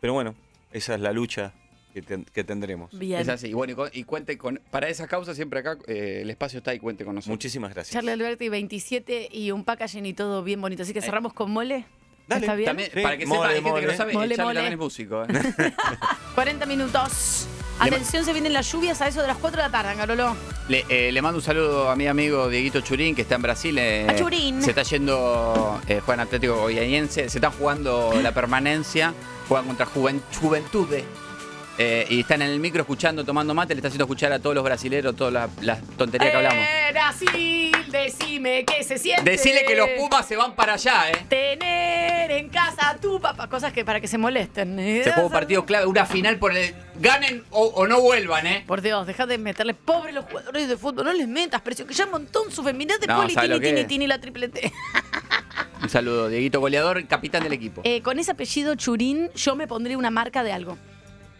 Pero 0.00 0.12
bueno, 0.12 0.34
esa 0.72 0.94
es 0.94 1.00
la 1.00 1.12
lucha 1.12 1.52
que, 1.92 2.02
ten- 2.02 2.24
que 2.24 2.44
tendremos. 2.44 2.96
Bien. 2.98 3.20
Es 3.20 3.28
así. 3.28 3.48
Y 3.48 3.52
bueno, 3.52 3.74
y, 3.92 4.04
cuente 4.04 4.36
con. 4.38 4.60
Para 4.70 4.88
esas 4.88 5.08
causas, 5.08 5.36
siempre 5.36 5.60
acá 5.60 5.76
eh, 5.86 6.20
el 6.22 6.30
espacio 6.30 6.58
está 6.58 6.72
y 6.74 6.78
cuente 6.78 7.04
con 7.04 7.14
nosotros. 7.14 7.32
Muchísimas 7.34 7.72
gracias. 7.74 7.92
Charlie 7.92 8.12
Alberti, 8.12 8.48
27 8.48 9.28
y 9.32 9.50
un 9.50 9.64
packaging 9.64 10.06
y 10.06 10.12
todo 10.14 10.42
bien 10.42 10.60
bonito. 10.60 10.82
Así 10.82 10.92
que 10.92 11.02
cerramos 11.02 11.32
con 11.32 11.50
mole. 11.50 11.84
Dale, 12.28 12.42
¿Está 12.46 12.54
bien? 12.54 12.66
También, 12.66 12.90
Sí, 12.94 13.00
para 13.00 13.16
que 13.18 13.26
mole, 13.26 13.40
sepa, 13.40 13.50
hay 13.50 13.62
gente 13.64 13.80
que 13.80 13.86
no 13.88 13.96
sabe, 13.96 14.12
Mole, 14.12 14.26
el 14.26 14.36
Charlie 14.36 14.44
mole. 14.44 14.54
también 14.54 14.72
es 14.74 14.78
músico. 14.78 15.24
¿eh? 15.24 15.72
40 16.36 16.66
minutos. 16.66 17.48
Atención, 17.80 18.24
se 18.24 18.32
vienen 18.34 18.52
las 18.52 18.70
lluvias 18.70 19.00
a 19.00 19.08
eso 19.08 19.20
de 19.22 19.26
las 19.26 19.38
4 19.38 19.62
de 19.62 19.66
la 19.68 19.72
tarde, 19.72 19.94
Garolo. 19.96 20.36
Le, 20.68 20.84
eh, 20.90 21.10
le 21.10 21.22
mando 21.22 21.38
un 21.38 21.42
saludo 21.42 21.88
a 21.90 21.96
mi 21.96 22.06
amigo 22.06 22.48
Dieguito 22.48 22.82
Churín, 22.82 23.14
que 23.16 23.22
está 23.22 23.36
en 23.36 23.42
Brasil. 23.42 23.76
eh, 23.78 24.06
A 24.08 24.14
Churín. 24.14 24.62
Se 24.62 24.70
está 24.70 24.82
yendo 24.82 25.80
eh, 25.88 26.00
Juan 26.04 26.20
Atlético 26.20 26.56
Goianiense. 26.60 27.28
Se 27.30 27.38
están 27.38 27.52
jugando 27.52 28.12
la 28.22 28.32
permanencia. 28.32 29.14
Juegan 29.48 29.66
contra 29.66 29.86
Juven- 29.86 30.20
Juventude. 30.40 31.04
Eh, 31.82 32.06
y 32.10 32.20
están 32.20 32.42
en 32.42 32.50
el 32.50 32.60
micro 32.60 32.82
escuchando, 32.82 33.24
tomando 33.24 33.54
mate. 33.54 33.74
Le 33.74 33.78
está 33.78 33.88
haciendo 33.88 34.04
escuchar 34.04 34.30
a 34.34 34.38
todos 34.38 34.54
los 34.54 34.62
brasileros 34.62 35.16
todas 35.16 35.32
las, 35.32 35.48
las 35.62 35.80
tonterías 35.96 36.30
que 36.30 36.36
hablamos. 36.36 36.62
Eh, 36.62 36.92
Brasil, 36.92 37.72
decime 37.90 38.66
qué 38.66 38.84
se 38.84 38.98
siente. 38.98 39.30
Decirle 39.30 39.64
que 39.66 39.74
los 39.74 39.88
Pumas 39.96 40.26
se 40.26 40.36
van 40.36 40.54
para 40.54 40.74
allá, 40.74 41.10
¿eh? 41.10 41.24
Tener 41.28 42.32
en 42.32 42.50
casa 42.50 42.90
a 42.90 42.96
tu 42.98 43.18
papá. 43.18 43.48
Cosas 43.48 43.72
que 43.72 43.82
para 43.82 43.98
que 43.98 44.08
se 44.08 44.18
molesten. 44.18 44.78
¿eh? 44.78 45.02
Se 45.04 45.18
un 45.18 45.30
partido 45.32 45.64
clave, 45.64 45.86
una 45.86 46.04
final 46.04 46.38
por 46.38 46.54
el. 46.54 46.74
Ganen 46.96 47.44
o, 47.50 47.64
o 47.64 47.86
no 47.86 48.02
vuelvan, 48.02 48.46
¿eh? 48.46 48.64
Por 48.66 48.82
Dios, 48.82 49.06
deja 49.06 49.24
de 49.24 49.38
meterle 49.38 49.72
pobre 49.72 50.12
los 50.12 50.26
jugadores 50.26 50.68
de 50.68 50.76
fútbol. 50.76 51.06
No 51.06 51.14
les 51.14 51.26
metas 51.26 51.62
presión, 51.62 51.88
que 51.88 51.94
ya 51.94 52.04
un 52.04 52.10
montón 52.10 52.50
su 52.50 52.62
feminidad 52.62 53.00
de 53.00 53.06
No, 53.06 53.22
poli, 53.22 53.32
¿sabe 53.32 53.46
tini, 53.46 53.54
lo 53.54 53.60
que 53.60 53.66
tini, 53.68 53.80
es? 53.80 53.86
tini, 53.86 54.06
la 54.06 54.20
triplete. 54.20 54.70
Un 55.82 55.88
saludo, 55.88 56.28
Dieguito 56.28 56.60
Goleador, 56.60 57.06
capitán 57.06 57.42
del 57.42 57.54
equipo. 57.54 57.80
Eh, 57.84 58.02
con 58.02 58.18
ese 58.18 58.32
apellido 58.32 58.74
Churín, 58.74 59.30
yo 59.34 59.56
me 59.56 59.66
pondría 59.66 59.96
una 59.96 60.10
marca 60.10 60.42
de 60.42 60.52
algo. 60.52 60.76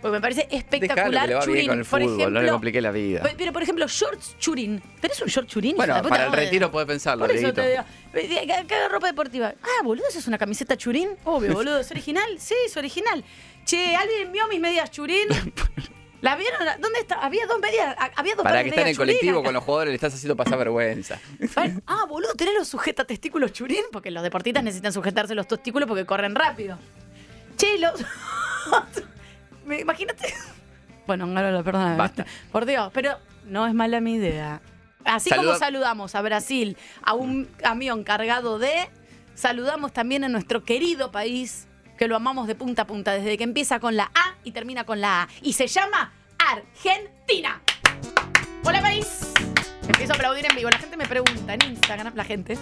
Porque 0.01 0.13
me 0.13 0.21
parece 0.21 0.43
Dejalo 0.43 0.59
espectacular. 0.59 1.41
churín. 1.41 1.55
bien 1.55 1.67
con 1.69 1.79
el 1.81 1.85
por 1.85 2.01
fútbol, 2.03 2.19
no 2.19 2.25
le 2.25 2.29
ejemplo, 2.39 2.53
compliqué 2.53 2.81
la 2.81 2.91
vida. 2.91 3.23
Pe- 3.23 3.35
Pero, 3.37 3.53
por 3.53 3.63
ejemplo, 3.63 3.87
shorts 3.87 4.37
churín. 4.39 4.83
¿Tenés 5.01 5.21
un 5.21 5.29
short 5.29 5.49
churín? 5.49 5.77
hija 5.77 5.87
Bueno, 6.01 6.09
para 6.09 6.27
el 6.27 6.33
retiro 6.33 6.71
podés 6.71 6.87
pensarlo, 6.89 7.27
Por 7.27 7.35
eso 7.37 7.53
te 7.53 7.71
digo. 7.71 7.83
Ve, 8.13 8.29
¿Qué 8.29 8.65
qué 8.67 8.89
ropa 8.89 9.07
deportiva? 9.09 9.53
Ah, 9.63 9.83
boludo, 9.85 10.07
¿eso 10.09 10.19
es 10.19 10.27
una 10.27 10.39
camiseta 10.39 10.77
churín? 10.77 11.11
Obvio, 11.25 11.53
boludo. 11.55 11.79
¿Es 11.81 11.91
original? 11.91 12.29
Sí, 12.39 12.55
es 12.67 12.77
original. 12.77 13.23
Che, 13.65 13.95
¿alguien 13.97 14.33
vio 14.33 14.49
mis 14.49 14.59
medias 14.61 14.91
churín? 14.91 15.29
¿La 16.23 16.37
vieron? 16.37 16.59
¿Dónde 16.81 16.99
está? 16.99 17.15
Había 17.17 17.47
dos 17.47 17.59
medias. 17.61 17.97
ha- 17.99 18.11
Había 18.17 18.35
dos 18.35 18.43
Para 18.43 18.63
que 18.63 18.69
está 18.69 18.83
en 18.83 18.89
el 18.89 18.95
churín 18.95 19.07
colectivo 19.15 19.39
acá. 19.39 19.47
con 19.47 19.55
los 19.55 19.65
jugadores 19.65 19.91
le 19.91 19.95
estás 19.95 20.13
haciendo 20.15 20.37
pasar 20.37 20.59
vergüenza. 20.59 21.19
Ah, 21.87 22.05
boludo, 22.09 22.35
tenés 22.35 22.55
los 22.55 22.69
sujeta 22.69 23.05
testículos 23.05 23.53
churín, 23.53 23.85
porque 23.93 24.11
los 24.11 24.23
deportistas 24.23 24.63
necesitan 24.63 24.93
sujetarse 24.93 25.35
los 25.35 25.47
testículos 25.49 25.87
porque 25.89 26.05
corren 26.05 26.35
rápido. 26.35 26.79
Che, 27.57 27.79
los. 27.79 27.93
Me- 29.71 29.81
Imagínate. 29.81 30.35
Bueno, 31.07 31.25
Angarola, 31.25 31.63
perdóname. 31.65 31.97
Basta. 31.97 32.25
Por 32.53 32.67
Dios, 32.67 32.91
pero 32.95 33.17
no 33.47 33.67
es 33.67 33.75
mala 33.75 34.01
mi 34.01 34.15
idea. 34.15 34.61
Así 35.05 35.31
como 35.31 35.43
Saluda- 35.43 35.59
saludamos 35.59 36.15
a 36.15 36.23
Brasil, 36.23 36.77
a 37.03 37.15
un 37.15 37.47
camión 37.47 38.05
cargado 38.05 38.59
de. 38.61 38.89
Saludamos 39.35 39.93
también 39.93 40.23
a 40.23 40.29
nuestro 40.29 40.63
querido 40.63 41.11
país, 41.11 41.67
que 41.99 42.07
lo 42.07 42.15
amamos 42.15 42.47
de 42.47 42.55
punta 42.55 42.83
a 42.83 42.87
punta, 42.87 43.13
desde 43.13 43.37
que 43.39 43.43
empieza 43.45 43.81
con 43.81 43.97
la 43.97 44.05
A 44.15 44.37
y 44.45 44.53
termina 44.53 44.85
con 44.85 45.01
la 45.01 45.23
A. 45.23 45.29
Y 45.43 45.55
se 45.55 45.67
llama 45.67 46.13
Argentina. 46.39 47.61
Hola, 48.65 48.81
país. 48.81 49.33
Empiezo 49.89 50.13
a 50.13 50.17
aplaudir 50.17 50.47
en 50.49 50.55
vivo. 50.55 50.71
La 50.71 50.79
gente 50.79 50.97
me 50.97 51.07
pregunta 51.07 51.55
en 51.55 51.63
Instagram, 51.73 52.13
la 52.15 52.25
gente. 52.25 52.57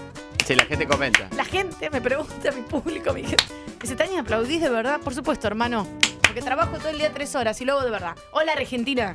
Si 0.47 0.55
la 0.55 0.65
gente 0.65 0.87
comenta. 0.87 1.29
La 1.37 1.45
gente 1.45 1.91
me 1.91 2.01
pregunta, 2.01 2.51
mi 2.53 2.63
público, 2.63 3.13
mi 3.13 3.25
gente. 3.25 3.45
Dice, 3.83 3.95
Tania, 3.95 4.21
¿aplaudís 4.21 4.63
de 4.63 4.71
verdad? 4.71 5.01
Por 5.01 5.15
supuesto, 5.15 5.47
hermano. 5.49 5.87
Porque 6.29 6.43
trabajo 6.43 6.77
todo 6.77 6.91
el 6.91 6.99
día 6.99 7.11
tres 7.11 7.35
horas 7.35 7.59
y 7.63 7.65
luego 7.65 7.83
de 7.83 7.91
verdad. 7.91 8.15
Hola, 8.33 8.53
Argentina. 8.53 9.15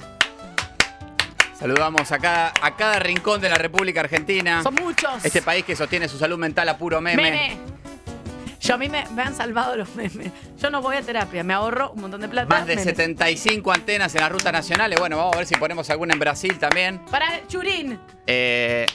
Saludamos 1.54 2.12
a 2.12 2.18
cada, 2.18 2.52
a 2.60 2.76
cada 2.76 2.98
rincón 2.98 3.40
de 3.40 3.50
la 3.50 3.58
República 3.60 4.00
Argentina. 4.00 4.64
Son 4.64 4.74
muchos. 4.74 5.24
Este 5.24 5.44
país 5.44 5.64
que 5.64 5.76
sostiene 5.76 6.08
su 6.08 6.18
salud 6.18 6.40
mental 6.40 6.68
a 6.70 6.76
puro 6.76 7.02
meme. 7.02 7.22
Meme. 7.22 7.58
Yo 8.60 8.74
a 8.74 8.78
mí 8.78 8.90
me, 8.90 9.06
me 9.12 9.22
han 9.22 9.36
salvado 9.36 9.76
los 9.76 9.94
memes. 9.96 10.32
Yo 10.58 10.72
no 10.72 10.82
voy 10.82 10.96
a 10.96 11.04
terapia, 11.04 11.44
me 11.44 11.54
ahorro 11.54 11.92
un 11.92 12.02
montón 12.02 12.20
de 12.20 12.30
plata. 12.30 12.48
Más 12.50 12.66
de 12.66 12.78
memes. 12.78 12.86
75 12.86 13.72
antenas 13.72 14.16
en 14.16 14.22
las 14.22 14.32
rutas 14.32 14.52
nacionales. 14.52 15.00
Bueno, 15.00 15.18
vamos 15.18 15.36
a 15.36 15.38
ver 15.38 15.46
si 15.46 15.54
ponemos 15.54 15.88
alguna 15.92 16.14
en 16.14 16.20
Brasil 16.20 16.58
también. 16.58 16.98
Para 17.12 17.46
Churín. 17.48 18.00
Eh, 18.26 18.88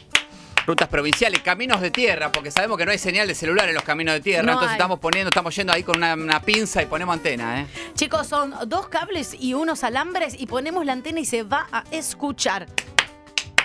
rutas 0.68 0.88
provinciales, 0.88 1.40
caminos 1.40 1.80
de 1.80 1.90
tierra, 1.90 2.30
porque 2.30 2.50
sabemos 2.50 2.76
que 2.76 2.84
no 2.84 2.92
hay 2.92 2.98
señal 2.98 3.26
de 3.26 3.34
celular 3.34 3.68
en 3.70 3.74
los 3.74 3.82
caminos 3.82 4.14
de 4.14 4.20
tierra. 4.20 4.42
No 4.42 4.52
entonces 4.52 4.72
hay. 4.72 4.76
estamos 4.76 4.98
poniendo, 5.00 5.30
estamos 5.30 5.56
yendo 5.56 5.72
ahí 5.72 5.82
con 5.82 5.96
una, 5.96 6.12
una 6.12 6.40
pinza 6.42 6.82
y 6.82 6.86
ponemos 6.86 7.14
antena, 7.14 7.62
¿eh? 7.62 7.66
Chicos, 7.94 8.26
son 8.26 8.54
dos 8.66 8.88
cables 8.88 9.34
y 9.40 9.54
unos 9.54 9.82
alambres 9.82 10.36
y 10.38 10.46
ponemos 10.46 10.84
la 10.84 10.92
antena 10.92 11.20
y 11.20 11.24
se 11.24 11.42
va 11.42 11.68
a 11.72 11.84
escuchar. 11.90 12.66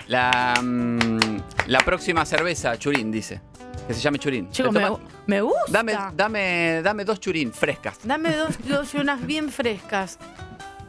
La, 0.08 0.54
mm, 0.62 1.42
la 1.68 1.80
próxima 1.80 2.26
cerveza, 2.26 2.78
Churín, 2.80 3.12
dice. 3.12 3.42
Que 3.86 3.94
se 3.94 4.00
llame 4.00 4.18
Churín. 4.18 4.50
Chicos, 4.50 4.74
¿Te 4.74 4.80
me, 4.80 4.98
me 5.28 5.42
gusta. 5.42 5.66
Dame, 5.68 5.98
dame, 6.14 6.82
dame 6.84 7.04
dos 7.04 7.20
Churín 7.20 7.52
frescas. 7.52 8.00
Dame 8.04 8.34
dos, 8.34 8.56
dos 8.66 8.94
y 8.94 8.98
unas 8.98 9.26
bien 9.26 9.52
frescas. 9.52 10.20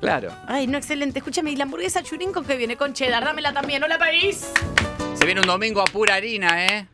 Claro. 0.01 0.31
Ay, 0.47 0.69
no, 0.69 0.79
excelente. 0.79 1.19
Escúchame, 1.19 1.51
¿y 1.51 1.57
la 1.57 1.65
hamburguesa 1.65 2.05
churín 2.05 2.33
con 2.33 2.45
qué 2.45 2.57
viene? 2.57 2.77
Con 2.77 2.93
cheddar. 2.93 3.25
Dámela 3.25 3.53
también. 3.53 3.83
Hola, 3.83 3.99
país. 3.99 4.53
Se 5.15 5.27
viene 5.27 5.41
un 5.41 5.47
domingo 5.47 5.81
a 5.81 5.85
pura 5.85 6.15
harina, 6.15 6.67
¿eh? 6.67 6.87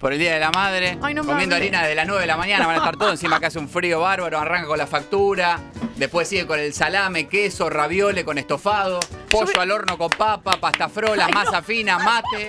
Por 0.00 0.12
el 0.12 0.18
Día 0.18 0.34
de 0.34 0.40
la 0.40 0.50
Madre. 0.50 0.98
Ay, 1.02 1.14
no 1.14 1.22
me 1.22 1.32
comiendo 1.32 1.56
harina 1.56 1.82
desde 1.82 1.94
las 1.94 2.06
9 2.06 2.20
de 2.22 2.26
la 2.26 2.36
mañana. 2.36 2.66
Van 2.66 2.76
a 2.76 2.78
estar 2.78 2.96
todos 2.96 3.12
encima 3.12 3.40
que 3.40 3.46
hace 3.46 3.58
un 3.58 3.68
frío 3.68 4.00
bárbaro. 4.00 4.38
Arranca 4.38 4.66
con 4.66 4.78
la 4.78 4.86
factura. 4.86 5.60
Después 5.96 6.28
sigue 6.28 6.46
con 6.46 6.58
el 6.58 6.74
salame, 6.74 7.28
queso, 7.28 7.70
raviole 7.70 8.24
con 8.24 8.36
estofado. 8.38 9.00
Pollo 9.30 9.60
al 9.60 9.70
horno 9.70 9.96
con 9.96 10.10
papa, 10.10 10.58
pasta 10.60 10.88
frola, 10.88 11.28
masa 11.28 11.62
fina, 11.62 11.98
mate. 11.98 12.48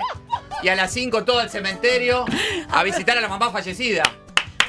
Y 0.64 0.70
a 0.70 0.76
las 0.76 0.92
5 0.92 1.24
todo 1.24 1.40
al 1.40 1.50
cementerio 1.50 2.26
a 2.70 2.84
visitar 2.84 3.18
a 3.18 3.22
la 3.22 3.30
mamá 3.30 3.52
fallecida. 3.52 4.04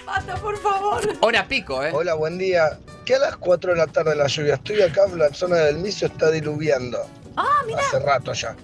Basta, 0.04 0.34
por 0.36 0.56
favor. 0.58 1.00
Hora 1.20 1.48
pico, 1.48 1.82
¿eh? 1.82 1.90
Hola, 1.92 2.14
buen 2.14 2.38
día. 2.38 2.78
¿Qué 3.04 3.16
a 3.16 3.18
las 3.18 3.36
4 3.36 3.72
de 3.72 3.78
la 3.78 3.86
tarde 3.86 4.14
la 4.14 4.26
lluvia? 4.26 4.54
Estoy 4.54 4.82
acá 4.82 5.02
en 5.06 5.18
la 5.18 5.32
zona 5.32 5.56
del 5.56 5.78
Miso, 5.78 6.06
está 6.06 6.30
diluviando. 6.30 6.98
Ah, 7.36 7.62
mira. 7.66 7.80
Hace 7.80 7.98
rato 7.98 8.32
ya. 8.32 8.54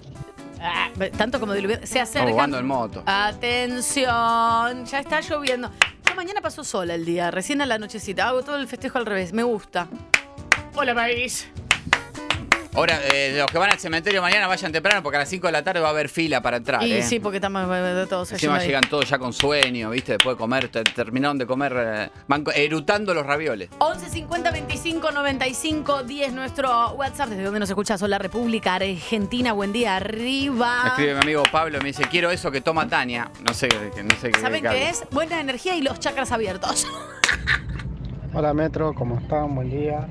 Ah, 0.63 0.89
tanto 1.17 1.39
como 1.39 1.53
diluviando. 1.53 1.85
Se 1.85 1.99
acerca. 1.99 2.31
jugando 2.31 2.57
en 2.57 2.65
moto. 2.65 3.03
Atención, 3.05 4.85
ya 4.85 4.99
está 4.99 5.19
lloviendo. 5.19 5.69
Yo 6.07 6.15
mañana 6.15 6.39
paso 6.41 6.63
sola 6.63 6.95
el 6.95 7.03
día, 7.03 7.31
recién 7.31 7.61
a 7.61 7.65
la 7.65 7.77
nochecita. 7.77 8.29
Hago 8.29 8.43
todo 8.43 8.55
el 8.55 8.67
festejo 8.67 8.97
al 8.97 9.05
revés, 9.05 9.33
me 9.33 9.43
gusta. 9.43 9.89
Hola, 10.75 10.95
país. 10.95 11.47
Ahora, 12.75 12.99
eh, 13.13 13.35
los 13.37 13.45
que 13.51 13.59
van 13.59 13.69
al 13.69 13.77
cementerio 13.77 14.19
mañana 14.19 14.47
vayan 14.47 14.71
temprano 14.71 15.03
porque 15.03 15.17
a 15.17 15.19
las 15.19 15.29
5 15.29 15.45
de 15.45 15.53
la 15.53 15.63
tarde 15.63 15.79
va 15.79 15.89
a 15.89 15.91
haber 15.91 16.09
fila 16.09 16.41
para 16.41 16.57
entrar. 16.57 16.81
Y 16.81 16.93
¿eh? 16.93 17.03
sí, 17.03 17.19
porque 17.19 17.37
estamos 17.37 17.65
eh, 17.69 17.81
de 17.81 18.07
todos 18.07 18.31
Encima 18.31 18.55
ahí. 18.55 18.65
llegan 18.65 18.83
todos 18.89 19.07
ya 19.07 19.19
con 19.19 19.31
sueño, 19.31 19.91
¿viste? 19.91 20.13
Después 20.13 20.35
de 20.35 20.39
comer, 20.39 20.69
te- 20.69 20.83
terminaron 20.83 21.37
de 21.37 21.45
comer, 21.45 21.73
eh, 21.77 22.09
van 22.27 22.43
erutando 22.55 23.13
los 23.13 23.27
ravioles. 23.27 23.69
11 23.77 24.09
50 24.09 24.49
25 24.49 25.11
95 25.11 26.03
10 26.03 26.33
nuestro 26.33 26.93
WhatsApp 26.93 27.29
desde 27.29 27.43
donde 27.43 27.59
nos 27.59 27.69
escuchas 27.69 28.01
Hola 28.01 28.17
República 28.17 28.73
Argentina 28.75 29.53
buen 29.53 29.71
día 29.71 29.91
Me 29.91 29.95
arriba 29.97 30.83
escribe 30.87 31.13
mi 31.13 31.21
amigo 31.21 31.43
Pablo 31.51 31.77
y 31.77 31.81
me 31.81 31.87
dice, 31.89 32.05
quiero 32.09 32.31
eso 32.31 32.49
que 32.49 32.61
toma 32.61 32.87
Tania. 32.87 33.29
No 33.47 33.53
sé, 33.53 33.67
qué- 33.67 34.01
no 34.01 34.15
sé 34.19 34.31
qué. 34.31 34.39
¿Saben 34.39 34.63
qué 34.63 34.89
es? 34.89 35.03
Buena 35.11 35.39
energía 35.39 35.75
y 35.75 35.81
los 35.83 35.99
chakras 35.99 36.31
abiertos 36.31 36.87
Hola 38.33 38.51
Metro, 38.55 38.95
¿cómo 38.95 39.19
están? 39.19 39.53
Buen 39.53 39.69
día. 39.69 40.07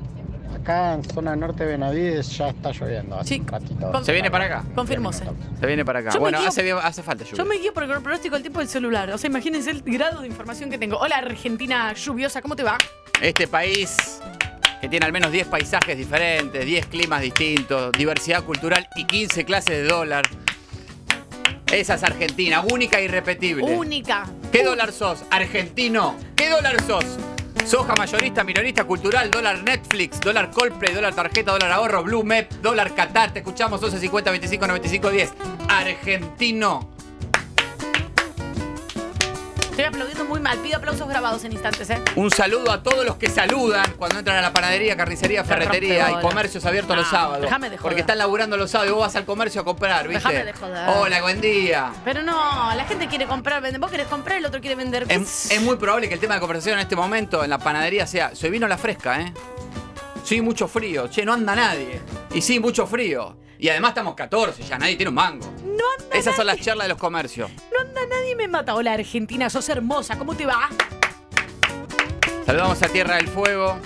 Acá 0.63 0.95
en 0.95 1.03
zona 1.05 1.35
norte 1.35 1.65
de 1.65 1.73
Benavides 1.73 2.39
ya 2.39 2.51
está 2.51 2.71
lloviendo 2.71 3.19
hace 3.19 3.35
un 3.37 3.49
ratito. 3.49 4.05
Se 4.05 4.13
viene 4.13 4.31
para 4.31 4.45
acá. 4.45 4.65
confirmóse 4.77 5.25
Se 5.59 5.67
viene 5.67 5.85
para 5.85 5.99
acá. 5.99 6.11
Yo 6.15 6.21
bueno, 6.21 6.39
guío- 6.39 6.47
hace, 6.49 6.63
bien- 6.63 6.77
hace 6.81 7.03
falta 7.03 7.25
lluvia. 7.25 7.37
Yo 7.39 7.45
me 7.45 7.57
guío 7.59 7.75
por 7.75 7.83
el 7.83 7.91
pronóstico 8.01 8.37
del 8.37 8.43
tiempo 8.43 8.61
del 8.61 8.69
celular 8.69 9.11
o 9.11 9.19
sea 9.19 9.29
imagínense 9.29 9.71
el 9.73 9.83
grado 9.83 10.21
de 10.21 10.29
información 10.29 10.71
que 10.71 10.79
tengo 10.79 10.99
Hola 10.99 11.17
Argentina 11.17 11.93
lluviosa 11.95 12.41
¿cómo 12.43 12.55
te 12.55 12.63
va? 12.63 12.79
Este 13.21 13.49
país 13.49 14.21
que 14.81 14.89
tiene 14.89 15.05
al 15.07 15.13
menos 15.13 15.33
10 15.33 15.49
paisajes 15.49 15.97
diferentes, 15.99 16.65
10 16.65 16.87
climas 16.87 17.23
distintos, 17.23 17.93
diversidad 17.93 18.45
cultural 18.45 18.87
y 18.97 19.05
15 19.05 19.45
clases 19.45 19.71
de 19.83 19.85
dólar. 19.85 20.25
Esa 21.73 21.95
es 21.95 22.03
Argentina, 22.05 22.63
única 22.71 22.99
e 23.01 23.05
irrepetible. 23.05 23.65
Única 23.65 24.27
¿Qué 24.53 24.63
dólar 24.63 24.93
sos? 24.93 25.25
Argentino. 25.31 26.17
¿Qué 26.37 26.51
dólar 26.51 26.81
sos? 26.83 27.05
Soja 27.67 27.95
mayorista, 27.95 28.45
minorista, 28.45 28.85
cultural, 28.85 29.31
dólar 29.31 29.63
Netflix, 29.63 30.21
dólar 30.21 30.51
Coldplay, 30.51 30.93
dólar 30.93 31.15
tarjeta, 31.15 31.53
dólar 31.53 31.73
ahorro, 31.73 32.03
Blue 32.03 32.25
Map, 32.25 32.51
dólar 32.61 32.95
Qatar. 32.95 33.33
Te 33.33 33.39
escuchamos 33.39 33.83
11 33.83 33.99
50 33.99 34.31
25 34.31 34.67
95 34.67 35.11
10. 35.11 35.33
Argentino. 35.69 36.92
Estoy 39.73 39.87
aplaudiendo 39.87 40.27
muy 40.27 40.39
mal 40.39 40.59
pido 40.59 40.77
aplausos 40.77 41.09
grabados 41.09 41.45
en 41.45 41.53
instantes 41.53 41.89
¿eh? 41.89 41.99
Un 42.15 42.31
saludo 42.31 42.71
a 42.71 42.83
todos 42.83 43.07
los 43.07 43.17
que 43.17 43.31
saludan 43.31 43.95
cuando 43.97 44.19
entran 44.19 44.37
a 44.37 44.43
la 44.43 44.53
panadería, 44.53 44.99
carnicería, 44.99 45.45
ferretería 45.45 46.11
y 46.11 46.21
comercios 46.21 46.67
abiertos 46.67 46.95
los 46.95 47.07
Ah, 47.07 47.11
sábados. 47.11 47.41
déjame 47.43 47.71
de 47.71 47.79
joder. 47.79 47.83
Porque 47.83 48.01
están 48.03 48.19
laburando 48.19 48.59
los 48.59 48.71
sábados 48.71 48.91
y 48.91 48.95
vos 48.95 49.01
vas 49.07 49.17
al 49.17 49.25
comercio 49.25 49.63
a 49.63 49.65
comprar, 49.65 50.07
¿viste? 50.09 50.29
Déjame 50.29 50.45
de 50.45 50.53
joder. 50.53 50.89
Hola, 50.91 51.23
buen 51.23 51.41
día. 51.41 51.91
Pero 52.05 52.23
no, 52.23 52.75
la 52.75 52.85
gente 52.85 53.09
quiere 53.09 53.25
comprar, 53.27 53.63
vender. 53.63 53.81
Vos 53.81 53.91
querés 53.91 54.09
comprar, 54.09 54.37
el 54.37 54.45
otro 54.45 54.61
quiere 54.61 54.77
vender. 54.77 55.07
Es, 55.09 55.51
es 55.51 55.63
muy 55.63 55.77
probable 55.77 56.07
que 56.07 56.15
el 56.15 56.21
tema 56.21 56.35
de 56.35 56.41
conversación 56.41 56.75
en 56.75 56.81
este 56.83 56.95
momento 56.95 57.43
en 57.43 57.49
la 57.49 57.59
panadería 57.59 58.07
sea, 58.07 58.35
soy 58.35 58.51
vino 58.51 58.69
la 58.69 58.77
fresca, 58.77 59.23
¿eh? 59.23 59.33
Sí, 60.23 60.43
mucho 60.43 60.69
frío. 60.69 61.09
Che, 61.09 61.25
no 61.25 61.33
anda 61.33 61.57
nadie. 61.57 61.99
Y 62.35 62.43
sí, 62.43 62.61
mucho 62.61 62.87
frío. 62.87 63.37
Y 63.59 63.71
además 63.71 63.91
estamos 63.93 64.15
14, 64.17 64.65
ya 64.65 64.77
nadie 64.79 64.97
tiene 64.97 65.09
un 65.09 65.15
mango. 65.15 65.47
No 65.65 65.85
anda 65.99 66.15
Esas 66.17 66.37
son 66.37 66.47
las 66.47 66.59
charlas 66.61 66.85
de 66.85 66.89
los 66.91 66.99
comercios. 66.99 67.51
No 67.73 67.82
nadie 68.09 68.35
me 68.37 68.49
mata. 68.49 68.75
Hola 68.75 68.93
Argentina, 68.95 69.49
sos 69.51 69.69
hermosa, 69.69 70.19
¿cómo 70.19 70.35
te 70.35 70.47
va? 70.47 70.69
Saludamos 72.47 72.83
a 72.83 72.89
Tierra 72.89 73.17
del 73.17 73.29
Fuego. 73.29 73.79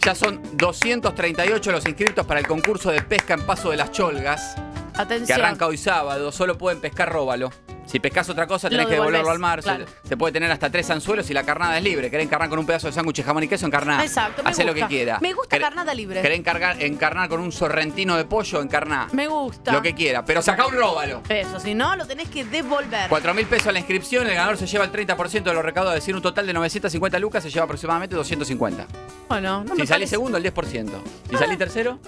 Ya 0.00 0.14
son 0.14 0.40
238 0.56 1.72
los 1.72 1.86
inscritos 1.86 2.26
para 2.26 2.40
el 2.40 2.46
concurso 2.46 2.90
de 2.90 3.00
pesca 3.02 3.34
en 3.34 3.42
Paso 3.46 3.70
de 3.70 3.78
las 3.78 3.90
Cholgas, 3.90 4.54
que 4.94 5.00
Atención. 5.00 5.40
arranca 5.40 5.66
hoy 5.66 5.78
sábado. 5.78 6.30
Solo 6.30 6.58
pueden 6.58 6.80
pescar 6.80 7.10
róbalo. 7.10 7.50
Si 7.86 8.00
pescas 8.00 8.28
otra 8.30 8.46
cosa, 8.46 8.68
tenés 8.68 8.84
Lo 8.84 8.88
que 8.88 8.94
devolverlo 8.96 9.30
al 9.30 9.38
mar. 9.38 9.60
Se- 9.62 9.68
claro. 9.68 9.84
Se, 10.02 10.16
puede 10.16 10.32
tener 10.32 10.50
hasta 10.50 10.70
tres 10.70 10.88
anzuelos 10.90 11.28
y 11.30 11.34
la 11.34 11.44
carnada 11.44 11.76
es 11.78 11.84
libre. 11.84 12.10
¿Querés 12.10 12.26
encarnar 12.26 12.48
con 12.48 12.58
un 12.58 12.66
pedazo 12.66 12.86
de 12.88 12.92
sándwich, 12.92 13.22
jamón 13.22 13.42
y 13.44 13.48
queso? 13.48 13.66
Encarná. 13.66 14.02
Exacto, 14.02 14.42
me 14.42 14.50
Hacé 14.50 14.64
lo 14.64 14.72
gusta. 14.72 14.88
que 14.88 14.94
quiera. 14.94 15.18
Me 15.20 15.32
gusta 15.32 15.56
¿Querés- 15.56 15.62
carnada 15.62 15.94
libre. 15.94 16.22
¿Querés 16.22 16.38
encargar, 16.38 16.82
encarnar 16.82 17.28
con 17.28 17.40
un 17.40 17.52
sorrentino 17.52 18.16
de 18.16 18.24
pollo? 18.24 18.62
Encarná. 18.62 19.08
Me 19.12 19.28
gusta. 19.28 19.72
Lo 19.72 19.82
que 19.82 19.94
quiera. 19.94 20.24
Pero 20.24 20.42
saca 20.42 20.66
un 20.66 20.74
róbalo. 20.74 21.22
Eso, 21.28 21.60
si 21.60 21.74
no, 21.74 21.94
lo 21.94 22.06
tenés 22.06 22.28
que 22.30 22.44
devolver. 22.44 23.08
4 23.08 23.34
mil 23.34 23.46
pesos 23.46 23.72
la 23.72 23.78
inscripción, 23.78 24.26
el 24.26 24.34
ganador 24.34 24.56
se 24.56 24.66
lleva 24.66 24.84
el 24.84 24.90
30% 24.92 25.50
de 25.50 25.54
los 25.54 25.64
recaudados, 25.64 25.98
es 25.98 26.02
decir, 26.04 26.14
un 26.16 26.22
total 26.22 26.46
de 26.46 26.52
950 26.54 27.18
lucas 27.18 27.42
se 27.42 27.50
lleva 27.50 27.64
aproximadamente 27.64 28.16
250. 28.16 28.86
Bueno, 29.28 29.62
no 29.64 29.74
si 29.74 29.82
me 29.82 29.86
salís 29.86 30.08
segundo, 30.10 30.38
el 30.38 30.44
10%. 30.44 30.90
Si 31.30 31.36
salís 31.36 31.58
tercero, 31.58 31.98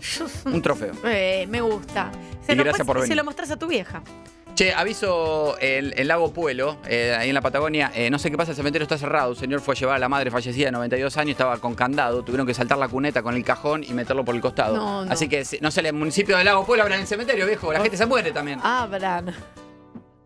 un 0.46 0.62
trofeo. 0.62 0.92
Eh, 1.04 1.46
me 1.48 1.60
gusta. 1.60 2.10
Se 2.46 2.52
Y 2.52 2.56
lo 2.56 2.64
gracias 2.64 2.86
por 2.86 2.96
Se 2.98 3.02
venir. 3.02 3.16
lo 3.16 3.24
mostrás 3.24 3.50
a 3.50 3.56
tu 3.56 3.66
vieja. 3.66 4.02
Che, 4.56 4.72
aviso 4.72 5.58
el, 5.58 5.92
el 5.98 6.08
lago 6.08 6.32
Puelo, 6.32 6.78
eh, 6.88 7.14
ahí 7.14 7.28
en 7.28 7.34
la 7.34 7.42
Patagonia. 7.42 7.92
eh, 7.94 8.08
no 8.08 8.18
sé 8.18 8.30
qué 8.30 8.38
pasa, 8.38 8.52
el 8.52 8.56
cementerio 8.56 8.84
está 8.84 8.96
cerrado. 8.96 9.28
Un 9.28 9.36
señor 9.36 9.60
fue 9.60 9.74
a 9.74 9.78
llevar 9.78 9.96
a 9.96 9.98
la 9.98 10.08
madre 10.08 10.30
fallecida 10.30 10.64
de 10.64 10.72
92 10.72 11.14
años, 11.18 11.32
estaba 11.32 11.58
con 11.58 11.74
candado. 11.74 12.22
Tuvieron 12.22 12.46
que 12.46 12.54
saltar 12.54 12.78
la 12.78 12.88
cuneta 12.88 13.22
con 13.22 13.34
el 13.34 13.44
cajón 13.44 13.84
y 13.84 13.92
meterlo 13.92 14.24
por 14.24 14.34
el 14.34 14.40
costado. 14.40 14.74
No, 14.74 15.04
no. 15.04 15.12
Así 15.12 15.28
que, 15.28 15.44
no 15.60 15.70
sé, 15.70 15.82
el 15.86 15.92
municipio 15.92 16.38
del 16.38 16.46
lago 16.46 16.64
Puelo 16.64 16.84
abran 16.84 17.00
el 17.00 17.06
cementerio, 17.06 17.46
viejo. 17.46 17.70
La 17.70 17.82
gente 17.82 17.98
se 17.98 18.06
muere 18.06 18.32
también. 18.32 18.58
Abran. 18.62 19.34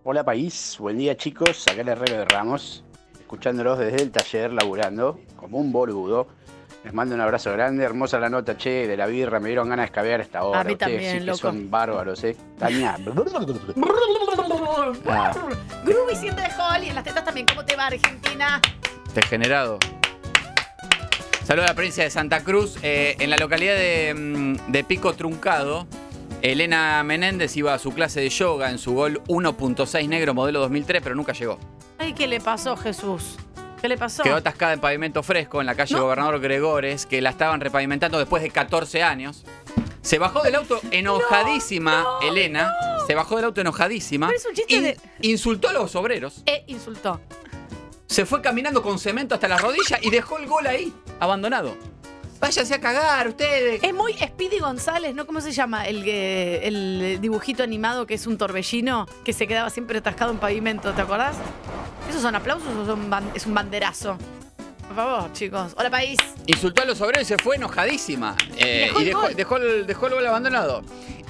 Hola 0.04 0.24
país, 0.24 0.76
buen 0.78 0.96
día 0.96 1.16
chicos, 1.16 1.66
acá 1.66 1.80
el 1.80 1.88
Herrero 1.88 2.18
de 2.18 2.24
Ramos, 2.24 2.84
escuchándolos 3.18 3.80
desde 3.80 4.00
el 4.00 4.12
taller, 4.12 4.52
laburando, 4.52 5.18
como 5.36 5.58
un 5.58 5.72
boludo. 5.72 6.28
Les 6.82 6.94
mando 6.94 7.14
un 7.14 7.20
abrazo 7.20 7.52
grande, 7.52 7.84
hermosa 7.84 8.18
la 8.18 8.30
nota, 8.30 8.56
che, 8.56 8.86
de 8.86 8.96
la 8.96 9.06
birra, 9.06 9.38
me 9.38 9.48
dieron 9.48 9.68
ganas 9.68 9.84
de 9.84 9.86
escabear 9.86 10.22
hasta 10.22 10.38
ahora. 10.38 10.60
A 10.60 10.64
mí 10.64 10.72
Ustedes 10.72 10.92
también, 10.92 11.12
sí 11.12 11.18
que 11.18 11.24
loco. 11.26 11.38
son 11.38 11.70
bárbaros, 11.70 12.24
eh. 12.24 12.36
Tania. 12.58 12.96
Ah, 15.06 15.32
Groovy 15.84 16.16
siempre 16.16 16.44
de 16.44 16.50
Hall 16.50 16.84
y 16.84 16.88
en 16.88 16.94
las 16.94 17.04
tetas 17.04 17.24
también. 17.24 17.46
¿Cómo 17.46 17.64
te 17.64 17.76
va, 17.76 17.86
Argentina? 17.86 18.60
Degenerado. 19.14 19.78
Saludos 21.44 21.66
a 21.66 21.72
la 21.72 21.74
provincia 21.74 22.04
de 22.04 22.10
Santa 22.10 22.42
Cruz. 22.42 22.76
Eh, 22.82 23.16
en 23.18 23.28
la 23.30 23.36
localidad 23.36 23.74
de, 23.74 24.14
mm, 24.14 24.72
de 24.72 24.84
Pico 24.84 25.12
Truncado, 25.14 25.86
Elena 26.42 27.02
Menéndez 27.04 27.56
iba 27.56 27.74
a 27.74 27.78
su 27.78 27.92
clase 27.92 28.20
de 28.20 28.30
yoga 28.30 28.70
en 28.70 28.78
su 28.78 28.94
gol 28.94 29.20
1.6 29.28 30.08
negro 30.08 30.32
modelo 30.34 30.60
2003, 30.60 31.02
pero 31.02 31.14
nunca 31.14 31.32
llegó. 31.32 31.58
Ay, 31.98 32.14
¿qué 32.14 32.26
le 32.26 32.40
pasó, 32.40 32.76
Jesús? 32.76 33.36
¿Qué 33.80 33.88
le 33.88 33.96
pasó? 33.96 34.22
Quedó 34.22 34.36
atascada 34.36 34.72
en 34.74 34.80
pavimento 34.80 35.22
fresco 35.22 35.60
en 35.60 35.66
la 35.66 35.74
calle 35.74 35.94
No. 35.94 36.02
Gobernador 36.02 36.40
Gregores, 36.40 37.06
que 37.06 37.20
la 37.20 37.30
estaban 37.30 37.60
repavimentando 37.60 38.18
después 38.18 38.42
de 38.42 38.50
14 38.50 39.02
años. 39.02 39.44
Se 40.02 40.18
bajó 40.18 40.42
del 40.42 40.54
auto 40.54 40.80
enojadísima, 40.90 42.06
Elena. 42.22 42.72
Se 43.06 43.14
bajó 43.14 43.36
del 43.36 43.46
auto 43.46 43.60
enojadísima. 43.60 44.26
Pero 44.28 44.38
es 44.38 44.46
un 44.46 44.54
chiste 44.54 44.74
in- 44.74 44.82
de- 44.82 44.96
Insultó 45.22 45.68
a 45.68 45.72
los 45.72 45.94
obreros. 45.96 46.42
E 46.46 46.64
insultó. 46.66 47.20
Se 48.06 48.26
fue 48.26 48.40
caminando 48.42 48.82
con 48.82 48.98
cemento 48.98 49.34
hasta 49.34 49.46
las 49.48 49.60
rodillas 49.60 50.00
y 50.02 50.10
dejó 50.10 50.38
el 50.38 50.46
gol 50.46 50.66
ahí, 50.66 50.92
abandonado. 51.20 51.76
Váyanse 52.40 52.74
a 52.74 52.80
cagar 52.80 53.28
ustedes. 53.28 53.82
Es 53.82 53.92
muy 53.94 54.14
Speedy 54.14 54.58
González, 54.58 55.14
¿no? 55.14 55.26
¿Cómo 55.26 55.40
se 55.42 55.52
llama? 55.52 55.86
El, 55.86 56.02
que- 56.04 56.60
el 56.66 57.18
dibujito 57.20 57.62
animado 57.62 58.06
que 58.06 58.14
es 58.14 58.26
un 58.26 58.38
torbellino 58.38 59.06
que 59.24 59.32
se 59.34 59.46
quedaba 59.46 59.68
siempre 59.70 59.98
atascado 59.98 60.32
en 60.32 60.38
pavimento, 60.38 60.92
¿te 60.94 61.02
acordás? 61.02 61.36
¿Esos 62.10 62.22
son 62.22 62.34
aplausos 62.34 62.68
o 62.76 62.84
son 62.86 63.08
ban- 63.08 63.30
es 63.34 63.46
un 63.46 63.54
banderazo? 63.54 64.18
Por 64.88 64.96
favor, 64.96 65.32
chicos. 65.32 65.72
Hola, 65.78 65.88
país. 65.90 66.18
Insultó 66.46 66.82
a 66.82 66.84
los 66.84 67.00
obreros 67.00 67.22
y 67.22 67.24
se 67.26 67.38
fue 67.38 67.54
enojadísima. 67.54 68.34
Eh, 68.56 68.86
Dejó 68.88 68.98
y 68.98 69.02
el 69.02 69.08
dejó, 69.10 69.20
gol. 69.20 69.34
dejó 69.36 69.56
el, 69.58 69.86
dejó 69.86 70.06
el 70.08 70.14
gol 70.14 70.26
abandonado. 70.26 70.82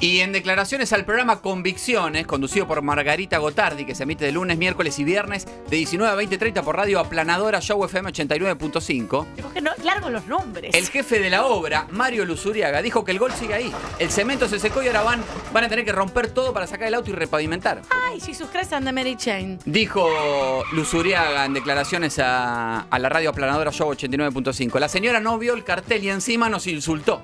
Y 0.03 0.21
en 0.21 0.33
declaraciones 0.33 0.95
al 0.95 1.05
programa 1.05 1.43
Convicciones, 1.43 2.27
conducido 2.27 2.67
por 2.67 2.81
Margarita 2.81 3.37
Gotardi, 3.37 3.85
que 3.85 3.95
se 3.95 4.05
emite 4.05 4.25
de 4.25 4.33
lunes, 4.33 4.57
miércoles 4.57 4.99
y 4.99 5.05
viernes, 5.05 5.47
de 5.69 5.77
19 5.77 6.11
a 6.11 6.15
20 6.15 6.39
30 6.39 6.63
por 6.63 6.75
radio 6.75 6.99
aplanadora 7.01 7.61
Show 7.61 7.85
FM 7.85 8.11
89.5. 8.11 9.27
Chicos, 9.37 9.53
que 9.53 9.61
no, 9.61 9.73
largo 9.85 10.09
los 10.09 10.27
nombres. 10.27 10.75
El 10.75 10.89
jefe 10.89 11.19
de 11.19 11.29
la 11.29 11.45
obra, 11.45 11.87
Mario 11.91 12.25
Luzuriaga, 12.25 12.81
dijo 12.81 13.05
que 13.05 13.13
el 13.13 13.19
gol 13.19 13.33
sigue 13.33 13.53
ahí. 13.53 13.71
El 13.99 14.11
cemento 14.11 14.49
se 14.49 14.59
secó 14.59 14.83
y 14.83 14.87
ahora 14.87 15.03
van, 15.03 15.23
van 15.53 15.65
a 15.65 15.69
tener 15.69 15.85
que 15.85 15.93
romper 15.93 16.31
todo 16.31 16.55
para 16.55 16.67
sacar 16.67 16.89
el 16.89 16.95
auto 16.95 17.11
y 17.11 17.13
repavimentar. 17.13 17.83
Ay, 17.91 18.21
Jesus 18.21 18.49
Christ 18.51 18.73
and 18.73 18.87
the 18.87 18.93
Mary 18.93 19.17
Chain. 19.17 19.59
Dijo 19.67 20.65
Luzuriaga 20.73 21.45
en 21.45 21.53
declaraciones 21.53 22.19
a, 22.19 22.87
a 22.89 22.99
la 22.99 23.11
radio 23.11 23.29
aplanadora 23.29 23.71
Show 23.71 23.93
89.5. 23.93 24.79
La 24.81 24.89
señora 24.89 25.21
no 25.21 25.39
vio 25.39 25.53
el 25.53 25.63
cartel 25.63 26.03
y 26.03 26.09
encima 26.09 26.49
nos 26.49 26.67
insultó. 26.67 27.21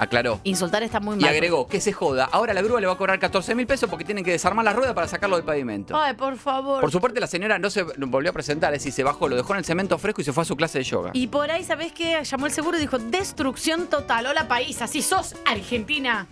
Aclaró. 0.00 0.40
Insultar 0.44 0.82
está 0.82 0.98
muy 0.98 1.16
Y 1.18 1.20
mal. 1.20 1.28
agregó 1.30 1.68
que 1.68 1.78
se 1.78 1.92
joda. 1.92 2.24
Ahora 2.32 2.54
la 2.54 2.62
grúa 2.62 2.80
le 2.80 2.86
va 2.86 2.94
a 2.94 2.96
cobrar 2.96 3.18
14 3.18 3.54
mil 3.54 3.66
pesos 3.66 3.88
porque 3.90 4.02
tienen 4.04 4.24
que 4.24 4.30
desarmar 4.30 4.64
la 4.64 4.72
rueda 4.72 4.94
para 4.94 5.06
sacarlo 5.06 5.36
del 5.36 5.44
pavimento. 5.44 5.94
Ay, 5.94 6.14
por 6.14 6.38
favor. 6.38 6.80
Por 6.80 6.90
su 6.90 7.00
parte, 7.02 7.20
la 7.20 7.26
señora 7.26 7.58
no 7.58 7.68
se 7.68 7.82
volvió 7.82 8.30
a 8.30 8.32
presentar, 8.32 8.72
es 8.72 8.80
decir, 8.80 8.92
se 8.94 9.04
bajó, 9.04 9.28
lo 9.28 9.36
dejó 9.36 9.52
en 9.52 9.58
el 9.58 9.64
cemento 9.66 9.98
fresco 9.98 10.22
y 10.22 10.24
se 10.24 10.32
fue 10.32 10.42
a 10.42 10.46
su 10.46 10.56
clase 10.56 10.78
de 10.78 10.84
yoga. 10.84 11.10
Y 11.12 11.26
por 11.26 11.50
ahí, 11.50 11.62
¿sabés 11.64 11.92
qué? 11.92 12.18
Llamó 12.24 12.46
el 12.46 12.52
seguro 12.52 12.78
y 12.78 12.80
dijo, 12.80 12.98
destrucción 12.98 13.88
total. 13.88 14.24
Hola, 14.26 14.48
país. 14.48 14.80
Así 14.80 15.02
sos, 15.02 15.36
Argentina. 15.44 16.26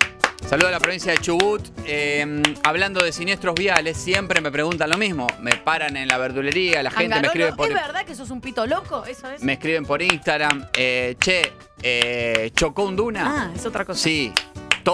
Saludo 0.46 0.68
a 0.68 0.70
la 0.70 0.80
provincia 0.80 1.12
de 1.12 1.18
Chubut. 1.18 1.60
Eh, 1.84 2.42
hablando 2.64 3.02
de 3.02 3.12
siniestros 3.12 3.54
viales, 3.54 3.96
siempre 3.98 4.40
me 4.40 4.50
preguntan 4.50 4.88
lo 4.88 4.96
mismo. 4.96 5.26
Me 5.40 5.56
paran 5.56 5.96
en 5.96 6.08
la 6.08 6.16
verdulería, 6.16 6.82
la 6.82 6.90
gente 6.90 7.20
me 7.20 7.26
escribe 7.26 7.52
por, 7.52 7.68
¿Es 7.68 7.74
verdad 7.74 8.04
que 8.06 8.14
sos 8.14 8.30
un 8.30 8.40
pito 8.40 8.66
loco? 8.66 9.04
¿Eso 9.04 9.30
es? 9.30 9.42
me 9.42 9.54
escriben 9.54 9.84
por 9.84 10.00
Instagram. 10.00 10.66
eh, 10.74 11.16
che, 11.20 11.52
eh, 11.82 12.50
¿chocó 12.54 12.84
un 12.84 12.96
duna? 12.96 13.24
Ah, 13.26 13.52
es 13.54 13.66
otra 13.66 13.84
cosa. 13.84 14.00
Sí. 14.00 14.32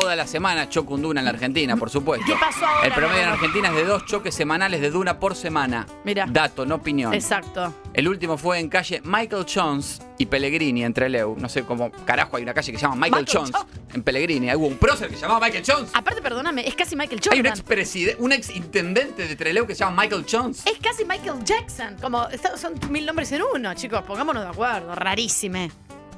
Toda 0.01 0.17
la 0.17 0.27
semana 0.27 0.69
choco 0.69 0.95
un 0.95 1.03
duna 1.03 1.21
en 1.21 1.25
la 1.25 1.31
Argentina, 1.31 1.77
por 1.77 1.89
supuesto. 1.89 2.27
¿Qué 2.27 2.35
pasó 2.37 2.67
ahora, 2.67 2.85
El 2.89 2.93
promedio 2.93 3.23
en? 3.23 3.29
Argentina 3.29 3.69
es 3.69 3.77
de 3.77 3.85
dos 3.85 4.05
choques 4.05 4.35
semanales 4.35 4.81
de 4.81 4.91
duna 4.91 5.21
por 5.21 5.37
semana. 5.37 5.87
Mira. 6.03 6.27
Dato, 6.29 6.67
no 6.67 6.75
opinión. 6.75 7.15
Exacto. 7.15 7.73
El 7.93 8.09
último 8.09 8.37
fue 8.37 8.59
en 8.59 8.69
calle 8.69 9.01
Michael 9.05 9.47
Jones 9.49 10.03
y 10.19 10.27
Pellegrini, 10.27 10.83
entre 10.83 11.09
Leu. 11.09 11.37
No 11.39 11.49
sé 11.49 11.63
cómo 11.63 11.93
carajo 12.05 12.37
hay 12.37 12.43
una 12.43 12.53
calle 12.53 12.73
que 12.73 12.79
se 12.79 12.83
llama 12.83 12.97
Michael, 12.97 13.25
Michael 13.25 13.39
Jones 13.39 13.53
Jones. 13.57 13.95
en 13.95 14.03
Pellegrini. 14.03 14.53
Hubo 14.57 14.67
un 14.67 14.79
prócer 14.79 15.09
que 15.09 15.15
se 15.15 15.23
llamaba 15.23 15.47
Michael 15.47 15.65
Jones. 15.65 15.91
Aparte, 15.95 16.21
perdóname, 16.21 16.67
es 16.67 16.75
casi 16.75 16.97
Michael 16.97 17.21
Hay 17.31 17.39
un 17.39 17.47
ex 17.47 18.17
un 18.19 18.33
ex 18.33 18.51
intendente 18.51 19.29
de 19.29 19.37
Trelew 19.37 19.65
que 19.65 19.77
se 19.77 19.85
llama 19.85 20.03
Michael 20.03 20.27
Jones. 20.29 20.67
Es 20.67 20.79
casi 20.83 21.05
Michael 21.05 21.45
Jackson. 21.45 21.95
Como 22.03 22.27
son 22.57 22.75
mil 22.91 23.07
nombres 23.07 23.31
en 23.31 23.43
uno, 23.43 23.73
chicos. 23.75 24.03
Pongámonos 24.03 24.43
de 24.43 24.49
acuerdo. 24.49 24.93
Rarísime. 24.97 25.71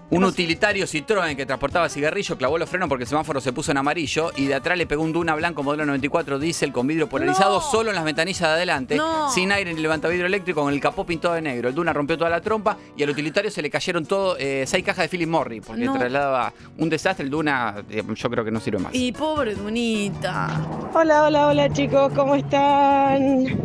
Un 0.09 0.23
utilitario 0.23 0.87
Citroën 0.87 1.35
que 1.35 1.45
transportaba 1.47 1.89
cigarrillo 1.89 2.39
clavó 2.39 2.59
los 2.59 2.71
frenos 2.71 2.89
porque 2.89 3.03
el 3.03 3.09
semáforo 3.09 3.41
se 3.41 3.53
puso 3.53 3.73
en 3.73 3.79
amarillo 3.79 4.31
y 4.37 4.47
de 4.47 4.55
atrás 4.55 4.79
le 4.79 4.87
pegó 4.87 5.03
un 5.03 5.13
Duna 5.13 5.35
blanco 5.35 5.65
modelo 5.65 5.85
94 5.85 6.39
diésel 6.39 6.73
con 6.73 6.87
vidrio 6.87 7.09
polarizado 7.09 7.57
No. 7.57 7.61
solo 7.61 7.91
en 7.91 7.97
las 7.97 8.05
ventanillas 8.05 8.41
de 8.43 8.47
adelante, 8.47 8.95
No. 8.97 9.29
sin 9.31 9.51
aire 9.51 9.75
ni 9.75 9.81
levantavidrio 9.81 10.27
eléctrico, 10.27 10.63
con 10.63 10.73
el 10.73 10.79
capó 10.81 11.05
pintado 11.05 11.35
de 11.35 11.43
negro. 11.43 11.69
El 11.69 11.75
Duna 11.75 11.93
rompió 11.93 12.17
toda 12.17 12.31
la 12.31 12.41
trompa 12.41 12.77
y 12.97 13.03
al 13.03 13.11
utilitario 13.11 13.51
se 13.51 13.61
le 13.63 13.69
cayeron 13.69 14.07
todo 14.07 14.37
eh, 14.39 14.63
seis 14.69 14.85
cajas 14.85 15.07
de 15.07 15.09
Philip 15.09 15.29
Morris 15.29 15.63
porque 15.67 15.85
No. 15.85 15.95
trasladaba 15.95 16.53
un 16.79 16.89
desastre. 16.89 17.25
El 17.25 17.31
Duna 17.31 17.83
eh, 17.91 18.05
yo 18.15 18.31
creo 18.31 18.45
que 18.45 18.53
no 18.53 18.61
sirve 18.61 18.79
más. 18.79 18.95
Y 18.95 19.11
pobre 19.11 19.57
Dunita. 19.57 20.61
Hola, 20.95 21.25
hola, 21.25 21.49
hola 21.49 21.73
chicos, 21.73 22.13
¿cómo 22.15 22.37
están? 22.37 23.59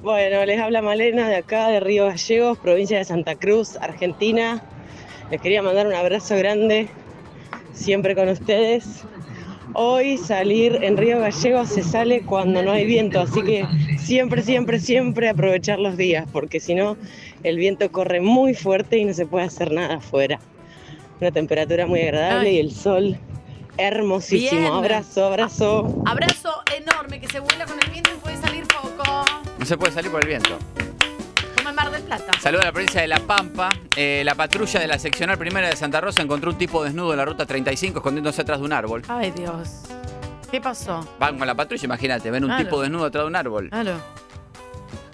Bueno, 0.00 0.44
les 0.44 0.60
habla 0.60 0.80
Malena 0.80 1.28
de 1.28 1.36
acá, 1.36 1.66
de 1.68 1.80
Río 1.80 2.06
Gallegos, 2.06 2.56
provincia 2.58 2.98
de 2.98 3.04
Santa 3.04 3.34
Cruz, 3.34 3.76
Argentina. 3.80 4.62
Les 5.30 5.40
quería 5.42 5.62
mandar 5.62 5.86
un 5.86 5.94
abrazo 5.94 6.36
grande, 6.36 6.88
siempre 7.72 8.14
con 8.14 8.28
ustedes. 8.28 9.04
Hoy 9.74 10.16
salir 10.16 10.78
en 10.82 10.96
Río 10.96 11.20
Gallegos 11.20 11.68
se 11.68 11.82
sale 11.82 12.22
cuando 12.22 12.62
no 12.62 12.72
hay 12.72 12.86
viento, 12.86 13.20
así 13.20 13.42
que 13.42 13.66
siempre, 13.98 14.42
siempre, 14.42 14.80
siempre 14.80 15.28
aprovechar 15.28 15.78
los 15.78 15.98
días, 15.98 16.26
porque 16.32 16.58
si 16.60 16.74
no, 16.74 16.96
el 17.42 17.58
viento 17.58 17.92
corre 17.92 18.20
muy 18.20 18.54
fuerte 18.54 18.96
y 18.96 19.04
no 19.04 19.12
se 19.12 19.26
puede 19.26 19.44
hacer 19.44 19.70
nada 19.70 19.96
afuera. 19.96 20.40
Una 21.20 21.30
temperatura 21.30 21.86
muy 21.86 22.00
agradable 22.00 22.48
Ay. 22.48 22.56
y 22.56 22.60
el 22.60 22.72
sol 22.72 23.18
hermosísimo. 23.76 24.60
Bien. 24.60 24.72
Abrazo, 24.72 25.26
abrazo. 25.26 26.02
Abrazo 26.06 26.50
enorme 26.74 27.20
que 27.20 27.28
se 27.28 27.40
vuela 27.40 27.66
con 27.66 27.78
el 27.84 27.90
viento 27.90 28.10
y 28.14 28.18
puede 28.18 28.36
salir 28.38 28.64
poco. 28.66 29.24
No 29.58 29.66
se 29.66 29.76
puede 29.76 29.92
salir 29.92 30.10
por 30.10 30.22
el 30.22 30.28
viento. 30.28 30.58
Mar 31.78 31.92
del 31.92 32.02
Plata. 32.02 32.32
Saludos 32.40 32.62
a 32.64 32.66
la 32.66 32.72
provincia 32.72 33.00
de 33.00 33.06
La 33.06 33.20
Pampa. 33.20 33.70
Eh, 33.94 34.22
la 34.24 34.34
patrulla 34.34 34.80
de 34.80 34.86
la 34.88 34.98
seccional 34.98 35.38
primera 35.38 35.68
de 35.68 35.76
Santa 35.76 36.00
Rosa 36.00 36.22
encontró 36.22 36.50
un 36.50 36.58
tipo 36.58 36.82
desnudo 36.82 37.12
en 37.12 37.18
la 37.18 37.24
ruta 37.24 37.46
35 37.46 37.98
escondiéndose 38.00 38.42
atrás 38.42 38.58
de 38.58 38.64
un 38.64 38.72
árbol. 38.72 39.02
Ay, 39.06 39.30
Dios. 39.30 39.82
¿Qué 40.50 40.60
pasó? 40.60 41.06
Van 41.20 41.38
con 41.38 41.46
la 41.46 41.54
patrulla, 41.54 41.84
imagínate, 41.84 42.30
ven 42.32 42.44
un 42.44 42.56
tipo 42.56 42.80
desnudo 42.80 43.04
atrás 43.04 43.22
de 43.24 43.28
un 43.28 43.36
árbol. 43.36 43.70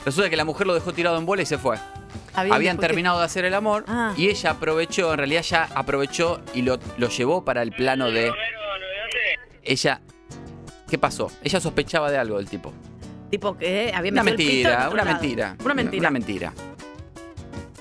Resulta 0.07 0.31
que 0.31 0.37
la 0.37 0.45
mujer 0.45 0.67
lo 0.67 0.73
dejó 0.75 0.93
tirado 0.95 1.19
en 1.19 1.27
bola 1.27 1.43
y 1.43 1.47
se 1.47 1.59
fue. 1.59 1.77
Habían 2.35 2.79
terminado 2.79 3.19
de 3.19 3.25
hacer 3.27 3.45
el 3.45 3.55
amor 3.55 3.85
Ah. 3.87 4.15
y 4.17 4.29
ella 4.29 4.53
aprovechó, 4.53 5.13
en 5.13 5.19
realidad 5.19 5.43
ya 5.43 5.69
aprovechó 5.75 6.41
y 6.55 6.63
lo, 6.63 6.79
lo 6.97 7.09
llevó 7.09 7.45
para 7.45 7.63
el 7.63 7.73
plano 7.73 8.11
de... 8.11 8.33
Ella... 9.63 10.01
¿Qué 10.89 10.99
pasó? 10.99 11.31
Ella 11.43 11.61
sospechaba 11.61 12.11
de 12.11 12.19
algo 12.19 12.37
del 12.37 12.49
tipo. 12.49 12.73
Tipo 13.35 13.57
que 13.59 13.91
había 13.93 14.13
Una 14.13 14.23
mentira, 14.23 14.89
una 14.93 15.05
mentira. 15.05 15.57
Una 15.65 15.75
mentira. 15.75 16.01
Una 16.01 16.11
mentira. 16.11 16.53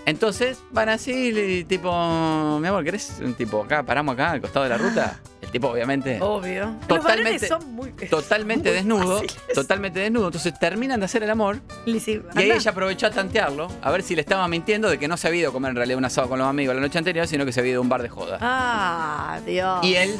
Entonces 0.05 0.57
van 0.71 0.89
así, 0.89 1.63
tipo, 1.69 2.57
mi 2.59 2.67
amor, 2.67 2.83
¿querés 2.83 3.13
un 3.23 3.35
tipo 3.35 3.63
acá? 3.63 3.83
Paramos 3.83 4.13
acá 4.13 4.31
al 4.31 4.41
costado 4.41 4.63
de 4.63 4.69
la 4.69 4.77
ruta. 4.79 5.19
El 5.43 5.49
tipo, 5.51 5.67
obviamente, 5.67 6.17
Obvio. 6.21 6.73
Totalmente- 6.87 7.47
varones 7.47 7.47
son 7.47 7.71
muy. 7.75 7.91
totalmente 8.09 8.69
muy 8.69 8.75
desnudo. 8.77 9.13
fáciles. 9.21 9.37
Totalmente 9.53 9.99
desnudo. 9.99 10.25
Entonces 10.25 10.57
terminan 10.59 10.99
de 10.99 11.05
hacer 11.05 11.21
el 11.21 11.29
amor. 11.29 11.59
Y 11.85 11.99
sí, 11.99 12.19
Y 12.35 12.39
ahí 12.39 12.51
ella 12.51 12.71
aprovechó 12.71 13.05
a 13.05 13.11
tantearlo, 13.11 13.67
a 13.81 13.91
ver 13.91 14.01
si 14.01 14.15
le 14.15 14.21
estaba 14.21 14.47
mintiendo 14.47 14.89
de 14.89 14.97
que 14.97 15.07
no 15.07 15.17
se 15.17 15.27
había 15.27 15.41
ido 15.41 15.49
a 15.51 15.53
comer 15.53 15.69
en 15.69 15.75
realidad 15.75 15.99
un 15.99 16.05
asado 16.05 16.27
con 16.29 16.39
los 16.39 16.47
amigos 16.47 16.73
la 16.75 16.81
noche 16.81 16.97
anterior, 16.97 17.27
sino 17.27 17.45
que 17.45 17.51
se 17.53 17.59
había 17.59 17.73
ido 17.73 17.79
a 17.79 17.83
un 17.83 17.89
bar 17.89 18.01
de 18.01 18.09
joda. 18.09 18.39
Ah, 18.41 19.39
Dios. 19.45 19.85
Y 19.85 19.93
él, 19.95 20.15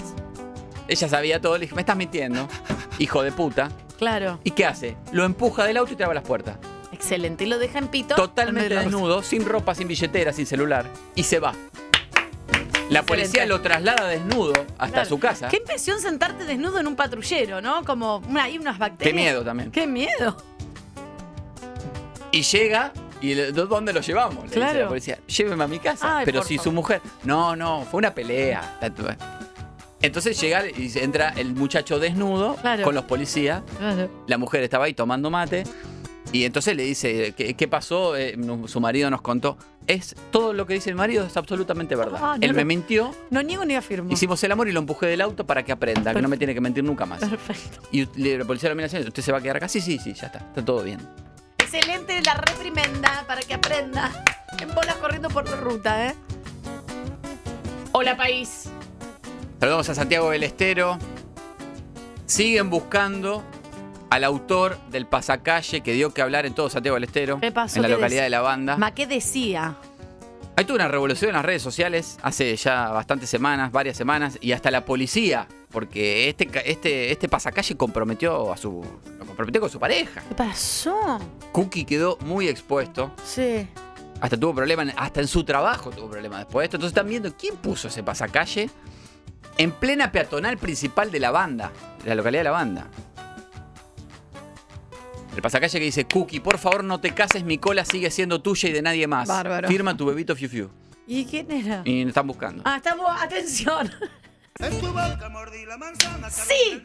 ella 0.88 1.07
sabía 1.10 1.39
todo, 1.41 1.57
le 1.57 1.65
dijo, 1.65 1.76
me 1.76 1.81
estás 1.81 1.95
mintiendo, 1.97 2.47
hijo 2.99 3.23
de 3.23 3.31
puta. 3.31 3.69
Claro. 3.97 4.39
¿Y 4.43 4.51
qué 4.51 4.65
hace? 4.65 4.97
Lo 5.11 5.23
empuja 5.26 5.65
del 5.65 5.77
auto 5.77 5.93
y 5.93 5.95
traba 5.95 6.14
las 6.14 6.23
puertas. 6.23 6.57
Excelente. 6.91 7.43
Y 7.45 7.47
lo 7.47 7.57
deja 7.57 7.80
en 7.80 7.88
pito. 7.88 8.15
Totalmente 8.15 8.76
desnudo, 8.76 9.23
sin 9.23 9.45
ropa, 9.45 9.73
sin 9.76 9.88
billetera, 9.88 10.31
sin 10.34 10.45
celular. 10.45 10.85
Y 11.15 11.23
se 11.23 11.39
va. 11.39 11.53
La 12.89 13.01
policía 13.03 13.45
lo 13.45 13.61
traslada 13.61 14.07
desnudo 14.07 14.53
hasta 14.77 14.93
Claro. 14.93 15.10
su 15.10 15.19
casa. 15.19 15.47
Qué 15.47 15.57
impresión 15.57 15.99
sentarte 15.99 16.43
desnudo 16.45 16.80
en 16.80 16.88
un 16.88 16.95
patrullero, 16.95 17.61
¿no? 17.61 17.84
Como 17.85 18.18
una- 18.30 18.43
hay 18.43 18.57
unas 18.57 18.77
bacterias. 18.77 19.14
Qué 19.14 19.19
miedo 19.19 19.43
también. 19.43 19.72
Qué 19.72 19.88
miedo. 19.88 20.38
Y 22.31 22.41
llega 22.41 22.91
y 23.22 23.35
le- 23.35 23.51
¿dó- 23.53 23.68
¿dónde 23.68 23.93
lo 23.93 24.01
llevamos? 24.01 24.38
Le 24.38 24.43
dice 24.43 24.55
Claro. 24.55 24.80
la 24.81 24.88
policía. 24.88 25.19
Lléveme 25.27 25.64
a 25.64 25.68
mi 25.68 25.80
casa. 25.80 26.18
Ay, 26.19 26.26
Pero 26.26 26.39
por 26.39 26.47
si 26.47 26.55
su 26.57 26.64
favor. 26.65 26.73
mujer. 26.76 27.01
No, 27.23 27.55
no, 27.55 27.85
fue 27.89 27.99
una 27.99 28.14
pelea. 28.14 28.77
Entonces 30.03 30.39
llega 30.39 30.63
y 30.67 30.91
entra 30.99 31.30
el 31.30 31.55
muchacho 31.55 31.97
desnudo 31.97 32.55
Claro. 32.57 32.84
con 32.84 32.93
los 32.93 33.05
policías. 33.05 33.63
Claro. 33.80 34.09
La 34.27 34.38
mujer 34.38 34.61
estaba 34.61 34.85
ahí 34.85 34.93
tomando 34.93 35.31
mate. 35.31 35.63
Y 36.34 36.45
entonces 36.45 36.75
le 36.75 36.84
dice, 36.84 37.34
¿qué, 37.38 37.53
qué 37.53 37.67
pasó? 37.67 38.15
Eh, 38.17 38.35
no- 38.38 38.67
su 38.67 38.80
marido 38.81 39.09
nos 39.09 39.21
contó. 39.21 39.57
Es 39.88 40.15
todo 40.31 40.51
lo 40.53 40.65
que 40.65 40.73
dice 40.73 40.89
el 40.89 40.95
marido 40.95 41.25
es 41.25 41.38
absolutamente 41.38 41.95
verdad. 41.95 42.19
Ah, 42.21 42.38
no 42.38 42.45
Él 42.45 42.53
me 42.53 42.65
mintió, 42.65 43.13
No 43.30 43.43
niego 43.43 43.63
ni 43.65 43.75
afirmo. 43.75 44.11
hicimos 44.11 44.43
el 44.43 44.51
amor 44.51 44.67
y 44.67 44.71
lo 44.71 44.80
empujé 44.80 45.05
del 45.07 45.21
auto 45.21 45.45
para 45.45 45.63
que 45.63 45.71
aprenda, 45.71 46.13
que 46.13 46.21
no 46.21 46.27
me 46.30 46.38
tiene 46.38 46.53
que 46.53 46.61
mentir 46.61 46.84
nunca 46.84 47.05
más. 47.05 47.19
Perfecto. 47.19 47.80
Y 47.91 48.05
la 48.35 48.45
policía 48.45 48.69
lo 48.69 48.75
mira 48.75 48.88
y 48.88 48.91
dice, 48.91 49.07
¿usted 49.07 49.21
se 49.23 49.31
va 49.31 49.38
a 49.38 49.41
quedar 49.41 49.57
acá? 49.57 49.67
Sí, 49.67 49.80
sí, 49.80 49.99
sí, 50.03 50.13
ya 50.13 50.27
está, 50.27 50.39
está 50.39 50.65
todo 50.65 50.84
bien. 50.84 50.99
Excelente 51.59 52.21
la 52.23 52.34
reprimenda 52.35 53.23
para 53.27 53.41
que 53.41 53.53
aprenda. 53.53 54.11
En 54.59 54.73
bolas 54.73 54.95
corriendo 54.95 55.30
por 55.30 55.47
la 55.49 55.55
ruta, 55.57 56.07
¿eh? 56.07 56.15
Hola, 57.91 58.17
país. 58.17 58.69
Saludamos 59.64 59.88
a 59.88 59.95
Santiago 59.95 60.30
del 60.30 60.44
Estero. 60.44 60.99
Siguen 62.26 62.69
buscando 62.69 63.45
al 64.10 64.26
autor 64.26 64.77
del 64.91 65.07
pasacalle 65.07 65.80
que 65.80 65.94
dio 65.94 66.14
que 66.14 66.22
hablar 66.22 66.45
en 66.45 66.53
todo 66.53 66.69
Santiago 66.69 66.95
del 66.95 67.06
Estero. 67.06 67.40
¿Qué 67.40 67.53
pasó? 67.53 67.77
En 67.77 67.84
la 67.84 67.88
¿Qué 67.88 67.94
localidad 67.94 68.23
de 68.23 68.30
La 68.30 68.41
Banda. 68.41 68.76
Ma, 68.76 68.94
¿qué 68.94 69.07
decía? 69.07 69.77
Hay 70.57 70.65
toda 70.65 70.76
una 70.80 70.90
revolución 70.90 71.30
en 71.30 71.35
las 71.35 71.45
redes 71.45 71.61
sociales 71.61 72.18
hace 72.23 72.53
ya 72.57 72.90
bastantes 72.90 73.30
semanas, 73.30 73.72
varias 73.72 73.95
semanas, 73.95 74.38
y 74.41 74.52
hasta 74.52 74.69
la 74.69 74.84
policía, 74.84 75.48
porque 75.72 76.27
este, 76.27 76.49
este, 76.69 77.14
este 77.14 77.30
pasacalle 77.30 77.77
comprometió 77.77 78.52
a 78.52 78.57
su. 78.57 78.85
lo 79.18 79.26
comprometió 79.26 79.61
con 79.61 79.69
su 79.69 79.80
pareja. 79.80 80.23
¿Qué 80.27 80.35
pasó? 80.35 81.22
Cookie 81.53 81.85
quedó 81.85 82.18
muy 82.26 82.49
expuesto. 82.49 83.14
Sí. 83.23 83.65
Hasta 84.19 84.35
tuvo 84.35 84.56
problemas, 84.56 84.94
hasta 84.98 85.22
en 85.22 85.27
su 85.30 85.45
trabajo 85.45 85.90
tuvo 85.90 86.10
problemas 86.10 86.40
después 86.40 86.64
de 86.64 86.65
esto. 86.65 86.76
Entonces 86.76 86.98
están 86.98 87.07
viendo 87.07 87.34
quién 87.38 87.56
puso 87.56 87.88
ese 87.88 88.03
pasacalle 88.03 88.69
en 89.57 89.72
plena 89.72 90.11
peatonal 90.11 90.57
principal 90.57 91.11
de 91.11 91.20
la 91.20 91.32
banda, 91.32 91.72
de 92.03 92.10
la 92.10 92.15
localidad 92.15 92.41
de 92.41 92.45
la 92.45 92.52
banda. 92.52 92.88
El 95.36 95.41
pasacalle 95.41 95.80
que 95.80 95.86
dice, 95.86 96.06
Cookie, 96.06 96.40
por 96.40 96.60
favor 96.60 96.84
no 96.84 96.99
te 96.99 97.14
cases, 97.14 97.44
mi 97.44 97.57
cola 97.57 97.86
sigue 97.86 98.11
siendo 98.11 98.41
tuya 98.41 98.70
y 98.70 98.72
de 98.72 98.82
nadie 98.82 99.07
más. 99.07 99.28
Bárbaro. 99.28 99.68
Firma 99.68 99.98
tu 99.98 100.06
bebito 100.06 100.36
Fiu 100.36 100.48
Fiu. 100.49 100.70
¿Y 101.07 101.26
quién 101.26 101.52
era? 101.52 101.82
Y 101.86 102.03
están 102.03 102.28
buscando. 102.28 102.61
Ah, 102.65 102.78
estamos. 102.78 103.07
Atención. 103.20 103.91
Sí. 106.30 106.81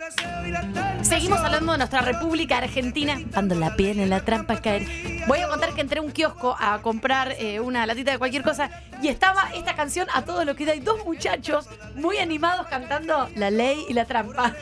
Seguimos 1.02 1.38
hablando 1.40 1.72
de 1.72 1.78
nuestra 1.78 2.00
República 2.00 2.58
Argentina. 2.58 3.18
Cuando 3.32 3.54
la 3.54 3.76
piel 3.76 4.00
en 4.00 4.10
la 4.10 4.24
trampa 4.24 4.60
caer. 4.60 4.86
Voy 5.26 5.40
a 5.40 5.48
contar 5.48 5.74
que 5.74 5.82
entré 5.82 5.98
a 5.98 6.02
un 6.02 6.10
kiosco 6.10 6.56
a 6.58 6.80
comprar 6.80 7.32
eh, 7.38 7.60
una 7.60 7.84
latita 7.86 8.12
de 8.12 8.18
cualquier 8.18 8.42
cosa 8.42 8.70
y 9.02 9.08
estaba 9.08 9.50
esta 9.54 9.74
canción 9.74 10.08
a 10.14 10.22
todo 10.22 10.44
lo 10.44 10.56
que 10.56 10.64
da. 10.64 10.72
Hay 10.72 10.80
dos 10.80 11.04
muchachos 11.04 11.68
muy 11.94 12.18
animados 12.18 12.66
cantando 12.68 13.28
La 13.36 13.50
Ley 13.50 13.84
y 13.88 13.92
la 13.92 14.06
Trampa. 14.06 14.54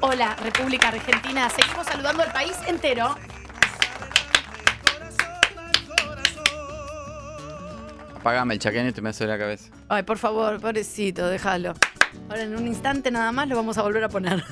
Hola, 0.00 0.36
República 0.36 0.88
Argentina. 0.88 1.50
Seguimos 1.50 1.86
saludando 1.86 2.22
al 2.22 2.32
país 2.32 2.56
entero. 2.66 3.16
Apagame 8.16 8.54
el 8.54 8.60
chaquén 8.60 8.86
y 8.86 8.92
te 8.92 9.00
me 9.00 9.08
hace 9.08 9.26
la 9.26 9.38
cabeza. 9.38 9.70
Ay, 9.88 10.02
por 10.04 10.18
favor, 10.18 10.60
pobrecito, 10.60 11.26
déjalo. 11.28 11.74
Ahora 12.28 12.42
en 12.42 12.56
un 12.56 12.66
instante 12.66 13.10
nada 13.10 13.32
más 13.32 13.48
lo 13.48 13.56
vamos 13.56 13.78
a 13.78 13.82
volver 13.82 14.04
a 14.04 14.08
poner. 14.08 14.42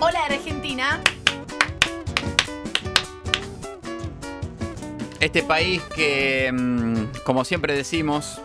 Hola, 0.00 0.24
Argentina. 0.24 1.00
Este 5.20 5.42
país 5.42 5.80
que, 5.94 6.50
mm, 6.52 7.22
como 7.24 7.44
siempre 7.44 7.74
decimos, 7.76 8.40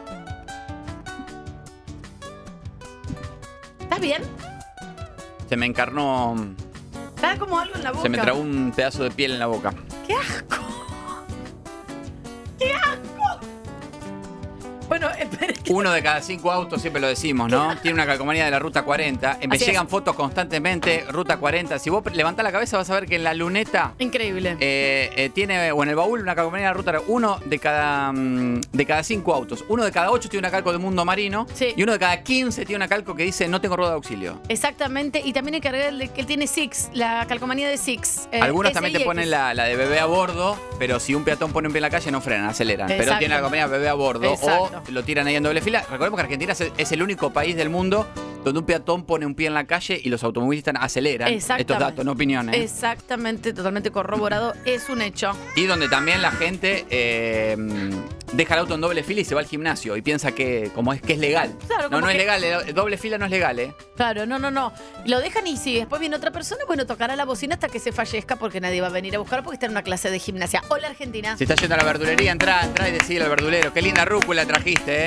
¿Estás 3.80 4.00
bien? 4.00 4.22
se 5.50 5.58
me 5.58 5.66
encarnó, 5.66 6.36
Está 7.16 7.40
como 7.40 7.58
algo 7.58 7.74
en 7.76 7.84
la 7.84 7.92
boca. 7.92 8.04
se 8.04 8.10
me 8.10 8.18
tragó 8.20 8.40
un 8.40 8.72
pedazo 8.76 9.04
de 9.04 9.10
piel 9.10 9.32
en 9.32 9.40
la 9.40 9.48
boca. 9.48 9.74
Uno 15.70 15.92
de 15.92 16.02
cada 16.02 16.22
cinco 16.22 16.52
autos, 16.52 16.82
siempre 16.82 17.02
lo 17.02 17.08
decimos, 17.08 17.50
¿no? 17.50 17.76
Tiene 17.78 17.96
una 17.96 18.06
calcomanía 18.06 18.46
de 18.46 18.52
la 18.52 18.60
Ruta 18.60 18.84
40. 18.84 19.40
Me 19.48 19.56
Así 19.56 19.64
es. 19.64 19.68
llegan 19.70 19.88
fotos 19.88 20.16
constantemente, 20.16 21.06
Ruta 21.10 21.38
40. 21.38 21.80
Si 21.80 21.90
vos 21.90 22.04
levantás 22.14 22.44
la 22.44 22.52
cabeza 22.52 22.78
vas 22.78 22.90
a 22.90 22.94
ver 22.94 23.06
que 23.06 23.16
en 23.16 23.24
la 23.24 23.34
luneta 23.34 23.94
Increíble. 24.00 24.56
eh, 24.60 25.12
eh, 25.16 25.30
tiene, 25.34 25.72
o 25.72 25.84
en 25.84 25.90
el 25.90 25.96
baúl, 25.96 26.22
una 26.22 26.36
calcomanía 26.36 26.68
de 26.68 26.74
la 26.74 26.78
Ruta 26.78 27.02
Uno 27.08 27.40
de 27.46 27.60
cada, 27.60 28.12
mm, 28.12 28.62
de 28.72 28.86
cada 28.86 29.04
cinco 29.04 29.34
autos. 29.34 29.66
Uno 29.68 29.84
de 29.84 29.92
cada 29.92 30.12
ocho 30.12 30.30
tiene 30.30 30.40
una 30.48 30.52
calco 30.52 30.72
de 30.72 30.78
mundo 30.78 31.04
marino. 31.06 31.46
Y 31.76 31.84
uno 31.84 31.92
de 31.94 32.00
cada 32.00 32.24
15 32.24 32.66
tiene 32.66 32.78
una 32.78 32.88
calco 32.88 33.16
que 33.16 33.24
dice 33.24 33.48
no 33.48 33.60
tengo 33.62 33.76
rueda 33.76 33.92
de 33.92 33.96
auxilio. 33.96 34.42
Exactamente, 34.50 35.22
y 35.24 35.34
también 35.34 35.56
hay 35.56 35.62
que 35.62 35.68
agregarle 35.70 36.08
que 36.10 36.22
él 36.22 36.28
tiene 36.28 36.48
Six, 36.48 36.90
la 36.94 37.26
calcomanía 37.28 37.68
de 37.70 37.78
Six. 37.78 38.28
eh, 38.32 38.42
Algunos 38.42 38.72
también 38.74 38.94
te 38.98 39.02
ponen 39.02 39.30
la, 39.30 39.54
la 39.54 39.66
de 39.66 39.76
bebé 39.76 40.00
a 40.00 40.06
bordo, 40.06 40.58
pero 40.80 41.00
si 41.00 41.14
un 41.16 41.24
peatón 41.24 41.52
pone 41.52 41.68
un 41.68 41.74
pie 41.74 41.80
en 41.80 41.84
la 41.84 41.90
calle 41.90 42.12
no 42.12 42.22
frenan, 42.22 42.50
aceleran. 42.50 42.88
Pero 42.88 43.18
tiene 43.18 43.36
la 43.36 43.42
compañía 43.42 43.68
bebé 43.68 43.90
a 43.90 43.94
bordo 43.94 44.32
Exacto. 44.34 44.84
o 44.88 44.92
lo 44.92 45.04
tiran 45.18 45.28
ahí 45.28 45.36
en 45.36 45.42
doble 45.44 45.62
fila. 45.62 45.82
Recordemos 45.90 46.18
que 46.18 46.22
Argentina 46.24 46.54
es- 46.78 46.92
el 46.92 47.02
único 47.02 47.32
país 47.32 47.56
del 47.56 47.70
mundo 47.70 48.08
donde 48.44 48.60
un 48.60 48.66
peatón 48.66 49.04
pone 49.04 49.26
un 49.26 49.34
pie 49.36 49.48
en 49.48 49.54
la 49.56 49.66
calle 49.66 50.00
y 50.02 50.10
los 50.10 50.24
automovilistas 50.24 50.74
aceleran. 50.80 51.28
Estos 51.34 51.80
datos, 51.80 52.06
no 52.06 52.12
opiniones. 52.14 52.56
Exactamente, 52.56 53.52
totalmente 53.52 53.92
corroborado, 53.92 54.54
es 54.64 54.88
un 54.90 55.02
hecho. 55.02 55.32
Y 55.56 55.66
donde 55.66 55.90
también 55.90 56.22
la 56.22 56.32
gente 56.32 56.86
eh, 56.90 57.58
deja 58.32 58.54
el 58.54 58.60
auto 58.62 58.76
en 58.76 58.82
doble 58.82 59.04
fila 59.04 59.22
y 59.22 59.26
se 59.26 59.34
va 59.36 59.42
al 59.42 59.48
gimnasio 59.48 59.98
y 59.98 60.02
piensa 60.02 60.32
que 60.34 60.72
como 60.74 60.94
es 60.94 61.02
que 61.02 61.14
es 61.14 61.20
legal. 61.20 61.54
Claro, 61.68 61.84
no, 61.84 61.90
como 61.90 62.02
no 62.02 62.10
es 62.10 62.16
legal, 62.18 62.42
el 62.44 62.74
doble 62.74 62.98
fila 62.98 63.18
no 63.18 63.26
es 63.26 63.32
legal, 63.32 63.60
¿eh? 63.60 63.74
Claro, 63.98 64.26
no, 64.26 64.38
no, 64.40 64.50
no. 64.52 64.72
Lo 65.06 65.20
dejan 65.20 65.46
y 65.48 65.58
si 65.58 65.76
después 65.76 66.00
viene 66.00 66.16
otra 66.16 66.32
persona, 66.32 66.62
bueno, 66.68 66.86
tocará 66.86 67.16
la 67.18 67.26
bocina 67.26 67.56
hasta 67.56 67.68
que 67.68 67.80
se 67.80 67.92
fallezca 67.92 68.38
porque 68.38 68.62
nadie 68.62 68.80
va 68.80 68.88
a 68.88 68.92
venir 68.92 69.16
a 69.16 69.20
buscarlo 69.20 69.44
porque 69.44 69.56
está 69.56 69.66
en 69.66 69.72
una 69.74 69.82
clase 69.84 70.10
de 70.10 70.20
gimnasia. 70.20 70.62
Hola, 70.70 70.88
Argentina. 70.88 71.36
Si 71.36 71.44
está 71.44 71.56
yendo 71.56 71.76
a 71.76 71.80
la 71.80 71.84
verdulería, 71.84 72.32
entra, 72.32 72.62
entra 72.64 72.88
y 72.88 72.94
decide 72.94 73.24
al 73.24 73.30
verdulero. 73.30 73.74
Qué 73.74 73.82
linda 73.82 74.06
rúcula 74.06 74.46
trajiste, 74.46 75.07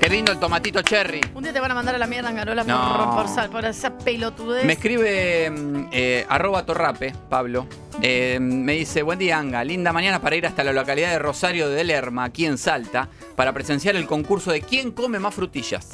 Qué 0.00 0.08
lindo 0.08 0.30
el 0.30 0.38
tomatito 0.38 0.80
cherry. 0.82 1.20
Un 1.34 1.42
día 1.42 1.52
te 1.52 1.58
van 1.60 1.72
a 1.72 1.74
mandar 1.74 1.94
a 1.94 1.98
la 1.98 2.06
mierda, 2.06 2.28
Angarola, 2.28 2.62
por, 2.64 2.72
No. 2.72 3.16
por, 3.16 3.28
sal- 3.28 3.50
por 3.50 3.64
esa 3.64 3.98
pelotudez. 3.98 4.64
Me 4.64 4.74
escribe 4.74 5.50
mm, 5.50 5.88
eh, 5.90 6.24
arroba 6.28 6.64
torrape, 6.64 7.12
Pablo. 7.28 7.66
Eh, 8.00 8.38
me 8.40 8.74
dice, 8.74 9.02
buen 9.02 9.18
día, 9.18 9.38
Anga. 9.38 9.64
Linda 9.64 9.92
mañana 9.92 10.20
para 10.20 10.36
ir 10.36 10.46
hasta 10.46 10.62
la 10.62 10.72
localidad 10.72 11.10
de 11.10 11.18
Rosario 11.18 11.68
de 11.68 11.82
Lerma, 11.82 12.24
aquí 12.24 12.46
en 12.46 12.58
Salta, 12.58 13.08
para 13.34 13.52
presenciar 13.52 13.96
el 13.96 14.06
concurso 14.06 14.52
de 14.52 14.60
quién 14.60 14.92
come 14.92 15.18
más 15.18 15.34
frutillas. 15.34 15.88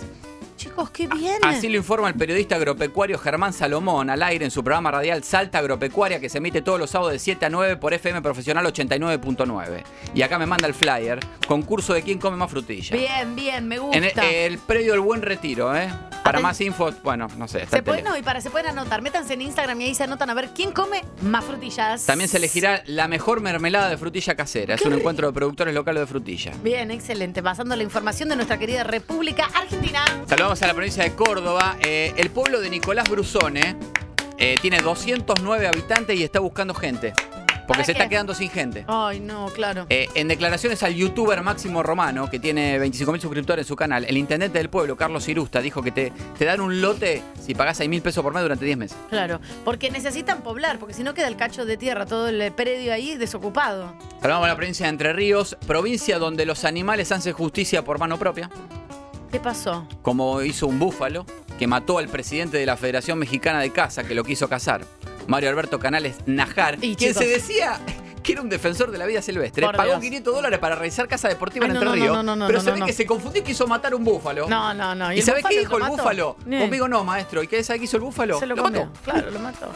Chicos, 0.64 0.90
qué 0.90 1.06
bien. 1.06 1.36
Así 1.42 1.68
lo 1.68 1.76
informa 1.76 2.08
el 2.08 2.14
periodista 2.14 2.56
agropecuario 2.56 3.18
Germán 3.18 3.52
Salomón 3.52 4.08
al 4.08 4.22
aire 4.22 4.44
en 4.46 4.50
su 4.50 4.64
programa 4.64 4.90
radial 4.90 5.22
Salta 5.22 5.58
Agropecuaria 5.58 6.20
que 6.20 6.28
se 6.30 6.38
emite 6.38 6.62
todos 6.62 6.78
los 6.80 6.88
sábados 6.90 7.12
de 7.12 7.18
7 7.18 7.44
a 7.46 7.50
9 7.50 7.76
por 7.76 7.92
FM 7.92 8.22
Profesional 8.22 8.64
89.9. 8.66 9.82
Y 10.14 10.22
acá 10.22 10.38
me 10.38 10.46
manda 10.46 10.66
el 10.66 10.72
flyer, 10.74 11.20
concurso 11.46 11.92
de 11.92 12.02
quién 12.02 12.18
come 12.18 12.36
más 12.38 12.50
frutillas. 12.50 12.98
Bien, 12.98 13.34
bien, 13.36 13.68
me 13.68 13.78
gusta. 13.78 13.96
En 13.98 14.04
el, 14.04 14.18
el 14.52 14.58
predio 14.58 14.92
del 14.92 15.00
Buen 15.00 15.20
Retiro, 15.22 15.76
¿eh? 15.76 15.88
Para 16.24 16.38
Aten- 16.38 16.42
más 16.42 16.60
info, 16.62 16.90
bueno, 17.02 17.28
no 17.36 17.46
sé. 17.46 17.66
Se 17.66 17.82
pueden, 17.82 18.02
no, 18.04 18.16
y 18.16 18.22
para 18.22 18.40
se 18.40 18.48
pueden 18.48 18.68
anotar. 18.70 19.02
Métanse 19.02 19.34
en 19.34 19.42
Instagram 19.42 19.78
y 19.82 19.84
ahí 19.84 19.94
se 19.94 20.04
anotan 20.04 20.30
a 20.30 20.34
ver 20.34 20.50
quién 20.54 20.72
come 20.72 21.02
más 21.20 21.44
frutillas. 21.44 22.06
También 22.06 22.28
se 22.30 22.38
elegirá 22.38 22.82
la 22.86 23.08
mejor 23.08 23.42
mermelada 23.42 23.90
de 23.90 23.98
frutilla 23.98 24.34
casera. 24.34 24.76
Es 24.76 24.82
un 24.82 24.94
encuentro 24.94 25.26
de 25.26 25.34
productores 25.34 25.74
locales 25.74 26.00
de 26.00 26.06
frutilla. 26.06 26.52
Bien, 26.62 26.90
excelente. 26.90 27.42
Pasando 27.42 27.76
la 27.76 27.82
información 27.82 28.30
de 28.30 28.36
nuestra 28.36 28.56
querida 28.58 28.84
República 28.84 29.50
Argentina. 29.54 30.02
Saludamos 30.54 30.62
a 30.62 30.66
la 30.68 30.74
provincia 30.74 31.02
de 31.02 31.14
Córdoba. 31.16 31.76
Eh, 31.80 32.12
el 32.16 32.30
pueblo 32.30 32.60
de 32.60 32.70
Nicolás 32.70 33.10
Brusone 33.10 33.76
eh, 34.38 34.54
tiene 34.62 34.78
209 34.78 35.66
habitantes 35.66 36.16
y 36.16 36.22
está 36.22 36.38
buscando 36.38 36.74
gente. 36.74 37.12
Porque 37.66 37.66
¿Para 37.66 37.84
se 37.84 37.92
qué? 37.92 37.98
está 37.98 38.08
quedando 38.08 38.34
sin 38.34 38.50
gente. 38.50 38.84
Ay, 38.86 39.18
no, 39.18 39.46
claro. 39.46 39.86
Eh, 39.88 40.06
en 40.14 40.28
declaraciones 40.28 40.84
al 40.84 40.94
youtuber 40.94 41.42
Máximo 41.42 41.82
Romano, 41.82 42.30
que 42.30 42.38
tiene 42.38 42.78
25.000 42.78 43.20
suscriptores 43.20 43.64
en 43.64 43.68
su 43.68 43.74
canal, 43.74 44.04
el 44.04 44.16
intendente 44.16 44.58
del 44.58 44.68
pueblo, 44.68 44.96
Carlos 44.96 45.26
Irusta, 45.28 45.60
dijo 45.60 45.82
que 45.82 45.90
te, 45.90 46.12
te 46.38 46.44
dan 46.44 46.60
un 46.60 46.80
lote 46.80 47.22
si 47.44 47.54
pagás 47.54 47.78
6 47.78 47.90
mil 47.90 48.02
pesos 48.02 48.22
por 48.22 48.32
mes 48.32 48.42
durante 48.42 48.64
10 48.64 48.76
meses. 48.78 48.96
Claro, 49.08 49.40
porque 49.64 49.90
necesitan 49.90 50.42
poblar, 50.42 50.78
porque 50.78 50.94
si 50.94 51.02
no 51.02 51.14
queda 51.14 51.26
el 51.26 51.36
cacho 51.36 51.64
de 51.64 51.76
tierra, 51.76 52.06
todo 52.06 52.28
el 52.28 52.52
predio 52.52 52.92
ahí 52.92 53.16
desocupado. 53.16 53.92
Saludamos 54.20 54.44
a 54.44 54.48
la 54.48 54.56
provincia 54.56 54.86
de 54.86 54.90
Entre 54.90 55.12
Ríos, 55.14 55.56
provincia 55.66 56.20
donde 56.20 56.46
los 56.46 56.64
animales 56.64 57.10
hacen 57.10 57.32
justicia 57.32 57.82
por 57.82 57.98
mano 57.98 58.18
propia, 58.18 58.50
¿Qué 59.34 59.40
pasó? 59.40 59.84
como 60.02 60.42
hizo 60.42 60.68
un 60.68 60.78
búfalo 60.78 61.26
que 61.58 61.66
mató 61.66 61.98
al 61.98 62.06
presidente 62.06 62.56
de 62.56 62.66
la 62.66 62.76
Federación 62.76 63.18
Mexicana 63.18 63.58
de 63.58 63.70
Caza, 63.70 64.04
que 64.04 64.14
lo 64.14 64.22
quiso 64.22 64.48
cazar, 64.48 64.82
Mario 65.26 65.48
Alberto 65.50 65.80
Canales 65.80 66.18
Najar, 66.26 66.76
Y, 66.76 66.94
quien 66.94 67.10
chicos. 67.10 67.24
se 67.24 67.28
decía 67.28 67.80
que 68.24 68.32
era 68.32 68.42
un 68.42 68.48
defensor 68.48 68.90
de 68.90 68.98
la 68.98 69.06
vida 69.06 69.22
silvestre. 69.22 69.64
Por 69.64 69.76
Pagó 69.76 69.90
Dios. 69.90 70.00
500 70.00 70.34
dólares 70.34 70.58
para 70.58 70.74
realizar 70.74 71.06
casa 71.06 71.28
deportiva 71.28 71.66
Ay, 71.66 71.70
en 71.70 71.74
no, 71.74 71.80
Entre 71.80 71.98
no, 71.98 72.04
Ríos. 72.04 72.16
no, 72.16 72.22
no, 72.24 72.36
no, 72.36 72.46
pero 72.48 72.60
se 72.60 72.72
ve 72.72 72.80
que 72.84 72.92
se 72.92 73.06
confundió 73.06 73.42
y 73.42 73.44
quiso 73.44 73.66
matar 73.68 73.94
un 73.94 74.02
búfalo. 74.02 74.48
No, 74.48 74.74
no, 74.74 74.94
no. 74.94 75.12
¿Y, 75.12 75.18
el 75.18 75.22
sabés 75.22 75.44
qué 75.48 75.60
dijo 75.60 75.76
el 75.76 75.84
búfalo? 75.84 76.36
Conmigo 76.42 76.88
no, 76.88 77.04
maestro. 77.04 77.42
¿Y 77.42 77.46
qué 77.46 77.62
sabe 77.62 77.78
qué 77.78 77.84
hizo 77.84 77.98
el 77.98 78.02
búfalo? 78.02 78.40
Se 78.40 78.46
lo, 78.46 78.56
mató. 78.56 78.88
Claro, 79.04 79.30
lo 79.30 79.38
mató. 79.38 79.68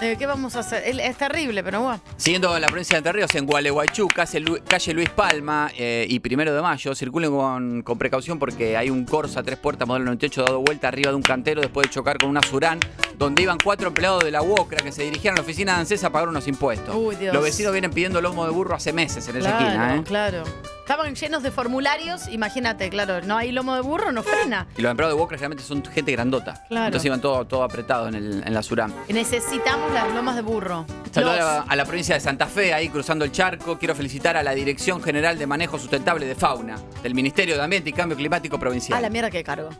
Eh, 0.00 0.16
¿Qué 0.18 0.26
vamos 0.26 0.54
a 0.56 0.60
hacer? 0.60 0.82
Es 1.00 1.16
terrible, 1.16 1.64
pero 1.64 1.80
bueno. 1.80 2.00
Siguiendo 2.16 2.54
en 2.54 2.60
la 2.60 2.68
provincia 2.68 2.94
de 2.94 2.98
Entre 2.98 3.12
Ríos, 3.12 3.34
en 3.34 3.46
Gualeguaychú, 3.46 4.08
calle 4.08 4.92
Luis 4.92 5.08
Palma 5.10 5.70
eh, 5.76 6.06
y 6.08 6.20
primero 6.20 6.54
de 6.54 6.60
mayo, 6.60 6.94
circulen 6.94 7.30
con, 7.30 7.82
con 7.82 7.96
precaución 7.96 8.38
porque 8.38 8.76
hay 8.76 8.90
un 8.90 9.06
Corsa 9.06 9.42
tres 9.42 9.58
puertas 9.58 9.88
modelo 9.88 10.04
98 10.06 10.44
dado 10.44 10.60
vuelta 10.60 10.88
arriba 10.88 11.10
de 11.10 11.16
un 11.16 11.22
cantero 11.22 11.62
después 11.62 11.86
de 11.86 11.94
chocar 11.94 12.18
con 12.18 12.28
una 12.28 12.42
Surán, 12.42 12.78
donde 13.16 13.42
iban 13.42 13.56
cuatro 13.62 13.88
empleados 13.88 14.22
de 14.22 14.30
la 14.30 14.42
UOCRA 14.42 14.82
que 14.82 14.92
se 14.92 15.02
dirigían 15.02 15.32
a 15.32 15.36
la 15.36 15.42
oficina 15.42 15.72
de 15.74 15.80
ANSES 15.80 16.04
a 16.04 16.10
pagar 16.10 16.28
unos 16.28 16.46
impuestos. 16.46 16.94
Uy, 16.94 17.16
Dios. 17.16 17.32
Los 17.34 17.42
vecinos 17.42 17.72
vienen 17.72 17.90
pidiendo 17.96 18.20
lomo 18.20 18.44
de 18.44 18.50
burro 18.52 18.74
hace 18.74 18.92
meses 18.92 19.26
en 19.28 19.38
esa 19.38 19.48
Claro, 19.56 19.64
esquina, 19.66 19.96
¿eh? 19.96 20.02
claro. 20.04 20.44
Estaban 20.80 21.14
llenos 21.14 21.42
de 21.42 21.50
formularios, 21.50 22.28
imagínate, 22.28 22.90
claro, 22.90 23.22
no 23.22 23.38
hay 23.38 23.52
lomo 23.52 23.74
de 23.74 23.80
burro, 23.80 24.12
no 24.12 24.22
frena. 24.22 24.66
Y 24.76 24.82
los 24.82 24.90
empleados 24.90 25.16
de 25.16 25.20
UOCRA 25.20 25.38
generalmente 25.38 25.64
son 25.64 25.82
gente 25.82 26.12
grandota. 26.12 26.62
Claro. 26.68 26.86
Entonces 26.88 27.06
iban 27.06 27.22
todo, 27.22 27.46
todo 27.46 27.62
apretados 27.64 28.08
en, 28.08 28.14
el- 28.16 28.42
en 28.46 28.52
la 28.54 28.62
Surán. 28.62 28.92
Necesitamos 29.08 29.90
las 29.94 30.12
lomas 30.14 30.36
de 30.36 30.42
burro. 30.42 30.84
Saludos 31.10 31.36
Los- 31.38 31.44
a, 31.46 31.62
a 31.62 31.74
la 31.76 31.84
provincia 31.86 32.14
de 32.14 32.20
Santa 32.20 32.46
Fe, 32.46 32.74
ahí 32.74 32.90
cruzando 32.90 33.24
el 33.24 33.32
charco. 33.32 33.78
Quiero 33.78 33.94
felicitar 33.94 34.36
a 34.36 34.42
la 34.42 34.52
Dirección 34.52 35.02
General 35.02 35.38
de 35.38 35.46
Manejo 35.46 35.78
Sustentable 35.78 36.26
de 36.26 36.34
Fauna, 36.34 36.76
del 37.02 37.14
Ministerio 37.14 37.56
de 37.56 37.62
Ambiente 37.62 37.88
y 37.90 37.92
Cambio 37.94 38.16
Climático 38.16 38.58
Provincial. 38.60 38.96
A 38.98 39.00
la 39.00 39.08
mierda 39.10 39.30
que 39.30 39.42
cargo. 39.42 39.70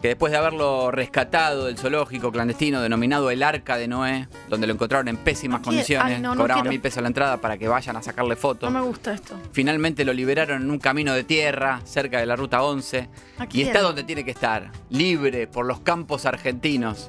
Que 0.00 0.08
después 0.08 0.32
de 0.32 0.38
haberlo 0.38 0.90
rescatado 0.90 1.66
del 1.66 1.76
zoológico 1.76 2.32
clandestino 2.32 2.80
denominado 2.80 3.30
el 3.30 3.42
Arca 3.42 3.76
de 3.76 3.86
Noé, 3.86 4.28
donde 4.48 4.66
lo 4.66 4.72
encontraron 4.72 5.08
en 5.08 5.16
pésimas 5.18 5.60
quiero- 5.60 5.72
condiciones, 5.72 6.16
ay, 6.16 6.22
no, 6.22 6.30
no 6.34 6.40
cobraban 6.40 6.62
quiero. 6.62 6.70
mil 6.72 6.80
pesos 6.80 7.02
la 7.02 7.08
entrada 7.08 7.36
para 7.36 7.58
que 7.58 7.68
vayan 7.68 7.96
a 7.96 8.02
sacarle 8.02 8.34
fotos. 8.36 8.72
No 8.72 8.78
me 8.80 8.86
gusta 8.86 9.12
esto. 9.12 9.36
Finalmente 9.52 10.04
lo 10.04 10.12
liberaron 10.12 10.62
en 10.62 10.70
un 10.70 10.78
camino 10.78 11.12
de 11.14 11.24
tierra 11.24 11.80
cerca 11.84 12.18
de 12.18 12.26
la 12.26 12.34
ruta 12.36 12.62
11 12.62 13.08
¿A 13.38 13.46
y 13.52 13.62
está 13.62 13.82
donde 13.82 14.04
tiene 14.04 14.24
que 14.24 14.30
estar, 14.30 14.70
libre 14.88 15.46
por 15.46 15.66
los 15.66 15.80
campos 15.80 16.24
argentinos. 16.24 17.08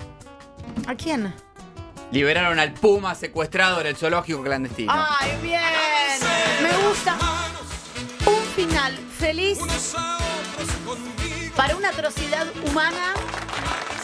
¿A 0.87 0.95
quién? 0.95 1.33
Liberaron 2.11 2.59
al 2.59 2.73
puma 2.73 3.15
secuestrado 3.15 3.79
en 3.79 3.87
el 3.87 3.95
zoológico 3.95 4.43
clandestino. 4.43 4.91
¡Ay, 4.93 5.31
bien! 5.41 5.61
Me 6.61 6.87
gusta. 6.89 7.15
Un 8.25 8.43
final 8.53 8.93
feliz 9.17 9.57
para 11.55 11.75
una 11.75 11.89
atrocidad 11.89 12.47
humana. 12.65 13.13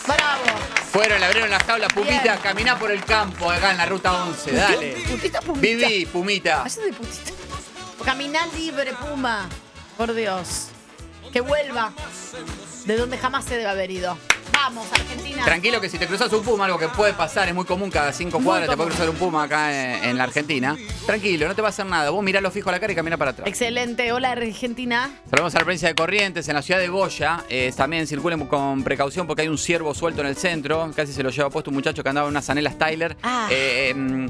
Bravo. 0.05 0.43
Fueron, 0.91 1.19
le 1.19 1.25
abrieron 1.25 1.49
la 1.49 1.59
jaula, 1.59 1.87
Pumita, 1.89 2.21
Bien. 2.21 2.37
caminá 2.41 2.79
por 2.79 2.91
el 2.91 3.03
campo 3.03 3.51
acá 3.51 3.71
en 3.71 3.77
la 3.77 3.85
ruta 3.85 4.23
11, 4.23 4.51
dale. 4.51 4.91
Putita, 5.09 5.41
pumita. 5.41 5.61
Viví, 5.61 6.05
Pumita. 6.05 6.63
Vaya 6.63 6.81
de 6.81 6.93
putita. 6.93 7.31
Caminar 8.05 8.47
libre, 8.53 8.93
Puma. 8.93 9.49
Por 9.97 10.13
Dios. 10.13 10.69
Que 11.33 11.41
vuelva 11.41 11.91
de 12.85 12.95
donde 12.97 13.17
jamás 13.17 13.43
se 13.45 13.57
debe 13.57 13.69
haber 13.69 13.91
ido. 13.91 14.17
Vamos, 14.63 14.88
Argentina. 14.91 15.45
Tranquilo 15.45 15.79
que 15.79 15.88
si 15.89 15.97
te 15.97 16.07
cruzas 16.07 16.31
un 16.34 16.43
puma, 16.43 16.65
algo 16.65 16.77
que 16.77 16.88
puede 16.89 17.13
pasar, 17.13 17.47
es 17.47 17.53
muy 17.55 17.63
común, 17.65 17.89
cada 17.89 18.11
cinco 18.11 18.39
cuadras 18.39 18.69
te 18.69 18.75
puede 18.75 18.89
cruzar 18.89 19.09
un 19.09 19.15
puma 19.15 19.43
acá 19.43 19.71
en, 19.99 20.03
en 20.09 20.17
la 20.17 20.23
Argentina. 20.23 20.75
Tranquilo, 21.05 21.47
no 21.47 21.55
te 21.55 21.61
va 21.61 21.67
a 21.67 21.69
hacer 21.69 21.85
nada. 21.85 22.09
Vos 22.09 22.23
miralo 22.23 22.49
fijo 22.51 22.69
a 22.69 22.73
la 22.73 22.79
cara 22.79 22.91
y 22.91 22.95
camina 22.95 23.17
para 23.17 23.31
atrás. 23.31 23.47
Excelente. 23.47 24.11
Hola, 24.11 24.31
Argentina. 24.31 25.11
Saludamos 25.29 25.55
a 25.55 25.59
la 25.59 25.63
provincia 25.63 25.88
de 25.88 25.95
Corrientes, 25.95 26.47
en 26.49 26.55
la 26.55 26.61
ciudad 26.61 26.79
de 26.79 26.88
Goya. 26.89 27.43
Eh, 27.49 27.71
también 27.77 28.07
circulen 28.07 28.45
con 28.47 28.84
precaución 28.84 29.27
porque 29.27 29.43
hay 29.43 29.47
un 29.47 29.57
ciervo 29.57 29.93
suelto 29.93 30.21
en 30.21 30.27
el 30.27 30.35
centro. 30.35 30.91
Casi 30.95 31.13
se 31.13 31.23
lo 31.23 31.29
lleva 31.29 31.49
puesto 31.49 31.69
un 31.69 31.75
muchacho 31.75 32.03
que 32.03 32.09
andaba 32.09 32.27
en 32.27 32.31
unas 32.31 32.49
anelas 32.49 32.77
Tyler. 32.77 33.15
Ah. 33.23 33.47
Eh, 33.51 33.89
em, 33.91 34.29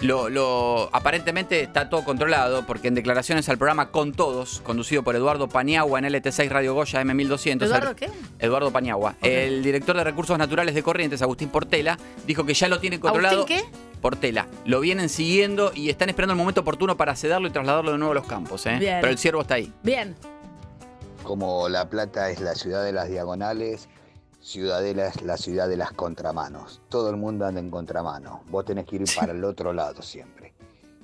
lo, 0.00 0.28
lo- 0.28 0.90
aparentemente 0.92 1.60
está 1.62 1.88
todo 1.88 2.02
controlado 2.04 2.66
porque 2.66 2.88
en 2.88 2.94
declaraciones 2.94 3.48
al 3.48 3.56
programa 3.56 3.90
Con 3.90 4.12
Todos, 4.12 4.60
conducido 4.64 5.04
por 5.04 5.14
Eduardo 5.14 5.48
Paniagua 5.48 6.00
en 6.00 6.06
LT6 6.06 6.48
Radio 6.48 6.74
Goya 6.74 7.02
M1200. 7.02 7.62
¿Eduardo 7.66 7.94
qué? 7.94 8.10
Eduardo 8.40 8.72
Paniagua. 8.72 9.14
El 9.22 9.61
director 9.62 9.96
de 9.96 10.04
Recursos 10.04 10.36
Naturales 10.38 10.74
de 10.74 10.82
Corrientes, 10.82 11.22
Agustín 11.22 11.48
Portela, 11.48 11.98
dijo 12.26 12.44
que 12.44 12.54
ya 12.54 12.68
lo 12.68 12.80
tiene 12.80 12.98
controlado. 13.00 13.36
¿Agustín 13.38 13.62
Portela. 14.00 14.48
Lo 14.64 14.80
vienen 14.80 15.08
siguiendo 15.08 15.72
y 15.74 15.88
están 15.88 16.08
esperando 16.08 16.32
el 16.32 16.38
momento 16.38 16.62
oportuno 16.62 16.96
para 16.96 17.14
sedarlo 17.14 17.48
y 17.48 17.50
trasladarlo 17.50 17.92
de 17.92 17.98
nuevo 17.98 18.12
a 18.12 18.14
los 18.16 18.26
campos. 18.26 18.66
¿eh? 18.66 18.76
Bien. 18.78 18.98
Pero 19.00 19.12
el 19.12 19.18
ciervo 19.18 19.42
está 19.42 19.54
ahí. 19.54 19.72
Bien. 19.82 20.16
Como 21.22 21.68
La 21.68 21.88
Plata 21.88 22.30
es 22.30 22.40
la 22.40 22.54
ciudad 22.54 22.84
de 22.84 22.92
las 22.92 23.08
diagonales, 23.08 23.88
Ciudadela 24.40 25.06
es 25.06 25.22
la 25.22 25.36
ciudad 25.36 25.68
de 25.68 25.76
las 25.76 25.92
contramanos. 25.92 26.80
Todo 26.88 27.10
el 27.10 27.16
mundo 27.16 27.46
anda 27.46 27.60
en 27.60 27.70
contramano. 27.70 28.42
Vos 28.50 28.64
tenés 28.64 28.86
que 28.86 28.96
ir 28.96 29.04
para 29.16 29.30
el 29.32 29.44
otro 29.44 29.72
lado 29.72 30.02
siempre. 30.02 30.52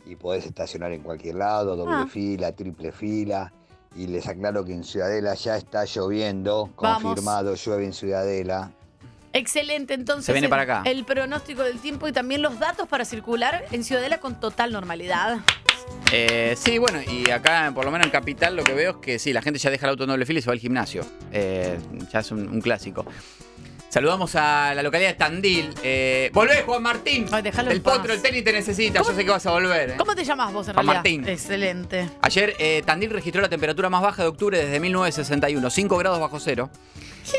Y 0.06 0.16
podés 0.16 0.44
estacionar 0.46 0.90
en 0.90 1.02
cualquier 1.02 1.36
lado, 1.36 1.76
doble 1.76 1.94
Ah. 1.94 2.06
fila, 2.10 2.50
triple 2.52 2.90
fila. 2.90 3.52
Y 3.96 4.06
les 4.06 4.26
aclaro 4.28 4.64
que 4.64 4.72
en 4.72 4.84
Ciudadela 4.84 5.34
ya 5.34 5.56
está 5.56 5.84
lloviendo, 5.84 6.70
Vamos. 6.80 7.02
confirmado, 7.02 7.54
llueve 7.54 7.84
en 7.86 7.92
Ciudadela. 7.92 8.70
Excelente, 9.32 9.94
entonces. 9.94 10.24
Se 10.26 10.32
viene 10.32 10.46
el- 10.46 10.50
para 10.50 10.62
acá. 10.62 10.82
El 10.84 11.04
pronóstico 11.04 11.62
del 11.62 11.78
tiempo 11.80 12.08
y 12.08 12.12
también 12.12 12.42
los 12.42 12.58
datos 12.58 12.88
para 12.88 13.04
circular 13.04 13.64
en 13.72 13.84
Ciudadela 13.84 14.18
con 14.20 14.38
total 14.40 14.72
normalidad. 14.72 15.38
Eh, 16.12 16.54
sí, 16.56 16.78
bueno, 16.78 17.00
y 17.02 17.30
acá, 17.30 17.70
por 17.74 17.84
lo 17.84 17.90
menos 17.90 18.06
en 18.06 18.10
Capital, 18.10 18.56
lo 18.56 18.64
que 18.64 18.72
veo 18.74 18.90
es 18.92 18.96
que 18.98 19.18
sí, 19.18 19.32
la 19.32 19.42
gente 19.42 19.58
ya 19.58 19.70
deja 19.70 19.86
el 19.86 19.90
auto 19.90 20.04
en 20.04 20.10
doble 20.10 20.26
fila 20.26 20.38
y 20.38 20.42
se 20.42 20.46
va 20.48 20.52
al 20.54 20.58
gimnasio. 20.58 21.02
Eh, 21.32 21.78
ya 22.12 22.20
es 22.20 22.30
un, 22.30 22.48
un 22.48 22.60
clásico. 22.60 23.04
Saludamos 23.88 24.34
a 24.36 24.74
la 24.74 24.82
localidad 24.82 25.10
de 25.10 25.14
Tandil. 25.14 25.74
Eh, 25.82 26.30
¡Volvé, 26.34 26.62
Juan 26.66 26.82
Martín! 26.82 27.26
déjalo 27.42 27.70
el 27.70 27.78
en 27.78 27.82
paz. 27.82 27.96
potro, 27.98 28.12
el 28.12 28.20
tenis 28.20 28.44
te 28.44 28.52
necesita. 28.52 28.98
Yo 28.98 29.04
sé 29.04 29.24
que 29.24 29.30
vas 29.30 29.46
a 29.46 29.50
volver. 29.52 29.90
¿eh? 29.90 29.94
¿Cómo 29.96 30.14
te 30.14 30.24
llamas 30.24 30.52
vos 30.52 30.68
en 30.68 30.74
Juan 30.74 30.86
realidad? 30.86 31.02
Martín. 31.02 31.28
Excelente. 31.28 32.08
Ayer 32.20 32.54
eh, 32.58 32.82
Tandil 32.84 33.10
registró 33.10 33.40
la 33.40 33.48
temperatura 33.48 33.88
más 33.88 34.02
baja 34.02 34.22
de 34.22 34.28
octubre 34.28 34.58
desde 34.58 34.78
1961, 34.78 35.70
5 35.70 35.96
grados 35.96 36.20
bajo 36.20 36.38
cero. 36.38 36.68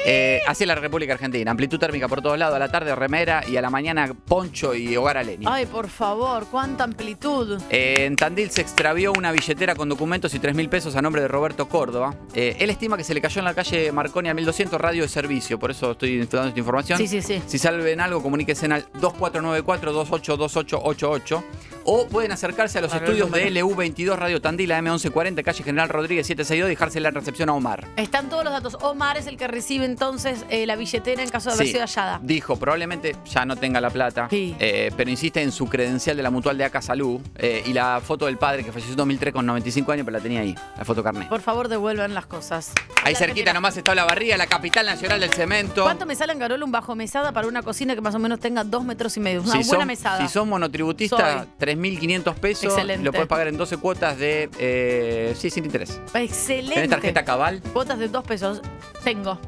Eh, 0.05 0.41
hacia 0.47 0.65
la 0.65 0.75
República 0.75 1.13
Argentina. 1.13 1.51
Amplitud 1.51 1.79
térmica 1.79 2.07
por 2.07 2.21
todos 2.21 2.37
lados. 2.37 2.55
A 2.55 2.59
la 2.59 2.69
tarde 2.69 2.93
remera 2.95 3.43
y 3.47 3.57
a 3.57 3.61
la 3.61 3.69
mañana 3.69 4.13
poncho 4.27 4.73
y 4.73 4.95
hogar 4.97 5.17
a 5.17 5.23
leña. 5.23 5.49
Ay, 5.51 5.65
por 5.65 5.89
favor, 5.89 6.47
cuánta 6.49 6.83
amplitud. 6.83 7.59
Eh, 7.69 8.05
en 8.05 8.15
Tandil 8.15 8.51
se 8.51 8.61
extravió 8.61 9.11
una 9.13 9.31
billetera 9.31 9.75
con 9.75 9.89
documentos 9.89 10.33
y 10.33 10.39
3 10.39 10.55
mil 10.55 10.69
pesos 10.69 10.95
a 10.95 11.01
nombre 11.01 11.21
de 11.21 11.27
Roberto 11.27 11.67
Córdoba. 11.67 12.15
Eh, 12.33 12.55
él 12.59 12.69
estima 12.69 12.95
que 12.97 13.03
se 13.03 13.13
le 13.13 13.21
cayó 13.21 13.39
en 13.39 13.45
la 13.45 13.53
calle 13.53 13.91
Marconi 13.91 14.29
al 14.29 14.35
1200 14.35 14.79
radio 14.79 15.03
de 15.03 15.09
servicio, 15.09 15.59
por 15.59 15.71
eso 15.71 15.91
estoy 15.91 16.19
dando 16.19 16.47
esta 16.47 16.59
información. 16.59 16.97
Sí, 16.97 17.07
sí, 17.07 17.21
sí. 17.21 17.41
Si 17.45 17.57
salven 17.57 18.01
algo, 18.01 18.21
comuníquense 18.21 18.65
al 18.67 18.91
2494-282888 18.93 21.43
o 21.91 22.07
pueden 22.07 22.31
acercarse 22.31 22.77
a 22.77 22.81
los 22.81 22.93
estudios 22.93 23.31
de 23.31 23.49
número. 23.49 23.67
LU22 23.67 24.15
Radio 24.15 24.39
Tandil, 24.39 24.69
AM1140, 24.69 25.43
calle 25.43 25.63
General 25.63 25.89
Rodríguez 25.89 26.27
762 26.27 26.67
y 26.67 26.69
dejársela 26.69 27.09
en 27.09 27.15
recepción 27.15 27.49
a 27.49 27.53
Omar. 27.53 27.87
Están 27.95 28.29
todos 28.29 28.43
los 28.43 28.53
datos. 28.53 28.77
Omar 28.81 29.17
es 29.17 29.25
el 29.25 29.37
que 29.37 29.47
recibe 29.47 29.85
entonces 29.85 30.45
eh, 30.49 30.67
la 30.67 30.75
billetera 30.75 31.23
en 31.23 31.29
caso 31.29 31.49
de 31.49 31.55
haber 31.55 31.65
Sí, 31.65 31.73
sido 31.73 31.83
hallada. 31.85 32.19
Dijo, 32.21 32.57
probablemente 32.57 33.15
ya 33.25 33.43
no 33.43 33.55
tenga 33.55 33.81
la 33.81 33.89
plata, 33.89 34.27
eh, 34.31 34.91
pero 34.95 35.09
insiste 35.09 35.41
en 35.41 35.51
su 35.51 35.67
credencial 35.67 36.15
de 36.15 36.21
la 36.21 36.29
mutual 36.29 36.59
de 36.59 36.65
Aca 36.65 36.79
Salud 36.79 37.21
eh, 37.35 37.63
y 37.65 37.73
la 37.73 37.99
foto 38.05 38.27
del 38.27 38.37
padre 38.37 38.63
que 38.63 38.71
falleció 38.71 38.91
en 38.91 38.97
2003 38.97 39.33
con 39.33 39.45
95 39.47 39.91
años, 39.91 40.05
pero 40.05 40.17
la 40.17 40.21
tenía 40.21 40.41
ahí, 40.41 40.55
la 40.77 40.85
foto 40.85 41.01
carnet. 41.03 41.27
Por 41.27 41.41
favor, 41.41 41.69
devuelvan 41.69 42.13
las 42.13 42.27
cosas. 42.27 42.71
Ahí 43.03 43.15
cerquita 43.15 43.51
nomás 43.51 43.75
está 43.77 43.95
la 43.95 44.05
barría, 44.05 44.37
la 44.37 44.45
capital 44.45 44.85
nacional 44.85 45.19
del 45.19 45.31
cemento. 45.31 45.81
¿Cuánto 45.83 46.05
me 46.05 46.15
sale 46.15 46.33
en 46.33 46.39
Garolo 46.39 46.65
un 46.65 46.71
bajo 46.71 46.95
mesada 46.95 47.31
para 47.31 47.47
una 47.47 47.63
cocina 47.63 47.95
que 47.95 48.01
más 48.01 48.13
o 48.13 48.19
menos 48.19 48.39
tenga 48.39 48.63
dos 48.63 48.83
metros 48.83 49.17
y 49.17 49.21
medio? 49.21 49.41
Una 49.41 49.53
si 49.53 49.57
buena 49.57 49.79
son, 49.79 49.87
mesada. 49.87 50.21
Si 50.27 50.31
son 50.31 50.49
monotributistas, 50.49 51.47
3.500 51.81 52.35
pesos. 52.35 52.63
Excelente. 52.65 53.03
Lo 53.03 53.11
puedes 53.11 53.27
pagar 53.27 53.47
en 53.47 53.57
12 53.57 53.77
cuotas 53.77 54.17
de. 54.17 54.49
eh, 54.59 55.33
sí, 55.37 55.49
sin 55.49 55.65
interés. 55.65 55.99
Excelente. 56.13 56.75
¿Tenés 56.75 56.89
tarjeta 56.89 57.23
cabal? 57.25 57.61
Cuotas 57.73 57.99
de 57.99 58.07
dos 58.07 58.23
pesos. 58.23 58.61
Tengo. 59.03 59.39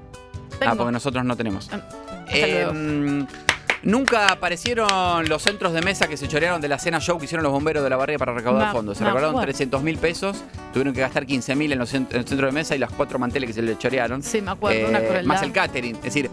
Tengo. 0.59 0.71
Ah, 0.71 0.75
porque 0.75 0.91
nosotros 0.91 1.23
no 1.25 1.35
tenemos. 1.35 1.69
Hasta 1.71 1.87
Eh, 2.33 2.65
luego. 2.71 3.27
Nunca 3.83 4.31
aparecieron 4.31 5.27
los 5.27 5.41
centros 5.41 5.73
de 5.73 5.81
mesa 5.81 6.07
que 6.07 6.15
se 6.17 6.27
chorearon 6.27 6.61
de 6.61 6.67
la 6.67 6.77
cena 6.77 6.99
show 6.99 7.17
que 7.17 7.25
hicieron 7.25 7.43
los 7.43 7.51
bomberos 7.51 7.83
de 7.83 7.89
la 7.89 7.97
barria 7.97 8.17
para 8.19 8.33
recaudar 8.33 8.67
No, 8.67 8.71
fondos. 8.73 8.97
Se 8.97 9.03
no, 9.03 9.09
recaudaron 9.09 9.33
bueno. 9.33 9.45
300 9.45 9.81
mil 9.81 9.97
pesos, 9.97 10.43
tuvieron 10.71 10.93
que 10.93 11.01
gastar 11.01 11.25
15 11.25 11.55
mil 11.55 11.71
en 11.71 11.79
los 11.79 11.91
cent- 11.93 12.07
en 12.11 12.17
el 12.17 12.27
centro 12.27 12.45
de 12.47 12.53
mesa 12.53 12.75
y 12.75 12.79
las 12.79 12.91
cuatro 12.91 13.17
manteles 13.17 13.47
que 13.47 13.53
se 13.53 13.61
le 13.63 13.77
chorearon. 13.77 14.21
Sí, 14.21 14.41
me 14.41 14.51
acuerdo, 14.51 14.87
una 14.89 14.99
crueldad. 14.99 15.23
Más 15.23 15.41
el 15.41 15.51
catering. 15.51 15.95
Es 15.95 16.03
decir, 16.03 16.29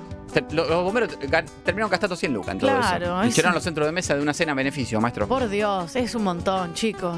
los 0.53 0.69
bomberos 0.85 1.19
terminaron 1.65 1.91
gastando 1.91 2.17
100 2.17 2.35
lucas 2.35 2.53
en 2.53 2.59
todo 2.61 2.71
Claro, 2.71 3.23
eso. 3.23 3.43
Y 3.43 3.47
es- 3.47 3.55
los 3.55 3.63
centros 3.63 3.87
de 3.87 3.93
mesa 3.93 4.15
de 4.15 4.21
una 4.23 4.35
cena 4.35 4.53
a 4.53 4.55
beneficio, 4.55 5.01
maestro. 5.01 5.27
Por 5.27 5.49
Dios, 5.49 5.97
es 5.97 6.15
un 6.15 6.25
montón, 6.25 6.75
chicos. 6.75 7.17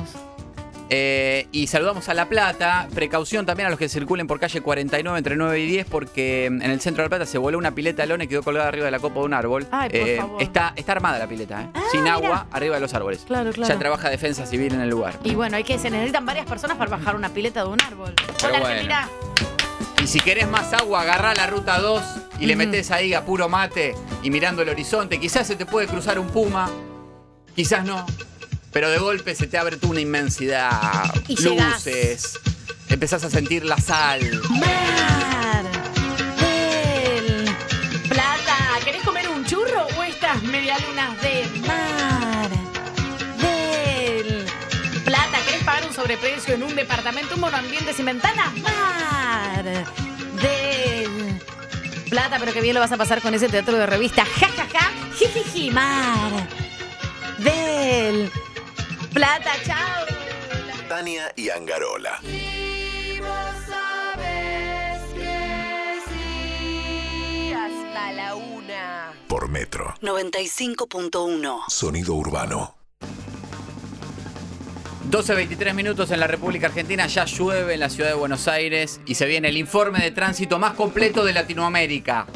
Eh, 0.92 1.46
y 1.52 1.68
saludamos 1.68 2.08
a 2.08 2.14
La 2.14 2.28
Plata. 2.28 2.88
Precaución 2.92 3.46
también 3.46 3.68
a 3.68 3.70
los 3.70 3.78
que 3.78 3.88
circulen 3.88 4.26
por 4.26 4.40
calle 4.40 4.60
49 4.60 5.16
entre 5.18 5.36
9 5.36 5.60
y 5.60 5.66
10 5.66 5.86
porque 5.86 6.48
mm, 6.50 6.62
en 6.62 6.70
el 6.72 6.80
centro 6.80 7.02
de 7.02 7.06
La 7.06 7.10
Plata 7.10 7.26
se 7.26 7.38
voló 7.38 7.58
una 7.58 7.70
pileta 7.72 8.02
de 8.02 8.08
lona 8.08 8.24
y 8.24 8.26
quedó 8.26 8.42
colgada 8.42 8.66
arriba 8.68 8.86
de 8.86 8.90
la 8.90 8.98
copa 8.98 9.20
de 9.20 9.26
un 9.26 9.34
árbol. 9.34 9.66
Ay, 9.70 9.88
por 9.88 9.98
Eh, 10.08 10.16
favor. 10.16 10.36
Ah, 10.40 10.42
Está, 10.42 10.72
está 10.74 10.92
armada 10.92 11.18
la 11.20 11.28
pileta, 11.28 11.62
¿eh? 11.62 11.66
sin 11.92 12.06
agua, 12.08 12.46
arriba 12.50 12.74
de 12.74 12.80
los 12.80 12.92
árboles. 12.92 13.22
Claro, 13.26 13.52
claro. 13.52 13.72
Ya 13.72 13.78
trabaja 13.78 14.10
defensa 14.10 14.46
civil 14.46 14.74
en 14.74 14.80
el 14.80 14.90
lugar. 14.90 15.18
Y 15.22 15.34
bueno, 15.36 15.56
hay 15.56 15.62
que 15.64 15.78
se 15.78 15.90
necesitan 15.90 16.26
varias 16.26 16.46
personas 16.46 16.76
para 16.76 16.90
bajar 16.90 17.14
una 17.14 17.28
pileta 17.28 17.62
de 17.62 17.68
un 17.70 17.80
árbol. 17.80 18.12
Pero 18.16 18.48
Hola, 18.54 18.60
bueno. 18.60 18.94
Y 20.02 20.06
si 20.06 20.18
querés 20.20 20.48
más 20.48 20.72
agua, 20.72 21.02
agarrá 21.02 21.34
la 21.34 21.46
ruta 21.46 21.78
2 21.78 22.02
y 22.40 22.46
le 22.46 22.56
metés 22.56 22.90
ahí 22.90 23.12
a 23.14 23.24
puro 23.24 23.48
mate 23.48 23.94
y 24.22 24.30
mirando 24.30 24.62
el 24.62 24.70
horizonte. 24.70 25.20
Quizás 25.20 25.46
se 25.46 25.56
te 25.56 25.66
puede 25.66 25.86
cruzar 25.86 26.18
un 26.18 26.26
puma, 26.28 26.68
quizás 27.54 27.84
no. 27.84 28.04
Pero 28.72 28.90
de 28.90 28.98
golpe 28.98 29.34
se 29.34 29.46
te 29.46 29.58
abre 29.58 29.76
toda 29.76 29.92
una 29.92 30.00
inmensidad. 30.00 31.12
Y 31.28 31.36
llegás. 31.36 31.84
luces. 31.84 32.38
Empezás 32.88 33.24
a 33.24 33.30
sentir 33.30 33.64
la 33.64 33.78
sal. 33.78 34.20
Mar 34.50 35.64
del 36.38 37.44
Plata. 38.08 38.56
¿Querés 38.84 39.02
comer 39.02 39.28
un 39.28 39.44
churro 39.44 39.86
o 39.98 40.02
estas 40.02 40.42
medialunas 40.42 41.20
de 41.22 41.44
mar 41.66 42.50
del 43.40 44.44
Plata? 45.04 45.38
¿Querés 45.44 45.64
pagar 45.64 45.86
un 45.86 45.94
sobreprecio 45.94 46.54
en 46.54 46.62
un 46.62 46.74
departamento, 46.74 47.34
un 47.34 47.40
monoambiente 47.40 47.92
sin 47.92 48.06
ventanas? 48.06 48.52
Mar 48.58 49.64
del 49.64 51.40
Plata, 52.08 52.36
pero 52.38 52.52
qué 52.52 52.60
bien 52.60 52.74
lo 52.74 52.80
vas 52.80 52.92
a 52.92 52.96
pasar 52.96 53.20
con 53.20 53.34
ese 53.34 53.48
teatro 53.48 53.76
de 53.76 53.86
revista. 53.86 54.24
Ja, 54.24 54.48
ja, 54.48 54.66
ja. 54.72 54.90
Jijiji, 55.16 55.70
mar 55.70 56.48
del 57.38 58.30
Plata. 59.20 59.52
Chao. 59.66 60.06
Tania 60.88 61.30
y 61.36 61.50
Angarola. 61.50 62.22
Hasta 67.54 68.12
la 68.12 68.34
una. 68.34 69.12
Por 69.28 69.50
Metro. 69.50 69.94
95.1. 70.00 71.64
Sonido 71.68 72.14
urbano. 72.14 72.76
12.23 75.10 75.74
minutos 75.74 76.10
en 76.12 76.20
la 76.20 76.26
República 76.26 76.68
Argentina, 76.68 77.06
ya 77.06 77.26
llueve 77.26 77.74
en 77.74 77.80
la 77.80 77.90
ciudad 77.90 78.08
de 78.08 78.16
Buenos 78.16 78.48
Aires 78.48 79.02
y 79.04 79.16
se 79.16 79.26
viene 79.26 79.50
el 79.50 79.58
informe 79.58 79.98
de 79.98 80.12
tránsito 80.12 80.58
más 80.58 80.72
completo 80.72 81.26
de 81.26 81.34
Latinoamérica. 81.34 82.26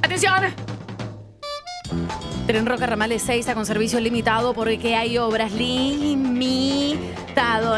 ¡Atención! 0.00 0.44
Tren 2.48 2.64
Roca 2.64 2.86
Ramales 2.86 3.22
6 3.26 3.40
está 3.40 3.54
con 3.54 3.66
servicio 3.66 4.00
limitado 4.00 4.54
porque 4.54 4.96
hay 4.96 5.18
obras 5.18 5.52
limitado 5.52 6.98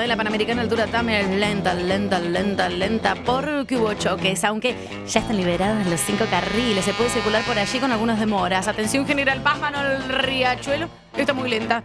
en 0.01 0.09
la 0.09 0.15
Panamericana 0.17 0.63
altura 0.63 0.87
también 0.87 1.41
lenta, 1.41 1.75
lenta, 1.75 2.21
lenta, 2.21 2.69
lenta 2.69 3.17
porque 3.27 3.77
hubo 3.77 3.93
choques, 3.95 4.45
aunque 4.45 4.77
ya 5.09 5.19
están 5.23 5.37
liberados 5.37 5.85
los 5.89 5.99
cinco 5.99 6.25
carriles, 6.31 6.85
se 6.85 6.93
puede 6.93 7.11
circular 7.11 7.43
por 7.43 7.59
allí 7.59 7.81
con 7.81 7.91
algunas 7.91 8.21
demoras. 8.21 8.69
Atención 8.69 9.05
General 9.09 9.43
Pazman 9.43 9.75
el 9.75 10.09
Riachuelo, 10.09 10.89
está 11.17 11.33
muy 11.33 11.51
lenta. 11.51 11.83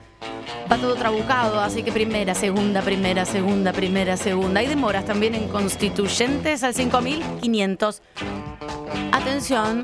Va 0.72 0.78
todo 0.78 0.94
trabucado, 0.94 1.60
así 1.62 1.82
que 1.82 1.92
primera, 1.92 2.36
segunda, 2.36 2.84
primera, 2.84 3.26
segunda, 3.26 3.74
primera, 3.74 4.16
segunda. 4.16 4.60
Hay 4.60 4.68
demoras 4.68 5.06
también 5.06 5.34
en 5.34 5.48
Constituyentes 5.48 6.62
al 6.62 6.76
5500. 6.76 8.04
Atención, 9.12 9.84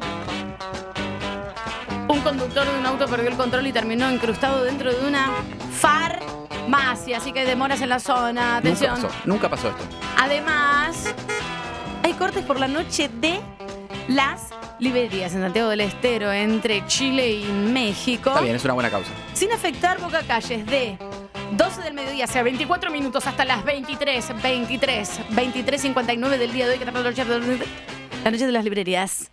un 2.22 2.38
conductor 2.38 2.72
de 2.72 2.80
un 2.80 2.85
auto 2.85 3.07
perdió 3.07 3.30
el 3.30 3.35
control 3.35 3.65
y 3.65 3.72
terminó 3.72 4.11
incrustado 4.11 4.64
dentro 4.64 4.93
de 4.93 5.07
una 5.07 5.31
farmacia, 5.72 7.18
así 7.18 7.31
que 7.31 7.39
hay 7.39 7.48
demoras 7.48 7.81
en 7.81 7.89
la 7.89 7.99
zona. 7.99 8.57
Atención. 8.57 8.93
Nunca 8.93 9.07
pasó, 9.07 9.19
nunca 9.26 9.49
pasó 9.49 9.69
esto. 9.69 9.84
Además, 10.18 11.15
hay 12.03 12.14
cortes 12.14 12.45
por 12.45 12.60
la 12.60 12.68
noche 12.68 13.10
de 13.19 13.39
las 14.07 14.49
librerías 14.77 15.34
en 15.34 15.41
Santiago 15.41 15.69
del 15.69 15.81
Estero 15.81 16.31
entre 16.31 16.85
Chile 16.85 17.31
y 17.31 17.45
México. 17.45 18.30
Está 18.30 18.41
bien, 18.41 18.56
es 18.56 18.65
una 18.65 18.73
buena 18.73 18.91
causa. 18.91 19.10
Sin 19.34 19.52
afectar 19.52 19.99
Boca 19.99 20.22
Calles 20.22 20.64
de 20.68 20.99
12 21.53 21.81
del 21.81 21.95
mediodía, 21.95 22.26
o 22.26 22.27
sea, 22.27 22.43
24 22.43 22.91
minutos 22.91 23.26
hasta 23.26 23.45
las 23.45 23.65
23, 23.65 24.43
23, 24.43 25.19
23, 25.31 25.81
59 25.81 26.38
del 26.38 26.53
día 26.53 26.65
de 26.68 26.73
hoy, 26.73 26.77
que 26.77 26.84
está 26.85 26.99
la 28.23 28.30
noche 28.30 28.45
de 28.45 28.52
las 28.52 28.64
librerías. 28.64 29.31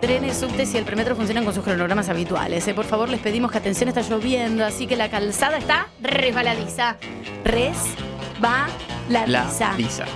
Trenes, 0.00 0.36
subtes 0.38 0.72
y 0.74 0.78
el 0.78 0.84
premetro 0.84 1.16
funcionan 1.16 1.44
con 1.44 1.52
sus 1.52 1.64
cronogramas 1.64 2.08
habituales. 2.08 2.66
¿eh? 2.68 2.74
Por 2.74 2.84
favor, 2.84 3.08
les 3.08 3.18
pedimos 3.20 3.50
que 3.50 3.58
atención, 3.58 3.88
está 3.88 4.00
lloviendo, 4.02 4.64
así 4.64 4.86
que 4.86 4.94
la 4.96 5.10
calzada 5.10 5.58
está 5.58 5.88
resbaladiza. 6.00 6.96
Resbaladiza. 7.44 9.74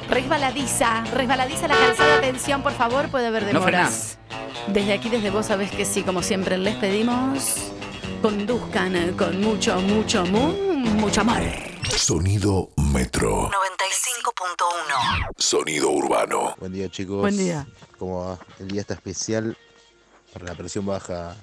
Resbaladiza. 0.09 1.04
Resbaladiza 1.12 1.66
la 1.68 1.74
calzada. 1.76 2.18
Atención, 2.18 2.62
por 2.62 2.72
favor, 2.72 3.09
puede 3.09 3.26
haber 3.26 3.42
No 3.42 3.48
demoras. 3.59 4.18
Desde 4.68 4.92
aquí, 4.92 5.09
desde 5.09 5.30
vos 5.30 5.46
sabés 5.46 5.72
que 5.72 5.84
sí, 5.84 6.02
como 6.04 6.22
siempre 6.22 6.56
les 6.59 6.76
pedimos, 6.76 7.56
conduzcan 8.22 9.14
con 9.16 9.40
mucho, 9.40 9.80
mucho, 9.80 10.24
mu- 10.26 10.52
mucho 10.52 11.22
amor. 11.22 11.40
Sonido 11.96 12.68
Metro. 12.76 13.50
95.1. 13.50 15.26
Sonido 15.36 15.90
urbano. 15.90 16.54
Buen 16.60 16.72
día, 16.72 16.88
chicos. 16.88 17.18
Buen 17.22 17.36
día. 17.36 17.66
¿Cómo 17.98 18.24
va? 18.28 18.38
El 18.60 18.68
día 18.68 18.82
está 18.82 18.94
especial 18.94 19.56
para 20.32 20.46
la 20.46 20.54
presión 20.54 20.86
baja. 20.86 21.34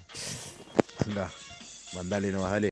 Anda, 1.06 1.30
mandale, 1.95 2.32
no 2.32 2.41
dale. 2.41 2.70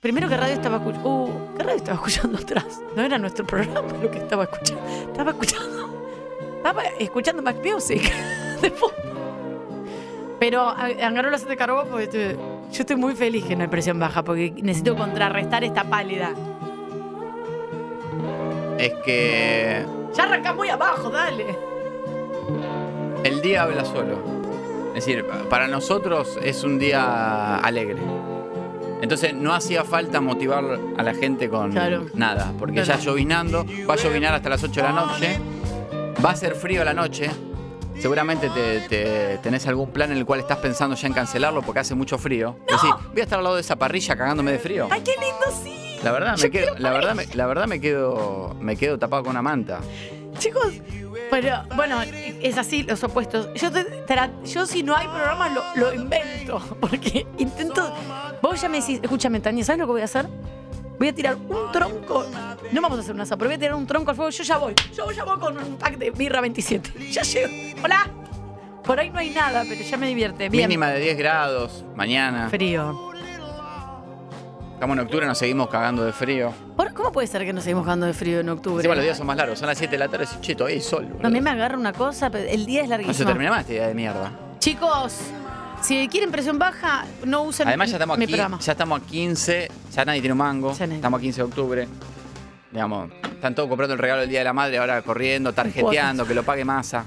Primero 0.00 0.28
que 0.28 0.36
radio 0.36 0.54
estaba 0.54 0.76
escuchando. 0.78 1.08
Uh, 1.08 1.56
¿qué 1.56 1.62
radio 1.62 1.76
estaba 1.76 1.94
escuchando 1.96 2.38
atrás? 2.38 2.80
No 2.96 3.02
era 3.02 3.18
nuestro 3.18 3.46
programa 3.46 3.92
lo 4.02 4.10
que 4.10 4.18
estaba 4.18 4.44
escuchando. 4.44 4.82
Estaba 4.88 5.30
escuchando. 5.30 6.08
Estaba 6.56 6.82
escuchando 6.98 7.42
Mac 7.42 7.56
Music. 7.64 8.02
de 8.62 8.70
fondo. 8.70 8.96
Pero 10.40 10.68
Angarola 10.70 11.38
se 11.38 11.46
te 11.46 11.56
cargó 11.56 11.84
porque 11.84 12.04
estoy- 12.04 12.36
yo 12.72 12.80
estoy 12.80 12.96
muy 12.96 13.14
feliz 13.14 13.44
que 13.44 13.54
no 13.54 13.62
hay 13.62 13.68
presión 13.68 13.98
baja 14.00 14.24
porque 14.24 14.50
necesito 14.62 14.96
contrarrestar 14.96 15.62
esta 15.62 15.84
pálida. 15.84 16.34
Es 18.78 18.92
que 19.04 19.86
Ya 20.16 20.24
arranca 20.24 20.52
muy 20.52 20.68
abajo, 20.68 21.10
dale. 21.10 21.56
el 23.22 23.40
día 23.40 23.62
habla 23.62 23.84
solo. 23.84 24.41
Es 24.94 25.06
decir, 25.06 25.24
para 25.48 25.68
nosotros 25.68 26.38
es 26.42 26.64
un 26.64 26.78
día 26.78 27.56
alegre. 27.58 28.00
Entonces 29.00 29.34
no 29.34 29.52
hacía 29.52 29.82
falta 29.84 30.20
motivar 30.20 30.78
a 30.96 31.02
la 31.02 31.14
gente 31.14 31.48
con 31.48 31.72
Claro. 31.72 32.06
nada, 32.14 32.52
porque 32.58 32.82
Claro. 32.82 32.98
ya 33.00 33.04
llovinando, 33.04 33.64
va 33.88 33.94
a 33.94 33.96
llovinar 33.96 34.34
hasta 34.34 34.48
las 34.48 34.62
8 34.62 34.80
de 34.80 34.82
la 34.82 34.92
noche, 34.92 35.40
va 36.24 36.30
a 36.30 36.36
ser 36.36 36.54
frío 36.54 36.82
a 36.82 36.84
la 36.84 36.94
noche. 36.94 37.28
Seguramente 37.98 38.48
te, 38.50 38.80
te- 38.88 39.38
tenés 39.38 39.66
algún 39.66 39.90
plan 39.90 40.10
en 40.12 40.18
el 40.18 40.24
cual 40.24 40.40
estás 40.40 40.58
pensando 40.58 40.94
ya 40.96 41.06
en 41.08 41.12
cancelarlo 41.14 41.62
porque 41.62 41.80
hace 41.80 41.94
mucho 41.94 42.16
frío. 42.18 42.56
Decís, 42.68 42.90
voy 43.10 43.20
a 43.20 43.24
estar 43.24 43.38
al 43.38 43.44
lado 43.44 43.56
de 43.56 43.60
esa 43.62 43.76
parrilla 43.76 44.16
cagándome 44.16 44.52
de 44.52 44.58
frío. 44.58 44.88
¡Ay, 44.90 45.02
qué 45.02 45.12
lindo, 45.12 45.60
sí! 45.62 45.98
La 46.02 46.10
verdad, 46.12 46.36
Yo 46.36 46.44
me 46.44 46.50
quedo, 46.50 46.74
la 46.78 46.90
verdad, 46.90 47.14
me, 47.14 47.26
la 47.34 47.46
verdad 47.46 47.66
me 47.66 47.80
quedo, 47.80 48.56
me 48.60 48.76
quedo 48.76 48.98
tapado 48.98 49.22
con 49.22 49.30
una 49.32 49.42
manta. 49.42 49.80
Chicos, 50.38 50.74
pero 51.32 51.62
bueno, 51.74 51.98
es 52.02 52.58
así, 52.58 52.82
los 52.82 53.02
opuestos. 53.02 53.48
Yo, 53.54 53.72
te- 53.72 54.04
yo 54.44 54.66
si 54.66 54.82
no 54.82 54.94
hay 54.94 55.06
programa 55.08 55.48
lo, 55.48 55.62
lo 55.76 55.94
invento, 55.94 56.60
porque 56.80 57.26
intento... 57.38 57.90
Vos 58.42 58.60
ya 58.60 58.68
me 58.68 58.80
decís, 58.80 59.00
escúchame, 59.02 59.40
Tania, 59.40 59.64
¿sabes 59.64 59.78
lo 59.80 59.86
que 59.86 59.92
voy 59.92 60.02
a 60.02 60.04
hacer? 60.04 60.26
Voy 60.98 61.08
a 61.08 61.14
tirar 61.14 61.36
un 61.36 61.72
tronco, 61.72 62.26
no 62.70 62.80
vamos 62.82 62.98
a 62.98 63.00
hacer 63.00 63.14
una 63.14 63.22
asado, 63.22 63.38
pero 63.38 63.48
voy 63.48 63.56
a 63.56 63.58
tirar 63.58 63.74
un 63.74 63.86
tronco 63.86 64.10
al 64.10 64.16
fuego, 64.16 64.30
yo 64.30 64.44
ya 64.44 64.58
voy, 64.58 64.74
yo 64.94 65.10
ya 65.10 65.24
voy 65.24 65.38
con 65.40 65.56
un 65.56 65.76
pack 65.78 65.96
de 65.96 66.10
birra 66.10 66.42
27, 66.42 66.92
ya 67.10 67.22
llego, 67.22 67.48
hola. 67.82 68.10
Por 68.84 68.98
ahí 69.00 69.10
no 69.10 69.20
hay 69.20 69.30
nada, 69.30 69.64
pero 69.66 69.80
ya 69.80 69.96
me 69.96 70.08
divierte, 70.08 70.48
bien. 70.48 70.68
Mínima 70.68 70.90
de 70.90 70.98
10 71.00 71.16
grados, 71.16 71.84
mañana. 71.94 72.50
Frío. 72.50 73.11
Estamos 74.82 74.98
en 74.98 75.04
octubre, 75.04 75.26
nos 75.28 75.38
seguimos 75.38 75.68
cagando 75.68 76.04
de 76.04 76.12
frío. 76.12 76.52
Por- 76.76 76.92
¿Cómo 76.92 77.12
puede 77.12 77.28
ser 77.28 77.44
que 77.44 77.52
nos 77.52 77.62
seguimos 77.62 77.84
cagando 77.84 78.04
de 78.06 78.14
frío 78.14 78.40
en 78.40 78.48
octubre? 78.48 78.78
Encima 78.78 78.96
los 78.96 79.04
días 79.04 79.16
son 79.16 79.28
más 79.28 79.36
largos, 79.36 79.56
son 79.60 79.68
las 79.68 79.78
7 79.78 79.92
de 79.92 79.98
la 80.00 80.08
tarde, 80.08 80.26
che, 80.40 80.56
todavía 80.56 80.74
hay 80.74 80.82
sol. 80.82 81.04
boludo. 81.06 81.24
A 81.24 81.30
mí 81.30 81.40
me 81.40 81.50
agarra 81.50 81.78
una 81.78 81.92
cosa, 81.92 82.30
pero 82.30 82.48
el 82.48 82.66
día 82.66 82.80
es 82.82 82.88
No 82.88 82.96
se 82.96 82.98
larguísimo. 82.98 83.28
termina 83.28 83.50
más 83.52 83.60
este 83.60 83.74
día 83.74 83.86
de 83.86 83.94
mierda. 83.94 84.32
Chicos, 84.58 85.18
si 85.82 86.08
quieren 86.08 86.32
presión 86.32 86.58
baja, 86.58 87.04
no 87.24 87.42
usen 87.44 87.68
Además 87.68 87.90
ya 87.90 87.96
estamos 87.98 88.18
mi 88.18 88.24
aquí, 88.24 88.32
programa. 88.32 88.58
ya 88.58 88.72
estamos 88.72 89.00
a 89.00 89.04
15, 89.06 89.68
ya 89.94 90.04
nadie 90.04 90.20
tiene 90.20 90.32
un 90.32 90.38
mango, 90.38 90.72
Ya 90.76 90.84
nadie. 90.88 90.96
estamos 90.96 91.18
a 91.18 91.20
15 91.20 91.36
de 91.42 91.44
octubre. 91.44 91.88
Digamos, 92.72 93.08
están 93.34 93.54
todos 93.54 93.68
comprando 93.68 93.92
el 93.94 94.00
regalo 94.00 94.22
del 94.22 94.30
Día 94.30 94.40
de 94.40 94.44
la 94.46 94.52
Madre, 94.52 94.78
ahora 94.78 95.00
corriendo, 95.02 95.52
tarjeteando, 95.52 96.26
que 96.26 96.34
lo 96.34 96.42
pague 96.42 96.64
masa. 96.64 97.04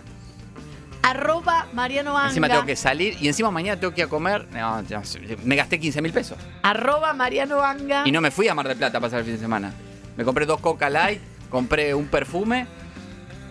Arroba 1.06 1.68
Mariano 1.73 2.18
Anga. 2.18 2.30
Encima 2.30 2.48
tengo 2.49 2.65
que 2.65 2.76
salir 2.76 3.15
y 3.22 3.27
encima 3.27 3.52
mañana 3.52 3.80
tengo 3.80 3.94
que 3.94 4.02
ir 4.02 4.07
a 4.07 4.10
comer. 4.10 4.48
No, 4.52 4.82
ya, 4.84 5.02
me 5.44 5.56
gasté 5.56 5.80
15 5.80 6.02
mil 6.02 6.11
pesos. 6.11 6.38
Arroba 6.64 7.14
Mariano 7.14 7.61
Anga. 7.61 8.03
Y 8.06 8.11
no 8.11 8.22
me 8.22 8.32
fui 8.32 8.48
a 8.48 8.56
Mar 8.56 8.68
del 8.68 8.77
Plata 8.77 8.98
a 8.98 9.02
pasar 9.02 9.19
el 9.19 9.26
fin 9.26 9.36
de 9.36 9.40
semana. 9.40 9.72
Me 10.18 10.23
compré 10.23 10.45
dos 10.45 10.60
Coca 10.60 10.90
Light, 10.90 11.22
compré 11.49 11.94
un 11.94 12.07
perfume 12.07 12.65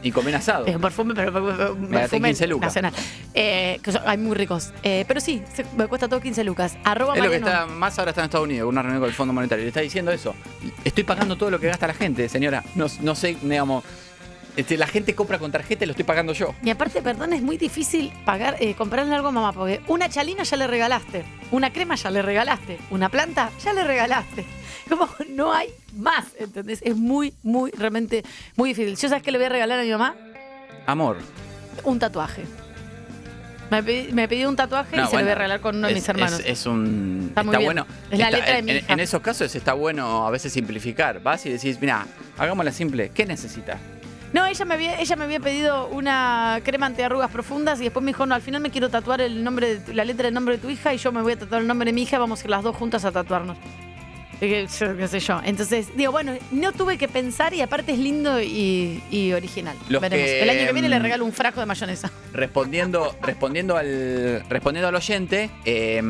y 0.03 0.11
comí 0.11 0.29
un 0.31 0.35
asado. 0.35 0.67
Es 0.67 0.75
un 0.75 0.83
perfume, 0.83 1.15
pero 1.15 1.33
pero- 1.33 1.47
pero- 1.57 1.75
Me 1.77 1.83
gasté 1.89 1.99
perfume 2.01 2.29
15 2.31 2.47
lucas. 2.49 2.67
nacional. 2.69 2.93
Eh, 3.35 3.79
que 3.83 3.93
son- 3.93 4.03
hay 4.05 4.19
muy 4.19 4.35
ricos. 4.35 4.73
Eh, 4.83 5.05
pero 5.07 5.21
sí, 5.21 5.43
se- 5.55 5.65
me 5.77 5.87
cuesta 5.87 6.09
todo 6.09 6.21
15 6.21 6.43
lucas. 6.45 6.77
Arroba 6.85 7.15
Es 7.17 7.23
lo 7.23 7.31
que 7.31 7.37
está, 7.37 7.67
más 7.67 7.99
ahora 7.99 8.11
está 8.11 8.21
en 8.23 8.25
Estados 8.27 8.47
Unidos, 8.47 8.69
una 8.69 8.83
reunión 8.83 9.01
con 9.01 9.09
el 9.09 9.15
Fondo 9.15 9.33
Monetario. 9.33 9.63
Le 9.63 9.69
está 9.69 9.81
diciendo 9.81 10.11
eso. 10.11 10.35
Estoy 10.85 11.05
pagando 11.05 11.37
todo 11.37 11.51
lo 11.51 11.61
que 11.61 11.69
gasta 11.69 11.87
la 11.87 11.95
gente, 11.95 12.29
señora. 12.29 12.65
No, 12.75 12.87
no 13.01 13.15
sé, 13.15 13.37
digamos. 13.41 13.85
Este, 14.57 14.77
la 14.77 14.87
gente 14.87 15.15
compra 15.15 15.39
con 15.39 15.51
tarjeta 15.53 15.85
y 15.85 15.87
lo 15.87 15.93
estoy 15.93 16.05
pagando 16.05 16.33
yo. 16.33 16.55
Y 16.63 16.71
aparte, 16.71 17.03
perdón, 17.03 17.33
es 17.33 17.43
muy 17.43 17.57
difícil 17.59 18.13
pagar, 18.25 18.57
eh, 18.61 18.75
comprarle 18.75 19.15
algo 19.15 19.29
a 19.29 19.33
mamá, 19.33 19.53
porque 19.53 19.81
una 19.89 20.09
chalina 20.09 20.43
ya 20.45 20.57
le 20.57 20.67
regalaste, 20.67 21.25
una 21.51 21.73
crema 21.73 21.95
ya 21.97 22.11
le 22.11 22.23
regalaste, 22.23 22.79
una 22.91 23.09
planta 23.09 23.51
ya 23.65 23.73
le 23.73 23.85
regalaste. 23.85 24.45
Como 24.89 25.09
no 25.31 25.53
hay 25.53 25.69
más, 25.97 26.27
¿entendés? 26.39 26.81
Es 26.83 26.95
muy, 26.97 27.33
muy, 27.43 27.71
realmente 27.73 28.23
muy 28.57 28.71
difícil. 28.71 28.97
¿Yo 28.97 29.09
sabes 29.09 29.23
qué 29.23 29.33
le 29.33 29.39
voy 29.39 29.47
a 29.47 29.51
regalar 29.51 29.81
a 29.81 29.83
mi 29.83 29.91
mamá? 29.91 30.15
Amor. 30.87 31.19
Un 31.85 31.99
tatuaje. 31.99 32.43
Me, 33.71 33.83
pedí- 33.83 34.13
me 34.13 34.29
pidió 34.29 34.49
un 34.51 34.57
tatuaje 34.57 34.95
No, 34.97 35.05
y 35.05 35.07
se 35.07 35.13
bueno, 35.13 35.21
lo 35.21 35.25
voy 35.25 35.33
a 35.33 35.35
regalar 35.37 35.61
con 35.61 35.77
uno 35.77 35.87
de 35.89 35.95
es- 35.95 35.99
mis 36.01 36.09
hermanos. 36.09 36.41
Es, 36.41 36.47
es 36.47 36.67
un. 36.67 37.27
Está 37.31 37.43
muy 37.43 37.57
bien. 37.57 37.65
bueno. 37.67 37.87
Es 38.11 38.19
la 38.19 38.27
Está- 38.27 38.37
letra 38.39 38.53
de 38.53 38.59
en, 38.59 38.65
mi 38.67 38.73
hija. 38.73 38.93
en 38.93 39.01
esos 39.01 39.21
casos 39.23 39.55
está 39.55 39.73
bueno 39.73 40.27
a 40.27 40.31
veces 40.31 40.53
simplificar. 40.53 41.21
Vas 41.23 41.45
y 41.47 41.51
decís, 41.51 41.79
mira, 41.81 42.07
hagámosla 42.37 42.71
simple. 42.73 43.11
¿Qué 43.15 43.25
necesitas? 43.25 43.79
No, 44.35 44.45
ella 44.47 44.65
me 44.65 44.75
había, 44.75 44.99
ella 45.01 45.15
me 45.17 45.25
había 45.25 45.39
pedido 45.39 45.87
una 45.89 46.61
crema 46.65 46.87
antiarrugas 46.87 47.31
profundas 47.31 47.81
y 47.81 47.85
después 47.85 48.03
me 48.05 48.11
dijo, 48.11 48.27
no, 48.27 48.35
al 48.35 48.43
final 48.43 48.61
me 48.61 48.71
quiero 48.71 48.89
tatuar 48.89 49.21
el 49.21 49.45
nombre, 49.45 49.79
de- 49.79 49.95
la 49.95 50.05
letra 50.05 50.25
del 50.25 50.35
nombre 50.35 50.57
de 50.57 50.61
tu 50.61 50.69
hija 50.71 50.93
y 50.93 50.99
yo 50.99 51.13
me 51.13 51.23
voy 51.23 51.35
a 51.35 51.39
tatuar 51.39 51.61
el 51.63 51.69
nombre 51.69 51.87
de 51.87 51.93
mi 51.93 52.03
hija, 52.03 52.19
vamos 52.19 52.41
a 52.41 52.45
ir 52.45 52.51
las 52.51 52.65
dos 52.65 52.75
juntas 52.75 53.05
a 53.05 53.13
tatuarnos. 53.13 53.57
Qué 54.41 54.67
sé 54.69 55.21
yo. 55.21 55.41
Entonces, 55.45 55.97
digo, 55.97 56.11
bueno, 56.11 56.33
no 56.51 56.73
tuve 56.73 56.99
que 56.99 57.07
pensar 57.09 57.55
y 57.55 57.63
aparte 57.63 57.93
es 57.93 57.99
lindo 57.99 58.43
y, 58.43 59.01
y 59.11 59.33
original. 59.33 59.77
Los 59.89 60.03
Veremos. 60.03 60.27
que, 60.27 60.43
el 60.43 60.51
año 60.51 60.67
que 60.67 60.73
viene 60.73 60.89
le 60.89 60.99
mm, 60.99 61.03
regalo 61.03 61.25
un 61.25 61.33
frasco 61.33 61.61
de 61.61 61.67
mayonesa. 61.67 62.11
Respondiendo, 62.33 63.15
respondiendo 63.23 63.77
al. 63.77 64.45
Respondiendo 64.51 64.89
al 64.89 64.95
oyente. 64.97 65.49
eh, 65.65 66.03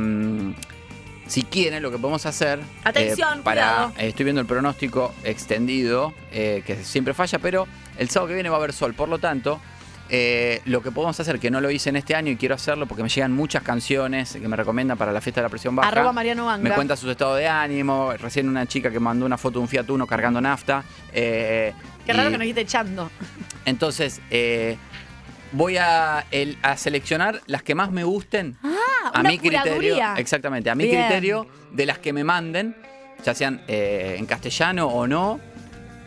si 1.26 1.42
quieren, 1.42 1.82
lo 1.82 1.90
que 1.90 1.98
podemos 1.98 2.24
hacer. 2.26 2.58
eh, 2.60 2.64
Atención, 2.84 3.42
para, 3.42 3.92
eh, 3.98 4.08
Estoy 4.08 4.24
viendo 4.24 4.40
el 4.40 4.46
pronóstico 4.46 5.14
extendido, 5.24 6.12
eh, 6.32 6.62
que 6.66 6.84
siempre 6.84 7.14
falla, 7.14 7.38
pero 7.38 7.66
el 7.98 8.08
sábado 8.10 8.28
que 8.28 8.34
viene 8.34 8.48
va 8.50 8.56
a 8.56 8.58
haber 8.58 8.72
sol. 8.72 8.94
Por 8.94 9.08
lo 9.08 9.18
tanto, 9.18 9.60
lo 10.66 10.82
que 10.82 10.90
podemos 10.92 11.18
hacer, 11.18 11.40
que 11.40 11.50
no 11.50 11.60
lo 11.60 11.70
hice 11.70 11.88
en 11.88 11.96
este 11.96 12.14
año 12.14 12.30
y 12.30 12.36
quiero 12.36 12.54
hacerlo 12.54 12.86
porque 12.86 13.02
me 13.02 13.08
llegan 13.08 13.32
muchas 13.32 13.62
canciones 13.64 14.32
que 14.34 14.46
me 14.46 14.54
recomiendan 14.56 14.96
para 14.96 15.10
la 15.12 15.20
fiesta 15.20 15.40
de 15.40 15.46
la 15.46 15.48
presión 15.48 15.74
baja. 15.74 15.88
Arroba 15.88 16.12
Mariano 16.12 16.44
Vanga. 16.46 16.68
Me 16.68 16.74
cuenta 16.74 16.94
sus 16.96 17.10
estados 17.10 17.38
de 17.38 17.48
ánimo. 17.48 18.12
Recién 18.20 18.48
una 18.48 18.66
chica 18.66 18.90
que 18.90 19.00
mandó 19.00 19.26
una 19.26 19.38
foto 19.38 19.58
de 19.58 19.62
un 19.62 19.68
Fiat 19.68 19.88
Uno 19.90 20.06
cargando 20.06 20.40
nafta. 20.40 20.84
Qué 21.12 21.72
raro 22.08 22.28
y- 22.28 22.32
que 22.32 22.38
nos 22.38 22.46
esté 22.46 22.60
echando. 22.60 23.10
entonces, 23.64 24.20
voy 25.52 25.76
a, 25.78 26.26
el- 26.30 26.58
a 26.62 26.76
seleccionar 26.76 27.40
las 27.46 27.62
que 27.62 27.74
más 27.74 27.90
me 27.90 28.04
gusten. 28.04 28.56
Ah, 28.62 28.70
a 29.12 29.20
una 29.20 29.28
mi 29.28 29.38
criterio. 29.38 29.96
Exactamente, 30.16 30.70
a 30.70 30.74
mi 30.74 30.84
Bien. 30.84 31.02
criterio, 31.06 31.46
de 31.72 31.86
las 31.86 31.98
que 31.98 32.12
me 32.12 32.24
manden, 32.24 32.76
ya 33.24 33.34
sean 33.34 33.62
eh, 33.68 34.16
en 34.18 34.26
castellano 34.26 34.86
o 34.86 35.06
no. 35.06 35.40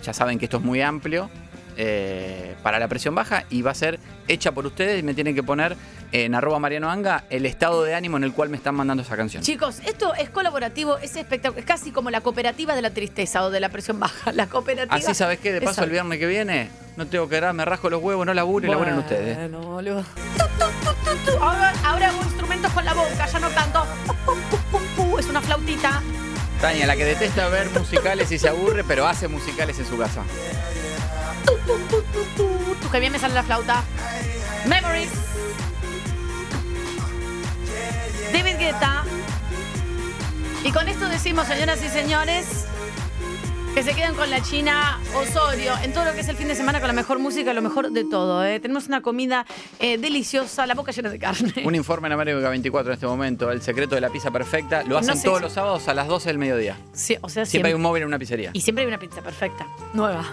Ya 0.04 0.14
saben 0.14 0.38
que 0.40 0.46
esto 0.46 0.58
es 0.58 0.64
muy 0.64 0.82
amplio. 0.82 1.30
eh, 1.80 2.56
para 2.64 2.80
la 2.80 2.88
presión 2.88 3.14
baja 3.14 3.46
y 3.52 3.62
va 3.62 3.70
a 3.72 3.76
ser 3.76 4.00
hecha 4.28 4.52
por 4.52 4.66
ustedes 4.66 5.00
y 5.00 5.04
me 5.04 5.14
tienen 5.14 5.36
que 5.36 5.44
poner 5.44 5.76
en 6.12 6.36
arroba 6.36 6.60
Mariano 6.60 6.90
Anga 6.90 7.26
el 7.30 7.46
estado 7.46 7.84
de 7.84 7.96
ánimo 7.96 8.18
en 8.18 8.24
el 8.24 8.34
cual 8.34 8.50
me 8.50 8.58
están 8.58 8.76
mandando 8.76 9.04
esa 9.04 9.18
canción. 9.18 9.44
Chicos, 9.44 9.82
esto 9.86 10.14
es 10.16 10.30
colaborativo, 10.30 10.98
es 10.98 11.16
espectacular. 11.16 11.60
Es 11.60 11.66
casi 11.66 11.92
como 11.92 12.10
la 12.10 12.22
cooperativa 12.22 12.76
de 12.76 12.82
la 12.82 12.92
tristeza 12.92 13.44
o 13.44 13.50
de 13.50 13.60
la 13.60 13.70
presión 13.70 14.00
baja. 14.00 14.32
La 14.32 14.48
cooperativa. 14.48 14.96
Así 14.96 15.14
sabes 15.14 15.40
que 15.40 15.52
de 15.52 15.62
paso 15.62 15.84
el 15.84 15.90
viernes 15.90 16.20
que 16.20 16.28
viene 16.28 16.70
no 16.96 17.08
tengo 17.08 17.28
que 17.30 17.40
dar, 17.40 17.54
me 17.54 17.66
rasco 17.66 17.90
los 17.90 18.02
huevos, 18.02 18.26
no 18.26 18.34
laburo 18.34 18.66
y 18.66 18.70
laburen 18.70 18.98
ustedes. 18.98 19.38
Bueno, 19.38 19.62
boludo. 19.62 20.04
Tu. 21.26 21.32
Ahora, 21.32 21.74
ahora 21.86 22.10
hago 22.10 22.22
instrumentos 22.24 22.72
con 22.74 22.86
la 22.86 22.94
boca, 22.94 23.26
ya 23.26 23.40
no 23.40 23.50
canto. 23.50 23.86
Es 25.20 25.28
una 25.28 25.42
flautita. 25.42 26.02
Tania, 26.62 26.88
la 26.88 26.96
que 26.96 27.06
detesta 27.06 27.48
ver 27.50 27.70
musicales 27.70 28.32
y 28.32 28.40
se 28.40 28.50
aburre, 28.50 28.84
pero 28.84 29.08
hace 29.08 29.28
musicales 29.28 29.78
en 29.80 29.86
su 29.86 29.98
casa. 29.98 30.24
Tu, 31.48 31.54
tu, 31.66 31.78
tu, 31.88 32.02
tu, 32.02 32.24
tu. 32.36 32.76
Tu, 32.82 32.90
que 32.92 33.00
bien 33.00 33.12
me 33.12 33.20
sale 33.20 33.34
la 33.34 33.44
flauta. 33.44 33.84
Memories. 34.68 35.10
David 38.34 38.58
Guetta. 38.60 39.04
Y 40.64 40.72
con 40.72 40.88
esto 40.90 41.08
decimos, 41.08 41.48
señoras 41.48 41.80
y 41.84 41.88
señores, 41.88 42.66
que 43.74 43.84
se 43.84 43.94
queden 43.94 44.16
con 44.16 44.30
la 44.30 44.42
China 44.42 45.00
Osorio 45.16 45.72
en 45.84 45.94
todo 45.94 46.04
lo 46.06 46.14
que 46.14 46.22
es 46.22 46.28
el 46.28 46.36
fin 46.36 46.48
de 46.50 46.56
semana 46.56 46.80
con 46.80 46.88
la 46.88 46.94
mejor 46.94 47.20
música, 47.20 47.54
lo 47.54 47.62
mejor 47.62 47.92
de 47.92 48.04
todo. 48.04 48.44
¿eh? 48.44 48.60
Tenemos 48.60 48.88
una 48.88 49.02
comida 49.02 49.46
eh, 49.80 49.98
deliciosa, 49.98 50.66
la 50.68 50.74
boca 50.74 50.92
llena 50.92 51.10
de 51.10 51.20
carne. 51.20 51.54
Un 51.64 51.76
informe 51.76 52.08
en 52.08 52.14
América 52.14 52.50
24 52.50 52.92
en 52.92 52.94
este 52.96 53.06
momento, 53.08 53.50
el 53.52 53.62
secreto 53.62 53.96
de 53.96 54.02
la 54.02 54.10
pizza 54.10 54.32
perfecta. 54.32 54.82
Lo 54.84 54.90
No 54.90 54.98
hacen 54.98 55.16
sé 55.18 55.24
todos 55.26 55.38
si- 55.38 55.44
los 55.44 55.54
sábados 55.54 55.88
a 55.88 55.94
las 55.94 56.08
12 56.08 56.30
del 56.30 56.38
mediodía. 56.40 56.76
Sí, 56.92 57.16
o 57.22 57.30
sea, 57.30 57.46
Siempre 57.46 57.70
hay 57.70 57.76
un 57.76 57.82
móvil 57.82 58.02
en 58.02 58.08
una 58.10 58.20
pizzería. 58.20 58.50
Y 58.54 58.62
siempre 58.62 58.82
hay 58.84 58.88
una 58.90 59.00
pizza 59.00 59.22
perfecta, 59.22 59.66
nueva. 59.94 60.26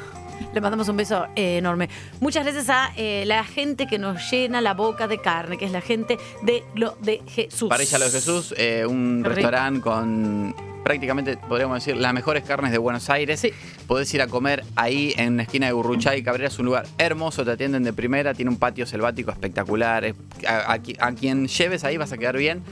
Le 0.53 0.61
mandamos 0.61 0.89
un 0.89 0.97
beso 0.97 1.27
eh, 1.37 1.59
enorme. 1.59 1.89
Muchas 2.21 2.45
gracias 2.45 2.69
a 2.71 2.91
eh, 2.97 3.25
la 3.27 3.45
gente 3.45 3.87
que 3.87 3.99
nos 3.99 4.31
llena 4.31 4.61
la 4.61 4.75
boca 4.75 5.09
de 5.09 5.19
carne, 5.19 5.59
que 5.59 5.65
es 5.65 5.73
la 5.73 5.81
gente 5.81 6.19
de 6.43 6.63
lo 6.75 6.97
de 7.01 7.23
Jesús. 7.29 7.69
Parilla 7.69 7.99
Lo 7.99 8.05
de 8.07 8.11
Jesús, 8.11 8.55
eh, 8.57 8.85
un 8.89 9.19
rico. 9.25 9.35
restaurante 9.35 9.81
con 9.81 10.55
prácticamente, 10.85 11.39
podríamos 11.39 11.77
decir, 11.83 11.97
las 11.97 12.13
mejores 12.13 12.45
carnes 12.45 12.71
de 12.71 12.77
Buenos 12.77 13.09
Aires. 13.09 13.47
Podés 13.87 14.13
ir 14.13 14.21
a 14.21 14.27
comer 14.27 14.63
ahí 14.77 15.15
en 15.17 15.39
la 15.39 15.45
esquina 15.45 15.67
de 15.67 15.73
Urruchay 15.73 16.19
y 16.19 16.23
Cabrera, 16.23 16.49
es 16.49 16.59
un 16.59 16.67
lugar 16.67 16.87
hermoso, 16.99 17.43
te 17.43 17.53
atienden 17.53 17.85
de 17.85 17.95
primera, 17.95 18.35
tiene 18.35 18.51
un 18.51 18.59
patio 18.59 18.85
selvático 18.85 19.31
espectacular. 19.31 20.05
es- 20.05 20.15
A, 20.47 20.75
a 20.75 21.13
quien 21.15 21.49
lleves 21.49 21.85
ahí 21.85 21.97
vas 21.97 22.13
a 22.13 22.19
quedar 22.19 22.37
bien. 22.37 22.63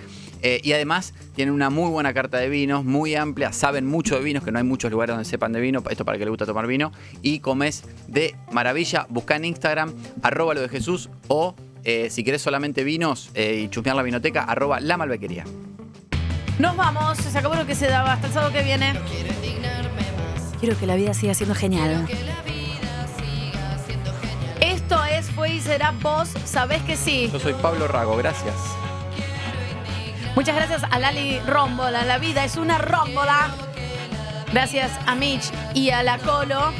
Eh, 0.43 0.61
y 0.63 0.73
además 0.73 1.15
tienen 1.35 1.55
una 1.55 1.71
muy 1.71 1.91
buena 1.91 2.13
carta 2.13 2.39
de 2.39 2.49
vinos, 2.49 2.85
muy 2.85 3.15
amplia, 3.15 3.53
saben 3.53 3.87
mucho 3.87 4.17
de 4.17 4.23
vinos, 4.23 4.45
que 4.45 4.53
no 4.53 4.59
hay 4.59 4.65
muchos 4.65 4.91
lugares 4.91 5.15
donde 5.15 5.25
sepan 5.25 5.53
de 5.53 5.61
vino, 5.61 5.83
esto 5.89 6.05
para 6.05 6.19
que 6.19 6.25
le 6.25 6.31
gusta 6.31 6.47
tomar 6.47 6.67
vino, 6.67 6.93
y 7.23 7.39
comes 7.39 7.85
de 8.09 8.35
maravilla. 8.51 9.07
Busca 9.09 9.37
en 9.37 9.45
Instagram, 9.45 9.95
arroba 10.23 10.55
lo 10.55 10.61
de 10.61 10.69
Jesús, 10.69 11.11
o 11.29 11.55
eh, 11.85 12.11
si 12.11 12.25
querés 12.25 12.43
solamente 12.43 12.85
vinos 12.85 13.31
eh, 13.35 13.63
y 13.65 13.69
chusmear 13.69 13.97
la 13.97 14.03
vinoteca, 14.03 14.45
arroba 14.45 14.81
la 14.81 14.97
malvequería. 14.97 15.45
Nos 16.59 16.77
vamos, 16.77 17.19
se 17.19 17.37
acabó 17.37 17.55
lo 17.55 17.67
que 17.67 17.75
se 17.75 17.87
daba. 17.87 18.13
Hasta 18.13 18.27
el 18.27 18.33
sábado 18.33 18.53
que 18.53 18.63
viene. 18.63 18.93
Quiero 20.61 20.79
que 20.79 20.87
la 20.87 20.95
vida 20.95 21.15
siga 21.15 21.35
siendo 21.35 21.55
genial. 21.55 22.07
Esto 24.61 25.05
es 25.05 25.31
Fue 25.31 25.55
y 25.55 25.61
Será 25.61 25.93
Vos, 26.03 26.29
sabés 26.45 26.83
que 26.83 26.97
sí. 26.97 27.29
Yo 27.33 27.41
soy 27.41 27.55
Pablo 27.55 27.89
Rago, 27.89 28.17
gracias. 28.17 28.55
Muchas 30.35 30.57
gracias 30.57 30.83
a 30.91 30.99
Lali 30.99 31.41
Rómbola. 31.41 32.05
La 32.05 32.19
vida 32.19 32.45
es 32.45 32.57
una 32.57 32.79
rómbola. 32.79 33.51
Gracias 34.53 34.91
a 35.07 35.15
Mitch 35.15 35.51
y 35.75 35.91
a 35.91 36.03
la 36.03 36.19
Colo. 36.19 36.73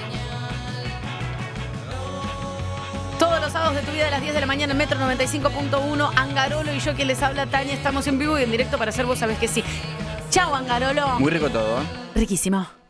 Todos 3.19 3.41
los 3.41 3.53
sábados 3.53 3.75
de 3.75 3.83
tu 3.83 3.93
vida 3.93 4.09
a 4.09 4.11
las 4.11 4.21
10 4.21 4.35
de 4.35 4.41
la 4.41 4.47
mañana 4.47 4.73
en 4.73 4.79
Metro 4.79 4.99
95.1. 4.99 6.13
Angarolo 6.17 6.73
y 6.73 6.81
yo 6.81 6.95
quien 6.95 7.09
les 7.09 7.23
habla, 7.23 7.47
Tania, 7.47 7.75
estamos 7.75 8.07
en 8.07 8.19
vivo 8.19 8.39
y 8.39 8.43
en 8.43 8.51
directo 8.51 8.79
para 8.79 8.89
hacer 8.89 9.07
vos 9.07 9.19
sabés 9.19 9.39
que 9.39 9.49
sí. 9.49 9.63
Chao, 10.31 10.55
Angarolo. 10.55 11.21
Muy 11.21 11.31
rico 11.31 11.51
todo, 11.51 11.81
¿eh? 11.81 11.85
Riquísimo. 12.15 12.82